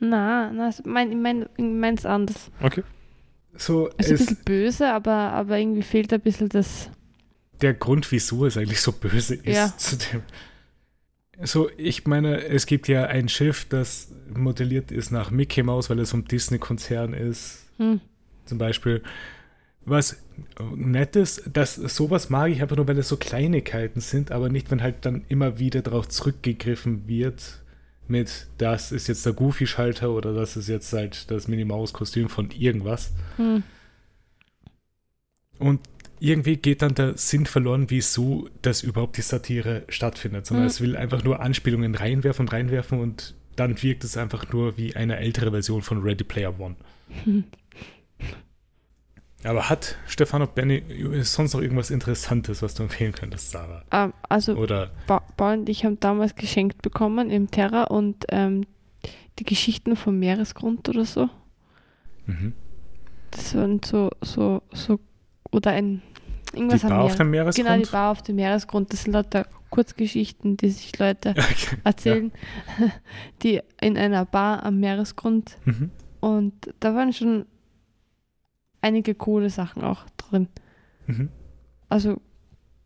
Na, 0.00 0.50
na, 0.52 0.68
es- 0.68 0.82
mein, 0.84 1.10
ich 1.12 1.16
mein, 1.16 1.46
ich 1.56 1.64
mein's 1.64 2.04
anders. 2.04 2.50
Okay. 2.60 2.82
so, 3.56 3.88
Es 3.96 4.10
ist 4.10 4.10
ein 4.10 4.14
es, 4.14 4.26
bisschen 4.26 4.44
böse, 4.44 4.92
aber, 4.92 5.12
aber 5.12 5.58
irgendwie 5.58 5.82
fehlt 5.82 6.12
ein 6.12 6.20
bisschen 6.20 6.48
das. 6.48 6.90
der 7.62 7.72
Grund, 7.74 8.10
wieso 8.12 8.44
es 8.44 8.56
eigentlich 8.58 8.80
so 8.82 8.92
böse 8.92 9.36
ist. 9.36 9.46
Ja. 9.46 9.72
Zu 9.78 9.96
dem, 9.96 10.22
so, 11.44 11.70
ich 11.76 12.06
meine, 12.06 12.42
es 12.44 12.66
gibt 12.66 12.88
ja 12.88 13.04
ein 13.06 13.28
Schiff, 13.28 13.66
das 13.68 14.12
modelliert 14.34 14.90
ist 14.90 15.10
nach 15.10 15.30
Mickey 15.30 15.62
Mouse, 15.62 15.88
weil 15.90 15.98
es 16.00 16.12
um 16.12 16.24
Disney-Konzern 16.24 17.12
ist, 17.14 17.66
Hm. 17.78 18.00
zum 18.46 18.58
Beispiel. 18.58 19.02
Was 19.86 20.16
Nettes, 20.74 21.42
das, 21.50 21.76
sowas 21.76 22.28
mag 22.28 22.50
ich 22.50 22.60
einfach 22.60 22.76
nur, 22.76 22.88
weil 22.88 22.98
es 22.98 23.08
so 23.08 23.16
Kleinigkeiten 23.16 24.00
sind, 24.00 24.32
aber 24.32 24.48
nicht, 24.48 24.70
wenn 24.70 24.82
halt 24.82 24.96
dann 25.06 25.24
immer 25.28 25.60
wieder 25.60 25.80
darauf 25.80 26.08
zurückgegriffen 26.08 27.06
wird 27.06 27.62
mit, 28.08 28.48
das 28.58 28.90
ist 28.90 29.06
jetzt 29.06 29.24
der 29.24 29.32
Goofy-Schalter 29.32 30.10
oder 30.10 30.34
das 30.34 30.56
ist 30.56 30.68
jetzt 30.68 30.92
halt 30.92 31.30
das 31.30 31.46
Minnie-Maus-Kostüm 31.46 32.28
von 32.28 32.50
irgendwas. 32.50 33.12
Hm. 33.36 33.62
Und 35.60 35.80
irgendwie 36.18 36.56
geht 36.56 36.82
dann 36.82 36.94
der 36.94 37.16
Sinn 37.16 37.46
verloren, 37.46 37.86
wieso 37.88 38.48
das 38.62 38.82
überhaupt 38.82 39.16
die 39.16 39.22
Satire 39.22 39.84
stattfindet, 39.88 40.46
sondern 40.46 40.64
Mhm. 40.64 40.70
es 40.70 40.80
will 40.80 40.96
einfach 40.96 41.22
nur 41.22 41.40
Anspielungen 41.40 41.94
reinwerfen 41.94 42.46
und 42.46 42.52
reinwerfen 42.52 43.00
und 43.00 43.34
dann 43.54 43.80
wirkt 43.82 44.04
es 44.04 44.16
einfach 44.16 44.52
nur 44.52 44.76
wie 44.76 44.96
eine 44.96 45.16
ältere 45.18 45.50
Version 45.50 45.82
von 45.82 46.02
Ready 46.02 46.24
Player 46.24 46.58
One. 46.58 46.76
Aber 49.46 49.68
hat 49.68 49.96
Stefano 50.06 50.46
Benny 50.46 50.82
sonst 51.22 51.54
noch 51.54 51.60
irgendwas 51.60 51.90
Interessantes, 51.90 52.62
was 52.62 52.74
du 52.74 52.82
empfehlen 52.82 53.12
könntest, 53.12 53.50
Sarah? 53.50 53.82
Ähm, 53.92 54.12
also 54.28 54.54
Oder 54.54 54.90
Paul 55.06 55.58
und 55.58 55.68
ich 55.68 55.84
haben 55.84 56.00
damals 56.00 56.34
geschenkt 56.34 56.82
bekommen 56.82 57.30
im 57.30 57.50
Terra 57.50 57.84
und 57.84 58.24
ähm, 58.30 58.66
die 59.38 59.44
Geschichten 59.44 59.96
vom 59.96 60.18
Meeresgrund 60.18 60.88
oder 60.88 61.04
so. 61.04 61.28
mhm. 62.26 62.52
Das 63.30 63.54
waren 63.54 63.80
so, 63.84 64.10
so, 64.22 64.62
so, 64.72 64.98
oder 65.50 65.72
ein, 65.72 66.00
die 66.52 66.56
irgendwas 66.56 66.84
am 66.84 66.90
Bar 66.90 67.02
auf 67.02 67.16
dem 67.16 67.30
Meeresgrund? 67.30 67.66
Genau, 67.68 67.84
die 67.84 67.90
Bar 67.90 68.12
auf 68.12 68.22
dem 68.22 68.36
Meeresgrund. 68.36 68.92
Das 68.92 69.02
sind 69.02 69.12
lauter 69.12 69.46
Kurzgeschichten, 69.70 70.56
die 70.56 70.70
sich 70.70 70.98
Leute 70.98 71.30
Okay. 71.36 71.76
erzählen, 71.84 72.32
die 73.42 73.60
in 73.80 73.98
einer 73.98 74.24
Bar 74.24 74.64
am 74.64 74.80
Meeresgrund. 74.80 75.58
Ja. 75.66 75.72
Mhm. 75.72 75.90
Und 76.20 76.54
da 76.80 76.94
waren 76.94 77.12
schon 77.12 77.44
einige 78.86 79.14
coole 79.14 79.50
Sachen 79.50 79.82
auch 79.82 80.04
drin. 80.16 80.48
Mhm. 81.06 81.28
Also, 81.88 82.20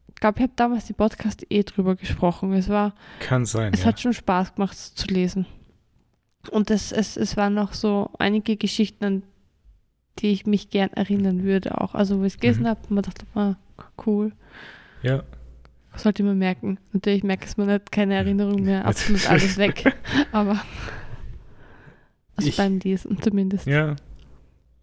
ich 0.08 0.14
glaube, 0.16 0.38
ich 0.38 0.42
habe 0.42 0.52
damals 0.56 0.86
die 0.86 0.92
Podcast 0.92 1.46
eh 1.50 1.62
drüber 1.62 1.96
gesprochen. 1.96 2.52
Es 2.52 2.68
war 2.68 2.94
Kann 3.20 3.46
sein, 3.46 3.72
Es 3.72 3.80
ja. 3.80 3.86
hat 3.86 4.00
schon 4.00 4.12
Spaß 4.12 4.54
gemacht 4.54 4.76
zu 4.76 5.06
lesen. 5.08 5.46
Und 6.50 6.70
es, 6.70 6.90
es, 6.92 7.16
es 7.16 7.36
waren 7.36 7.54
noch 7.54 7.72
so 7.74 8.10
einige 8.18 8.56
Geschichten, 8.56 9.04
an 9.04 9.22
die 10.18 10.28
ich 10.32 10.44
mich 10.46 10.68
gern 10.70 10.90
erinnern 10.92 11.44
würde 11.44 11.80
auch. 11.80 11.94
Also 11.94 12.18
wo 12.20 12.24
ich 12.24 12.34
es 12.34 12.40
gelesen 12.40 12.62
Mhm. 12.64 12.68
habe 12.68 12.80
mir 12.94 13.02
dachte, 13.02 13.24
ah, 13.34 13.54
cool. 14.06 14.32
ja. 15.02 15.22
Sollte 15.96 16.22
man 16.22 16.38
merken. 16.38 16.78
Natürlich 16.92 17.24
merkt 17.24 17.44
es 17.46 17.56
man 17.56 17.66
nicht, 17.66 17.90
keine 17.90 18.14
Erinnerung 18.14 18.62
mehr, 18.62 18.84
absolut 18.84 19.28
alles 19.28 19.56
weg. 19.58 19.92
Aber 20.30 20.52
also 22.36 22.48
Ich- 22.48 22.56
beim 22.56 22.78
Lesen 22.78 23.20
zumindest. 23.20 23.66
Ja. 23.66 23.96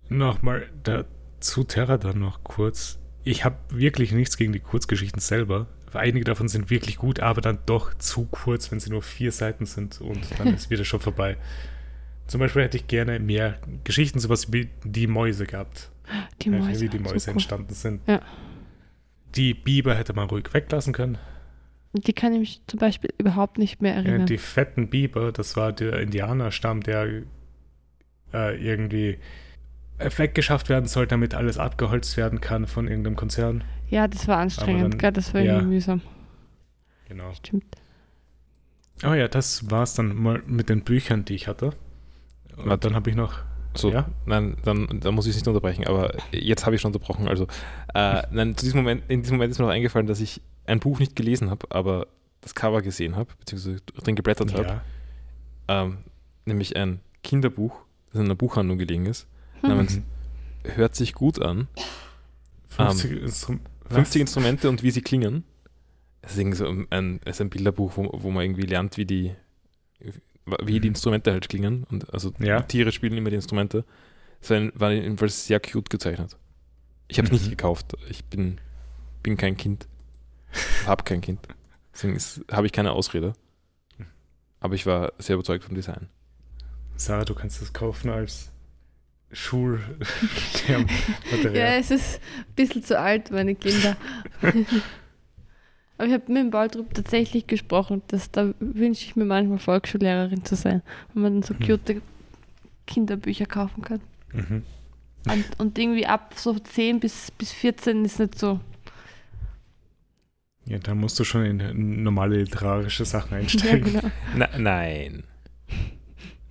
Nochmal 0.09 0.67
dazu 0.83 1.63
Terra 1.63 1.97
dann 1.97 2.19
noch 2.19 2.43
kurz. 2.43 2.99
Ich 3.23 3.43
habe 3.43 3.57
wirklich 3.69 4.11
nichts 4.11 4.37
gegen 4.37 4.53
die 4.53 4.59
Kurzgeschichten 4.59 5.19
selber. 5.19 5.67
Einige 5.93 6.25
davon 6.25 6.47
sind 6.47 6.69
wirklich 6.69 6.97
gut, 6.97 7.19
aber 7.19 7.41
dann 7.41 7.59
doch 7.65 7.93
zu 7.95 8.25
kurz, 8.25 8.71
wenn 8.71 8.79
sie 8.79 8.89
nur 8.89 9.01
vier 9.01 9.31
Seiten 9.31 9.65
sind 9.65 9.99
und 10.01 10.19
dann 10.37 10.53
ist 10.53 10.69
wieder 10.69 10.85
schon 10.85 10.99
vorbei. 10.99 11.37
Zum 12.27 12.39
Beispiel 12.39 12.63
hätte 12.63 12.77
ich 12.77 12.87
gerne 12.87 13.19
mehr 13.19 13.57
Geschichten, 13.83 14.19
sowas 14.19 14.51
wie 14.51 14.69
die 14.83 15.07
Mäuse 15.07 15.45
gehabt. 15.45 15.89
Die 16.41 16.49
Mäuse. 16.49 16.81
wie 16.81 16.89
die 16.89 16.97
so 16.97 17.03
Mäuse 17.03 17.29
cool. 17.29 17.33
entstanden 17.33 17.73
sind. 17.73 18.01
Ja. 18.07 18.21
Die 19.35 19.53
Biber 19.53 19.95
hätte 19.95 20.13
man 20.13 20.29
ruhig 20.29 20.53
weglassen 20.53 20.93
können. 20.93 21.17
Die 21.93 22.13
kann 22.13 22.33
ich 22.33 22.39
mich 22.39 22.61
zum 22.67 22.79
Beispiel 22.79 23.11
überhaupt 23.17 23.57
nicht 23.57 23.81
mehr 23.81 23.95
erinnern. 23.95 24.25
die 24.25 24.37
fetten 24.37 24.89
Biber, 24.89 25.31
das 25.31 25.55
war 25.55 25.71
der 25.71 25.99
Indianerstamm, 25.99 26.81
der 26.81 27.23
äh, 28.33 28.61
irgendwie 28.61 29.17
weggeschafft 29.99 30.69
werden 30.69 30.85
soll, 30.87 31.07
damit 31.07 31.33
alles 31.33 31.57
abgeholzt 31.57 32.17
werden 32.17 32.39
kann 32.41 32.67
von 32.67 32.87
irgendeinem 32.87 33.15
Konzern. 33.15 33.63
ja, 33.89 34.07
das 34.07 34.27
war 34.27 34.37
anstrengend, 34.37 34.93
dann- 34.93 34.97
gell? 34.99 35.11
das 35.11 35.33
war 35.33 35.41
ja. 35.41 35.53
irgendwie 35.55 35.75
mühsam. 35.75 36.01
Genau. 37.07 37.33
Stimmt. 37.33 37.65
Oh 39.05 39.13
ja, 39.13 39.27
das 39.27 39.69
war's 39.71 39.93
dann 39.93 40.15
mal 40.15 40.41
mit 40.45 40.69
den 40.69 40.83
Büchern, 40.83 41.23
die 41.25 41.35
ich 41.35 41.47
hatte. 41.47 41.67
Und 42.57 42.65
Warte. 42.67 42.87
dann 42.87 42.95
habe 42.95 43.09
ich 43.09 43.15
noch. 43.15 43.39
So, 43.75 43.91
Ja? 43.91 44.07
nein, 44.25 44.57
dann, 44.65 44.99
dann 45.01 45.13
muss 45.13 45.25
ich 45.27 45.31
es 45.31 45.35
nicht 45.37 45.47
unterbrechen, 45.47 45.85
aber 45.85 46.15
jetzt 46.31 46.65
habe 46.65 46.75
ich 46.75 46.81
schon 46.81 46.89
unterbrochen. 46.89 47.27
Also, 47.27 47.45
äh, 47.93 48.23
nein, 48.31 48.57
zu 48.57 48.65
diesem 48.65 48.79
Moment, 48.79 49.03
in 49.07 49.21
diesem 49.21 49.37
Moment 49.37 49.51
ist 49.51 49.59
mir 49.59 49.65
noch 49.65 49.71
eingefallen, 49.71 50.07
dass 50.07 50.19
ich 50.19 50.41
ein 50.65 50.79
Buch 50.79 50.99
nicht 50.99 51.15
gelesen 51.15 51.49
habe, 51.51 51.67
aber 51.69 52.07
das 52.41 52.55
Cover 52.55 52.81
gesehen 52.81 53.15
habe, 53.15 53.29
beziehungsweise 53.39 53.77
drin 53.81 54.15
geblättert 54.15 54.53
habe. 54.53 54.67
Ja. 54.67 54.81
Ähm, 55.83 55.99
nämlich 56.45 56.75
ein 56.75 56.99
Kinderbuch, 57.23 57.81
das 58.11 58.19
in 58.19 58.25
einer 58.25 58.35
Buchhandlung 58.35 58.77
gelegen 58.79 59.05
ist, 59.05 59.27
namens 59.61 59.97
Mhm. 59.97 60.03
Hört 60.63 60.95
sich 60.95 61.13
gut 61.13 61.41
an. 61.41 61.67
50 62.69 63.11
Instrum- 63.21 63.59
was? 63.85 63.93
50 63.93 64.21
Instrumente 64.21 64.67
und 64.69 64.83
wie 64.83 64.91
sie 64.91 65.01
klingen. 65.01 65.43
Es 66.21 66.33
ist, 66.33 66.39
irgendwie 66.39 66.57
so 66.57 66.67
ein, 66.89 67.21
es 67.23 67.37
ist 67.37 67.41
ein 67.41 67.49
Bilderbuch, 67.49 67.95
wo, 67.95 68.09
wo 68.11 68.31
man 68.31 68.43
irgendwie 68.43 68.65
lernt, 68.65 68.97
wie 68.97 69.05
die, 69.05 69.33
wie 70.61 70.79
die 70.81 70.89
Mhm. 70.89 70.93
Instrumente 70.95 71.31
halt 71.31 71.47
klingen. 71.47 71.85
Und 71.89 72.13
also 72.13 72.33
Ja. 72.39 72.61
Tiere 72.61 72.91
spielen 72.91 73.17
immer 73.17 73.29
die 73.29 73.37
Instrumente. 73.37 73.85
Es 74.41 74.49
war, 74.49 74.91
jedenfalls 74.91 75.47
sehr 75.47 75.59
cute 75.61 75.89
gezeichnet. 75.89 76.35
Ich 77.07 77.17
habe 77.17 77.27
es 77.27 77.31
Mhm. 77.31 77.37
nicht 77.37 77.49
gekauft. 77.51 77.93
Ich 78.09 78.25
bin, 78.25 78.59
bin 79.23 79.37
kein 79.37 79.55
Kind. 79.55 79.87
habe 80.85 81.03
kein 81.03 81.21
Kind. 81.21 81.47
Deswegen 81.93 82.19
habe 82.51 82.65
ich 82.67 82.73
keine 82.73 82.91
Ausrede. 82.91 83.33
Aber 84.59 84.75
ich 84.75 84.85
war 84.85 85.13
sehr 85.17 85.35
überzeugt 85.35 85.63
vom 85.63 85.75
Design. 85.75 86.09
Sarah, 86.97 87.23
du 87.25 87.33
kannst 87.35 87.61
das 87.61 87.71
kaufen 87.73 88.09
als 88.09 88.51
Schul. 89.31 89.79
Ja, 91.53 91.75
es 91.77 91.91
ist 91.91 92.19
ein 92.39 92.53
bisschen 92.55 92.83
zu 92.83 92.99
alt, 92.99 93.31
meine 93.31 93.55
Kinder. 93.55 93.95
Aber 95.97 96.07
ich 96.07 96.13
habe 96.13 96.31
mit 96.31 96.37
dem 96.43 96.51
Paul 96.51 96.67
drüber 96.67 96.89
tatsächlich 96.93 97.47
gesprochen, 97.47 98.01
dass 98.07 98.29
da 98.31 98.53
wünsche 98.59 99.05
ich 99.05 99.15
mir 99.15 99.25
manchmal 99.25 99.57
Volksschullehrerin 99.59 100.45
zu 100.45 100.55
sein, 100.55 100.81
wenn 101.13 101.23
man 101.23 101.33
dann 101.35 101.43
so 101.43 101.55
Hm. 101.55 101.65
cute 101.65 102.01
Kinderbücher 102.85 103.45
kaufen 103.45 103.81
kann. 103.81 104.01
Mhm. 104.33 104.63
Und, 105.29 105.45
und 105.59 105.77
irgendwie 105.79 106.05
ab 106.05 106.33
so 106.37 106.53
10 106.57 106.99
bis, 106.99 107.31
bis 107.31 107.51
14 107.51 108.05
ist 108.05 108.19
nicht 108.19 108.37
so. 108.37 108.59
Ja, 110.65 110.77
da 110.79 110.93
musst 110.95 111.19
du 111.19 111.23
schon 111.23 111.45
in 111.45 112.03
normale 112.03 112.37
literarische 112.43 113.05
Sachen 113.05 113.31
Ja, 113.31 113.37
einsteigen. 113.39 113.93
genau. 113.93 114.11
Na, 114.35 114.49
nein. 114.57 115.23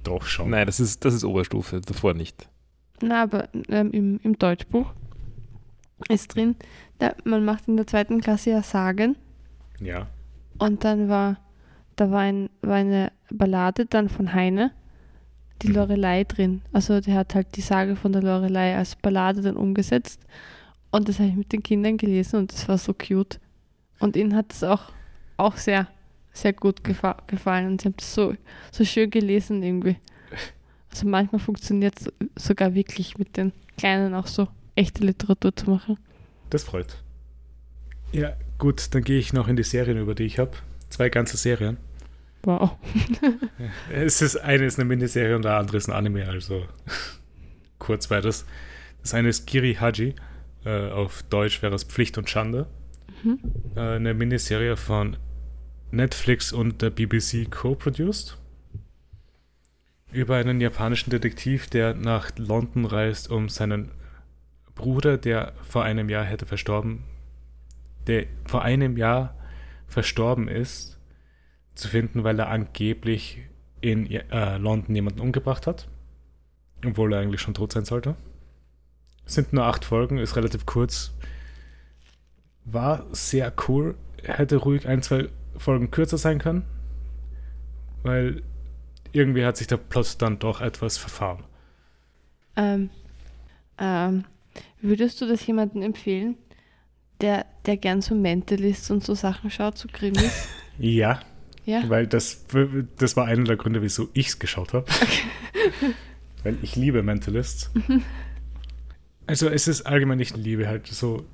Doch 0.02 0.24
schon. 0.26 0.50
Nein, 0.50 0.66
das 0.66 0.80
ist, 0.80 1.04
das 1.04 1.14
ist 1.14 1.24
Oberstufe, 1.24 1.80
davor 1.80 2.14
nicht. 2.14 2.48
Na, 3.02 3.22
aber 3.22 3.48
ähm, 3.68 3.90
im, 3.92 4.20
im 4.22 4.38
Deutschbuch 4.38 4.92
ist 6.08 6.34
drin, 6.34 6.56
da, 6.98 7.14
man 7.24 7.44
macht 7.44 7.68
in 7.68 7.76
der 7.76 7.86
zweiten 7.86 8.20
Klasse 8.20 8.50
ja 8.50 8.62
Sagen 8.62 9.16
Ja. 9.80 10.06
und 10.58 10.84
dann 10.84 11.08
war, 11.08 11.38
da 11.96 12.10
war, 12.10 12.20
ein, 12.20 12.48
war 12.62 12.76
eine 12.76 13.12
Ballade 13.30 13.86
dann 13.86 14.08
von 14.08 14.32
Heine, 14.32 14.72
die 15.62 15.68
Mhm. 15.68 15.74
Lorelei 15.74 16.24
drin. 16.24 16.62
Also 16.72 17.00
der 17.00 17.14
hat 17.14 17.34
halt 17.34 17.56
die 17.56 17.62
Sage 17.62 17.96
von 17.96 18.12
der 18.12 18.22
Lorelei 18.22 18.76
als 18.76 18.96
Ballade 18.96 19.40
dann 19.42 19.56
umgesetzt 19.56 20.20
und 20.90 21.08
das 21.08 21.18
habe 21.18 21.28
ich 21.30 21.36
mit 21.36 21.52
den 21.52 21.62
Kindern 21.62 21.96
gelesen 21.96 22.36
und 22.40 22.52
das 22.52 22.68
war 22.68 22.78
so 22.78 22.94
cute. 22.94 23.40
Und 23.98 24.16
ihnen 24.16 24.34
hat 24.36 24.52
es 24.52 24.62
auch, 24.62 24.92
auch 25.38 25.56
sehr, 25.56 25.86
sehr 26.32 26.52
gut 26.52 26.84
gefa 26.84 27.16
gefallen 27.26 27.68
und 27.68 27.80
sie 27.80 27.88
haben 27.88 27.94
es 27.98 28.14
so, 28.14 28.34
so 28.70 28.84
schön 28.84 29.10
gelesen 29.10 29.62
irgendwie. 29.62 29.96
Also 30.96 31.08
manchmal 31.08 31.40
funktioniert 31.40 31.94
es 32.00 32.42
sogar 32.42 32.74
wirklich 32.74 33.18
mit 33.18 33.36
den 33.36 33.52
Kleinen 33.76 34.14
auch 34.14 34.26
so 34.26 34.48
echte 34.76 35.04
Literatur 35.04 35.54
zu 35.54 35.68
machen. 35.68 35.98
Das 36.48 36.64
freut. 36.64 37.02
Ja, 38.12 38.32
gut, 38.56 38.94
dann 38.94 39.04
gehe 39.04 39.18
ich 39.18 39.34
noch 39.34 39.46
in 39.46 39.56
die 39.56 39.62
Serien 39.62 39.98
über, 39.98 40.14
die 40.14 40.22
ich 40.22 40.38
habe. 40.38 40.52
Zwei 40.88 41.10
ganze 41.10 41.36
Serien. 41.36 41.76
Wow. 42.44 42.78
Es 43.92 44.22
ist 44.22 44.38
eine 44.38 44.64
ist 44.64 44.78
eine 44.78 44.86
Miniserie 44.86 45.36
und 45.36 45.44
der 45.44 45.58
andere 45.58 45.76
ist 45.76 45.86
ein 45.86 45.92
Anime, 45.92 46.26
also 46.26 46.64
kurz 47.78 48.06
beides. 48.06 48.46
Das 49.02 49.12
eine 49.12 49.28
ist 49.28 49.46
Kiri 49.46 49.74
Haji, 49.74 50.14
äh, 50.64 50.90
auf 50.92 51.24
Deutsch 51.24 51.60
wäre 51.60 51.74
es 51.74 51.84
Pflicht 51.84 52.16
und 52.16 52.30
Schande. 52.30 52.68
Mhm. 53.22 53.38
Äh, 53.74 53.80
eine 53.80 54.14
Miniserie 54.14 54.78
von 54.78 55.18
Netflix 55.90 56.54
und 56.54 56.80
der 56.80 56.88
BBC 56.88 57.50
co-produced. 57.50 58.38
Über 60.12 60.36
einen 60.36 60.60
japanischen 60.60 61.10
Detektiv, 61.10 61.68
der 61.68 61.94
nach 61.94 62.30
London 62.36 62.84
reist, 62.84 63.30
um 63.30 63.48
seinen 63.48 63.90
Bruder, 64.74 65.18
der 65.18 65.52
vor 65.62 65.84
einem 65.84 66.08
Jahr 66.08 66.24
hätte 66.24 66.46
verstorben, 66.46 67.02
der 68.06 68.26
vor 68.44 68.62
einem 68.62 68.96
Jahr 68.96 69.34
verstorben 69.88 70.48
ist, 70.48 70.98
zu 71.74 71.88
finden, 71.88 72.24
weil 72.24 72.38
er 72.38 72.48
angeblich 72.48 73.42
in 73.80 74.10
äh, 74.10 74.58
London 74.58 74.94
jemanden 74.94 75.20
umgebracht 75.20 75.66
hat. 75.66 75.88
Obwohl 76.84 77.12
er 77.12 77.20
eigentlich 77.20 77.40
schon 77.40 77.54
tot 77.54 77.72
sein 77.72 77.84
sollte. 77.84 78.16
Es 79.24 79.34
sind 79.34 79.52
nur 79.52 79.64
acht 79.64 79.84
Folgen, 79.84 80.18
ist 80.18 80.36
relativ 80.36 80.66
kurz. 80.66 81.14
War 82.64 83.06
sehr 83.12 83.52
cool. 83.68 83.96
Hätte 84.22 84.56
ruhig 84.56 84.86
ein, 84.86 85.02
zwei 85.02 85.28
Folgen 85.56 85.90
kürzer 85.90 86.18
sein 86.18 86.38
können. 86.38 86.64
Weil 88.02 88.42
irgendwie 89.16 89.44
hat 89.44 89.56
sich 89.56 89.66
der 89.66 89.78
Plot 89.78 90.16
dann 90.18 90.38
doch 90.38 90.60
etwas 90.60 90.98
verfahren. 90.98 91.44
Ähm, 92.56 92.90
ähm, 93.78 94.24
würdest 94.80 95.20
du 95.20 95.26
das 95.26 95.46
jemandem 95.46 95.82
empfehlen, 95.82 96.36
der, 97.20 97.46
der 97.64 97.76
gern 97.76 98.02
so 98.02 98.14
Mentalist 98.14 98.90
und 98.90 99.02
so 99.02 99.14
Sachen 99.14 99.50
schaut, 99.50 99.78
so 99.78 99.88
Krimis? 99.90 100.48
Ja, 100.78 101.20
ja? 101.64 101.88
weil 101.88 102.06
das, 102.06 102.44
das 102.98 103.16
war 103.16 103.24
einer 103.24 103.44
der 103.44 103.56
Gründe, 103.56 103.80
wieso 103.80 104.10
ich 104.12 104.26
es 104.26 104.38
geschaut 104.38 104.74
habe. 104.74 104.84
weil 106.44 106.58
ich 106.60 106.76
liebe 106.76 107.02
Mentalists. 107.02 107.70
Also 109.26 109.48
es 109.48 109.68
ist 109.68 109.86
allgemein, 109.86 110.20
ich 110.20 110.36
liebe 110.36 110.68
halt 110.68 110.86
so 110.86 111.24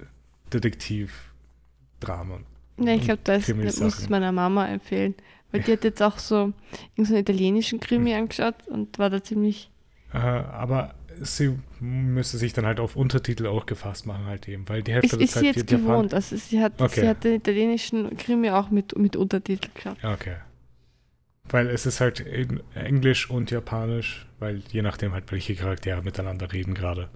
Detektiv-Drama. 0.53 2.39
Ja, 2.79 2.95
ich 2.95 3.03
glaube, 3.03 3.23
das 3.25 3.53
muss 3.81 3.99
ich 4.01 4.09
meiner 4.09 4.31
Mama 4.31 4.69
empfehlen. 4.69 5.17
Weil 5.53 5.61
die 5.63 5.73
hat 5.73 5.85
jetzt 5.85 6.03
auch 6.03 6.19
so 6.19 6.53
irgendeinen 6.97 7.21
italienischen 7.21 7.79
Krimi 7.81 8.15
angeschaut 8.15 8.55
und 8.69 8.99
war 8.99 9.11
da 9.11 9.23
ziemlich. 9.23 9.71
Äh, 10.13 10.17
aber 10.19 10.95
sie 11.21 11.57
müsste 11.81 12.39
sich 12.39 12.53
dann 12.55 12.65
halt 12.67 12.81
auf 12.81 12.97
Untertitel 12.97 13.47
auch 13.47 13.67
gefasst 13.67 14.07
machen, 14.07 14.25
halt 14.27 14.49
eben, 14.49 14.69
weil 14.69 14.83
die 14.83 14.93
Hälfte 14.93 15.09
Ist, 15.09 15.13
der 15.19 15.25
ist 15.25 15.33
Zeit 15.33 15.41
sie 15.43 15.47
jetzt 15.49 15.57
wird 15.59 15.71
Japan- 15.73 15.87
gewohnt. 15.87 16.15
Also 16.15 16.37
sie 16.37 16.61
hat, 16.63 16.81
Okay. 16.81 17.03
sie 17.03 17.09
hat 17.09 17.23
den 17.25 17.35
italienischen 17.35 18.17
Krimi 18.17 18.51
auch 18.51 18.71
mit, 18.71 18.97
mit 18.99 19.15
Untertitel 19.17 19.69
geschaut. 19.75 19.99
Ja, 20.03 20.13
Okay. 20.15 20.37
Weil 21.49 21.69
es 21.69 21.87
ist 21.87 22.01
halt 22.01 22.21
in 22.21 22.63
Englisch 22.75 23.29
und 23.29 23.51
Japanisch, 23.51 24.27
weil 24.39 24.63
je 24.71 24.81
nachdem 24.81 25.13
halt 25.13 25.31
welche 25.33 25.55
Charaktere 25.57 26.01
miteinander 26.03 26.53
reden 26.53 26.73
gerade. 26.73 27.09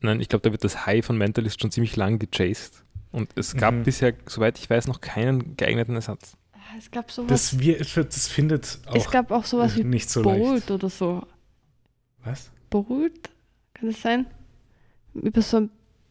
Nein, 0.00 0.20
ich 0.20 0.28
glaube, 0.28 0.42
da 0.42 0.52
wird 0.52 0.62
das 0.64 0.86
High 0.86 1.04
von 1.04 1.18
Mentalist 1.18 1.60
schon 1.60 1.70
ziemlich 1.72 1.96
lang 1.96 2.18
gechased. 2.20 2.84
Und 3.10 3.30
es 3.36 3.56
gab 3.56 3.74
Mhm. 3.74 3.82
bisher, 3.82 4.14
soweit 4.26 4.58
ich 4.58 4.70
weiß, 4.70 4.86
noch 4.86 5.00
keinen 5.00 5.56
geeigneten 5.56 5.96
Ersatz. 5.96 6.36
Es 6.76 6.90
gab 6.90 7.10
sowas. 7.10 7.28
Das, 7.28 7.58
wir, 7.58 7.78
das 7.78 8.28
findet 8.28 8.78
auch 8.86 8.96
es 8.96 9.10
gab 9.10 9.30
auch 9.30 9.44
sowas 9.44 9.76
wie 9.76 9.84
nicht 9.84 10.10
so 10.10 10.22
leicht. 10.22 10.70
oder 10.70 10.90
so. 10.90 11.26
Was? 12.24 12.50
Bold? 12.68 13.30
Kann 13.74 13.90
das 13.90 14.02
sein? 14.02 14.26
Über 15.14 15.40
so 15.40 15.58
einen 15.58 15.70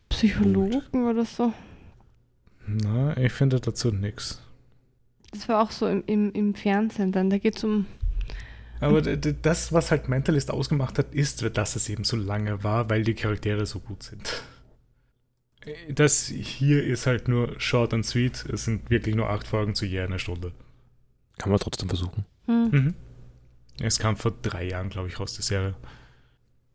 Psychologen 0.10 1.06
oder 1.08 1.26
so. 1.26 1.54
Na, 2.66 3.16
ich 3.18 3.32
finde 3.32 3.60
dazu 3.60 3.92
nichts. 3.92 4.42
Das 5.32 5.48
war 5.48 5.62
auch 5.62 5.72
so 5.72 5.88
im, 5.88 6.04
im, 6.08 6.32
im 6.32 6.56
Fernsehen 6.56 7.12
dann. 7.12 7.30
Da 7.30 7.38
geht 7.38 7.58
es 7.58 7.64
um. 7.64 7.86
Aber 8.80 9.02
das, 9.02 9.74
was 9.74 9.92
halt 9.92 10.08
Mentalist 10.08 10.52
ausgemacht 10.52 10.98
hat, 11.00 11.14
ist, 11.14 11.44
dass 11.58 11.76
es 11.76 11.90
eben 11.90 12.04
so 12.04 12.16
lange 12.16 12.64
war, 12.64 12.90
weil 12.90 13.04
die 13.04 13.16
Charaktere 13.16 13.66
so 13.66 13.80
gut 13.80 14.04
sind. 14.04 14.22
Das 15.90 16.28
hier 16.28 16.84
ist 16.84 17.08
halt 17.08 17.28
nur 17.28 17.60
short 17.60 17.94
and 17.94 18.06
sweet. 18.06 18.46
Es 18.52 18.66
sind 18.66 18.90
wirklich 18.90 19.16
nur 19.16 19.30
acht 19.30 19.48
Folgen 19.48 19.76
zu 19.76 19.86
je 19.86 20.02
einer 20.02 20.20
Stunde. 20.20 20.52
Kann 21.38 21.52
man 21.52 21.60
trotzdem 21.60 21.90
versuchen. 21.90 22.26
Hm. 22.46 22.70
Mhm. 22.72 22.94
Es 23.80 24.00
kam 24.00 24.18
vor 24.18 24.34
drei 24.42 24.64
Jahren, 24.64 24.90
glaube 24.90 25.08
ich, 25.08 25.20
raus, 25.20 25.34
die 25.34 25.44
Serie. 25.44 25.76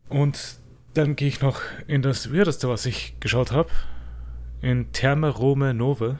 Und 0.09 0.59
dann 0.95 1.17
gehe 1.17 1.29
ich 1.29 1.41
noch 1.41 1.61
in 1.87 2.03
das 2.03 2.33
Weirdeste, 2.33 2.69
was 2.69 2.87
ich 2.87 3.19
geschaut 3.19 3.51
habe. 3.51 3.71
In 4.61 4.93
Terme 4.93 5.29
Rome 5.31 5.75
Nove. 5.75 6.19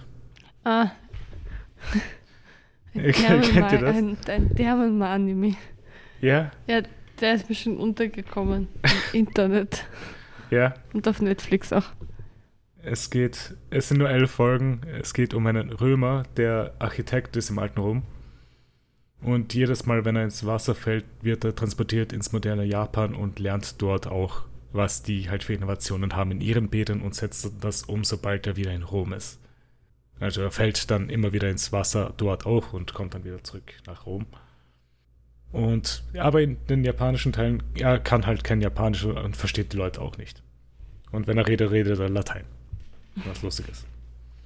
Ah. 0.65 0.91
Ein 2.95 3.13
Kennt 3.13 3.73
ihr 3.73 3.79
das? 3.79 3.97
Ein, 3.97 4.17
ein 4.27 4.55
Thermenma-Anime. 4.55 5.57
Ja, 6.21 6.51
Der 7.21 7.35
ist 7.35 7.49
mir 7.49 7.55
schon 7.55 7.79
untergekommen 7.79 8.69
im 9.13 9.21
Internet 9.21 9.87
ja. 10.51 10.75
und 10.93 11.09
auf 11.09 11.21
Netflix 11.21 11.73
auch. 11.73 11.87
Es 12.85 13.11
geht, 13.11 13.55
es 13.71 13.89
sind 13.89 13.99
nur 13.99 14.11
elf 14.11 14.31
Folgen. 14.31 14.81
Es 15.01 15.15
geht 15.15 15.35
um 15.35 15.47
einen 15.47 15.71
Römer, 15.71 16.25
der 16.37 16.75
Architekt 16.81 17.37
ist 17.37 17.51
im 17.51 17.59
alten 17.59 17.81
Rom. 17.81 18.03
Und 19.21 19.55
jedes 19.55 19.87
Mal, 19.87 20.05
wenn 20.05 20.17
er 20.17 20.25
ins 20.25 20.45
Wasser 20.45 20.75
fällt, 20.75 21.05
wird 21.21 21.45
er 21.45 21.55
transportiert 21.55 22.13
ins 22.13 22.33
moderne 22.33 22.65
Japan 22.65 23.15
und 23.15 23.39
lernt 23.39 23.81
dort 23.81 24.09
auch, 24.09 24.47
was 24.73 25.03
die 25.05 25.31
halt 25.31 25.45
für 25.45 25.55
Innovationen 25.55 26.17
haben 26.17 26.33
in 26.33 26.41
ihren 26.41 26.69
Bädern 26.71 27.03
und 27.03 27.15
setzt 27.15 27.53
das 27.61 27.85
um, 27.85 28.03
sobald 28.03 28.49
er 28.49 28.57
wieder 28.57 28.73
in 28.73 28.83
Rom 28.83 29.13
ist. 29.13 29.39
Also 30.19 30.43
er 30.43 30.51
fällt 30.51 30.91
dann 30.91 31.09
immer 31.09 31.33
wieder 31.33 31.49
ins 31.49 31.73
Wasser 31.73 32.13
dort 32.17 32.47
auch 32.47 32.73
und 32.73 32.95
kommt 32.95 33.15
dann 33.15 33.25
wieder 33.25 33.45
zurück 33.45 33.75
nach 33.87 34.07
Rom. 34.07 34.27
Und 35.53 36.03
aber 36.19 36.43
in 36.43 36.57
den 36.67 36.83
japanischen 36.83 37.33
Teilen, 37.33 37.63
er 37.75 38.01
kann 38.01 38.27
halt 38.27 38.43
kein 38.43 38.61
Japanisch 38.61 39.05
und 39.05 39.37
versteht 39.37 39.73
die 39.73 39.77
Leute 39.77 40.01
auch 40.01 40.17
nicht. 40.17 40.43
Und 41.13 41.29
wenn 41.29 41.39
er 41.39 41.47
redet, 41.47 41.71
redet 41.71 42.01
er 42.01 42.09
Latein. 42.09 42.45
Was 43.27 43.43
lustig 43.43 43.69
ist. 43.69 43.87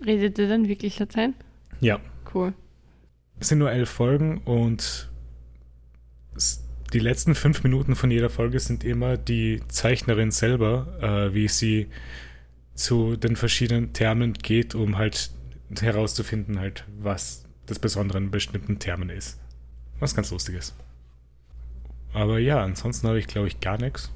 Redet 0.04 0.38
ihr 0.38 0.48
dann 0.48 0.68
wirklich 0.68 0.98
Latein? 0.98 1.34
Ja, 1.80 2.00
Cool. 2.34 2.52
es 3.38 3.48
sind 3.48 3.58
nur 3.58 3.70
elf 3.70 3.88
Folgen 3.88 4.38
und 4.38 5.08
die 6.92 6.98
letzten 6.98 7.34
fünf 7.34 7.62
Minuten 7.62 7.94
von 7.94 8.10
jeder 8.10 8.30
Folge 8.30 8.60
sind 8.60 8.84
immer 8.84 9.16
die 9.16 9.60
Zeichnerin 9.68 10.30
selber, 10.30 10.86
äh, 11.00 11.34
wie 11.34 11.48
sie 11.48 11.88
zu 12.74 13.16
den 13.16 13.36
verschiedenen 13.36 13.92
Termen 13.92 14.34
geht, 14.34 14.74
um 14.74 14.96
halt 14.98 15.30
herauszufinden, 15.80 16.58
halt, 16.60 16.84
was 16.98 17.44
das 17.66 17.78
Besondere 17.78 18.18
an 18.18 18.30
bestimmten 18.30 18.78
Termen 18.78 19.10
ist. 19.10 19.40
Was 19.98 20.14
ganz 20.14 20.30
lustig 20.30 20.56
ist. 20.56 20.74
Aber 22.12 22.38
ja, 22.38 22.62
ansonsten 22.62 23.08
habe 23.08 23.18
ich, 23.18 23.26
glaube 23.26 23.48
ich, 23.48 23.60
gar 23.60 23.78
nichts. 23.78 24.12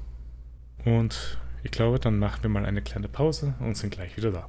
Und 0.84 1.38
ich 1.62 1.70
glaube, 1.70 1.98
dann 1.98 2.18
machen 2.18 2.42
wir 2.42 2.50
mal 2.50 2.64
eine 2.64 2.82
kleine 2.82 3.08
Pause 3.08 3.54
und 3.61 3.76
sind 3.76 3.90
gleich 3.90 4.16
wieder 4.16 4.32
da. 4.32 4.48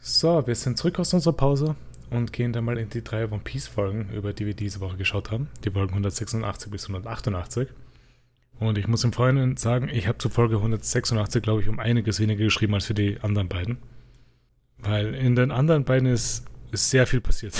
So, 0.00 0.46
wir 0.46 0.54
sind 0.54 0.78
zurück 0.78 0.98
aus 0.98 1.12
unserer 1.12 1.34
Pause 1.34 1.76
und 2.10 2.32
gehen 2.32 2.52
dann 2.52 2.64
mal 2.64 2.78
in 2.78 2.88
die 2.88 3.04
drei 3.04 3.26
One 3.26 3.42
Piece 3.44 3.68
Folgen, 3.68 4.10
über 4.10 4.32
die 4.32 4.46
wir 4.46 4.54
diese 4.54 4.80
Woche 4.80 4.96
geschaut 4.96 5.30
haben. 5.30 5.48
Die 5.64 5.70
Folgen 5.70 5.90
186 5.90 6.70
bis 6.70 6.88
188. 6.88 7.68
Und 8.58 8.78
ich 8.78 8.88
muss 8.88 9.04
im 9.04 9.12
Vorhinein 9.12 9.56
sagen, 9.56 9.88
ich 9.88 10.08
habe 10.08 10.18
zur 10.18 10.30
Folge 10.30 10.56
186, 10.56 11.42
glaube 11.42 11.62
ich, 11.62 11.68
um 11.68 11.78
einiges 11.78 12.18
weniger 12.18 12.44
geschrieben 12.44 12.74
als 12.74 12.86
für 12.86 12.94
die 12.94 13.20
anderen 13.20 13.48
beiden. 13.48 13.78
Weil 14.78 15.14
in 15.14 15.36
den 15.36 15.50
anderen 15.50 15.84
beiden 15.84 16.08
ist, 16.08 16.44
ist 16.72 16.90
sehr 16.90 17.06
viel 17.06 17.20
passiert. 17.20 17.54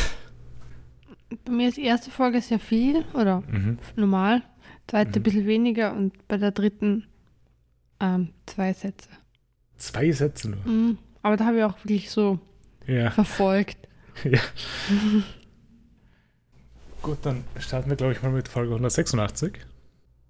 Bei 1.45 1.53
mir 1.53 1.68
ist 1.68 1.76
die 1.76 1.85
erste 1.85 2.11
Folge 2.11 2.41
sehr 2.41 2.59
viel 2.59 3.05
oder 3.14 3.43
Mhm. 3.43 3.79
normal, 3.97 4.43
zweite 4.87 5.18
ein 5.18 5.20
Mhm. 5.20 5.22
bisschen 5.24 5.47
weniger 5.47 5.93
und 5.95 6.26
bei 6.29 6.37
der 6.39 6.53
dritten 6.53 7.07
ähm, 8.01 8.31
zwei 8.47 8.72
Sätze. 8.72 9.09
Zwei 9.76 10.11
Sätze 10.12 10.51
nur. 10.51 10.61
Mhm. 10.66 10.99
Aber 11.22 11.37
da 11.37 11.47
habe 11.47 11.59
ich 11.59 11.64
auch 11.64 11.76
wirklich 11.85 12.11
so 12.11 12.39
Ja. 12.87 13.11
verfolgt. 13.11 13.76
ja. 14.24 14.39
Gut, 17.03 17.18
dann 17.22 17.45
starten 17.59 17.91
wir, 17.91 17.97
glaube 17.97 18.12
ich, 18.12 18.22
mal 18.22 18.33
mit 18.33 18.49
Folge 18.49 18.70
186. 18.74 19.59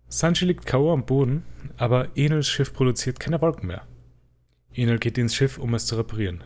Sanji 0.09 0.47
liegt 0.47 0.67
K.O. 0.67 0.93
am 0.93 1.05
Boden, 1.07 1.43
aber 1.77 2.17
Enels 2.17 2.49
Schiff 2.49 2.73
produziert 2.73 3.21
keine 3.21 3.41
Wolken 3.41 3.67
mehr. 3.67 3.83
Enel 4.75 4.99
geht 4.99 5.19
ins 5.19 5.35
Schiff, 5.35 5.59
um 5.59 5.75
es 5.75 5.87
zu 5.87 5.97
reparieren. 5.97 6.43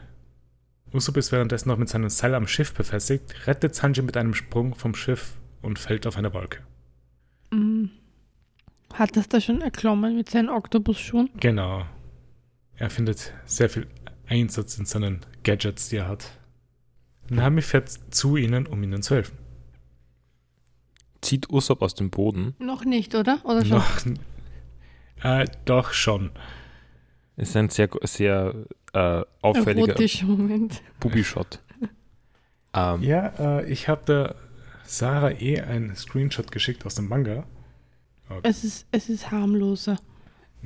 Usopp 0.93 1.17
ist 1.17 1.33
währenddessen 1.33 1.69
noch 1.69 1.79
mit 1.79 1.89
seinem 1.89 2.11
Seil 2.11 2.35
am 2.35 2.47
Schiff 2.47 2.75
befestigt, 2.75 3.47
rettet 3.47 3.75
Sanji 3.75 4.03
mit 4.03 4.17
einem 4.17 4.35
Sprung 4.35 4.75
vom 4.75 4.95
Schiff 4.95 5.39
und 5.63 5.79
fällt 5.79 6.07
auf 6.07 6.17
eine 6.17 6.33
Wolke. 6.35 6.61
Mhm. 7.51 7.91
Hat 8.93 9.17
das 9.17 9.29
da 9.29 9.41
schon 9.41 9.63
erklommen 9.63 10.17
mit 10.17 10.29
seinen 10.29 10.51
Oktopusschuhen? 10.51 11.31
Genau. 11.41 11.87
Er 12.77 12.91
findet 12.91 13.33
sehr 13.47 13.71
viel 13.71 13.87
Einsatz 14.27 14.77
in 14.79 14.85
seinen 14.85 15.21
Gadgets, 15.45 15.89
die 15.89 15.97
er 15.97 16.09
hat. 16.09 16.31
Nami 17.31 17.63
fährt 17.63 17.89
zu 17.89 18.37
ihnen, 18.37 18.67
um 18.67 18.83
ihnen 18.83 19.03
zu 19.03 19.15
helfen. 19.15 19.39
Zieht 21.23 21.51
Usopp 21.51 21.81
aus 21.83 21.95
dem 21.95 22.11
Boden. 22.11 22.55
Noch 22.59 22.85
nicht, 22.85 23.15
oder? 23.15 23.41
Oder 23.45 23.65
schon? 23.65 23.79
Noch, 23.79 25.25
äh, 25.25 25.47
doch 25.65 25.93
schon. 25.93 26.31
Ist 27.37 27.57
ein 27.57 27.71
sehr, 27.71 27.89
sehr 28.03 28.55
äh, 28.93 29.23
auffälliger. 29.41 29.95
Bubi-Shot. 31.01 31.61
Ähm, 32.75 33.03
Ja, 33.03 33.27
äh, 33.61 33.71
ich 33.71 33.89
habe 33.89 34.03
der 34.07 34.35
Sarah 34.85 35.31
eh 35.33 35.61
einen 35.61 35.95
Screenshot 35.95 36.51
geschickt 36.51 36.87
aus 36.87 36.95
dem 36.95 37.07
Manga. 37.07 37.45
Es 38.43 38.65
ist, 38.65 38.87
es 38.93 39.11
ist 39.11 39.31
harmloser. 39.31 39.99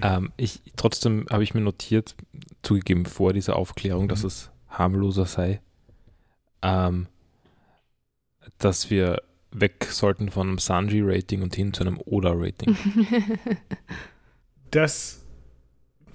ähm, 0.00 0.32
ich, 0.36 0.62
trotzdem 0.76 1.26
habe 1.30 1.42
ich 1.42 1.52
mir 1.54 1.62
notiert, 1.62 2.14
zugegeben 2.62 3.06
vor 3.06 3.32
dieser 3.32 3.56
Aufklärung, 3.56 4.06
dass 4.06 4.20
Mhm. 4.22 4.26
es 4.28 4.50
harmloser 4.68 5.26
sei, 5.26 5.60
ähm, 6.62 7.08
dass 8.58 8.88
wir 8.88 9.20
weg 9.50 9.88
sollten 9.90 10.28
von 10.30 10.46
einem 10.46 10.58
Sanji-Rating 10.58 11.42
und 11.42 11.56
hin 11.56 11.72
zu 11.72 11.82
einem 11.82 11.98
Oda-Rating. 12.04 12.76
Das 14.70 15.24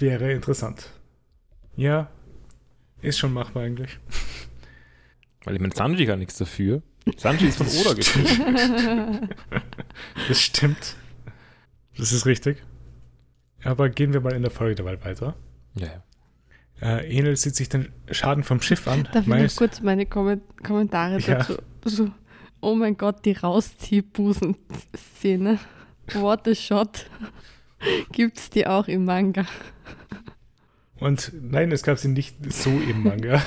wäre 0.01 0.31
interessant. 0.31 0.89
Ja, 1.75 2.09
ist 3.01 3.17
schon 3.19 3.33
machbar 3.33 3.63
eigentlich. 3.63 3.97
Weil 5.45 5.55
ich 5.55 5.61
meine, 5.61 5.73
Sanji 5.73 6.05
kann 6.05 6.19
nichts 6.19 6.37
dafür. 6.37 6.81
Sanji 7.17 7.47
ist 7.47 7.57
von 7.57 7.67
Oda 7.67 7.93
gekommen. 7.93 9.29
Das 10.27 10.39
stimmt. 10.41 10.95
Das 11.97 12.11
ist 12.11 12.25
richtig. 12.25 12.61
Aber 13.63 13.89
gehen 13.89 14.11
wir 14.13 14.19
mal 14.21 14.33
in 14.33 14.41
der 14.43 14.51
Folge 14.51 14.75
dabei 14.75 15.03
weiter. 15.03 15.35
Ja, 15.75 15.87
ja. 15.87 16.03
Äh, 16.97 17.17
Enel 17.17 17.35
sieht 17.37 17.55
sich 17.55 17.69
den 17.69 17.91
Schaden 18.11 18.43
vom 18.43 18.61
Schiff 18.61 18.87
an. 18.87 19.07
Darf 19.13 19.21
ich 19.23 19.27
meint- 19.27 19.49
noch 19.51 19.55
kurz 19.55 19.81
meine 19.81 20.05
Kommen 20.07 20.41
Kommentare 20.63 21.19
Ja. 21.19 21.35
dazu? 21.37 21.57
So, 21.85 22.09
oh 22.59 22.73
mein 22.75 22.97
Gott, 22.97 23.23
die 23.25 23.31
Rausziehbusen-Szene. 23.33 25.59
What 26.13 26.47
a 26.47 26.55
shot. 26.55 27.05
Gibt's 28.11 28.49
die 28.49 28.67
auch 28.67 28.87
im 28.87 29.05
Manga? 29.05 29.45
Und 30.99 31.31
nein, 31.41 31.71
es 31.71 31.83
gab 31.83 31.97
sie 31.97 32.09
nicht 32.09 32.35
so 32.53 32.69
im 32.69 33.03
Manga. 33.03 33.41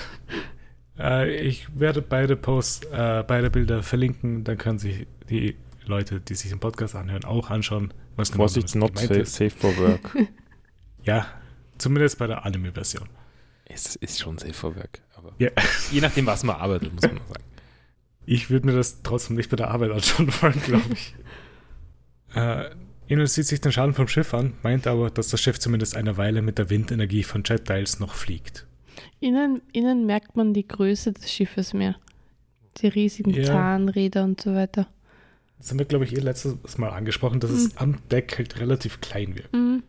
äh, 0.98 1.34
ich 1.36 1.78
werde 1.78 2.02
beide 2.02 2.36
Posts, 2.36 2.86
äh, 2.86 3.24
beide 3.26 3.50
Bilder 3.50 3.82
verlinken, 3.82 4.44
dann 4.44 4.58
können 4.58 4.78
Sie 4.78 5.06
die 5.30 5.56
Leute, 5.84 6.20
die 6.20 6.34
sich 6.34 6.50
den 6.50 6.58
Podcast 6.60 6.96
anhören, 6.96 7.24
auch 7.24 7.50
anschauen, 7.50 7.92
was 8.16 8.32
genau 8.32 8.42
Vorsicht, 8.44 8.74
not 8.74 8.98
safe, 8.98 9.24
safe 9.26 9.50
for 9.50 9.76
work. 9.78 10.16
Ja, 11.04 11.26
zumindest 11.76 12.18
bei 12.18 12.26
der 12.26 12.46
Anime-Version. 12.46 13.06
es 13.66 13.94
ist 13.96 14.20
schon 14.20 14.38
safe 14.38 14.54
for 14.54 14.74
work. 14.74 15.02
Aber 15.14 15.32
Ja. 15.38 15.50
Je 15.92 16.00
nachdem, 16.00 16.24
was 16.24 16.42
man 16.44 16.56
arbeitet, 16.56 16.94
muss 16.94 17.02
man 17.02 17.18
sagen. 17.28 17.44
Ich 18.24 18.48
würde 18.48 18.64
mir 18.66 18.72
das 18.72 19.02
trotzdem 19.02 19.36
nicht 19.36 19.50
bei 19.50 19.56
der 19.56 19.68
Arbeit 19.70 19.90
anschauen 19.90 20.32
wollen, 20.40 20.62
glaube 20.62 20.94
ich. 20.94 21.14
äh, 22.34 22.70
Ino 23.06 23.26
sieht 23.26 23.46
sich 23.46 23.60
den 23.60 23.72
Schaden 23.72 23.94
vom 23.94 24.08
Schiff 24.08 24.32
an, 24.32 24.54
meint 24.62 24.86
aber, 24.86 25.10
dass 25.10 25.28
das 25.28 25.40
Schiff 25.40 25.58
zumindest 25.58 25.96
eine 25.96 26.16
Weile 26.16 26.40
mit 26.42 26.58
der 26.58 26.70
Windenergie 26.70 27.22
von 27.22 27.42
Jet 27.44 27.68
Dials 27.68 28.00
noch 28.00 28.14
fliegt. 28.14 28.66
Innen, 29.20 29.60
innen 29.72 30.06
merkt 30.06 30.36
man 30.36 30.54
die 30.54 30.66
Größe 30.66 31.12
des 31.12 31.30
Schiffes 31.30 31.74
mehr. 31.74 31.96
Die 32.78 32.88
riesigen 32.88 33.30
Ja. 33.30 33.44
Zahnräder 33.44 34.24
und 34.24 34.40
so 34.40 34.54
weiter. 34.54 34.88
Das 35.58 35.70
haben 35.70 35.78
wir, 35.78 35.86
glaube 35.86 36.04
ich, 36.04 36.14
eh 36.14 36.20
letztes 36.20 36.78
Mal 36.78 36.90
angesprochen, 36.90 37.40
dass 37.40 37.50
es 37.50 37.76
am 37.76 37.96
Deck 38.10 38.36
halt 38.38 38.58
relativ 38.58 39.00
klein 39.00 39.34
wird. 39.36 39.52
Mhm. 39.52 39.82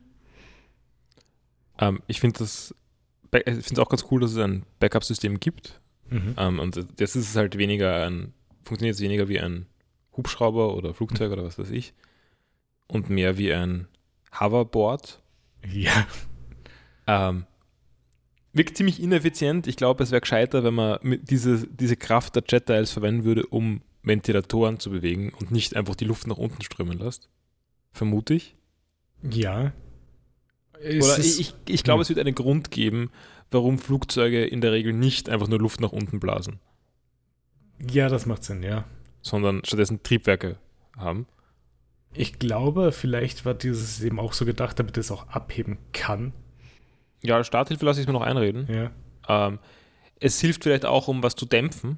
Ähm, 1.79 2.01
ich 2.07 2.19
finde 2.19 2.39
das, 2.39 2.73
ich 3.33 3.43
finde 3.43 3.61
es 3.61 3.79
auch 3.79 3.89
ganz 3.89 4.05
cool, 4.11 4.21
dass 4.21 4.31
es 4.31 4.37
ein 4.37 4.63
Backup-System 4.79 5.39
gibt. 5.39 5.79
Mhm. 6.09 6.35
Ähm, 6.37 6.59
und 6.59 6.85
das 6.97 7.15
ist 7.15 7.35
halt 7.35 7.57
weniger 7.57 8.05
ein, 8.05 8.33
funktioniert 8.63 8.95
es 8.95 9.01
weniger 9.01 9.27
wie 9.27 9.39
ein 9.39 9.65
Hubschrauber 10.15 10.75
oder 10.75 10.93
Flugzeug 10.93 11.31
oder 11.31 11.43
was 11.43 11.57
weiß 11.59 11.71
ich. 11.71 11.93
Und 12.87 13.09
mehr 13.09 13.37
wie 13.37 13.53
ein 13.53 13.87
Hoverboard. 14.39 15.21
Ja, 15.71 16.05
Ähm, 17.07 17.45
wirkt 18.53 18.77
ziemlich 18.77 19.01
ineffizient. 19.01 19.67
Ich 19.67 19.75
glaube, 19.75 20.03
es 20.03 20.11
wäre 20.11 20.21
gescheiter, 20.21 20.63
wenn 20.63 20.73
man 20.73 20.99
diese, 21.23 21.67
diese 21.67 21.95
Kraft 21.95 22.35
der 22.35 22.43
Jet 22.47 22.67
Dials 22.69 22.91
verwenden 22.91 23.23
würde, 23.23 23.45
um 23.47 23.81
Ventilatoren 24.03 24.79
zu 24.79 24.89
bewegen 24.91 25.33
und 25.39 25.51
nicht 25.51 25.75
einfach 25.75 25.95
die 25.95 26.05
Luft 26.05 26.27
nach 26.27 26.37
unten 26.37 26.61
strömen 26.61 26.97
lässt. 26.99 27.29
Vermute 27.91 28.33
ich. 28.35 28.55
ja. 29.23 29.71
Es 30.81 31.05
Oder 31.05 31.17
ist- 31.17 31.39
ich, 31.39 31.53
ich 31.69 31.83
glaube, 31.83 31.99
Hm. 31.99 32.01
es 32.01 32.09
wird 32.09 32.19
einen 32.19 32.35
Grund 32.35 32.69
geben, 32.69 33.09
warum 33.49 33.79
Flugzeuge 33.79 34.45
in 34.45 34.59
der 34.61 34.73
Regel 34.73 34.91
nicht 34.93 35.29
einfach 35.29 35.47
nur 35.47 35.57
Luft 35.59 35.79
nach 35.79 35.93
unten 35.93 36.19
blasen, 36.19 36.59
ja, 37.89 38.09
das 38.09 38.25
macht 38.25 38.43
Sinn, 38.43 38.61
ja. 38.61 38.83
sondern 39.21 39.63
stattdessen 39.63 40.03
Triebwerke 40.03 40.57
haben. 40.97 41.27
Ich 42.17 42.39
glaube, 42.39 42.91
vielleicht 42.91 43.45
war 43.45 43.53
dieses 43.53 43.97
System 43.97 44.19
auch 44.19 44.33
so 44.33 44.45
gedacht, 44.45 44.79
damit 44.79 44.97
es 44.97 45.11
auch 45.11 45.27
abheben 45.29 45.77
kann. 45.93 46.33
Ja, 47.23 47.43
Starthilfe 47.43 47.85
lasse 47.85 48.01
ich 48.01 48.07
mir 48.07 48.13
noch 48.13 48.21
einreden. 48.21 48.67
Ja. 49.27 49.47
Ähm, 49.47 49.59
es 50.19 50.39
hilft 50.39 50.63
vielleicht 50.63 50.85
auch, 50.85 51.07
um 51.07 51.23
was 51.23 51.35
zu 51.35 51.45
dämpfen, 51.45 51.97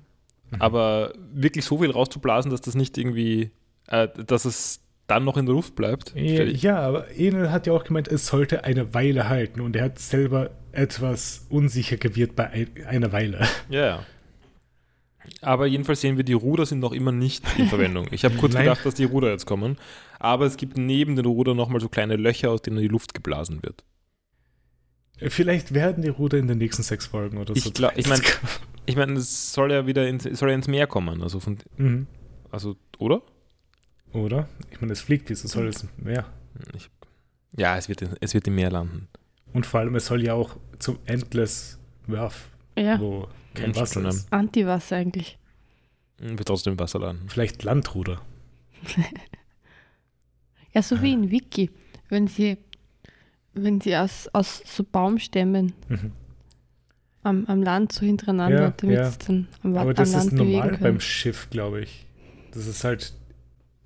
Mhm. 0.51 0.61
aber 0.61 1.13
wirklich 1.34 1.65
so 1.65 1.78
viel 1.80 1.91
rauszublasen, 1.91 2.49
dass 2.51 2.61
das 2.61 2.74
nicht 2.76 2.97
irgendwie, 2.97 3.51
äh, 3.88 4.07
dass 4.26 4.45
es 4.45 4.80
dann 5.07 5.24
noch 5.26 5.38
in 5.38 5.45
der 5.45 5.55
Luft 5.55 5.76
bleibt. 5.76 6.13
Ja, 6.15 6.43
ich- 6.43 6.61
ja, 6.63 6.80
aber 6.80 7.09
Enel 7.11 7.51
hat 7.51 7.68
ja 7.68 7.74
auch 7.74 7.84
gemeint, 7.84 8.07
es 8.07 8.28
sollte 8.28 8.63
eine 8.63 8.93
Weile 8.93 9.30
halten 9.30 9.61
und 9.61 9.76
er 9.76 9.84
hat 9.86 9.99
selber 9.99 10.51
etwas 10.72 11.45
unsicher 11.49 11.97
gewirkt 11.97 12.36
bei 12.36 12.49
ein, 12.49 12.68
einer 12.88 13.11
Weile. 13.11 13.39
ja. 13.70 13.86
ja. 13.86 14.05
Aber 15.41 15.65
jedenfalls 15.68 15.99
sehen 16.01 16.15
wir, 16.18 16.24
die 16.24 16.34
Ruder 16.34 16.65
sind 16.65 16.80
noch 16.80 16.93
immer 16.93 17.11
nicht 17.11 17.43
in 17.57 17.68
Verwendung. 17.70 18.07
Ich 18.11 18.24
habe 18.24 18.36
kurz 18.36 18.53
Nein. 18.53 18.63
gedacht, 18.63 18.86
dass 18.86 18.93
die 18.95 19.03
Ruder 19.03 19.30
jetzt 19.32 19.45
kommen, 19.45 19.78
aber 20.20 20.45
es 20.45 20.57
gibt 20.57 20.78
neben 20.78 21.15
den 21.15 21.26
Rudern 21.26 21.57
nochmal 21.57 21.82
so 21.82 21.89
kleine 21.89 22.15
Löcher, 22.15 22.51
aus 22.51 22.61
denen 22.61 22.78
die 22.78 22.88
Luft 22.88 23.13
geblasen 23.13 23.61
wird. 23.63 23.84
Vielleicht 25.20 25.74
werden 25.74 26.03
die 26.03 26.09
Ruder 26.09 26.38
in 26.38 26.47
den 26.47 26.59
nächsten 26.59 26.84
sechs 26.84 27.07
Folgen 27.07 27.38
oder 27.38 27.55
Ich 27.55 27.63
so. 27.63 27.72
glaub- 27.72 27.97
ich 27.97 28.07
mein- 28.07 28.22
Ich 28.86 28.95
meine, 28.95 29.13
es 29.13 29.51
soll 29.51 29.72
ja 29.72 29.86
wieder 29.88 30.07
ins, 30.07 30.26
es 30.26 30.39
soll 30.39 30.49
ja 30.49 30.55
ins 30.55 30.68
Meer 30.68 30.88
kommen, 30.88 31.22
also 31.24 31.39
von, 31.39 31.57
mhm. 31.78 32.07
also, 32.51 32.78
oder? 32.99 33.22
Oder? 34.13 34.47
Ich 34.72 34.80
meine, 34.80 34.93
es 34.93 35.01
fliegt, 35.01 35.30
wieso 35.30 35.47
soll 35.47 35.68
es 35.68 35.86
mehr? 35.97 36.26
Ich, 36.74 36.89
ja, 37.57 37.76
es 37.78 37.89
wird, 37.89 38.01
es 38.22 38.34
wird 38.34 38.47
im 38.47 38.55
Meer 38.55 38.72
landen. 38.72 39.09
Und 39.53 39.65
vor 39.65 39.80
allem, 39.82 39.95
es 39.95 40.05
soll 40.05 40.24
ja 40.24 40.34
auch 40.36 40.55
zum 40.80 40.99
Endless 41.05 41.80
Werf, 42.05 42.47
Ja, 42.78 42.99
wo 42.99 43.28
kein 43.55 43.72
Ja, 43.72 43.82
Wasser 43.82 44.07
ist. 44.07 44.32
Antiwasser 44.32 44.95
eigentlich. 44.95 45.38
Hm, 46.22 46.38
Wird 46.38 46.47
trotzdem 46.47 46.74
im 46.74 46.80
Wasser 46.80 46.99
landen. 46.99 47.28
Vielleicht 47.28 47.63
Landruder. 47.63 48.22
Ja, 50.78 50.84
so 50.84 51.01
wie 51.01 51.11
in 51.11 51.32
Wiki. 51.32 51.71
Wenn 52.07 52.28
sie, 52.28 52.55
wenn 53.55 53.82
sie 53.82 53.95
aus, 53.97 54.28
aus 54.32 54.61
so 54.63 54.84
Baumstämmen 54.84 55.73
Mhm. 55.89 56.11
am, 57.23 57.45
am 57.47 57.63
Land 57.63 57.93
so 57.93 58.05
hintereinander, 58.05 58.61
Ja, 58.61 58.73
damit 58.78 58.95
ja. 58.95 59.09
sie 59.09 59.17
dann 59.25 59.47
am, 59.63 59.75
Aber 59.75 59.95
das 59.95 60.13
ist 60.13 60.32
normal 60.34 60.78
beim. 60.80 60.99
Schiff, 60.99 61.49
glaube 61.49 61.82
ich. 61.82 62.05
Das 62.51 62.67
ist 62.67 62.84
halt, 62.84 63.15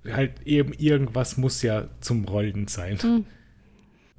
halt 0.06 0.42
eben 0.44 0.74
irgendwas 0.74 1.38
muss 1.38 1.62
ja 1.62 1.88
zum 2.00 2.26
Rollen 2.26 2.68
sein. 2.68 2.98
Hm. 2.98 3.24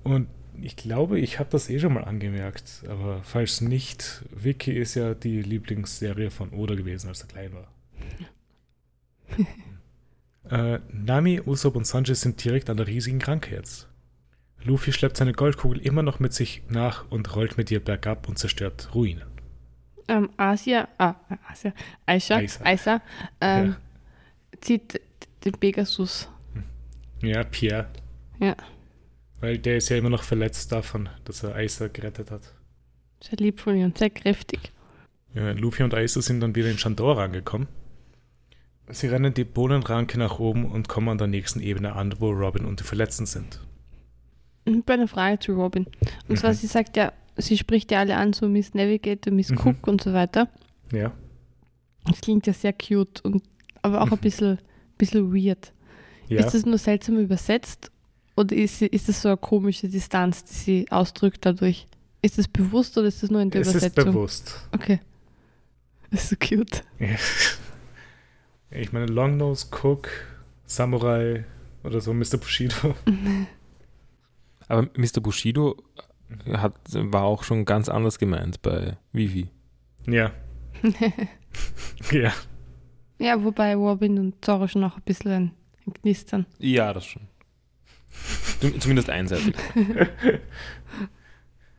Und 0.03 0.28
ich 0.59 0.76
glaube, 0.76 1.19
ich 1.19 1.38
habe 1.38 1.51
das 1.51 1.69
eh 1.69 1.80
schon 1.80 1.93
mal 1.93 2.05
angemerkt, 2.05 2.86
aber 2.89 3.21
falls 3.24 3.61
nicht, 3.61 4.24
Vicky 4.36 4.71
ist 4.71 4.95
ja 4.95 5.13
die 5.13 5.43
Lieblingsserie 5.43 6.32
von 6.32 6.49
Oda 6.49 6.74
gewesen, 6.74 7.07
als 7.09 7.21
er 7.21 7.28
klein 7.28 7.53
war. 7.53 7.67
äh, 10.54 10.80
Nami, 10.91 11.41
Usopp 11.43 11.76
und 11.76 11.88
Sanji 11.88 12.14
sind 12.14 12.43
direkt 12.43 12.70
an 12.70 12.78
der 12.78 12.86
riesigen 12.88 13.20
Kranke 13.20 13.56
jetzt. 13.56 13.88
Luffy 14.64 14.93
schleppt 14.93 15.18
seine 15.18 15.34
Goldkugel 15.34 15.80
immer 15.80 16.04
noch 16.04 16.20
mit 16.20 16.32
sich 16.32 16.62
nach 16.70 17.10
und 17.10 17.36
rollt 17.36 17.58
mit 17.58 17.72
ihr 17.72 17.84
bergab 17.84 18.30
und 18.30 18.38
zerstört 18.38 18.89
Ruinen. 18.93 19.24
Ähm, 20.08 20.30
Asia, 20.38 20.88
ah, 20.99 21.16
Asia, 21.49 21.74
Aisha, 22.06 22.36
Aisa. 22.36 22.64
Aisa, 22.64 23.01
ähm, 23.41 23.76
zieht 24.62 25.01
den 25.43 25.54
Pegasus. 25.54 26.30
Ja, 27.22 27.43
Pierre. 27.43 27.88
Ja. 28.39 28.56
Weil 29.39 29.58
der 29.58 29.78
ist 29.78 29.89
ja 29.89 29.97
immer 29.97 30.10
noch 30.10 30.24
verletzt 30.24 30.72
davon, 30.72 31.10
dass 31.26 31.43
er 31.43 31.56
Aisa 31.56 31.88
gerettet 31.88 32.32
hat. 32.32 32.54
Sehr 33.22 33.38
lieb 33.38 33.60
von 33.60 33.76
ihr 33.76 33.86
und 33.86 33.97
sehr 33.97 34.10
kräftig. 34.10 34.72
Ja, 35.34 35.51
Luffy 35.51 35.84
und 35.84 35.93
Aisa 35.93 36.22
sind 36.22 36.41
dann 36.41 36.56
wieder 36.56 36.70
in 36.70 36.78
Shandora 36.78 37.24
angekommen. 37.24 37.68
Sie 38.90 39.08
rennen 39.08 39.34
die 39.34 39.44
Bohnenranke 39.46 40.18
nach 40.20 40.40
oben 40.40 40.66
und 40.66 40.88
kommen 40.90 41.10
an 41.10 41.18
der 41.18 41.28
nächsten 41.28 41.60
Ebene 41.62 41.94
an, 41.96 42.16
wo 42.20 42.30
Robin 42.32 42.66
und 42.66 42.80
die 42.80 42.84
Verletzten 42.84 43.26
sind. 43.26 43.60
Ich 44.66 44.74
habe 44.76 44.94
eine 44.94 45.08
Frage 45.08 45.40
zu 45.40 45.54
Robin. 45.54 45.88
Und 46.28 46.38
zwar, 46.38 46.52
Mhm. 46.52 46.56
sie 46.56 46.68
sagt 46.68 46.98
ja, 46.98 47.12
sie 47.38 47.58
spricht 47.58 47.92
ja 47.92 48.00
alle 48.00 48.16
an, 48.18 48.34
so 48.34 48.48
Miss 48.48 48.74
Navigator, 48.74 49.32
Miss 49.34 49.50
Mhm. 49.50 49.58
Cook 49.58 49.88
und 49.88 50.02
so 50.02 50.14
weiter. 50.14 50.48
Ja. 50.92 51.12
Das 52.06 52.20
klingt 52.22 52.46
ja 52.48 52.54
sehr 52.54 52.74
cute, 52.74 53.22
und, 53.24 53.44
aber 53.82 54.02
auch 54.02 54.08
ein 54.12 54.18
Mhm. 54.18 54.22
bisschen, 54.22 54.60
bisschen 54.98 55.34
weird. 55.34 55.72
ja. 56.28 56.40
Ist 56.46 56.54
das 56.54 56.66
nur 56.66 56.78
seltsam 56.78 57.18
übersetzt 57.18 57.90
oder 58.36 58.56
ist, 58.56 58.82
ist 58.82 59.08
das 59.10 59.22
so 59.22 59.30
eine 59.30 59.38
komische 59.38 59.88
Distanz, 59.88 60.44
die 60.46 60.54
sie 60.54 60.92
ausdrückt 60.92 61.46
dadurch? 61.46 61.88
Ist 62.22 62.38
das 62.38 62.48
bewusst 62.48 62.98
oder 62.98 63.08
ist 63.08 63.24
das 63.24 63.30
nur 63.32 63.42
in 63.42 63.50
der 63.50 63.62
es 63.62 63.68
ist 63.68 63.74
Übersetzung? 63.76 64.06
bewusst. 64.14 64.68
Okay. 64.74 65.00
Das 66.12 66.24
ist 66.24 66.30
so 66.30 66.36
cute. 66.38 66.84
Ich 68.76 68.91
meine, 68.91 69.05
Longnose, 69.05 69.67
Cook, 69.71 70.09
Samurai 70.65 71.45
oder 71.84 72.01
so, 72.01 72.13
Mr. 72.13 72.38
Bushido. 72.38 72.95
Aber 74.67 74.89
Mr. 74.95 75.21
Bushido 75.21 75.76
hat, 76.51 76.74
war 76.93 77.24
auch 77.24 77.43
schon 77.43 77.65
ganz 77.65 77.89
anders 77.89 78.17
gemeint 78.17 78.61
bei 78.61 78.97
Vivi. 79.11 79.49
Ja. 80.07 80.32
ja. 82.11 82.34
Ja, 83.19 83.43
wobei 83.43 83.76
Robin 83.76 84.17
und 84.17 84.43
Zoro 84.43 84.67
schon 84.67 84.84
auch 84.84 84.95
ein 84.97 85.03
bisschen 85.03 85.32
ein, 85.32 85.93
Knistern. 86.01 86.45
Ja, 86.59 86.93
das 86.93 87.05
schon. 87.05 87.21
Zum- 88.59 88.80
Zumindest 88.80 89.09
einseitig. 89.09 89.53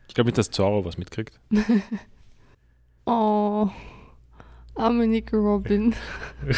Ich 0.06 0.14
glaube 0.14 0.28
nicht, 0.28 0.38
dass 0.38 0.52
Zorro 0.52 0.84
was 0.84 0.96
mitkriegt. 0.96 1.40
Oh, 3.04 3.68
arme 4.74 5.06
Nico 5.06 5.36
Robin. 5.36 5.94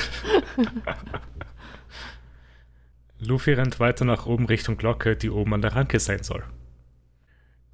Luffy 3.19 3.53
rennt 3.53 3.81
weiter 3.81 4.05
nach 4.05 4.27
oben 4.27 4.47
Richtung 4.47 4.77
Glocke, 4.77 5.17
die 5.17 5.31
oben 5.31 5.55
an 5.55 5.63
der 5.63 5.75
Ranke 5.75 6.01
sein 6.01 6.23
soll. 6.23 6.45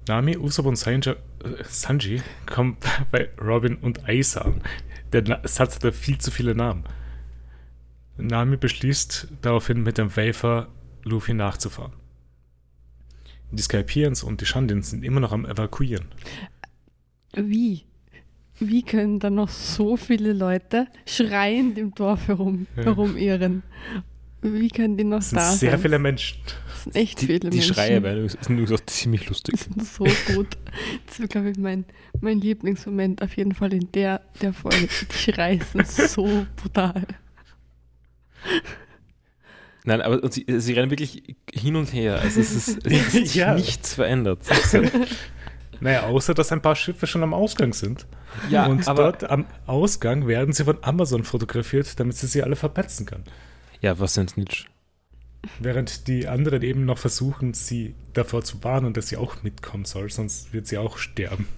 Nami, 0.07 0.37
Usopp 0.37 0.65
und 0.65 0.75
Sanji, 0.75 1.11
äh, 1.11 1.15
Sanji 1.63 2.21
kommen 2.45 2.77
bei 3.11 3.29
Robin 3.39 3.75
und 3.77 4.07
Aisa 4.07 4.41
an. 4.41 4.61
Der 5.11 5.23
Na 5.25 5.39
Satz 5.47 5.83
hat 5.83 5.95
viel 5.95 6.17
zu 6.17 6.31
viele 6.31 6.55
Namen. 6.55 6.83
Nami 8.17 8.57
beschließt 8.57 9.27
daraufhin 9.41 9.81
mit 9.83 9.97
dem 9.97 10.15
Wafer 10.15 10.69
Luffy 11.03 11.33
nachzufahren. 11.33 11.93
Die 13.51 13.61
Skypians 13.61 14.23
und 14.23 14.41
die 14.41 14.45
Shandins 14.45 14.89
sind 14.89 15.03
immer 15.03 15.19
noch 15.19 15.31
am 15.31 15.45
Evakuieren. 15.45 16.07
Wie? 17.35 17.85
Wie 18.67 18.83
können 18.83 19.19
da 19.19 19.29
noch 19.29 19.49
so 19.49 19.97
viele 19.97 20.33
Leute 20.33 20.87
schreiend 21.05 21.77
im 21.77 21.93
Dorf 21.93 22.27
herum, 22.27 22.67
Ja. 22.77 22.83
herumirren? 22.85 23.63
Wie 24.41 24.67
können 24.69 24.97
die 24.97 25.03
noch 25.05 25.19
Es 25.19 25.29
sind 25.29 25.39
da 25.39 25.51
sehr 25.51 25.71
sein? 25.71 25.79
viele 25.79 25.99
Menschen. 25.99 26.37
Das 26.45 26.83
sind 26.83 26.95
echt 26.97 27.21
Die, 27.21 27.27
viele 27.27 27.39
die 27.39 27.57
Menschen. 27.57 27.73
Schreie 27.75 28.03
werden- 28.03 28.27
sind 28.27 28.49
übrigens 28.49 28.71
auch 28.73 28.85
ziemlich 28.85 29.29
lustig. 29.29 29.55
Die 29.55 29.63
sind 29.63 29.85
so 29.85 30.03
gut. 30.35 30.57
Das 31.07 31.19
ist, 31.19 31.29
glaube 31.29 31.51
ich, 31.51 31.57
mein, 31.57 31.85
mein 32.19 32.39
Lieblingsmoment 32.41 33.21
auf 33.21 33.37
jeden 33.37 33.53
Fall 33.53 33.73
in 33.73 33.89
der, 33.93 34.21
der 34.41 34.51
Folge. 34.51 34.87
Die 35.11 35.31
Schreie 35.31 35.59
sind 35.71 35.87
so 35.87 36.45
brutal. 36.57 37.05
Nein, 39.85 40.01
aber 40.01 40.23
und 40.23 40.33
sie, 40.33 40.45
sie 40.47 40.73
rennen 40.73 40.89
wirklich 40.91 41.35
hin 41.53 41.75
und 41.75 41.93
her. 41.93 42.19
Also 42.21 42.39
es 42.39 42.53
ist, 42.53 42.85
es 42.85 43.13
ist 43.15 43.35
Ja. 43.35 43.55
nichts 43.55 43.93
verändert. 43.95 44.39
Naja, 45.83 46.03
außer 46.05 46.33
dass 46.33 46.53
ein 46.53 46.61
paar 46.61 46.77
Schiffe 46.77 47.07
schon 47.07 47.23
am 47.23 47.33
Ausgang 47.33 47.73
sind. 47.73 48.07
Ja, 48.49 48.67
und 48.67 48.87
aber- 48.87 49.11
dort 49.11 49.29
am 49.29 49.45
Ausgang 49.67 50.27
werden 50.27 50.53
sie 50.53 50.63
von 50.63 50.77
Amazon 50.81 51.25
fotografiert, 51.25 51.99
damit 51.99 52.15
sie 52.15 52.27
sie 52.27 52.41
alle 52.41 52.55
verpetzen 52.55 53.05
kann. 53.05 53.23
Ja, 53.81 53.99
was 53.99 54.13
denn 54.13 54.29
Snitch? 54.29 54.69
Während 55.59 56.07
die 56.07 56.29
anderen 56.29 56.61
eben 56.61 56.85
noch 56.85 56.97
versuchen, 56.97 57.53
sie 57.53 57.95
davor 58.13 58.45
zu 58.45 58.63
warnen, 58.63 58.93
dass 58.93 59.09
sie 59.09 59.17
auch 59.17 59.43
mitkommen 59.43 59.83
soll, 59.83 60.09
sonst 60.09 60.53
wird 60.53 60.67
sie 60.67 60.77
auch 60.77 60.97
sterben. 60.97 61.49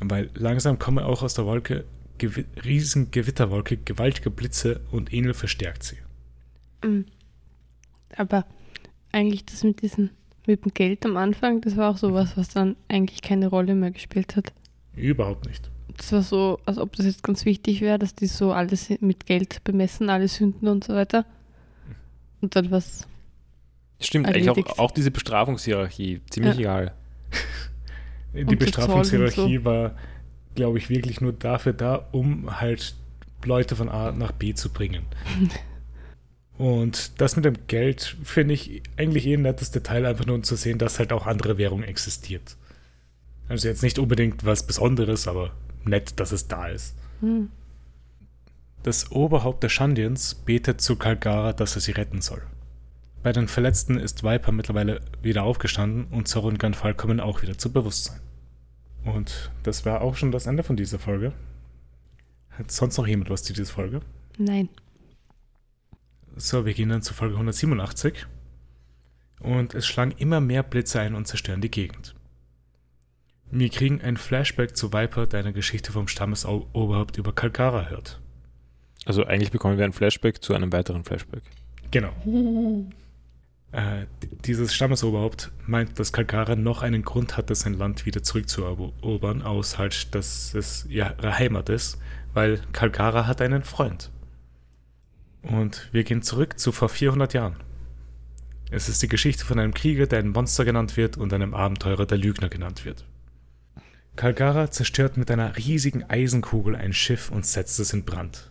Weil 0.00 0.28
langsam 0.34 0.80
kommen 0.80 1.04
auch 1.04 1.22
aus 1.22 1.34
der 1.34 1.46
Wolke 1.46 1.84
gewi 2.18 2.46
riesen 2.64 3.12
Gewitterwolke, 3.12 3.76
gewaltige 3.76 4.30
Blitze 4.30 4.80
und 4.90 5.12
Enel 5.12 5.34
verstärkt 5.34 5.84
sie. 5.84 5.98
Mm. 6.84 7.04
Aber 8.16 8.44
eigentlich 9.12 9.46
das 9.46 9.62
mit 9.62 9.82
diesem 9.82 10.10
mit 10.46 10.64
dem 10.64 10.74
Geld 10.74 11.04
am 11.04 11.16
Anfang, 11.16 11.60
das 11.60 11.76
war 11.76 11.90
auch 11.90 11.96
sowas, 11.96 12.36
was 12.36 12.48
dann 12.48 12.76
eigentlich 12.88 13.22
keine 13.22 13.46
Rolle 13.48 13.74
mehr 13.74 13.90
gespielt 13.90 14.36
hat. 14.36 14.52
Überhaupt 14.94 15.46
nicht. 15.46 15.70
Das 15.96 16.12
war 16.12 16.22
so, 16.22 16.58
als 16.66 16.78
ob 16.78 16.96
das 16.96 17.06
jetzt 17.06 17.22
ganz 17.22 17.44
wichtig 17.44 17.80
wäre, 17.80 17.98
dass 17.98 18.14
die 18.14 18.26
so 18.26 18.52
alles 18.52 18.90
mit 19.00 19.26
Geld 19.26 19.62
bemessen, 19.64 20.10
alle 20.10 20.28
Sünden 20.28 20.68
und 20.68 20.84
so 20.84 20.94
weiter. 20.94 21.24
Und 22.40 22.56
dann 22.56 22.70
was. 22.70 23.06
Stimmt, 24.00 24.26
eigentlich 24.26 24.50
auch, 24.50 24.78
auch 24.78 24.90
diese 24.90 25.10
Bestrafungshierarchie, 25.10 26.20
ziemlich 26.28 26.54
Ja. 26.56 26.60
egal. 26.60 26.94
Die 28.34 28.40
Und 28.40 28.50
so 28.50 28.56
Bestrafungshierarchie 28.56 29.64
war, 29.64 29.94
glaube 30.56 30.78
ich, 30.78 30.90
wirklich 30.90 31.20
nur 31.20 31.32
dafür 31.32 31.72
da, 31.72 32.06
um 32.12 32.60
halt 32.60 32.94
Leute 33.44 33.76
von 33.76 33.88
A 33.88 34.10
nach 34.12 34.32
B 34.32 34.54
zu 34.54 34.70
bringen. 34.70 35.04
Und 36.56 37.20
das 37.20 37.36
mit 37.36 37.44
dem 37.44 37.66
Geld 37.66 38.16
finde 38.22 38.54
ich 38.54 38.82
eigentlich 38.96 39.26
eh 39.26 39.34
ein 39.34 39.42
nettes 39.42 39.70
Detail, 39.70 40.06
einfach 40.06 40.26
nur 40.26 40.36
um 40.36 40.44
zu 40.44 40.56
sehen, 40.56 40.78
dass 40.78 40.98
halt 40.98 41.12
auch 41.12 41.26
andere 41.26 41.58
Währung 41.58 41.82
existiert. 41.82 42.56
Also 43.48 43.68
jetzt 43.68 43.82
nicht 43.82 43.98
unbedingt 43.98 44.44
was 44.44 44.66
Besonderes, 44.66 45.26
aber 45.26 45.52
nett, 45.84 46.18
dass 46.20 46.32
es 46.32 46.48
da 46.48 46.68
ist. 46.68 46.94
Hm. 47.20 47.50
Das 48.82 49.10
Oberhaupt 49.10 49.62
der 49.62 49.68
Shandians 49.68 50.34
betet 50.34 50.80
zu 50.80 50.96
Kalgara, 50.96 51.52
dass 51.52 51.74
er 51.74 51.80
sie 51.80 51.92
retten 51.92 52.20
soll. 52.20 52.42
Bei 53.22 53.32
den 53.32 53.48
Verletzten 53.48 53.98
ist 53.98 54.22
Viper 54.22 54.52
mittlerweile 54.52 55.00
wieder 55.22 55.44
aufgestanden 55.44 56.04
und 56.10 56.28
Zorro 56.28 56.48
und 56.48 56.58
Ganfal 56.58 56.94
kommen 56.94 57.20
auch 57.20 57.42
wieder 57.42 57.56
zu 57.56 57.72
Bewusstsein. 57.72 58.20
Und 59.04 59.50
das 59.62 59.86
war 59.86 60.02
auch 60.02 60.16
schon 60.16 60.30
das 60.30 60.46
Ende 60.46 60.62
von 60.62 60.76
dieser 60.76 60.98
Folge. 60.98 61.32
Hat 62.50 62.70
sonst 62.70 62.98
noch 62.98 63.06
jemand 63.06 63.30
was 63.30 63.42
zu 63.42 63.52
dieser 63.52 63.72
Folge? 63.72 64.00
Nein. 64.38 64.68
So, 66.36 66.66
wir 66.66 66.74
gehen 66.74 66.88
dann 66.88 67.02
zu 67.02 67.14
Folge 67.14 67.34
187. 67.34 68.26
Und 69.40 69.74
es 69.74 69.86
schlagen 69.86 70.12
immer 70.16 70.40
mehr 70.40 70.62
Blitze 70.62 71.00
ein 71.00 71.14
und 71.14 71.26
zerstören 71.26 71.60
die 71.60 71.70
Gegend. 71.70 72.14
Wir 73.50 73.68
kriegen 73.68 74.00
ein 74.00 74.16
Flashback 74.16 74.76
zu 74.76 74.92
Viper, 74.92 75.26
der 75.26 75.40
eine 75.40 75.52
Geschichte 75.52 75.92
vom 75.92 76.08
Stammesoberhaupt 76.08 77.18
über 77.18 77.32
Kalkara 77.32 77.88
hört. 77.88 78.20
Also 79.04 79.24
eigentlich 79.24 79.50
bekommen 79.50 79.76
wir 79.76 79.84
ein 79.84 79.92
Flashback 79.92 80.42
zu 80.42 80.54
einem 80.54 80.72
weiteren 80.72 81.04
Flashback. 81.04 81.42
Genau. 81.90 82.12
Äh, 83.74 84.06
dieses 84.44 84.72
Stammesoberhaupt 84.72 85.50
meint, 85.66 85.98
dass 85.98 86.12
Kalkara 86.12 86.54
noch 86.54 86.82
einen 86.82 87.02
Grund 87.02 87.36
hatte, 87.36 87.56
sein 87.56 87.74
Land 87.74 88.06
wieder 88.06 88.22
zurückzuerobern, 88.22 89.42
aus 89.42 89.78
halt, 89.78 90.14
dass 90.14 90.54
es 90.54 90.86
ihre 90.86 91.36
Heimat 91.36 91.70
ist, 91.70 91.98
weil 92.34 92.60
Kalkara 92.70 93.26
hat 93.26 93.40
einen 93.40 93.64
Freund. 93.64 94.12
Und 95.44 95.88
wir 95.92 96.04
gehen 96.04 96.22
zurück 96.22 96.58
zu 96.58 96.72
vor 96.72 96.88
400 96.88 97.34
Jahren. 97.34 97.56
Es 98.70 98.88
ist 98.88 99.02
die 99.02 99.08
Geschichte 99.08 99.44
von 99.44 99.58
einem 99.58 99.74
Krieger, 99.74 100.06
der 100.06 100.18
ein 100.18 100.30
Monster 100.30 100.64
genannt 100.64 100.96
wird 100.96 101.16
und 101.16 101.32
einem 101.32 101.54
Abenteurer, 101.54 102.06
der 102.06 102.18
Lügner 102.18 102.48
genannt 102.48 102.84
wird. 102.84 103.04
Kalkara 104.16 104.70
zerstört 104.70 105.16
mit 105.16 105.30
einer 105.30 105.56
riesigen 105.56 106.04
Eisenkugel 106.04 106.76
ein 106.76 106.92
Schiff 106.92 107.30
und 107.30 107.44
setzt 107.44 107.78
es 107.80 107.92
in 107.92 108.04
Brand. 108.04 108.50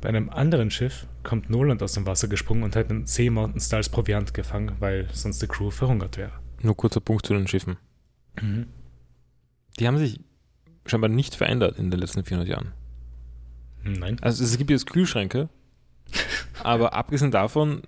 Bei 0.00 0.08
einem 0.08 0.30
anderen 0.30 0.70
Schiff 0.70 1.06
kommt 1.22 1.50
Noland 1.50 1.82
aus 1.82 1.92
dem 1.92 2.06
Wasser 2.06 2.28
gesprungen 2.28 2.62
und 2.64 2.74
hat 2.74 2.90
einen 2.90 3.06
See 3.06 3.30
Mountain 3.30 3.60
Stars 3.60 3.88
Proviant 3.88 4.34
gefangen, 4.34 4.76
weil 4.80 5.08
sonst 5.12 5.42
die 5.42 5.46
Crew 5.46 5.70
verhungert 5.70 6.16
wäre. 6.16 6.32
Nur 6.62 6.76
kurzer 6.76 7.00
Punkt 7.00 7.26
zu 7.26 7.34
den 7.34 7.46
Schiffen. 7.46 7.76
Die 9.78 9.86
haben 9.86 9.98
sich 9.98 10.20
scheinbar 10.86 11.10
nicht 11.10 11.34
verändert 11.34 11.78
in 11.78 11.90
den 11.90 12.00
letzten 12.00 12.24
400 12.24 12.48
Jahren. 12.48 12.72
Nein. 13.84 14.18
Also 14.20 14.42
es 14.42 14.56
gibt 14.58 14.70
jetzt 14.70 14.86
Kühlschränke, 14.86 15.48
aber 16.62 16.94
abgesehen 16.94 17.30
davon 17.30 17.82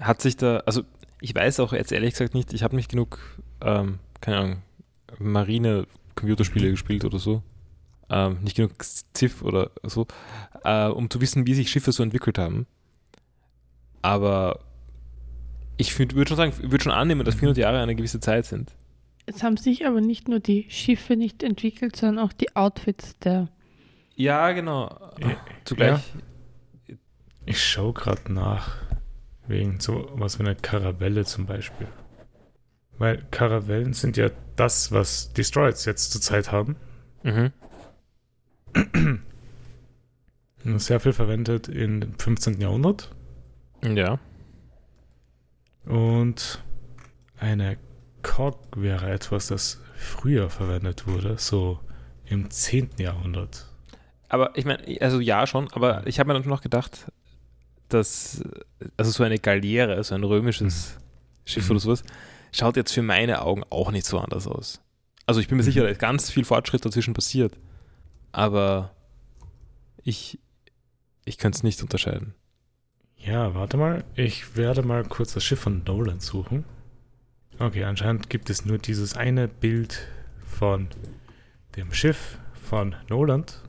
hat 0.00 0.20
sich 0.22 0.36
da, 0.36 0.58
also 0.58 0.82
ich 1.20 1.34
weiß 1.34 1.60
auch 1.60 1.72
jetzt 1.72 1.92
ehrlich 1.92 2.12
gesagt 2.12 2.34
nicht, 2.34 2.52
ich 2.52 2.62
habe 2.62 2.76
nicht 2.76 2.90
genug, 2.90 3.18
ähm, 3.60 3.98
keine 4.20 4.36
Ahnung, 4.38 4.62
Marine-Computerspiele 5.18 6.70
gespielt 6.70 7.04
oder 7.04 7.18
so. 7.18 7.42
Ähm, 8.10 8.38
nicht 8.42 8.56
genug 8.56 8.72
Ziff 9.12 9.42
oder 9.42 9.70
so, 9.82 10.06
äh, 10.64 10.86
um 10.86 11.10
zu 11.10 11.20
wissen, 11.20 11.46
wie 11.46 11.54
sich 11.54 11.70
Schiffe 11.70 11.92
so 11.92 12.02
entwickelt 12.02 12.38
haben. 12.38 12.66
Aber 14.00 14.60
ich 15.76 15.98
würde 15.98 16.28
schon 16.28 16.36
sagen, 16.36 16.52
würde 16.58 16.82
schon 16.82 16.92
annehmen, 16.92 17.24
dass 17.24 17.34
400 17.34 17.58
Jahre 17.58 17.80
eine 17.80 17.94
gewisse 17.94 18.20
Zeit 18.20 18.46
sind. 18.46 18.74
Es 19.26 19.42
haben 19.42 19.58
sich 19.58 19.86
aber 19.86 20.00
nicht 20.00 20.26
nur 20.26 20.40
die 20.40 20.66
Schiffe 20.70 21.16
nicht 21.16 21.42
entwickelt, 21.42 21.96
sondern 21.96 22.24
auch 22.24 22.32
die 22.32 22.56
Outfits 22.56 23.18
der. 23.18 23.48
Ja, 24.16 24.52
genau. 24.52 24.88
Ja. 25.76 26.00
Ich 27.48 27.64
schaue 27.64 27.94
gerade 27.94 28.30
nach, 28.30 28.76
wegen 29.46 29.80
so 29.80 30.10
was 30.12 30.38
wie 30.38 30.42
eine 30.42 30.54
Karavelle 30.54 31.24
zum 31.24 31.46
Beispiel. 31.46 31.88
Weil 32.98 33.24
Karavellen 33.30 33.94
sind 33.94 34.18
ja 34.18 34.28
das, 34.56 34.92
was 34.92 35.32
Destroyers 35.32 35.86
jetzt 35.86 36.12
zurzeit 36.12 36.52
haben. 36.52 36.76
Mhm. 37.22 37.52
Sehr 40.78 41.00
viel 41.00 41.14
verwendet 41.14 41.68
im 41.68 42.18
15. 42.18 42.60
Jahrhundert. 42.60 43.14
Ja. 43.82 44.18
Und 45.86 46.62
eine 47.38 47.78
Cog 48.22 48.58
wäre 48.76 49.10
etwas, 49.10 49.46
das 49.46 49.80
früher 49.96 50.50
verwendet 50.50 51.06
wurde, 51.06 51.38
so 51.38 51.80
im 52.26 52.50
10. 52.50 52.90
Jahrhundert. 52.98 53.72
Aber 54.28 54.50
ich 54.54 54.66
meine, 54.66 54.82
also 55.00 55.18
ja 55.18 55.46
schon, 55.46 55.72
aber 55.72 56.06
ich 56.06 56.20
habe 56.20 56.28
mir 56.28 56.38
dann 56.38 56.46
noch 56.46 56.60
gedacht, 56.60 57.10
dass, 57.88 58.42
also 58.96 59.10
so 59.10 59.24
eine 59.24 59.38
Galeere, 59.38 60.02
so 60.04 60.14
ein 60.14 60.24
römisches 60.24 60.98
Schiff 61.44 61.64
Mhm. 61.66 61.70
oder 61.72 61.80
sowas, 61.80 62.02
schaut 62.52 62.76
jetzt 62.76 62.92
für 62.92 63.02
meine 63.02 63.42
Augen 63.42 63.62
auch 63.70 63.90
nicht 63.90 64.06
so 64.06 64.18
anders 64.18 64.46
aus. 64.46 64.80
Also 65.26 65.40
ich 65.40 65.48
bin 65.48 65.56
mir 65.56 65.62
Mhm. 65.62 65.66
sicher, 65.66 65.82
da 65.82 65.88
ist 65.88 66.00
ganz 66.00 66.30
viel 66.30 66.44
Fortschritt 66.44 66.84
dazwischen 66.84 67.14
passiert. 67.14 67.56
Aber 68.32 68.94
ich, 70.02 70.38
ich 71.24 71.38
könnte 71.38 71.56
es 71.56 71.62
nicht 71.62 71.82
unterscheiden. 71.82 72.34
Ja, 73.16 73.54
warte 73.54 73.76
mal. 73.76 74.04
Ich 74.14 74.56
werde 74.56 74.82
mal 74.82 75.04
kurz 75.04 75.34
das 75.34 75.44
Schiff 75.44 75.60
von 75.60 75.82
Nolan 75.84 76.20
suchen. 76.20 76.64
Okay, 77.58 77.84
anscheinend 77.84 78.30
gibt 78.30 78.48
es 78.50 78.64
nur 78.64 78.78
dieses 78.78 79.16
eine 79.16 79.48
Bild 79.48 80.06
von 80.46 80.88
dem 81.76 81.92
Schiff 81.92 82.38
von 82.68 82.94
Noland. 83.08 83.62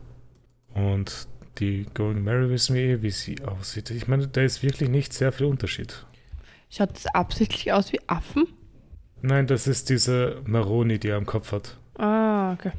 Und 0.73 1.27
die 1.57 1.85
Going 1.93 2.23
Mary 2.23 2.49
wissen 2.49 2.75
wir 2.75 2.81
eh, 2.83 3.01
wie 3.01 3.11
sie 3.11 3.41
aussieht. 3.43 3.89
Ich 3.91 4.07
meine, 4.07 4.27
da 4.27 4.41
ist 4.41 4.63
wirklich 4.63 4.89
nicht 4.89 5.13
sehr 5.13 5.31
viel 5.31 5.45
Unterschied. 5.47 6.05
Schaut 6.69 6.91
das 6.95 7.07
absichtlich 7.07 7.73
aus 7.73 7.91
wie 7.91 7.99
Affen? 8.07 8.47
Nein, 9.21 9.47
das 9.47 9.67
ist 9.67 9.89
diese 9.89 10.41
Maroni, 10.45 10.99
die 10.99 11.09
er 11.09 11.17
am 11.17 11.25
Kopf 11.25 11.51
hat. 11.51 11.77
Ah, 11.97 12.53
okay. 12.53 12.71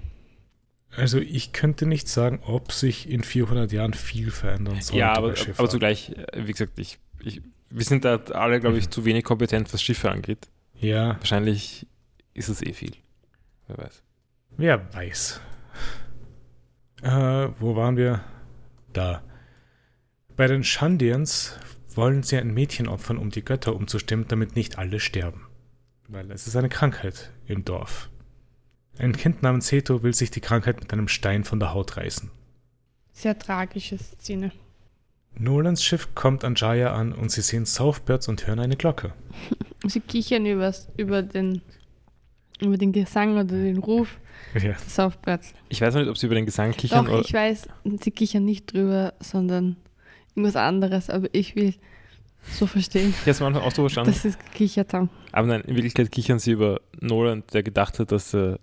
Also 0.97 1.18
ich 1.18 1.53
könnte 1.53 1.87
nicht 1.87 2.09
sagen, 2.09 2.41
ob 2.45 2.73
sich 2.73 3.09
in 3.11 3.23
400 3.23 3.71
Jahren 3.73 3.93
viel 3.95 4.31
verändern 4.31 4.81
soll. 4.81 4.99
ja, 4.99 5.12
aber, 5.14 5.35
aber 5.57 5.68
zugleich, 5.68 6.11
äh, 6.33 6.47
wie 6.47 6.53
gesagt, 6.53 6.79
ich, 6.79 6.99
ich, 7.23 7.43
wir 7.68 7.85
sind 7.85 8.05
da 8.05 8.16
alle, 8.33 8.59
glaube 8.61 8.79
ich, 8.79 8.87
Mhm. 8.87 8.91
zu 8.91 9.05
wenig 9.05 9.25
kompetent, 9.25 9.73
was 9.73 9.83
Schiffe 9.83 10.11
angeht. 10.11 10.49
Ja, 10.81 11.16
Wahrscheinlich 11.18 11.87
ist 12.33 12.49
es 12.49 12.62
eh 12.62 12.73
viel. 12.73 12.93
Wer 13.68 13.79
weiß. 13.79 14.03
Wer 14.57 14.95
weiß. 14.95 15.41
Äh, 17.03 17.49
wo 17.59 17.77
waren 17.77 17.97
wir? 17.97 18.21
Da. 18.93 19.22
Bei 20.36 20.47
den 20.47 20.64
Shandians 20.64 21.59
wollen 21.95 22.22
sie 22.22 22.36
ein 22.36 22.55
Mädchen 22.55 22.88
opfern, 22.88 23.18
um 23.18 23.30
die 23.30 23.45
Götter 23.45 23.74
umzustimmen, 23.74 24.26
damit 24.28 24.57
nicht 24.57 24.78
alle 24.78 25.01
sterben. 25.01 25.47
Weil 26.09 26.30
es 26.30 26.47
ist 26.47 26.57
eine 26.57 26.68
Krankheit 26.68 27.30
im 27.47 27.64
Dorf. 27.64 28.11
Ein 28.99 29.16
Kind 29.16 29.43
namens 29.43 29.68
Seto 29.68 30.03
will 30.03 30.14
sich 30.14 30.30
die 30.30 30.41
Krankheit 30.41 30.80
mit 30.80 30.93
einem 30.93 31.09
Stein 31.09 31.45
von 31.45 31.61
der 31.61 31.72
Haut 31.72 31.97
reißen. 31.97 32.30
Sehr 33.12 33.38
tragische 33.38 33.99
Szene. 33.99 34.53
Nolans 35.34 35.84
Schiff 35.84 36.14
kommt 36.14 36.45
an 36.45 36.55
Jaya 36.57 36.93
an 36.93 37.12
und 37.12 37.30
sie 37.30 37.41
sehen 37.41 37.64
Southbirds 37.64 38.28
und 38.28 38.47
hören 38.47 38.59
eine 38.59 38.76
Glocke. 38.76 39.12
Sie 39.86 40.01
kichern 40.01 40.45
übers, 40.45 40.88
über, 40.99 41.22
den, 41.22 41.62
über 42.61 42.76
den 42.78 42.92
Gesang 42.92 43.34
oder 43.34 43.44
den 43.44 43.78
Ruf 43.78 44.18
Ja. 44.54 44.72
des 44.72 44.94
Southbirds. 44.94 45.54
Ich 45.68 45.80
weiß 45.80 45.94
noch 45.94 46.00
nicht, 46.02 46.11
ob 46.11 46.18
sie 46.18 46.26
über 46.26 46.34
den 46.34 46.46
Gesang 46.46 46.72
kichern 46.72 47.06
Doch, 47.06 47.20
ich 47.24 47.32
weiß, 47.32 47.68
sie 48.02 48.11
kichern 48.11 48.44
nicht 48.44 48.72
drüber, 48.72 49.14
sondern 49.20 49.76
irgendwas 50.34 50.56
anderes, 50.56 51.11
aber 51.11 51.28
ich 51.32 51.56
will 51.56 51.74
so 52.50 52.66
verstehen. 52.66 53.11
Ich 53.11 53.20
habe 53.22 53.30
es 53.30 53.40
am 53.40 53.48
Anfang 53.48 53.62
auch 53.62 53.72
so 53.72 53.82
verstanden. 53.82 54.12
Das 54.12 54.24
ist 54.24 54.38
gekichert 54.46 54.94
haben. 54.94 55.11
Aber 55.32 55.46
nein, 55.46 55.61
in 55.62 55.74
Wirklichkeit 55.74 56.11
kichern 56.11 56.38
sie 56.38 56.52
über 56.52 56.80
Nolan, 57.00 57.42
der 57.52 57.62
gedacht 57.62 57.98
hat, 57.98 58.12
dass, 58.12 58.32
äh, 58.34 58.56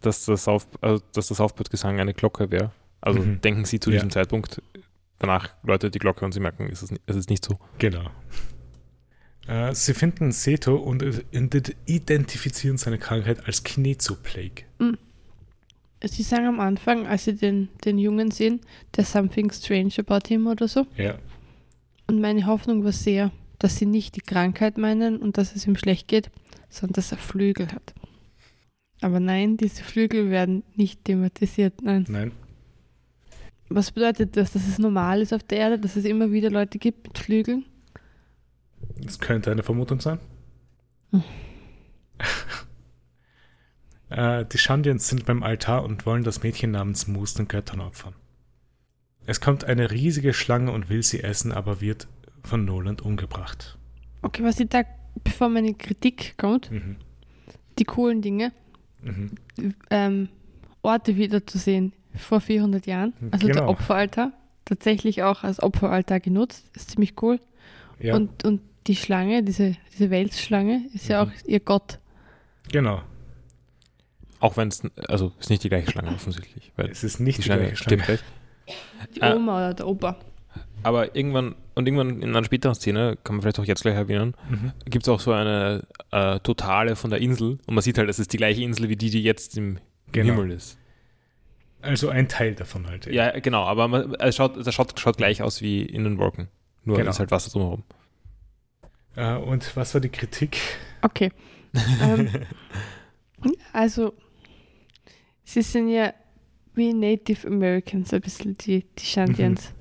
dass, 0.00 0.24
das, 0.24 0.48
Auf, 0.48 0.66
also, 0.80 1.02
dass 1.12 1.28
das 1.28 1.40
Aufbautgesang 1.40 2.00
eine 2.00 2.12
Glocke 2.14 2.50
wäre. 2.50 2.72
Also 3.00 3.20
Mhm. 3.20 3.40
denken 3.40 3.64
sie 3.64 3.78
zu 3.80 3.90
Ja. 3.90 3.96
diesem 3.96 4.10
Zeitpunkt, 4.10 4.60
danach 5.18 5.50
läutet 5.62 5.94
die 5.94 5.98
Glocke 6.00 6.24
und 6.24 6.32
sie 6.32 6.40
merken, 6.40 6.68
es 6.70 6.82
ist, 6.82 6.92
es 7.06 7.16
ist 7.16 7.30
nicht 7.30 7.44
so. 7.44 7.56
Genau. 7.78 8.10
Äh, 9.50 9.74
sie 9.74 9.94
finden 9.94 10.30
Seto 10.30 10.76
und 10.76 11.02
ident- 11.02 11.74
identifizieren 11.86 12.78
seine 12.78 12.98
Krankheit 12.98 13.44
als 13.46 13.64
Kinezo-Plague. 13.64 14.64
Sie 16.04 16.22
sagen 16.22 16.46
am 16.46 16.60
Anfang, 16.60 17.06
als 17.06 17.24
sie 17.24 17.34
den, 17.34 17.68
den 17.84 17.98
Jungen 17.98 18.30
sehen, 18.30 18.60
there's 18.92 19.12
something 19.12 19.50
strange 19.52 19.92
about 19.98 20.28
him 20.28 20.46
oder 20.46 20.66
so. 20.68 20.86
Ja. 20.96 21.18
Und 22.06 22.20
meine 22.20 22.46
Hoffnung 22.46 22.84
war 22.84 22.92
sehr, 22.92 23.32
dass 23.58 23.76
sie 23.76 23.86
nicht 23.86 24.16
die 24.16 24.22
Krankheit 24.22 24.78
meinen 24.78 25.18
und 25.18 25.36
dass 25.36 25.54
es 25.54 25.66
ihm 25.66 25.76
schlecht 25.76 26.08
geht, 26.08 26.30
sondern 26.70 26.94
dass 26.94 27.12
er 27.12 27.18
Flügel 27.18 27.72
hat. 27.72 27.92
Aber 29.02 29.20
nein, 29.20 29.56
diese 29.56 29.82
Flügel 29.82 30.30
werden 30.30 30.62
nicht 30.74 31.04
thematisiert. 31.04 31.82
Nein. 31.82 32.06
Nein. 32.08 32.32
Was 33.68 33.90
bedeutet 33.90 34.36
das, 34.36 34.52
dass 34.52 34.66
es 34.66 34.78
normal 34.78 35.20
ist 35.20 35.32
auf 35.32 35.42
der 35.42 35.58
Erde, 35.58 35.78
dass 35.78 35.96
es 35.96 36.04
immer 36.04 36.32
wieder 36.32 36.50
Leute 36.50 36.78
gibt 36.78 37.08
mit 37.08 37.18
Flügeln? 37.18 37.64
Das 39.02 39.18
könnte 39.18 39.50
eine 39.50 39.62
Vermutung 39.62 40.00
sein. 40.00 40.18
Hm. 41.10 41.22
äh, 44.10 44.44
die 44.44 44.58
Shandians 44.58 45.08
sind 45.08 45.24
beim 45.26 45.42
Altar 45.42 45.84
und 45.84 46.06
wollen 46.06 46.24
das 46.24 46.42
Mädchen 46.42 46.70
namens 46.72 47.06
Moose 47.06 47.36
den 47.36 47.48
Göttern 47.48 47.80
opfern. 47.80 48.14
Es 49.26 49.40
kommt 49.40 49.64
eine 49.64 49.90
riesige 49.90 50.32
Schlange 50.34 50.72
und 50.72 50.88
will 50.88 51.02
sie 51.02 51.22
essen, 51.22 51.52
aber 51.52 51.80
wird 51.80 52.08
von 52.42 52.64
Noland 52.64 53.02
umgebracht. 53.02 53.78
Okay, 54.22 54.42
was 54.42 54.58
ich 54.60 54.68
da, 54.68 54.82
bevor 55.24 55.48
meine 55.48 55.74
Kritik 55.74 56.34
kommt, 56.38 56.70
Mhm. 56.70 56.96
die 57.78 57.84
coolen 57.84 58.22
Dinge, 58.22 58.52
Mhm. 59.02 59.32
ähm, 59.90 60.28
Orte 60.82 61.16
wiederzusehen 61.16 61.92
vor 62.14 62.40
400 62.40 62.86
Jahren, 62.86 63.12
also 63.30 63.46
der 63.46 63.56
Genau. 63.56 63.68
Opferaltar, 63.68 64.32
tatsächlich 64.64 65.22
auch 65.22 65.44
als 65.44 65.62
Opferaltar 65.62 66.20
genutzt, 66.20 66.64
ist 66.74 66.90
ziemlich 66.90 67.14
cool. 67.22 67.38
Ja, 67.98 68.14
Und, 68.16 68.44
und 68.44 68.60
die 68.86 68.96
Schlange, 68.96 69.42
diese, 69.42 69.76
diese 69.92 70.10
Welsschlange, 70.10 70.82
ist 70.94 71.08
ja 71.08 71.24
Mhm. 71.24 71.30
auch 71.30 71.34
ihr 71.46 71.60
Gott. 71.60 71.98
genau. 72.70 73.02
Auch 74.40 74.56
wenn 74.56 74.68
es, 74.68 74.82
also 75.06 75.32
ist 75.38 75.50
nicht 75.50 75.62
die 75.64 75.68
gleiche 75.68 75.90
Schlange 75.90 76.12
offensichtlich, 76.14 76.72
weil 76.76 76.88
Es 76.88 77.04
ist 77.04 77.20
nicht 77.20 77.38
die 77.38 77.42
die, 77.42 77.46
Schlange 77.46 77.62
gleiche 77.66 77.76
stimmt 77.76 78.02
Schlange. 78.04 78.20
gleich. 78.66 79.14
Die. 79.16 79.36
Oma 79.36 79.56
oder 79.58 79.74
der 79.74 79.86
Opa. 79.86 80.16
Aber 80.82 81.14
irgendwann, 81.14 81.56
und 81.74 81.86
irgendwann 81.86 82.22
in 82.22 82.30
einer 82.34 82.42
späteren 82.44 82.74
Szene, 82.74 83.18
kann 83.22 83.36
man 83.36 83.42
vielleicht 83.42 83.58
auch 83.60 83.64
jetzt 83.66 83.82
gleich 83.82 83.94
erwähnen, 83.96 84.34
Mhm. 84.48 84.72
gibt 84.86 85.04
es 85.04 85.08
auch 85.10 85.20
so 85.20 85.32
eine 85.32 85.82
äh, 86.10 86.38
Totale 86.40 86.96
von 86.96 87.10
der 87.10 87.20
Insel 87.20 87.58
und 87.66 87.74
man 87.74 87.82
sieht 87.82 87.98
halt, 87.98 88.08
es 88.08 88.18
ist 88.18 88.32
die 88.32 88.38
gleiche 88.38 88.62
Insel 88.62 88.88
wie 88.88 88.96
die, 88.96 89.10
die 89.10 89.22
jetzt 89.22 89.58
im, 89.58 89.78
Genau. 90.12 90.32
Himmel 90.34 90.52
ist. 90.52 90.78
Also 91.82 92.08
ein 92.08 92.28
Teil 92.28 92.54
davon 92.54 92.86
halt. 92.88 93.06
Ja, 93.06 93.38
genau, 93.40 93.64
aber 93.64 93.88
man, 93.88 94.14
es 94.20 94.36
schaut, 94.36 94.56
es 94.56 94.74
schaut, 94.74 94.98
schaut 94.98 95.16
gleich 95.18 95.42
aus 95.42 95.60
wie 95.60 95.82
in 95.82 96.04
den 96.04 96.16
Wolken. 96.18 96.48
Nur 96.84 96.96
Genau. 96.96 97.10
ist 97.10 97.18
halt 97.20 97.30
Wasser 97.30 97.50
drumherum. 97.50 97.84
Äh, 99.16 99.36
und 99.36 99.76
was 99.76 99.94
war 99.94 100.00
die 100.00 100.08
Kritik? 100.08 100.58
Okay. 101.02 101.30
ähm, 102.02 102.28
also, 103.72 104.14
sie 105.44 105.62
sind 105.62 105.88
ja 105.88 106.12
wie 106.74 106.92
Native 106.92 107.46
Americans, 107.46 108.12
ein 108.14 108.20
bisschen 108.20 108.56
die, 108.56 108.84
die 108.98 109.04
Shandians. 109.04 109.72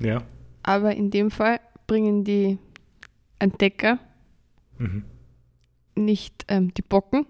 Ja. 0.00 0.22
Aber 0.62 0.94
in 0.94 1.10
dem 1.10 1.30
Fall 1.30 1.60
bringen 1.86 2.24
die 2.24 2.58
Entdecker 3.38 3.98
Mhm. 4.78 5.04
nicht 5.94 6.44
ähm, 6.48 6.74
die 6.74 6.82
Bocken, 6.82 7.24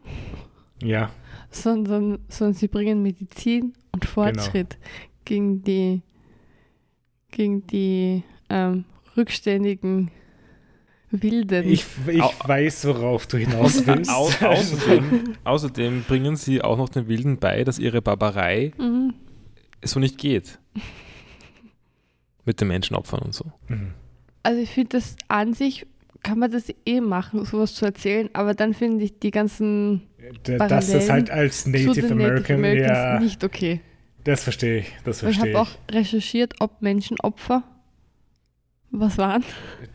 Ja, 0.83 1.11
sondern, 1.51 2.19
sondern 2.29 2.55
sie 2.55 2.67
bringen 2.67 3.03
Medizin 3.03 3.73
und 3.93 4.05
Fortschritt 4.05 4.79
gegen 5.25 5.63
die, 5.63 6.03
gegen 7.31 7.65
die 7.69 8.25
ähm, 8.49 8.85
rückständigen 9.17 10.11
Wilden. 11.11 11.69
ich, 11.69 11.85
ich 12.09 12.23
Au- 12.23 12.33
weiß, 12.47 12.87
worauf 12.87 13.27
du 13.27 13.37
hinaus 13.39 13.87
willst. 13.87 14.11
Au 14.11 14.29
außerdem, 14.47 15.35
außerdem 15.45 16.03
bringen 16.09 16.37
sie 16.37 16.63
auch 16.63 16.77
noch 16.77 16.89
den 16.89 17.07
Wilden 17.09 17.39
bei, 17.39 17.65
dass 17.65 17.79
ihre 17.79 18.03
Barbarei 18.03 18.73
Mhm. 18.79 19.15
so 19.85 20.01
nicht 20.01 20.19
geht. 20.19 20.59
Mit 22.45 22.61
den 22.61 22.69
Menschenopfern 22.69 23.21
und 23.21 23.35
so. 23.35 23.45
Mhm. 23.69 23.93
Also 24.43 24.61
ich 24.61 24.71
finde 24.71 24.91
das 24.91 25.17
an 25.29 25.53
sich 25.55 25.87
kann 26.23 26.39
man 26.41 26.51
das 26.51 26.65
eh 26.87 27.01
machen, 27.01 27.45
sowas 27.45 27.75
zu 27.75 27.85
erzählen, 27.85 28.29
aber 28.33 28.55
dann 28.55 28.75
finde 28.75 29.05
ich 29.05 29.19
die 29.21 29.31
ganzen 29.31 30.03
D- 30.45 30.57
Dass 30.57 30.69
das 30.69 30.87
Parallelen 30.89 31.13
halt 31.13 31.31
als 31.31 31.67
Native 31.67 32.11
American, 32.11 32.61
Native 32.63 32.83
ja, 32.83 33.21
nicht 33.21 33.45
okay. 33.45 33.81
das 34.25 34.43
verstehe 34.43 34.79
ich, 34.79 34.93
das 35.05 35.23
Weil 35.23 35.31
ich 35.31 35.37
verstehe 35.39 35.57
habe 35.57 35.69
ich. 35.71 35.77
auch 35.91 35.95
recherchiert, 35.95 36.55
ob 36.59 36.83
Menschenopfer 36.83 37.63
was 39.01 39.19
waren. 39.19 39.45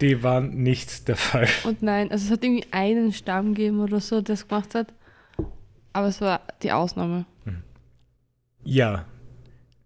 Die 0.02 0.24
waren 0.24 0.64
nicht 0.64 1.08
der 1.08 1.16
Fall. 1.16 1.48
Und 1.64 1.82
nein, 1.82 2.12
also 2.12 2.26
es 2.26 2.32
hat 2.32 2.44
irgendwie 2.44 2.66
einen 2.72 3.12
Stamm 3.14 3.54
gegeben 3.54 3.80
oder 3.80 4.00
so, 4.00 4.22
der 4.22 4.34
es 4.34 4.48
gemacht 4.48 4.76
hat. 4.76 4.94
Aber 5.94 6.08
es 6.08 6.22
war 6.22 6.42
die 6.64 6.72
Ausnahme. 6.72 7.26
Ja, 8.64 9.06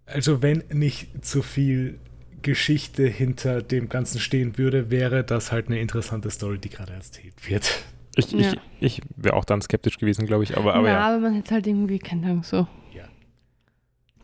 also 0.05 0.41
wenn 0.41 0.63
nicht 0.72 1.26
zu 1.26 1.41
viel 1.41 1.99
Geschichte 2.41 3.07
hinter 3.07 3.61
dem 3.61 3.89
Ganzen 3.89 4.20
stehen 4.20 4.57
würde, 4.57 4.91
wäre 4.91 5.24
das 5.24 5.51
halt 5.51 5.68
eine 5.68 5.80
interessante 5.80 6.30
Story, 6.30 6.59
die 6.59 6.70
gerade 6.70 6.93
erzählt 6.93 7.49
wird. 7.49 7.84
Ich, 8.16 8.32
Ja. 8.32 8.51
ich, 8.51 8.57
ich 8.80 9.01
wäre 9.16 9.36
auch 9.36 9.45
dann 9.45 9.61
skeptisch 9.61 9.97
gewesen, 9.97 10.26
glaube 10.26 10.43
ich. 10.43 10.55
Aber, 10.57 10.76
aber 10.76 10.88
Na, 10.88 10.93
ja. 10.93 11.07
aber 11.07 11.20
man 11.20 11.34
hätte 11.34 11.55
halt 11.55 11.68
irgendwie, 11.68 11.99
keine 11.99 12.28
Ahnung, 12.28 12.43
so. 12.43 12.68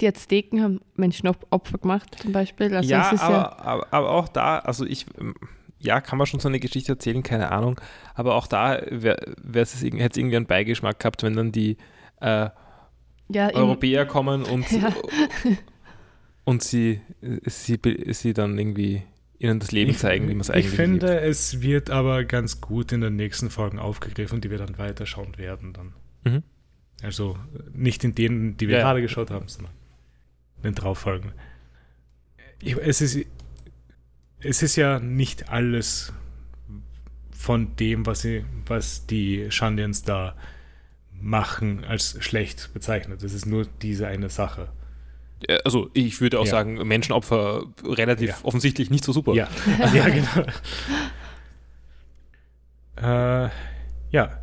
Ja. 0.02 0.12
Die 0.12 0.18
Azteken 0.18 0.62
haben 0.62 0.82
Menschenopfer 0.95 1.78
gemacht, 1.80 2.16
zum 2.20 2.32
Beispiel. 2.32 2.76
Also 2.76 2.89
ja, 2.89 3.08
es 3.08 3.14
ist 3.14 3.22
aber, 3.22 3.60
aber, 3.66 3.88
aber 3.93 4.10
auch 4.12 4.28
da, 4.28 4.60
also 4.60 4.86
ich, 4.86 5.06
ähm, 5.20 5.36
ja, 5.80 6.02
kann 6.02 6.18
man 6.18 6.28
schon 6.28 6.39
so 6.39 6.47
eine 6.47 6.60
Geschichte 6.60 6.91
erzählen, 6.93 7.24
keine 7.24 7.52
Ahnung. 7.52 7.80
Aber 8.14 8.36
auch 8.36 8.47
da 8.47 8.82
wär, 8.89 9.18
wär's 9.41 9.74
hätte 9.82 9.97
es 10.12 10.18
irgendwie 10.18 10.36
einen 10.36 10.45
Beigeschmack 10.45 10.99
gehabt, 10.99 11.24
wenn 11.24 11.36
dann 11.36 11.52
die 11.52 11.78
äh, 12.20 12.49
ja, 13.30 13.49
Europäer 13.54 14.06
kommen 14.06 14.43
und, 14.43 14.70
Ja. 14.72 14.93
und 16.43 16.64
sie, 16.64 17.02
sie, 17.45 17.78
be- 17.78 18.14
sie 18.14 18.34
dann 18.34 18.58
irgendwie 18.58 19.04
ihnen 19.39 19.60
das 19.60 19.72
Leben 19.72 19.95
zeigen, 19.95 20.28
wie 20.28 20.34
man 20.34 20.41
es 20.41 20.49
Ich 20.49 20.56
eigentlich 20.56 20.70
finde, 20.70 21.08
lebt. 21.14 21.24
es 21.24 21.62
wird 21.62 21.89
aber 21.89 22.24
ganz 22.26 22.62
gut 22.62 22.92
in 22.92 23.01
den 23.01 23.16
nächsten 23.16 23.50
Folgen 23.50 23.80
aufgegriffen, 23.80 24.39
die 24.42 24.51
wir 24.51 24.58
dann 24.59 24.78
weiterschauen 24.78 25.38
werden. 25.38 25.74
Dann. 25.74 25.93
Mhm. 26.25 26.43
Also 27.01 27.38
nicht 27.74 28.04
in 28.04 28.13
denen, 28.13 28.58
die 28.58 28.67
wir 28.67 28.78
Ja. 28.78 28.84
gerade 28.84 29.01
geschaut 29.01 29.32
haben, 29.32 29.47
sondern 29.47 29.74
den 30.63 30.75
drauffolgen. 30.75 31.32
Ich, 32.62 32.78
es, 32.78 33.01
ist, 33.01 33.17
es 34.39 34.62
ist 34.62 34.75
ja 34.75 35.00
nicht 35.00 35.50
alles 35.50 36.13
von 37.32 37.75
dem, 37.75 38.05
was, 38.05 38.21
sie, 38.21 38.46
was 38.67 39.08
die 39.08 39.47
Shandians 39.50 40.04
da 40.04 40.36
machen, 41.20 41.83
als 41.86 42.17
schlecht 42.24 42.71
bezeichnet. 42.74 43.24
Es 43.24 43.33
ist 43.33 43.46
nur 43.46 43.66
diese 43.82 44.08
eine 44.08 44.29
Sache. 44.29 44.70
Also 45.66 45.89
ich 45.93 46.21
würde 46.21 46.39
auch 46.39 46.46
Ja. 46.46 46.51
sagen, 46.51 46.75
Menschenopfer 46.88 47.63
relativ 47.83 48.29
Ja. 48.29 48.38
offensichtlich 48.43 48.92
nicht 48.92 49.04
so 49.04 49.12
super. 49.12 49.33
Ja, 49.33 49.47
ja 49.93 50.08
genau. 50.09 50.46
äh, 52.97 53.50
ja, 54.12 54.39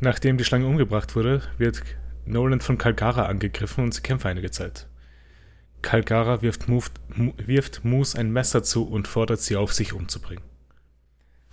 nachdem 0.00 0.36
die 0.38 0.44
Schlange 0.44 0.66
umgebracht 0.66 1.14
wurde, 1.16 1.42
wird 1.56 1.82
Nolan 2.28 2.60
von 2.60 2.78
Kalkara 2.78 3.26
angegriffen 3.26 3.84
und 3.84 3.94
sie 3.94 4.02
kämpfen 4.02 4.28
einige 4.28 4.50
Zeit. 4.50 4.86
Kalkara 5.80 6.42
wirft, 6.42 6.68
Move, 6.68 6.86
wirft 7.38 7.84
Moose 7.84 8.18
ein 8.18 8.32
Messer 8.32 8.62
zu 8.62 8.86
und 8.86 9.08
fordert 9.08 9.40
sie 9.40 9.56
auf, 9.56 9.72
sich 9.72 9.92
umzubringen. 9.92 10.44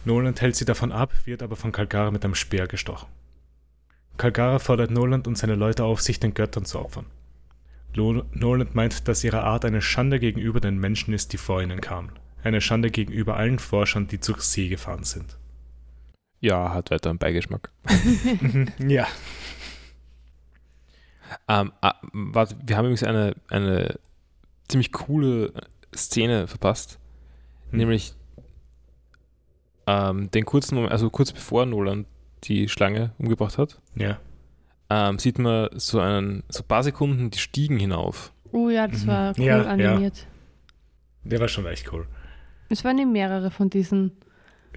Nolan 0.04 0.36
hält 0.36 0.56
sie 0.56 0.66
davon 0.66 0.92
ab, 0.92 1.14
wird 1.26 1.42
aber 1.44 1.56
von 1.56 1.72
Kalkara 1.72 2.12
mit 2.12 2.26
einem 2.26 2.36
Speer 2.36 2.68
gestochen. 2.68 3.08
Kalkara 4.18 4.60
fordert 4.60 4.92
Noland 4.92 5.28
und 5.28 5.38
seine 5.38 5.56
Leute 5.56 5.84
auf, 5.84 6.02
sich 6.02 6.20
den 6.20 6.34
Göttern 6.34 6.66
zu 6.66 6.80
opfern. 6.80 7.06
Noland 7.96 8.76
meint, 8.76 9.08
dass 9.08 9.24
ihre 9.24 9.44
Art 9.44 9.64
eine 9.64 9.82
Schande 9.82 10.20
gegenüber 10.20 10.60
den 10.60 10.78
Menschen 10.78 11.14
ist, 11.14 11.32
die 11.32 11.38
vor 11.38 11.62
ihnen 11.62 11.80
kamen. 11.80 12.12
Eine 12.44 12.60
Schande 12.62 12.92
gegenüber 12.92 13.38
allen 13.38 13.60
Forschern, 13.60 14.08
die 14.08 14.20
zur 14.20 14.40
See 14.40 14.68
gefahren 14.68 15.04
sind. 15.04 15.38
ja, 16.42 16.74
hat 16.74 16.92
weiter 16.92 17.10
einen 17.10 17.20
Beigeschmack. 17.20 17.72
ja. 18.88 19.08
Ähm, 21.48 21.72
ah, 21.82 21.96
warte, 22.14 22.56
wir 22.66 22.78
haben 22.78 22.86
übrigens 22.86 23.04
eine, 23.04 23.36
eine 23.50 24.00
ziemlich 24.68 24.92
coole 24.92 25.54
Szene 25.96 26.48
verpasst. 26.48 27.00
Hm. 27.72 27.78
Nämlich 27.80 28.14
ähm, 29.88 30.32
den 30.32 30.46
kurzen 30.46 30.76
Moment, 30.76 30.92
also 30.92 31.10
kurz 31.10 31.32
bevor 31.32 31.66
Nolan 31.66 32.06
die 32.44 32.68
Schlange 32.70 33.12
umgebracht 33.18 33.58
hat, 33.58 33.80
Ja. 33.96 34.20
ähm, 34.90 35.20
sieht 35.20 35.40
man 35.40 35.70
so 35.74 36.00
einen, 36.00 36.44
so 36.50 36.64
ein 36.64 36.68
paar 36.68 36.84
Sekunden 36.84 37.30
die 37.32 37.40
Stiegen 37.40 37.78
hinauf. 37.78 38.32
oh 38.52 38.70
ja, 38.70 38.88
das 38.88 39.04
Mhm. 39.04 39.08
war 39.08 39.34
cool 39.38 39.46
Ja, 39.46 39.64
ja. 39.64 39.70
animiert. 39.70 40.28
Der 41.24 41.40
war 41.40 41.48
schon 41.48 41.66
echt 41.66 41.92
cool. 41.92 42.08
Es 42.70 42.84
waren 42.84 42.98
ja 42.98 43.06
mehrere 43.06 43.52
von 43.52 43.70
diesen 43.70 44.12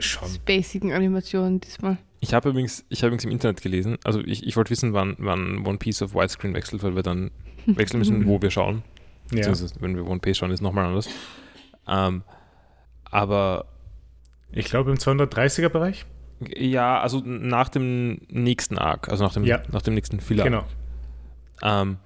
Schon. 0.01 0.29
basigen 0.47 0.93
Animationen 0.93 1.61
diesmal. 1.61 1.99
Ich 2.21 2.35
habe 2.35 2.49
übrigens, 2.51 2.85
ich 2.89 3.01
habe 3.03 3.09
übrigens 3.09 3.25
im 3.25 3.31
Internet 3.31 3.63
gelesen, 3.63 3.97
also 4.05 4.21
ich, 4.21 4.45
ich 4.47 4.57
wollte 4.57 4.71
wissen, 4.71 4.93
wann, 4.93 5.15
wann 5.19 5.65
One 5.67 5.79
Piece 5.79 6.03
auf 6.03 6.15
Widescreen 6.15 6.55
wechselt, 6.55 6.83
weil 6.83 6.97
wir 6.97 7.03
dann 7.03 7.31
wechseln 7.67 7.99
müssen, 7.99 8.27
wo 8.27 8.43
wir 8.43 8.51
schauen. 8.51 8.83
Ja. 9.33 9.53
Wenn 9.81 9.95
wir 9.95 10.07
One 10.07 10.21
Piece 10.21 10.39
schauen, 10.39 10.51
ist 10.51 10.61
nochmal 10.63 10.87
anders. 10.87 11.09
Ähm, 11.87 12.23
aber 13.05 13.67
Ich 14.53 14.67
glaube 14.67 14.91
im 14.91 14.97
230er 14.97 15.69
Bereich. 15.69 16.07
ja, 16.57 17.01
also 17.01 17.21
nach 17.25 17.69
dem 17.69 18.21
nächsten 18.29 18.79
Arc, 18.79 19.09
also 19.09 19.25
nach 19.25 19.33
dem, 19.35 19.45
Ja. 19.45 19.63
nach 19.71 19.83
dem 19.83 19.95
nächsten 19.95 20.21
Filler. 20.21 20.45
Genau. 20.45 20.65
Ähm, 21.63 21.99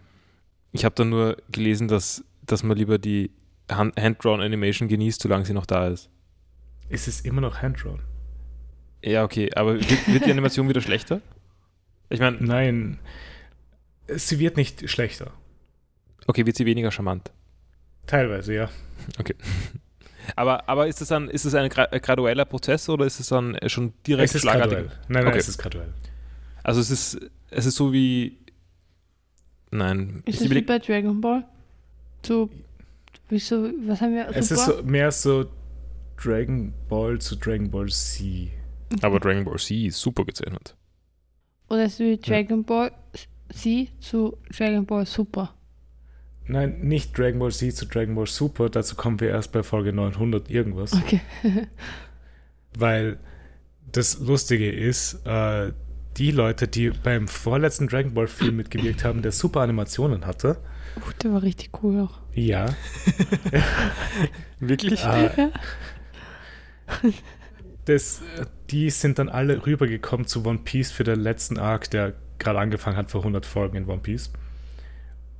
ich 0.73 0.85
habe 0.85 0.95
dann 0.95 1.11
nur 1.11 1.37
gelesen, 1.51 1.89
dass, 1.89 2.25
dass 2.45 2.63
man 2.63 2.77
lieber 2.77 2.99
die 2.99 3.31
Hand- 3.71 3.99
Hand-Drawn 4.01 4.41
Animation 4.41 4.89
genießt, 4.89 5.23
solange 5.23 5.45
sie 5.45 5.53
noch 5.53 5.67
da 5.67 5.89
ist. 5.89 6.09
Es 6.93 7.09
ist 7.09 7.25
immer 7.27 7.41
noch 7.41 7.63
hand-drawn. 7.63 8.01
Ja, 9.05 9.25
okay, 9.25 9.51
aber 9.55 9.75
wird, 9.75 10.07
wird 10.13 10.27
die 10.27 10.31
Animation 10.31 10.69
wieder 10.69 10.81
schlechter? 10.81 11.21
Ich 12.11 12.21
meine, 12.21 12.37
Nein, 12.41 12.99
sie 14.09 14.39
wird 14.39 14.57
nicht 14.57 14.89
schlechter. 14.89 15.33
okay, 16.27 16.47
wird 16.47 16.57
sie 16.57 16.67
weniger 16.67 16.93
charmant. 16.93 17.31
Teilweise, 18.07 18.55
ja. 18.55 18.71
Aber, 20.37 20.69
aber 20.69 20.87
ist 20.87 21.01
es 21.01 21.09
dann, 21.09 21.29
ist 21.29 21.45
es 21.45 21.55
ein 21.55 21.69
gra 21.69 21.87
gradueller 21.87 22.45
Prozess 22.45 22.89
oder 22.89 23.07
ist 23.07 23.19
es 23.19 23.29
dann 23.29 23.59
schon 23.67 23.93
direkt 24.07 24.29
Es 24.31 24.35
ist 24.37 24.43
schlagartig? 24.43 24.79
graduell. 24.79 24.91
Nein, 25.09 25.25
nein, 25.25 25.27
Okay. 25.29 25.39
es 25.39 25.49
ist 25.49 25.59
graduell. 25.59 25.93
Also 26.63 26.81
es 26.81 26.91
ist, 26.91 27.19
es 27.51 27.67
ist 27.67 27.75
so 27.75 27.93
wie. 27.93 28.39
Nein, 29.71 30.23
Ist 30.27 30.35
ich 30.43 30.49
das 30.49 30.51
wie 30.57 30.63
bei 30.63 30.79
Dragon 30.79 31.21
Ball? 31.21 31.45
So, 32.25 32.51
wieso, 33.31 33.69
was 33.87 34.01
haben 34.01 34.15
wir? 34.15 34.29
Es 34.29 34.51
ist 34.51 34.65
so, 34.65 34.83
mehr 34.85 35.11
so 35.11 35.47
Dragon 36.17 36.73
Ball 36.89 37.19
zu 37.21 37.37
Dragon 37.37 37.71
Ball 37.71 37.89
Z. 37.89 38.49
aber 39.03 39.21
Dragon 39.21 39.45
Ball 39.45 39.59
Z 39.59 39.71
ist 39.77 40.01
super 40.01 40.25
gezeichnet. 40.25 40.77
Oder 41.69 41.85
ist 41.87 41.95
es 41.95 41.99
wie 42.01 42.17
Dragon 42.19 42.65
Ball 42.65 42.93
Z 43.53 43.89
zu 44.01 44.37
Dragon 44.57 44.85
Ball 44.87 45.07
Super? 45.07 45.55
Nein, 46.47 46.81
nicht 46.81 47.17
Dragon 47.17 47.39
Ball 47.39 47.53
Z 47.53 47.75
zu 47.75 47.87
Dragon 47.87 48.15
Ball 48.15 48.27
Super. 48.27 48.69
Dazu 48.69 48.95
kommen 48.97 49.21
wir 49.21 49.29
erst 49.29 49.53
bei 49.53 49.63
Folge 49.63 49.93
900 49.93 50.51
irgendwas. 50.51 50.93
Okay. 50.93 51.21
Weil 52.77 53.19
das 53.93 54.19
Lustige 54.19 54.71
ist, 54.71 55.25
äh, 55.27 55.73
die 56.17 56.31
Leute, 56.31 56.69
die 56.69 56.91
beim 56.91 57.27
vorletzten 57.29 57.89
Dragon 57.89 58.13
Ball 58.15 58.27
Film 58.27 58.57
mitgewirkt 58.57 59.05
haben, 59.05 59.23
der 59.23 59.33
super 59.33 59.61
Animationen 59.61 60.27
hatte, 60.27 60.59
Oh, 60.97 61.11
der 61.23 61.33
war 61.33 61.43
richtig 61.43 61.71
cool 61.83 62.01
auch. 62.03 62.19
ja, 62.35 62.67
Wirklich? 64.61 65.03
äh, 65.05 65.49
das, 67.85 68.23
die 68.71 68.91
sind 68.91 69.19
dann 69.19 69.29
alle 69.29 69.65
rübergekommen 69.67 70.27
zu 70.27 70.45
One 70.45 70.61
Piece 70.65 70.91
für 70.91 71.05
den 71.05 71.21
letzten 71.21 71.59
Arc, 71.59 71.91
der 71.91 72.15
gerade 72.39 72.59
angefangen 72.59 72.97
hat 72.97 73.11
vor 73.11 73.21
100 73.21 73.47
Folgen 73.47 73.77
in 73.77 73.89
One 73.89 74.01
Piece. 74.01 74.33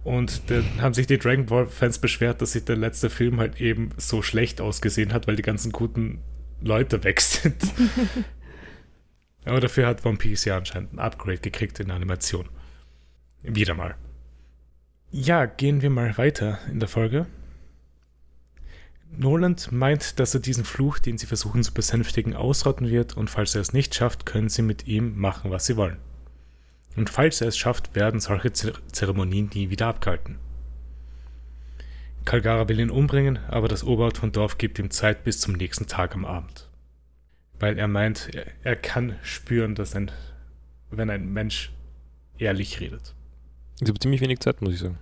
Und 0.05 0.51
dann 0.51 0.65
haben 0.81 0.95
sich 0.95 1.07
die 1.07 1.19
Dragon 1.19 1.47
Ball 1.47 1.67
Fans 1.67 1.99
beschwert, 1.99 2.43
dass 2.43 2.53
sich 2.53 2.65
der 2.65 2.77
letzte 2.77 3.09
Film 3.09 3.39
halt 3.39 3.61
eben 3.61 3.91
so 3.97 4.21
schlecht 4.21 4.61
ausgesehen 4.61 5.13
hat, 5.13 5.27
weil 5.29 5.37
die 5.37 5.43
ganzen 5.43 5.71
guten 5.71 6.19
Leute 6.61 7.05
weg 7.05 7.21
sind. 7.21 7.63
Aber 9.45 9.61
dafür 9.61 9.87
hat 9.87 10.05
One 10.05 10.19
Piece 10.19 10.45
ja 10.45 10.57
anscheinend 10.57 10.95
ein 10.95 10.99
Upgrade 10.99 11.39
gekriegt 11.39 11.79
in 11.81 11.89
der 11.89 11.97
Animation. 11.97 12.49
Wieder 13.43 13.75
mal. 13.75 13.97
Ja, 15.11 15.47
gehen 15.47 15.83
wir 15.83 15.91
mal 15.91 16.17
weiter 16.17 16.59
in 16.71 16.81
der 16.81 16.89
Folge. 16.89 17.27
Noland 19.17 19.71
meint, 19.73 20.19
dass 20.19 20.35
er 20.35 20.41
diesen 20.41 20.65
Fluch, 20.65 20.99
den 20.99 21.19
sie 21.19 21.27
versuchen 21.27 21.63
zu 21.63 21.73
besänftigen, 21.75 22.35
ausrotten 22.35 22.89
wird 22.89 23.17
und 23.17 23.29
falls 23.29 23.55
er 23.55 23.61
es 23.61 23.73
nicht 23.73 23.95
schafft, 23.95 24.27
können 24.27 24.49
sie 24.49 24.63
mit 24.63 24.87
ihm 24.87 25.19
machen, 25.19 25.51
was 25.51 25.67
sie 25.67 25.77
wollen. 25.77 25.99
Und 26.97 27.11
falls 27.11 27.41
er 27.41 27.49
es 27.49 27.59
schafft, 27.59 27.95
werden 27.95 28.21
solche 28.21 28.53
Zer 28.53 28.73
Zeremonien 28.91 29.51
nie 29.55 29.71
wieder 29.71 29.87
abgehalten. 29.87 30.39
Kalgara 32.25 32.69
will 32.69 32.81
ihn 32.81 32.91
umbringen, 32.91 33.39
aber 33.49 33.69
das 33.69 33.85
Oberhaupt 33.85 34.19
von 34.19 34.33
Dorf 34.33 34.59
gibt 34.59 34.79
ihm 34.79 34.91
Zeit 34.91 35.25
bis 35.25 35.41
zum 35.41 35.55
nächsten 35.55 35.87
Tag 35.87 36.15
am 36.15 36.25
Abend. 36.25 36.69
Weil 37.59 37.79
er 37.79 37.89
meint, 37.89 38.31
er, 38.35 38.47
er 38.63 38.77
kann 38.77 39.17
spüren, 39.23 39.75
dass 39.75 39.95
ein, 39.95 40.11
wenn 40.91 41.11
ein 41.11 41.33
Mensch 41.33 41.73
ehrlich 42.39 42.81
redet. 42.81 43.15
Ich 43.81 43.89
habe 43.89 43.99
ziemlich 43.99 44.21
wenig 44.21 44.41
Zeit, 44.41 44.63
muss 44.63 44.75
ich 44.75 44.81
sagen. 44.81 44.99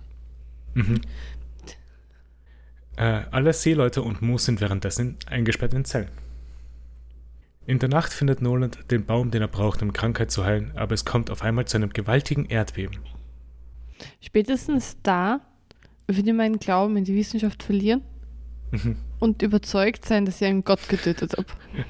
Mhm. 0.73 1.01
Äh, 2.97 3.23
alle 3.31 3.53
Seeleute 3.53 4.01
und 4.01 4.21
Moose 4.21 4.45
sind 4.45 4.61
währenddessen 4.61 5.17
eingesperrt 5.25 5.73
in 5.73 5.85
Zellen. 5.85 6.09
In 7.65 7.79
der 7.79 7.89
Nacht 7.89 8.11
findet 8.11 8.41
Noland 8.41 8.79
den 8.91 9.05
Baum, 9.05 9.31
den 9.31 9.41
er 9.41 9.47
braucht, 9.47 9.81
um 9.81 9.93
Krankheit 9.93 10.31
zu 10.31 10.43
heilen, 10.45 10.71
aber 10.75 10.93
es 10.93 11.05
kommt 11.05 11.29
auf 11.29 11.43
einmal 11.43 11.65
zu 11.65 11.77
einem 11.77 11.91
gewaltigen 11.91 12.45
Erdbeben. 12.45 12.99
Spätestens 14.19 14.97
da 15.03 15.41
würde 16.07 16.33
mein 16.33 16.57
Glauben 16.59 16.97
in 16.97 17.05
die 17.05 17.15
Wissenschaft 17.15 17.63
verlieren 17.63 18.01
Mhm. 18.71 18.95
und 19.19 19.41
überzeugt 19.41 20.05
sein, 20.05 20.25
dass 20.25 20.41
ich 20.41 20.47
einen 20.47 20.63
Gott 20.63 20.87
getötet 20.87 21.33
habe. 21.37 21.47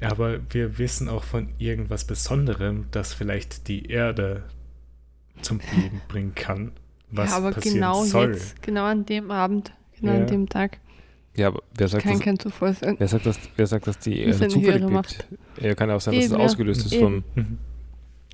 Aber 0.00 0.40
wir 0.52 0.78
wissen 0.78 1.08
auch 1.08 1.24
von 1.24 1.52
irgendwas 1.58 2.06
Besonderem, 2.06 2.86
das 2.90 3.12
vielleicht 3.12 3.68
die 3.68 3.86
Erde 3.86 4.44
zum 5.40 5.58
Beben 5.58 6.00
bringen 6.08 6.34
kann. 6.34 6.72
Was 7.10 7.30
ja, 7.30 7.36
aber 7.36 7.52
passieren 7.52 7.74
genau 7.76 8.04
soll. 8.04 8.32
jetzt, 8.32 8.60
genau 8.62 8.84
an 8.84 9.06
dem 9.06 9.30
Abend, 9.30 9.72
genau 9.98 10.12
Ja. 10.14 10.20
an 10.20 10.26
dem 10.26 10.48
Tag, 10.48 10.78
Ja, 11.36 11.48
aber 11.48 11.62
wer 11.76 11.88
sagt, 11.88 12.02
kann 12.04 12.12
dass, 12.14 12.20
kein 12.22 12.38
Zufall 12.38 12.74
sein. 12.74 12.96
wer 12.98 13.08
sagt, 13.08 13.26
dass, 13.26 13.38
wer 13.56 13.66
sagt, 13.66 13.86
dass 13.86 13.98
die 13.98 14.24
Das 14.24 14.40
Erde 14.40 14.52
zufällig 14.54 14.88
lebt? 14.90 15.26
Ja, 15.60 15.74
kann 15.74 15.88
ja 15.88 15.96
auch 15.96 16.00
sein, 16.00 16.14
dass 16.14 16.24
es 16.26 16.30
ja. 16.32 16.38
ausgelöst 16.38 16.86
ist 16.86 16.92
Eben. 16.92 17.02
von 17.02 17.24
Mhm. 17.34 17.58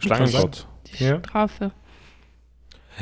Schlangengott. 0.01 0.67
Die 0.99 1.05
Ja. 1.05 1.19
Strafe. 1.19 1.73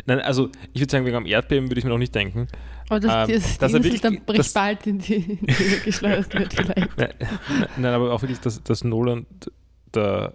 Nein, 0.07 0.21
also 0.21 0.51
ich 0.73 0.81
würde 0.81 0.91
sagen, 0.91 1.05
wegen 1.07 1.17
am 1.17 1.27
Erdbeben 1.27 1.69
würde 1.69 1.79
ich 1.79 1.85
mir 1.85 1.91
noch 1.91 1.99
nicht 1.99 2.15
denken. 2.15 2.47
Aber 2.89 3.01
dass 3.01 3.29
Ähm, 3.29 3.35
das, 3.35 3.73
er 3.73 3.75
Insel 3.85 3.99
dann 4.01 4.23
das- 4.27 4.37
recht 4.39 4.55
bald 4.55 4.87
in 4.87 4.99
die, 4.99 5.15
in 5.17 5.39
die 5.47 5.81
geschleudert 5.85 6.33
wird 6.39 6.55
vielleicht. 6.55 6.97
Nein, 6.97 7.13
nein, 7.77 7.95
aber 7.95 8.13
auch 8.13 8.23
wirklich, 8.23 8.41
dass, 8.41 8.63
dass 8.63 8.85
Nolan 8.85 9.27
da. 9.93 10.33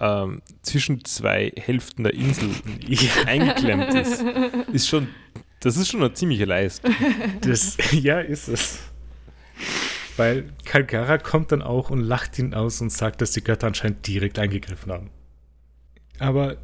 Ähm, 0.00 0.42
zwischen 0.62 1.04
zwei 1.04 1.52
Hälften 1.56 2.04
der 2.04 2.14
Insel 2.14 2.50
eingeklemmt 3.26 3.94
ist, 3.94 4.24
ist 4.72 4.88
schon, 4.88 5.08
das 5.60 5.76
ist 5.76 5.90
schon 5.90 6.02
eine 6.02 6.12
ziemliche 6.12 6.44
Leistung. 6.44 6.94
das, 7.40 7.76
ja, 7.92 8.20
ist 8.20 8.48
es. 8.48 8.80
Weil 10.16 10.50
Kalgara 10.64 11.18
kommt 11.18 11.52
dann 11.52 11.62
auch 11.62 11.90
und 11.90 12.00
lacht 12.00 12.38
ihn 12.38 12.54
aus 12.54 12.80
und 12.80 12.90
sagt, 12.90 13.20
dass 13.20 13.32
die 13.32 13.44
Götter 13.44 13.66
anscheinend 13.66 14.06
direkt 14.06 14.38
eingegriffen 14.38 14.92
haben. 14.92 15.10
Aber 16.18 16.56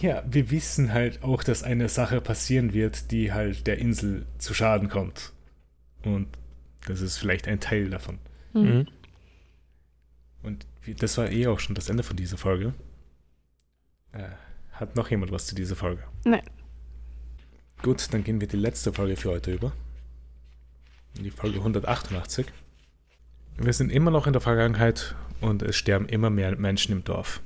ja, 0.00 0.22
wir 0.28 0.50
wissen 0.50 0.92
halt 0.92 1.22
auch, 1.22 1.42
dass 1.42 1.62
eine 1.62 1.88
Sache 1.88 2.20
passieren 2.20 2.72
wird, 2.72 3.10
die 3.10 3.32
halt 3.32 3.66
der 3.66 3.78
Insel 3.78 4.26
zu 4.38 4.54
Schaden 4.54 4.88
kommt. 4.88 5.32
Und 6.04 6.28
das 6.86 7.00
ist 7.00 7.18
vielleicht 7.18 7.48
ein 7.48 7.60
Teil 7.60 7.90
davon. 7.90 8.18
Hm. 8.52 8.62
Mhm. 8.62 8.86
Und 10.42 10.66
das 10.94 11.18
war 11.18 11.30
eh 11.30 11.46
auch 11.46 11.60
schon 11.60 11.74
das 11.74 11.88
Ende 11.88 12.02
von 12.02 12.16
dieser 12.16 12.36
Folge. 12.36 12.74
Äh, 14.12 14.28
hat 14.72 14.96
noch 14.96 15.10
jemand 15.10 15.32
was 15.32 15.46
zu 15.46 15.54
dieser 15.54 15.76
Folge? 15.76 16.04
Nein. 16.24 16.42
Gut, 17.82 18.12
dann 18.12 18.24
gehen 18.24 18.40
wir 18.40 18.48
die 18.48 18.56
letzte 18.56 18.92
Folge 18.92 19.16
für 19.16 19.30
heute 19.30 19.52
über. 19.52 19.72
Die 21.20 21.30
Folge 21.30 21.58
188. 21.58 22.46
Wir 23.56 23.72
sind 23.72 23.90
immer 23.90 24.10
noch 24.10 24.26
in 24.26 24.32
der 24.32 24.42
Vergangenheit 24.42 25.16
und 25.40 25.62
es 25.62 25.76
sterben 25.76 26.06
immer 26.06 26.30
mehr 26.30 26.56
Menschen 26.56 26.92
im 26.92 27.04
Dorf. 27.04 27.40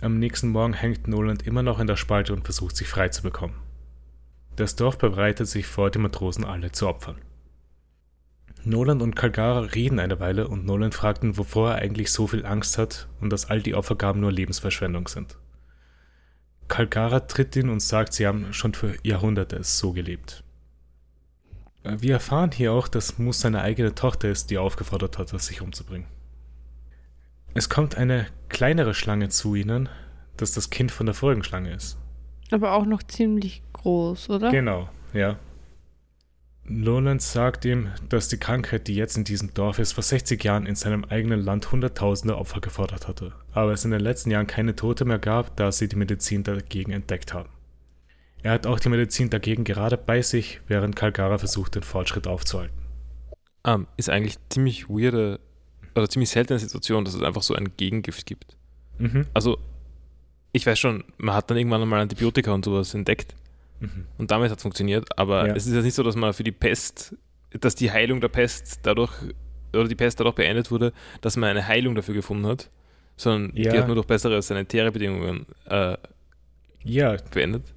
Am 0.00 0.18
nächsten 0.18 0.48
Morgen 0.48 0.72
hängt 0.72 1.06
Noland 1.06 1.46
immer 1.46 1.62
noch 1.62 1.78
in 1.78 1.86
der 1.86 1.96
Spalte 1.96 2.32
und 2.32 2.44
versucht 2.44 2.76
sich 2.76 2.88
frei 2.88 3.08
zu 3.08 3.22
bekommen. 3.22 3.54
Das 4.56 4.76
Dorf 4.76 4.98
bereitet 4.98 5.46
sich 5.46 5.66
vor, 5.66 5.90
die 5.90 5.98
Matrosen 5.98 6.44
alle 6.44 6.72
zu 6.72 6.88
opfern. 6.88 7.16
Noland 8.64 9.02
und 9.02 9.16
Kalgara 9.16 9.60
reden 9.60 9.98
eine 9.98 10.20
Weile 10.20 10.48
und 10.48 10.66
Noland 10.66 10.94
fragt 10.94 11.24
ihn, 11.24 11.36
wovor 11.38 11.70
er 11.70 11.76
eigentlich 11.76 12.12
so 12.12 12.26
viel 12.26 12.44
Angst 12.44 12.78
hat 12.78 13.08
und 13.20 13.30
dass 13.30 13.48
all 13.48 13.62
die 13.62 13.74
Opfergaben 13.74 14.20
nur 14.20 14.32
Lebensverschwendung 14.32 15.08
sind. 15.08 15.36
Kalgara 16.68 17.20
tritt 17.20 17.56
ihn 17.56 17.68
und 17.68 17.80
sagt, 17.80 18.12
sie 18.12 18.26
haben 18.26 18.52
schon 18.52 18.74
für 18.74 18.94
Jahrhunderte 19.02 19.56
es 19.56 19.78
so 19.78 19.92
gelebt. 19.92 20.44
Äh, 21.82 21.96
Wir 22.00 22.14
erfahren 22.14 22.52
hier 22.52 22.72
auch, 22.72 22.88
dass 22.88 23.18
Moose 23.18 23.40
seine 23.40 23.62
eigene 23.62 23.94
Tochter 23.94 24.28
ist, 24.28 24.50
die 24.50 24.58
aufgefordert 24.58 25.18
hat, 25.18 25.28
sich 25.28 25.60
umzubringen. 25.60 26.06
Es 27.54 27.68
kommt 27.68 27.96
eine 27.96 28.26
kleinere 28.48 28.94
Schlange 28.94 29.28
zu 29.28 29.56
ihnen, 29.56 29.88
das 30.36 30.52
das 30.52 30.70
Kind 30.70 30.92
von 30.92 31.06
der 31.06 31.14
vorigen 31.14 31.42
Schlange 31.42 31.72
ist. 31.72 31.98
Aber 32.52 32.72
auch 32.72 32.84
noch 32.86 33.02
ziemlich 33.02 33.62
groß, 33.72 34.30
oder? 34.30 34.50
Genau, 34.50 34.88
ja. 35.12 35.38
Noland 36.72 37.20
sagt 37.20 37.64
ihm, 37.64 37.88
dass 38.08 38.28
die 38.28 38.36
Krankheit, 38.36 38.86
die 38.86 38.94
jetzt 38.94 39.16
in 39.16 39.24
diesem 39.24 39.52
Dorf 39.54 39.80
ist, 39.80 39.90
vor 39.90 40.04
60 40.04 40.42
Jahren 40.44 40.66
in 40.66 40.76
seinem 40.76 41.04
eigenen 41.04 41.40
Land 41.40 41.72
hunderttausende 41.72 42.38
Opfer 42.38 42.60
gefordert 42.60 43.08
hatte, 43.08 43.32
aber 43.52 43.72
es 43.72 43.84
in 43.84 43.90
den 43.90 44.00
letzten 44.00 44.30
Jahren 44.30 44.46
keine 44.46 44.76
Tote 44.76 45.04
mehr 45.04 45.18
gab, 45.18 45.56
da 45.56 45.72
sie 45.72 45.88
die 45.88 45.96
Medizin 45.96 46.44
dagegen 46.44 46.92
entdeckt 46.92 47.34
haben. 47.34 47.48
Er 48.44 48.52
hat 48.52 48.68
auch 48.68 48.78
die 48.78 48.88
Medizin 48.88 49.30
dagegen 49.30 49.64
gerade 49.64 49.96
bei 49.98 50.22
sich, 50.22 50.60
während 50.68 50.94
Kalgara 50.94 51.38
versucht, 51.38 51.74
den 51.74 51.82
Fortschritt 51.82 52.28
aufzuhalten. 52.28 52.78
Ähm, 53.64 53.88
ist 53.96 54.08
eigentlich 54.08 54.36
ziemlich 54.48 54.88
weirde 54.88 55.40
oder 55.96 56.08
ziemlich 56.08 56.30
seltene 56.30 56.60
Situation, 56.60 57.04
dass 57.04 57.14
es 57.14 57.22
einfach 57.22 57.42
so 57.42 57.54
ein 57.54 57.76
Gegengift 57.76 58.26
gibt. 58.26 58.56
Mhm. 58.98 59.26
Also, 59.34 59.58
ich 60.52 60.64
weiß 60.64 60.78
schon, 60.78 61.02
man 61.18 61.34
hat 61.34 61.50
dann 61.50 61.58
irgendwann 61.58 61.82
einmal 61.82 62.00
Antibiotika 62.00 62.52
und 62.52 62.64
sowas 62.64 62.94
entdeckt 62.94 63.34
Mhm. 63.80 64.06
und 64.18 64.30
damit 64.30 64.50
hat 64.50 64.58
es 64.58 64.62
funktioniert, 64.62 65.06
aber 65.18 65.48
Ja. 65.48 65.54
es 65.54 65.66
ist 65.66 65.74
ja 65.74 65.80
nicht 65.82 65.94
so, 65.94 66.02
dass 66.02 66.14
man 66.16 66.32
für 66.32 66.44
die 66.44 66.52
Pest, 66.52 67.16
dass 67.58 67.74
die 67.74 67.90
Heilung 67.90 68.20
der 68.20 68.28
Pest 68.28 68.80
dadurch 68.82 69.12
oder 69.72 69.88
die 69.88 69.94
Pest 69.94 70.20
dadurch 70.20 70.34
beendet 70.34 70.70
wurde, 70.70 70.92
dass 71.20 71.36
man 71.36 71.48
eine 71.50 71.66
Heilung 71.66 71.94
dafür 71.94 72.14
gefunden 72.14 72.46
hat, 72.46 72.70
sondern 73.16 73.56
Ja. 73.56 73.72
die 73.72 73.78
hat 73.78 73.86
nur 73.86 73.94
durch 73.96 74.06
bessere 74.06 74.40
sanitäre 74.42 74.92
Bedingungen 74.92 75.46
äh, 75.66 75.96
Ja, 76.84 77.16
beendet. 77.32 77.72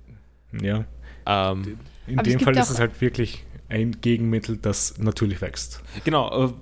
ja. 0.62 0.86
Ähm, 1.26 1.78
In 2.08 2.20
Aber 2.20 2.30
dem 2.30 2.40
Fall 2.40 2.58
ist 2.58 2.70
es 2.70 2.80
halt 2.80 3.00
wirklich 3.00 3.46
ein 3.70 4.02
Gegenmittel, 4.02 4.58
das 4.58 4.98
natürlich 4.98 5.40
wächst. 5.42 5.82
genau, 6.04 6.48
äh, 6.48 6.54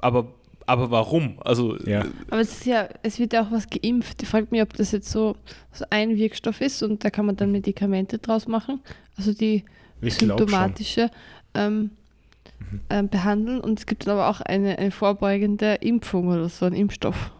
aber, 0.00 0.32
aber 0.70 0.90
warum? 0.90 1.38
Also, 1.44 1.76
Ja. 1.84 2.04
Aber 2.30 2.40
es 2.40 2.52
ist 2.52 2.66
ja, 2.66 2.88
es 3.02 3.18
wird 3.18 3.32
ja 3.32 3.42
auch 3.42 3.50
was 3.50 3.66
geimpft. 3.68 4.22
Ich 4.22 4.28
frage 4.28 4.46
mich, 4.50 4.62
ob 4.62 4.72
das 4.74 4.92
jetzt 4.92 5.10
so, 5.10 5.36
so 5.72 5.84
ein 5.90 6.16
Wirkstoff 6.16 6.60
ist 6.60 6.82
und 6.82 7.04
da 7.04 7.10
kann 7.10 7.26
man 7.26 7.36
dann 7.36 7.52
Medikamente 7.52 8.18
draus 8.18 8.46
machen. 8.48 8.80
Also 9.16 9.32
die 9.34 9.64
Ich 10.00 10.14
symptomatische 10.14 11.10
ähm, 11.54 11.90
Mhm. 12.70 12.80
ähm, 12.90 13.08
behandeln. 13.08 13.60
Und 13.60 13.78
es 13.80 13.86
gibt 13.86 14.06
dann 14.06 14.14
aber 14.18 14.28
auch 14.28 14.40
eine, 14.42 14.78
eine 14.78 14.90
vorbeugende 14.90 15.74
Impfung 15.76 16.28
oder 16.28 16.48
so, 16.50 16.66
ein 16.66 16.74
Impfstoff. 16.74 17.30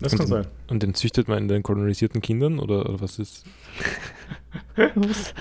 Das 0.00 0.12
kann 0.12 0.20
Und- 0.22 0.26
sein. 0.28 0.46
und 0.68 0.82
den 0.82 0.94
züchtet 0.94 1.28
man 1.28 1.38
in 1.38 1.48
den 1.48 1.62
kolonisierten 1.62 2.20
Kindern 2.20 2.58
oder, 2.58 2.88
oder 2.88 3.00
was 3.00 3.18
ist? 3.18 3.44
Was? 4.94 5.34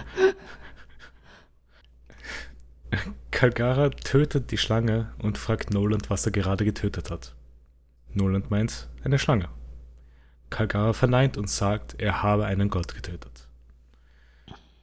Kalgara 3.31 3.89
tötet 3.89 4.51
die 4.51 4.57
Schlange 4.57 5.11
und 5.19 5.37
fragt 5.37 5.73
Noland, 5.73 6.09
was 6.09 6.25
er 6.25 6.31
gerade 6.31 6.65
getötet 6.65 7.11
hat. 7.11 7.35
Noland 8.13 8.49
meint, 8.51 8.89
eine 9.03 9.19
Schlange. 9.19 9.49
Kalgara 10.49 10.93
verneint 10.93 11.37
und 11.37 11.49
sagt, 11.49 11.99
er 11.99 12.23
habe 12.23 12.45
einen 12.45 12.69
Gott 12.69 12.93
getötet. 12.93 13.47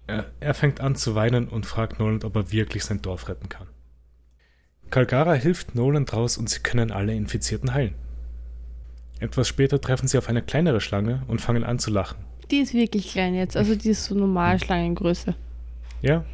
Er, 0.06 0.26
er 0.40 0.54
fängt 0.54 0.80
an 0.80 0.96
zu 0.96 1.14
weinen 1.14 1.48
und 1.48 1.66
fragt 1.66 1.98
Noland, 1.98 2.24
ob 2.24 2.36
er 2.36 2.52
wirklich 2.52 2.84
sein 2.84 3.00
Dorf 3.00 3.28
retten 3.28 3.48
kann. 3.48 3.68
Kalgara 4.90 5.32
hilft 5.34 5.74
Noland 5.74 6.12
raus 6.12 6.36
und 6.36 6.50
sie 6.50 6.60
können 6.60 6.90
alle 6.92 7.14
Infizierten 7.14 7.72
heilen. 7.72 7.94
Etwas 9.18 9.48
später 9.48 9.80
treffen 9.80 10.06
sie 10.06 10.18
auf 10.18 10.28
eine 10.28 10.42
kleinere 10.42 10.80
Schlange 10.80 11.22
und 11.28 11.40
fangen 11.40 11.64
an 11.64 11.78
zu 11.78 11.90
lachen. 11.90 12.18
Die 12.50 12.58
ist 12.58 12.74
wirklich 12.74 13.12
klein 13.12 13.34
jetzt. 13.34 13.56
Also 13.56 13.74
die 13.74 13.90
ist 13.90 14.04
so 14.04 14.14
normal 14.14 14.60
Schlangengröße. 14.60 15.34
Ja. 16.02 16.24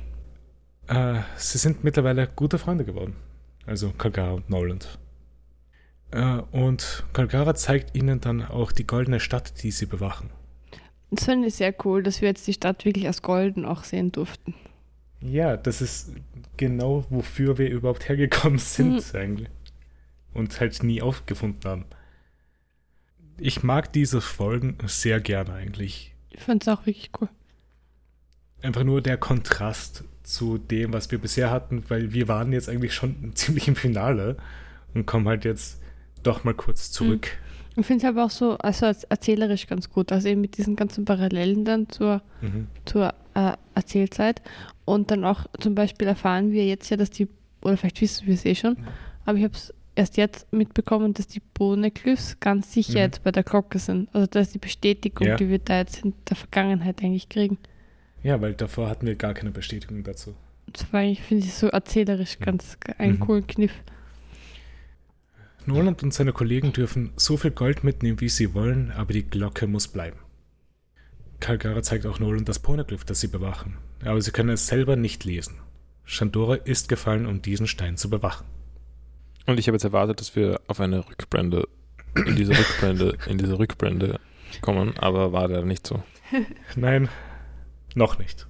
Äh, 0.90 1.20
sie 1.36 1.58
sind 1.58 1.84
mittlerweile 1.84 2.26
gute 2.26 2.58
Freunde 2.58 2.84
geworden. 2.84 3.14
Also 3.64 3.90
Kalgara 3.90 4.32
und 4.32 4.50
Noland. 4.50 4.98
Äh, 6.10 6.40
und 6.50 7.04
Kalgara 7.12 7.54
zeigt 7.54 7.96
ihnen 7.96 8.20
dann 8.20 8.44
auch 8.44 8.72
die 8.72 8.86
goldene 8.86 9.20
Stadt, 9.20 9.62
die 9.62 9.70
sie 9.70 9.86
bewachen. 9.86 10.30
Das 11.12 11.24
finde 11.26 11.46
ich 11.46 11.54
sehr 11.54 11.72
cool, 11.84 12.02
dass 12.02 12.20
wir 12.20 12.28
jetzt 12.28 12.46
die 12.46 12.52
Stadt 12.52 12.84
wirklich 12.84 13.06
als 13.06 13.22
golden 13.22 13.64
auch 13.64 13.84
sehen 13.84 14.10
durften. 14.10 14.54
Ja, 15.20 15.56
das 15.56 15.80
ist 15.80 16.12
genau, 16.56 17.04
wofür 17.08 17.56
wir 17.56 17.70
überhaupt 17.70 18.08
hergekommen 18.08 18.58
sind, 18.58 19.14
eigentlich. 19.14 19.48
Und 20.34 20.58
halt 20.58 20.82
nie 20.82 21.02
aufgefunden 21.02 21.70
haben. 21.70 21.84
Ich 23.38 23.62
mag 23.62 23.92
diese 23.92 24.20
Folgen 24.20 24.76
sehr 24.86 25.20
gerne 25.20 25.52
eigentlich. 25.54 26.14
Ich 26.30 26.40
finde 26.40 26.64
es 26.64 26.68
auch 26.68 26.84
wirklich 26.86 27.10
cool. 27.20 27.28
Einfach 28.62 28.82
nur 28.84 29.00
der 29.00 29.16
Kontrast 29.16 30.04
zu 30.22 30.58
dem, 30.58 30.92
was 30.92 31.10
wir 31.10 31.18
bisher 31.18 31.50
hatten, 31.50 31.82
weil 31.88 32.12
wir 32.12 32.28
waren 32.28 32.52
jetzt 32.52 32.68
eigentlich 32.68 32.94
schon 32.94 33.30
ziemlich 33.34 33.68
im 33.68 33.76
Finale 33.76 34.36
und 34.94 35.06
kommen 35.06 35.26
halt 35.28 35.44
jetzt 35.44 35.80
doch 36.22 36.44
mal 36.44 36.54
kurz 36.54 36.90
zurück. 36.90 37.28
Ich 37.76 37.86
finde 37.86 38.04
es 38.04 38.08
aber 38.10 38.24
auch 38.26 38.30
so, 38.30 38.58
also 38.58 38.86
als 38.86 39.04
erzählerisch 39.04 39.66
ganz 39.66 39.88
gut. 39.88 40.12
Also 40.12 40.28
eben 40.28 40.40
mit 40.40 40.58
diesen 40.58 40.76
ganzen 40.76 41.04
Parallelen 41.04 41.64
dann 41.64 41.88
zur, 41.88 42.20
Mhm. 42.42 42.66
zur 42.84 43.14
äh, 43.34 43.52
Erzählzeit. 43.74 44.42
Und 44.84 45.10
dann 45.10 45.24
auch 45.24 45.46
zum 45.60 45.74
Beispiel 45.74 46.08
erfahren 46.08 46.50
wir 46.50 46.66
jetzt 46.66 46.90
ja, 46.90 46.96
dass 46.96 47.10
die, 47.10 47.28
oder 47.62 47.76
vielleicht 47.76 48.00
wissen 48.00 48.26
wir 48.26 48.34
es 48.34 48.44
eh 48.44 48.54
schon, 48.56 48.76
aber 49.24 49.38
ich 49.38 49.44
habe 49.44 49.54
es 49.54 49.72
erst 49.94 50.16
jetzt 50.16 50.52
mitbekommen, 50.52 51.14
dass 51.14 51.28
die 51.28 51.40
Boneglyphs 51.54 52.38
ganz 52.40 52.72
sicher 52.72 52.92
Mhm. 52.94 52.98
jetzt 52.98 53.22
bei 53.22 53.30
der 53.32 53.44
Glocke 53.44 53.78
sind. 53.78 54.08
Also 54.14 54.26
das 54.26 54.48
ist 54.48 54.54
die 54.54 54.58
Bestätigung, 54.58 55.26
Ja. 55.28 55.36
die 55.36 55.48
wir 55.48 55.58
da 55.60 55.78
jetzt 55.78 56.04
in 56.04 56.12
der 56.28 56.36
Vergangenheit 56.36 57.02
eigentlich 57.02 57.28
kriegen. 57.28 57.58
Ja, 58.22 58.40
weil 58.40 58.54
davor 58.54 58.88
hatten 58.88 59.06
wir 59.06 59.14
gar 59.16 59.34
keine 59.34 59.50
Bestätigung 59.50 60.02
dazu. 60.04 60.34
Das 60.66 60.92
war 60.92 61.00
eigentlich, 61.00 61.22
finde 61.22 61.46
ich, 61.46 61.54
so 61.54 61.68
erzählerisch 61.68 62.38
ganz 62.38 62.76
einen 62.98 63.14
Mhm. 63.14 63.20
coolen 63.20 63.46
Kniff. 63.46 63.72
Noland 65.66 66.02
und 66.02 66.12
seine 66.14 66.32
Kollegen 66.32 66.72
dürfen 66.72 67.12
so 67.16 67.36
viel 67.36 67.50
Gold 67.50 67.84
mitnehmen, 67.84 68.20
wie 68.20 68.28
sie 68.28 68.54
wollen, 68.54 68.92
aber 68.92 69.12
die 69.12 69.22
Glocke 69.24 69.66
muss 69.66 69.88
bleiben. 69.88 70.18
Kalgara 71.38 71.82
zeigt 71.82 72.06
auch 72.06 72.18
Noland 72.18 72.48
das 72.48 72.58
Poneglyph, 72.58 73.04
das 73.04 73.20
sie 73.20 73.28
bewachen, 73.28 73.76
aber 74.04 74.20
sie 74.20 74.30
können 74.30 74.50
es 74.50 74.66
selber 74.66 74.96
nicht 74.96 75.24
lesen. 75.24 75.56
Shandora 76.04 76.56
ist 76.56 76.88
gefallen, 76.88 77.26
um 77.26 77.40
diesen 77.40 77.66
Stein 77.66 77.96
zu 77.96 78.10
bewachen. 78.10 78.46
Und 79.46 79.58
ich 79.58 79.66
habe 79.68 79.76
jetzt 79.76 79.84
erwartet, 79.84 80.20
dass 80.20 80.36
wir 80.36 80.60
auf 80.66 80.80
eine 80.80 81.08
Rückblende 81.08 81.66
in 82.26 82.36
diese 82.36 82.52
Rückblende, 82.58 83.16
in 83.26 83.38
diese 83.38 83.58
Rückblende 83.58 84.18
kommen, 84.60 84.94
aber 84.98 85.32
war 85.32 85.48
leider 85.48 85.64
nicht 85.64 85.86
so. 85.86 86.02
Nein, 86.76 87.08
noch 87.96 88.18
nicht. 88.18 88.46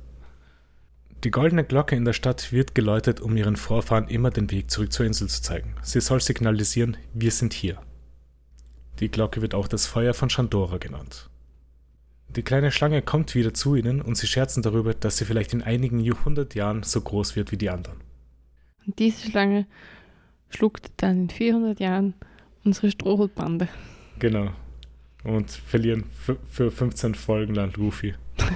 Die 1.23 1.31
goldene 1.31 1.65
Glocke 1.65 1.97
in 1.97 2.07
der 2.07 2.15
Stadt 2.15 2.51
wird 2.51 2.75
geläutet, 2.75 3.21
um 3.21 3.37
ihren 3.37 3.57
Vorfahren 3.57 4.09
immer 4.09 4.31
den 4.31 4.51
Weg 4.51 4.71
zurück 4.71 4.91
zur 4.91 5.05
Insel 5.05 5.29
zu 5.29 5.43
zeigen. 5.43 5.75
Sie 5.83 6.01
soll 6.01 6.21
signalisieren, 6.21 6.97
wir 7.13 7.31
sind 7.31 7.53
hier. 7.53 7.79
Die 9.01 9.11
Glocke 9.11 9.43
wird 9.43 9.55
auch 9.55 9.69
das 9.69 9.87
Feuer 9.87 10.15
von 10.15 10.31
Shandora 10.31 10.79
genannt. 10.79 11.29
Die 12.29 12.43
kleine 12.43 12.71
Schlange 12.71 13.03
kommt 13.03 13.35
wieder 13.35 13.53
zu 13.53 13.75
ihnen 13.75 14.01
und 14.01 14.17
sie 14.17 14.29
scherzen 14.29 14.63
darüber, 14.63 14.95
dass 14.95 15.19
sie 15.19 15.25
vielleicht 15.25 15.53
in 15.53 15.63
einigen 15.63 16.01
hundert 16.25 16.55
Jahren 16.55 16.85
so 16.85 17.01
groß 17.01 17.37
wird 17.37 17.53
wie 17.53 17.57
die 17.57 17.71
anderen. 17.71 17.99
Und 18.87 18.99
diese 18.99 19.31
Schlange 19.31 19.67
schluckt 20.49 20.91
dann 20.97 21.23
in 21.23 21.31
400 21.31 21.81
Jahren 21.81 22.15
unsere 22.65 22.91
Strohhutbande. 22.91 23.69
Genau. 24.19 24.51
Und 25.25 25.51
verlieren 25.51 26.05
für, 26.15 26.39
für 26.51 26.71
15 26.71 27.15
Folgen 27.15 27.55
lang 27.55 27.75
Luffy. 27.77 28.15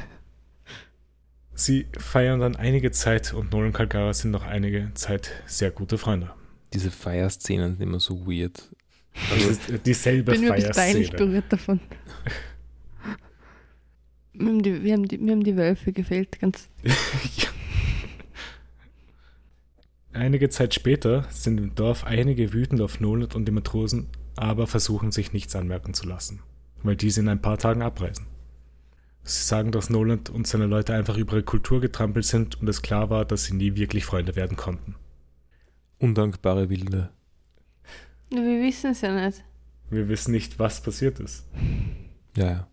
Sie 1.54 1.86
feiern 1.96 2.40
dann 2.40 2.56
einige 2.56 2.90
Zeit 2.90 3.32
und 3.32 3.52
Nolan 3.52 3.68
und 3.68 3.72
Kalgara 3.72 4.12
sind 4.12 4.32
noch 4.32 4.44
einige 4.44 4.90
Zeit 4.94 5.30
sehr 5.46 5.70
gute 5.70 5.98
Freunde. 5.98 6.30
Diese 6.72 6.90
Feierszenen 6.90 7.76
sind 7.76 7.82
immer 7.82 8.00
so 8.00 8.26
weird. 8.26 8.70
Ist 9.48 9.86
dieselbe 9.86 10.32
bin 10.32 10.40
mir 10.40 10.52
bis 10.52 10.70
peinlich 10.70 11.10
Feierszene. 11.10 11.16
berührt 11.16 11.44
davon. 11.48 11.78
wir, 14.32 14.48
haben 14.48 14.62
die, 14.62 14.82
wir, 14.82 14.92
haben 14.92 15.06
die, 15.06 15.18
mir 15.18 15.32
haben 15.32 15.44
die 15.44 15.56
Wölfe 15.56 15.92
gefehlt. 15.92 16.40
Ganz, 16.40 16.68
Ja. 16.82 16.92
Einige 20.12 20.48
Zeit 20.48 20.74
später 20.74 21.26
sind 21.30 21.58
im 21.58 21.74
Dorf 21.74 22.04
einige 22.04 22.52
wütend 22.52 22.80
auf 22.80 23.00
Nolan 23.00 23.32
und 23.32 23.46
die 23.46 23.52
Matrosen, 23.52 24.08
aber 24.36 24.68
versuchen 24.68 25.10
sich 25.10 25.32
nichts 25.32 25.56
anmerken 25.56 25.92
zu 25.92 26.06
lassen, 26.06 26.40
weil 26.84 26.94
diese 26.94 27.20
in 27.20 27.28
ein 27.28 27.42
paar 27.42 27.58
Tagen 27.58 27.82
abreisen. 27.82 28.26
Sie 29.26 29.42
sagen, 29.42 29.72
dass 29.72 29.88
Noland 29.88 30.28
und 30.28 30.46
seine 30.46 30.66
Leute 30.66 30.92
einfach 30.92 31.16
über 31.16 31.32
ihre 31.32 31.42
Kultur 31.42 31.80
getrampelt 31.80 32.26
sind 32.26 32.60
und 32.60 32.68
es 32.68 32.82
klar 32.82 33.08
war, 33.08 33.24
dass 33.24 33.44
sie 33.44 33.54
nie 33.54 33.74
wirklich 33.74 34.04
Freunde 34.04 34.36
werden 34.36 34.56
konnten. 34.56 34.96
Undankbare 35.98 36.68
Wilde. 36.68 37.10
Wir 38.28 38.62
wissen 38.62 38.90
es 38.90 39.00
ja 39.00 39.26
nicht. 39.26 39.42
Wir 39.88 40.08
wissen 40.08 40.32
nicht, 40.32 40.58
was 40.58 40.82
passiert 40.82 41.20
ist. 41.20 41.46
Ja, 42.36 42.50
ja. 42.50 42.68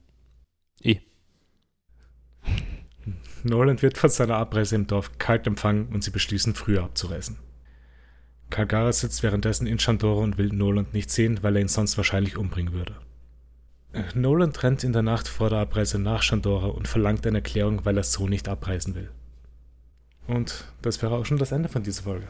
Eh. 0.82 1.00
Noland 3.44 3.82
wird 3.82 3.98
von 3.98 4.10
seiner 4.10 4.36
Abreise 4.36 4.76
im 4.76 4.88
Dorf 4.88 5.18
kalt 5.18 5.48
empfangen 5.48 5.88
und 5.88 6.04
sie 6.04 6.12
beschließen, 6.12 6.54
früher 6.54 6.84
abzureisen. 6.84 7.38
Kalgara 8.50 8.92
sitzt 8.92 9.24
währenddessen 9.24 9.68
in 9.68 9.80
Shandora 9.80 10.22
und 10.22 10.38
will 10.38 10.50
Noland 10.50 10.94
nicht 10.94 11.10
sehen, 11.10 11.40
weil 11.42 11.56
er 11.56 11.62
ihn 11.62 11.70
sonst 11.70 11.96
wahrscheinlich 11.98 12.38
umbringen 12.38 12.74
würde. 12.74 12.96
Äh, 13.94 14.04
Noland 14.16 14.62
rennt 14.64 14.84
in 14.84 14.94
der 14.94 15.02
Nacht 15.02 15.28
vor 15.28 15.50
der 15.50 15.60
Abreise 15.60 16.00
nach 16.00 16.22
Shandora 16.24 16.68
und 16.68 16.88
verlangt 16.88 17.26
eine 17.28 17.40
Erklärung, 17.40 17.84
weil 17.86 17.98
er 17.98 18.04
so 18.04 18.28
nicht 18.28 18.48
abreisen 18.48 18.96
will. 18.96 19.10
Und 20.28 20.66
das 20.82 21.02
wäre 21.02 21.16
auch 21.16 21.26
schon 21.26 21.38
das 21.38 21.52
Ende 21.52 21.68
von 21.70 21.84
dieser 21.84 22.04
Folge. 22.04 22.28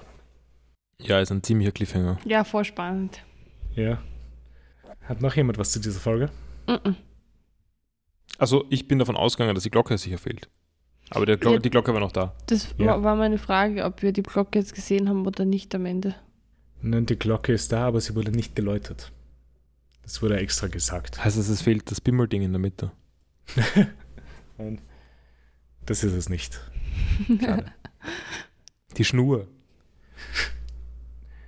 Ja, 0.99 1.19
ist 1.19 1.31
ein 1.31 1.43
ziemlicher 1.43 1.71
Cliffhanger. 1.71 2.19
Ja, 2.25 2.43
voll 2.43 2.65
spannend. 2.65 3.23
Ja. 3.75 4.01
Hat 5.03 5.21
noch 5.21 5.35
jemand 5.35 5.57
was 5.57 5.71
zu 5.71 5.79
dieser 5.79 5.99
Folge? 5.99 6.29
Mhm. 6.67 6.95
Also, 8.37 8.65
ich 8.69 8.87
bin 8.87 8.97
davon 8.99 9.15
ausgegangen, 9.15 9.53
dass 9.55 9.63
die 9.63 9.69
Glocke 9.71 9.97
sicher 9.97 10.17
fehlt. 10.17 10.49
Aber 11.09 11.25
der 11.25 11.37
Glo 11.37 11.53
Ja. 11.53 11.59
die 11.59 11.69
Glocke 11.69 11.93
war 11.93 11.99
noch 11.99 12.11
da. 12.11 12.33
Das 12.47 12.73
Ja. 12.77 12.85
war, 12.87 13.03
war 13.03 13.15
meine 13.15 13.37
Frage, 13.37 13.83
ob 13.83 14.01
wir 14.01 14.13
die 14.13 14.23
Glocke 14.23 14.57
jetzt 14.59 14.73
gesehen 14.73 15.09
haben 15.09 15.27
oder 15.27 15.43
nicht 15.45 15.75
am 15.75 15.85
Ende. 15.85 16.15
Nein, 16.81 17.05
die 17.05 17.19
Glocke 17.19 17.53
ist 17.53 17.71
da, 17.71 17.87
aber 17.87 17.99
sie 17.99 18.15
wurde 18.15 18.31
nicht 18.31 18.55
geläutet. 18.55 19.11
Das 20.03 20.21
wurde 20.21 20.37
extra 20.39 20.67
gesagt. 20.67 21.23
Heißt 21.23 21.37
das, 21.37 21.47
es 21.49 21.61
fehlt 21.61 21.89
das 21.91 22.01
Bimmelding 22.01 22.41
in 22.41 22.51
der 22.51 22.59
Mitte? 22.59 22.91
Und 24.57 24.81
Das 25.85 26.03
ist 26.03 26.13
es 26.13 26.29
nicht. 26.29 26.59
Die 28.97 29.05
Schnur. 29.05 29.47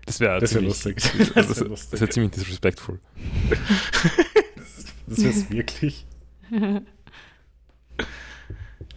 Das 0.05 0.19
wäre 0.19 0.39
Das 0.39 0.53
wär 0.53 0.61
lustig. 0.61 0.95
Das, 0.97 1.11
Das 1.11 1.17
das, 1.17 1.35
wär 1.35 1.43
das 1.45 1.59
lustig. 1.67 1.99
wäre 1.99 2.09
ziemlich 2.09 2.31
disrespectful. 2.31 2.99
Das 5.07 5.17
wäre 5.21 5.29
es 5.29 5.49
wirklich. 5.49 6.05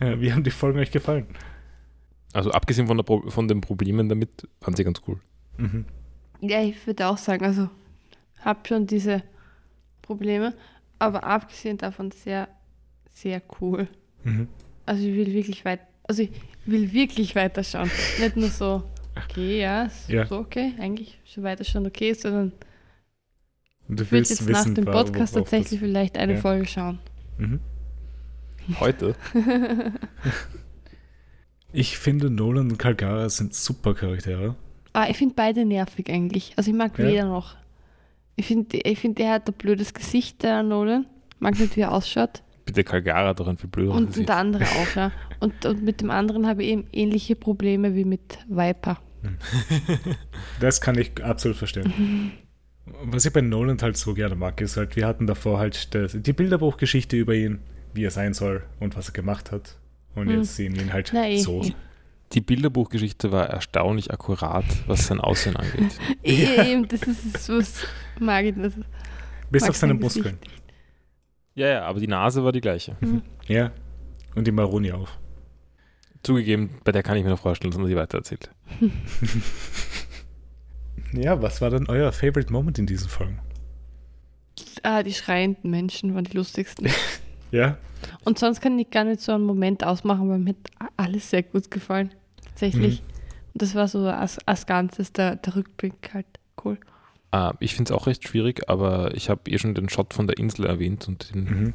Ja, 0.00 0.20
wie 0.20 0.32
haben 0.32 0.44
die 0.44 0.50
Folgen 0.50 0.78
euch 0.78 0.90
gefallen? 0.90 1.26
Also 2.32 2.50
abgesehen 2.50 2.86
von, 2.86 2.96
der 2.98 3.04
Pro 3.04 3.30
von 3.30 3.48
den 3.48 3.60
Problemen 3.62 4.08
damit, 4.08 4.46
waren 4.60 4.74
sie 4.76 4.84
ganz 4.84 5.00
cool. 5.08 5.20
Mhm. 5.56 5.86
Ja, 6.40 6.62
ich 6.62 6.86
würde 6.86 7.06
auch 7.06 7.16
sagen, 7.18 7.44
also 7.44 7.70
habe 8.40 8.60
schon 8.68 8.86
diese 8.86 9.22
Probleme, 10.06 10.54
aber 10.98 11.24
abgesehen 11.24 11.76
davon 11.78 12.10
sehr, 12.10 12.48
sehr 13.10 13.42
cool. 13.60 13.88
Mhm. 14.24 14.48
Also 14.86 15.06
ich 15.06 15.14
will 15.16 15.32
wirklich 15.32 15.64
weit, 15.64 15.80
also 16.04 16.22
ich 16.22 16.30
will 16.64 16.92
wirklich 16.92 17.34
weiterschauen. 17.34 17.90
Nicht 18.20 18.36
nur 18.36 18.48
so, 18.48 18.82
okay, 19.16 19.60
ja, 19.60 19.84
ist 19.84 20.08
Ja. 20.08 20.26
so 20.26 20.38
okay, 20.38 20.74
eigentlich 20.78 21.18
schon 21.24 21.42
weiterschauen 21.44 21.86
okay, 21.86 22.12
sondern 22.14 22.52
du 23.88 23.94
ich 23.94 23.98
würde 23.98 24.10
willst 24.12 24.30
jetzt 24.30 24.46
wissen, 24.48 24.52
nach 24.70 24.74
dem 24.74 24.84
Podcast 24.84 25.34
worauf 25.34 25.48
tatsächlich 25.50 25.80
vielleicht 25.80 26.16
eine 26.18 26.34
ja. 26.34 26.40
Folge 26.40 26.66
schauen. 26.66 26.98
Mhm. 27.38 27.60
Heute? 28.80 29.14
Ich 31.72 31.98
finde, 31.98 32.30
Nolan 32.30 32.70
und 32.70 32.78
Calgara 32.78 33.28
sind 33.28 33.52
super 33.54 33.94
Charaktere. 33.94 34.54
Ah, 34.92 35.08
ich 35.10 35.16
finde 35.18 35.34
beide 35.34 35.64
nervig 35.66 36.08
eigentlich. 36.08 36.54
Also 36.56 36.70
ich 36.70 36.76
mag 36.76 36.98
Ja. 36.98 37.06
weder 37.06 37.24
noch. 37.26 37.54
Ich 38.36 38.46
finde, 38.46 38.76
ich 38.78 38.98
find, 38.98 39.18
der 39.18 39.32
hat 39.32 39.48
ein 39.48 39.54
blödes 39.54 39.94
Gesicht, 39.94 40.42
der 40.42 40.62
Nolan. 40.62 41.06
Mag 41.38 41.58
nicht, 41.58 41.76
wie 41.76 41.80
er 41.80 41.92
ausschaut. 41.92 42.42
Bitte 42.66 42.84
Calgara 42.84 43.32
doch 43.34 43.46
ein 43.48 43.56
viel 43.56 43.68
blöderes 43.70 43.96
Und, 43.96 44.02
und 44.04 44.08
Gesicht. 44.12 44.28
der 44.28 44.36
andere 44.36 44.64
auch, 44.64 44.96
ja. 44.96 45.12
Und, 45.40 45.64
und 45.66 45.82
mit 45.82 46.00
dem 46.00 46.10
anderen 46.10 46.46
habe 46.46 46.62
ich 46.64 46.70
eben 46.70 46.86
ähnliche 46.92 47.36
Probleme 47.36 47.94
wie 47.94 48.04
mit 48.04 48.38
Viper. 48.48 48.98
Das 50.60 50.80
kann 50.80 50.98
ich 50.98 51.22
absolut 51.22 51.56
verstehen. 51.56 52.32
Was 53.04 53.24
ich 53.26 53.32
bei 53.32 53.40
Nolan 53.40 53.80
halt 53.82 53.96
so 53.96 54.14
gerne 54.14 54.36
mag, 54.36 54.60
ist 54.60 54.76
halt, 54.76 54.94
wir 54.94 55.06
hatten 55.06 55.26
davor 55.26 55.58
halt 55.58 55.92
das, 55.94 56.16
die 56.20 56.32
Bilderbuchgeschichte 56.32 57.16
über 57.16 57.34
ihn, 57.34 57.58
wie 57.94 58.04
er 58.04 58.12
sein 58.12 58.32
soll 58.32 58.62
und 58.78 58.96
was 58.96 59.08
er 59.08 59.12
gemacht 59.12 59.50
hat. 59.50 59.76
Und 60.14 60.28
Hm. 60.28 60.36
jetzt 60.36 60.54
sehen 60.54 60.76
wir 60.76 60.82
ihn 60.82 60.92
halt 60.92 61.10
Na, 61.12 61.28
eh, 61.28 61.38
so. 61.38 61.62
eh. 61.62 61.72
Die 62.32 62.40
Bilderbuchgeschichte 62.40 63.30
war 63.32 63.48
erstaunlich 63.48 64.10
akkurat, 64.10 64.64
was 64.86 65.06
sein 65.06 65.20
Aussehen 65.20 65.56
angeht. 65.56 65.98
Eh, 66.22 66.72
Eben, 66.72 66.88
das 66.88 67.02
ist 67.02 67.48
was 67.48 67.86
mag 68.18 68.44
ich 68.44 68.56
nicht. 68.56 68.76
Bis 69.50 69.68
auf 69.68 69.76
seine 69.76 69.94
Muskeln. 69.94 70.38
Ja, 71.54 71.68
ja, 71.68 71.86
aber 71.86 72.00
die 72.00 72.08
Nase 72.08 72.44
war 72.44 72.52
die 72.52 72.60
gleiche. 72.60 72.96
Ja. 73.46 73.70
Und 74.34 74.46
die 74.46 74.52
Maroni 74.52 74.92
auch. 74.92 75.08
Zugegeben, 76.22 76.70
bei 76.84 76.92
der 76.92 77.02
kann 77.02 77.16
ich 77.16 77.24
mir 77.24 77.30
noch 77.30 77.38
vorstellen, 77.38 77.70
dass 77.70 77.78
man 77.78 77.86
sie 77.86 77.96
weitererzählt. 77.96 78.50
Ja, 81.12 81.40
was 81.40 81.60
war 81.60 81.70
denn 81.70 81.86
euer 81.88 82.12
Favorite 82.12 82.52
Moment 82.52 82.78
in 82.78 82.86
diesen 82.86 83.08
Folgen? 83.08 83.38
Ah, 84.82 85.02
die 85.02 85.14
schreienden 85.14 85.70
Menschen 85.70 86.14
waren 86.14 86.24
die 86.24 86.36
lustigsten. 86.36 86.88
Ja? 87.56 87.78
Und 88.24 88.38
sonst 88.38 88.60
kann 88.60 88.78
ich 88.78 88.90
gar 88.90 89.04
nicht 89.04 89.20
so 89.20 89.32
einen 89.32 89.44
Moment 89.44 89.84
ausmachen, 89.84 90.28
weil 90.28 90.38
mir 90.38 90.54
hat 90.80 90.90
alles 90.96 91.30
sehr 91.30 91.42
gut 91.42 91.70
gefallen. 91.70 92.10
Tatsächlich. 92.44 93.00
Mhm. 93.02 93.06
Und 93.54 93.62
das 93.62 93.74
war 93.74 93.88
so 93.88 94.06
als, 94.06 94.38
als 94.46 94.66
Ganzes 94.66 95.12
der, 95.12 95.36
der 95.36 95.56
Rückblick 95.56 96.10
halt 96.14 96.26
cool. 96.64 96.78
Äh, 97.32 97.52
ich 97.60 97.74
finde 97.74 97.92
es 97.92 97.98
auch 97.98 98.06
recht 98.06 98.26
schwierig, 98.28 98.68
aber 98.68 99.14
ich 99.14 99.30
habe 99.30 99.50
eh 99.50 99.58
schon 99.58 99.74
den 99.74 99.88
Shot 99.88 100.14
von 100.14 100.26
der 100.26 100.36
Insel 100.38 100.66
erwähnt 100.66 101.08
und 101.08 101.34
den, 101.34 101.44
Mhm. 101.44 101.72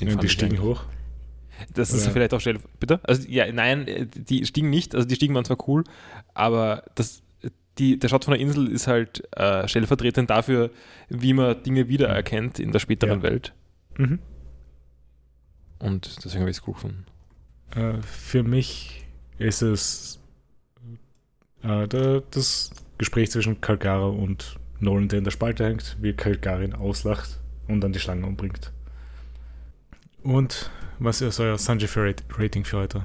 den 0.00 0.08
Und 0.08 0.12
fand 0.14 0.22
die 0.24 0.28
stiegen 0.28 0.52
eigentlich- 0.56 0.62
hoch. 0.78 0.84
Das 1.74 1.92
ist 1.92 2.04
Oder- 2.04 2.12
vielleicht 2.12 2.32
auch 2.32 2.40
schnell. 2.40 2.58
Bitte? 2.80 3.00
Also, 3.02 3.28
ja, 3.28 3.52
nein, 3.52 3.86
die 4.14 4.46
stiegen 4.46 4.70
nicht. 4.70 4.94
Also, 4.94 5.06
die 5.06 5.14
stiegen 5.14 5.34
waren 5.34 5.44
zwar 5.44 5.58
cool, 5.68 5.84
aber 6.32 6.84
das, 6.94 7.22
die, 7.76 7.98
der 7.98 8.08
Shot 8.08 8.24
von 8.24 8.32
der 8.32 8.40
Insel 8.40 8.66
ist 8.68 8.86
halt 8.86 9.22
äh, 9.36 9.68
stellvertretend 9.68 10.30
dafür, 10.30 10.70
wie 11.10 11.34
man 11.34 11.62
Dinge 11.62 11.88
wiedererkennt 11.88 12.58
in 12.60 12.72
der 12.72 12.78
späteren 12.78 13.18
Ja. 13.18 13.22
Welt. 13.22 13.52
Mhm. 13.98 14.20
Und 15.80 16.24
deswegen 16.24 16.42
habe 16.42 16.50
ich 16.50 16.58
es 16.58 16.66
cool 16.68 16.74
gefunden. 16.74 17.04
Äh, 17.74 18.00
für 18.02 18.42
mich 18.42 19.04
ist 19.38 19.62
es 19.62 20.20
äh, 21.62 21.88
der, 21.88 22.20
das 22.30 22.70
Gespräch 22.98 23.30
zwischen 23.30 23.60
Calgara 23.60 24.06
und 24.06 24.56
Nolan, 24.78 25.08
der 25.08 25.18
in 25.18 25.24
der 25.24 25.30
Spalte 25.30 25.64
hängt, 25.64 25.96
wie 26.00 26.12
Calgara 26.12 26.62
ihn 26.62 26.74
auslacht 26.74 27.38
und 27.68 27.80
dann 27.80 27.92
die 27.92 28.00
Schlange 28.00 28.26
umbringt. 28.26 28.72
Und 30.22 30.70
was 30.98 31.20
ist 31.22 31.40
euer 31.40 31.56
Sanjifer-Rating 31.58 32.64
für 32.64 32.76
heute? 32.78 33.04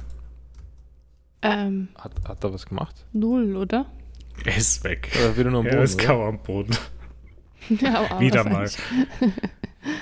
Ähm, 1.41 1.89
Hat, 1.97 2.11
hat 2.27 2.43
er 2.43 2.53
was 2.53 2.65
gemacht? 2.65 3.05
null, 3.13 3.55
oder? 3.55 3.85
Er 4.43 4.57
ist 4.57 4.83
weg. 4.83 5.11
Oder 5.15 5.37
wieder 5.37 5.51
nur 5.51 5.59
am 5.61 5.65
Er 5.67 5.71
Boden? 5.73 5.83
ist 5.83 5.95
oder? 5.95 6.05
kaum 6.05 6.21
am 6.23 6.39
Boden. 6.43 6.75
Ja, 7.69 8.19
Wieder 8.19 8.41
andererseits. 8.41 8.77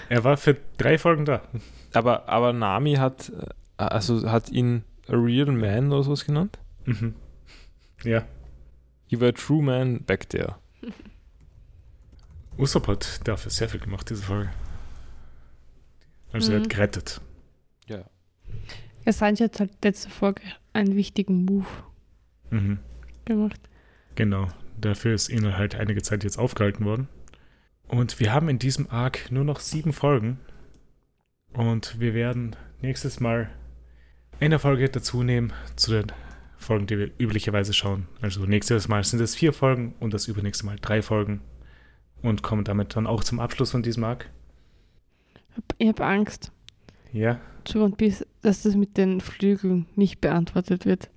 Er 0.09 0.23
war 0.25 0.35
für 0.35 0.57
drei 0.77 0.97
Folgen 0.97 1.23
da. 1.23 1.43
Aber, 1.93 2.27
aber 2.27 2.53
Nami 2.53 2.95
hat, 2.95 3.29
äh, 3.29 3.83
also 3.83 4.29
hat 4.29 4.49
ihn 4.49 4.83
a 5.07 5.13
real 5.15 5.45
man 5.47 5.91
oder 5.91 6.03
sowas 6.03 6.25
genannt? 6.25 6.57
Mhm. 6.85 7.13
Ja. 8.03 8.23
You 9.07 9.19
were 9.19 9.29
a 9.29 9.33
true 9.33 9.61
man 9.61 10.03
back 10.03 10.29
there. 10.29 10.55
Usopp 12.57 12.87
hat 12.87 13.27
dafür 13.27 13.51
sehr 13.51 13.69
viel 13.69 13.79
gemacht, 13.79 14.09
diese 14.09 14.23
Folge. 14.23 14.49
Also 16.31 16.51
er 16.51 16.59
Mhm. 16.59 16.63
hat 16.63 16.69
gerettet. 16.69 17.21
Ja. 17.87 18.03
Ja, 19.05 19.11
Sanji 19.13 19.43
hat 19.43 19.59
halt 19.59 19.71
letzte 19.83 20.09
Folge 20.09 20.41
einen 20.73 20.95
wichtigen 20.95 21.45
Move 21.45 21.67
Mhm. 22.49 22.79
gemacht. 23.25 23.59
Genau. 24.15 24.47
Dafür 24.79 25.13
ist 25.13 25.29
ihnen 25.29 25.57
halt 25.57 25.75
einige 25.75 26.01
Zeit 26.01 26.23
jetzt 26.23 26.37
aufgehalten 26.37 26.85
worden. 26.85 27.07
Und 27.87 28.19
wir 28.19 28.33
haben 28.33 28.49
in 28.49 28.59
diesem 28.59 28.89
Arc 28.89 29.31
nur 29.31 29.43
noch 29.43 29.59
sieben 29.59 29.93
Folgen. 29.93 30.39
Und 31.53 31.99
wir 31.99 32.13
werden 32.13 32.55
nächstes 32.81 33.19
Mal 33.19 33.49
eine 34.39 34.59
Folge 34.59 34.89
dazu 34.89 35.23
nehmen 35.23 35.53
zu 35.75 35.91
den 35.91 36.11
Folgen, 36.57 36.87
die 36.87 36.97
wir 36.97 37.11
üblicherweise 37.19 37.73
schauen. 37.73 38.07
Also 38.21 38.45
nächstes 38.45 38.87
Mal 38.87 39.03
sind 39.03 39.19
es 39.21 39.35
vier 39.35 39.53
Folgen 39.53 39.95
und 39.99 40.13
das 40.13 40.27
übernächste 40.27 40.65
Mal 40.65 40.77
drei 40.81 41.01
Folgen. 41.01 41.41
Und 42.21 42.41
kommen 42.41 42.63
damit 42.63 42.95
dann 42.95 43.05
auch 43.05 43.23
zum 43.23 43.39
Abschluss 43.41 43.71
von 43.71 43.83
diesem 43.83 44.03
Arc. 44.05 44.29
Ich 45.77 45.89
habe 45.89 46.05
Angst 46.05 46.51
Ja. 47.11 47.39
zu 47.65 47.81
One 47.83 47.95
Piece, 47.95 48.25
dass 48.41 48.63
das 48.63 48.75
mit 48.75 48.95
den 48.97 49.19
Flügeln 49.19 49.87
nicht 49.95 50.21
beantwortet 50.21 50.85
wird. 50.85 51.09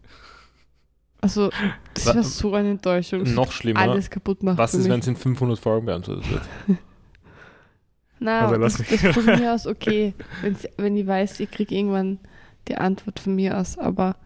Also, 1.20 1.50
das 1.94 2.06
Wa- 2.06 2.14
wäre 2.14 2.24
so 2.24 2.54
eine 2.54 2.70
Enttäuschung. 2.70 3.22
Noch 3.34 3.52
schlimmer. 3.52 3.80
Alles 3.80 4.10
kaputt 4.10 4.42
machen. 4.42 4.58
Was 4.58 4.74
ist, 4.74 4.88
wenn 4.88 5.00
es 5.00 5.06
in 5.06 5.16
500 5.16 5.58
Folgen 5.58 5.86
beantwortet 5.86 6.28
wird? 6.30 6.42
Na, 8.18 8.46
Also 8.46 8.60
das, 8.60 8.78
das 8.78 9.00
von 9.14 9.24
mir 9.26 9.54
aus 9.54 9.66
okay, 9.66 10.14
wenn 10.78 10.96
ich 10.96 11.06
weiß, 11.06 11.40
ich 11.40 11.50
kriege 11.50 11.74
irgendwann 11.74 12.18
die 12.68 12.76
Antwort 12.76 13.20
von 13.20 13.34
mir 13.34 13.58
aus, 13.58 13.78
aber 13.78 14.16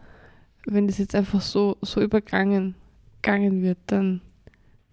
wenn 0.65 0.87
das 0.87 0.97
jetzt 0.97 1.15
einfach 1.15 1.41
so, 1.41 1.77
so 1.81 2.01
übergangen 2.01 2.75
gegangen 3.21 3.61
wird, 3.61 3.77
dann 3.87 4.21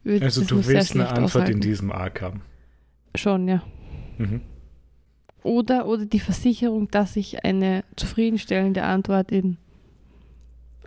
würde 0.02 0.26
Also 0.26 0.42
ich 0.42 0.48
das 0.48 0.48
du 0.48 0.54
nur 0.56 0.64
sehr 0.64 0.74
willst 0.76 0.94
eine 0.94 1.08
Antwort 1.08 1.48
in 1.48 1.56
aushalten. 1.56 1.60
diesem 1.60 1.92
Arc 1.92 2.20
haben. 2.22 2.42
Schon, 3.14 3.48
ja. 3.48 3.62
Mhm. 4.18 4.42
Oder, 5.42 5.86
oder 5.86 6.04
die 6.04 6.20
Versicherung, 6.20 6.90
dass 6.90 7.16
ich 7.16 7.44
eine 7.44 7.84
zufriedenstellende 7.96 8.82
Antwort 8.82 9.30
in 9.32 9.56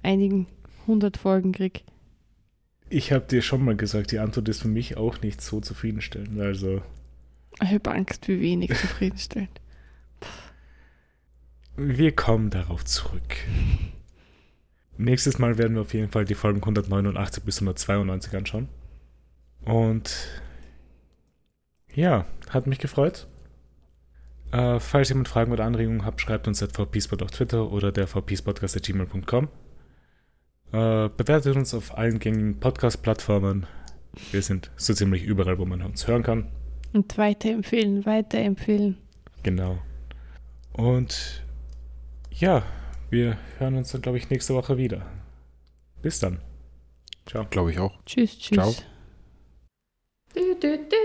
einigen 0.03 0.47
hundert 0.87 1.17
Folgen 1.17 1.51
kriege. 1.53 1.81
Ich 2.89 3.11
habe 3.11 3.25
dir 3.25 3.41
schon 3.41 3.63
mal 3.63 3.75
gesagt, 3.75 4.11
die 4.11 4.19
Antwort 4.19 4.49
ist 4.49 4.61
für 4.61 4.67
mich 4.67 4.97
auch 4.97 5.21
nicht 5.21 5.41
so 5.41 5.61
zufriedenstellend. 5.61 6.39
Also 6.39 6.81
Ich 7.59 7.69
habe 7.69 7.91
Angst, 7.91 8.27
wie 8.27 8.39
wenig 8.41 8.69
zufriedenstellend. 8.75 9.61
wir 11.75 12.15
kommen 12.15 12.49
darauf 12.49 12.85
zurück. 12.85 13.37
Nächstes 14.97 15.39
Mal 15.39 15.57
werden 15.57 15.75
wir 15.75 15.81
auf 15.81 15.93
jeden 15.93 16.11
Fall 16.11 16.25
die 16.25 16.35
Folgen 16.35 16.59
189 16.59 17.43
bis 17.43 17.57
192 17.57 18.35
anschauen. 18.35 18.69
Und 19.65 20.27
ja, 21.93 22.25
hat 22.49 22.67
mich 22.67 22.79
gefreut. 22.79 23.27
Äh, 24.51 24.79
falls 24.79 25.09
jemand 25.09 25.27
Fragen 25.27 25.51
oder 25.51 25.65
Anregungen 25.65 26.05
habt, 26.05 26.21
schreibt 26.21 26.47
uns 26.47 26.61
at 26.61 26.73
vpspot 26.73 27.23
auf 27.23 27.31
Twitter 27.31 27.71
oder 27.71 27.91
der 27.91 28.07
vpspodcast.gmail.com. 28.07 29.47
Äh, 30.73 31.09
bewertet 31.09 31.55
uns 31.55 31.73
auf 31.73 31.97
allen 31.97 32.19
gängigen 32.19 32.59
Podcast-Plattformen. 32.59 33.65
Wir 34.31 34.41
sind 34.41 34.71
so 34.75 34.93
ziemlich 34.93 35.23
überall, 35.23 35.57
wo 35.57 35.65
man 35.65 35.81
uns 35.81 36.07
hören 36.07 36.23
kann. 36.23 36.47
Und 36.93 37.17
weiterempfehlen, 37.17 38.05
weiterempfehlen. 38.05 38.97
Genau. 39.43 39.77
Und 40.73 41.43
ja, 42.31 42.63
wir 43.09 43.37
hören 43.57 43.75
uns 43.75 43.91
dann, 43.91 44.01
glaube 44.01 44.17
ich, 44.17 44.29
nächste 44.29 44.53
Woche 44.53 44.77
wieder. 44.77 45.05
Bis 46.01 46.19
dann. 46.19 46.39
Ciao. 47.25 47.45
Glaube 47.49 47.71
ich 47.71 47.79
auch. 47.79 47.99
Tschüss, 48.05 48.37
tschüss. 48.37 48.57
Ciao. 48.57 48.75
Du, 50.33 50.55
du, 50.55 50.77
du, 50.77 51.01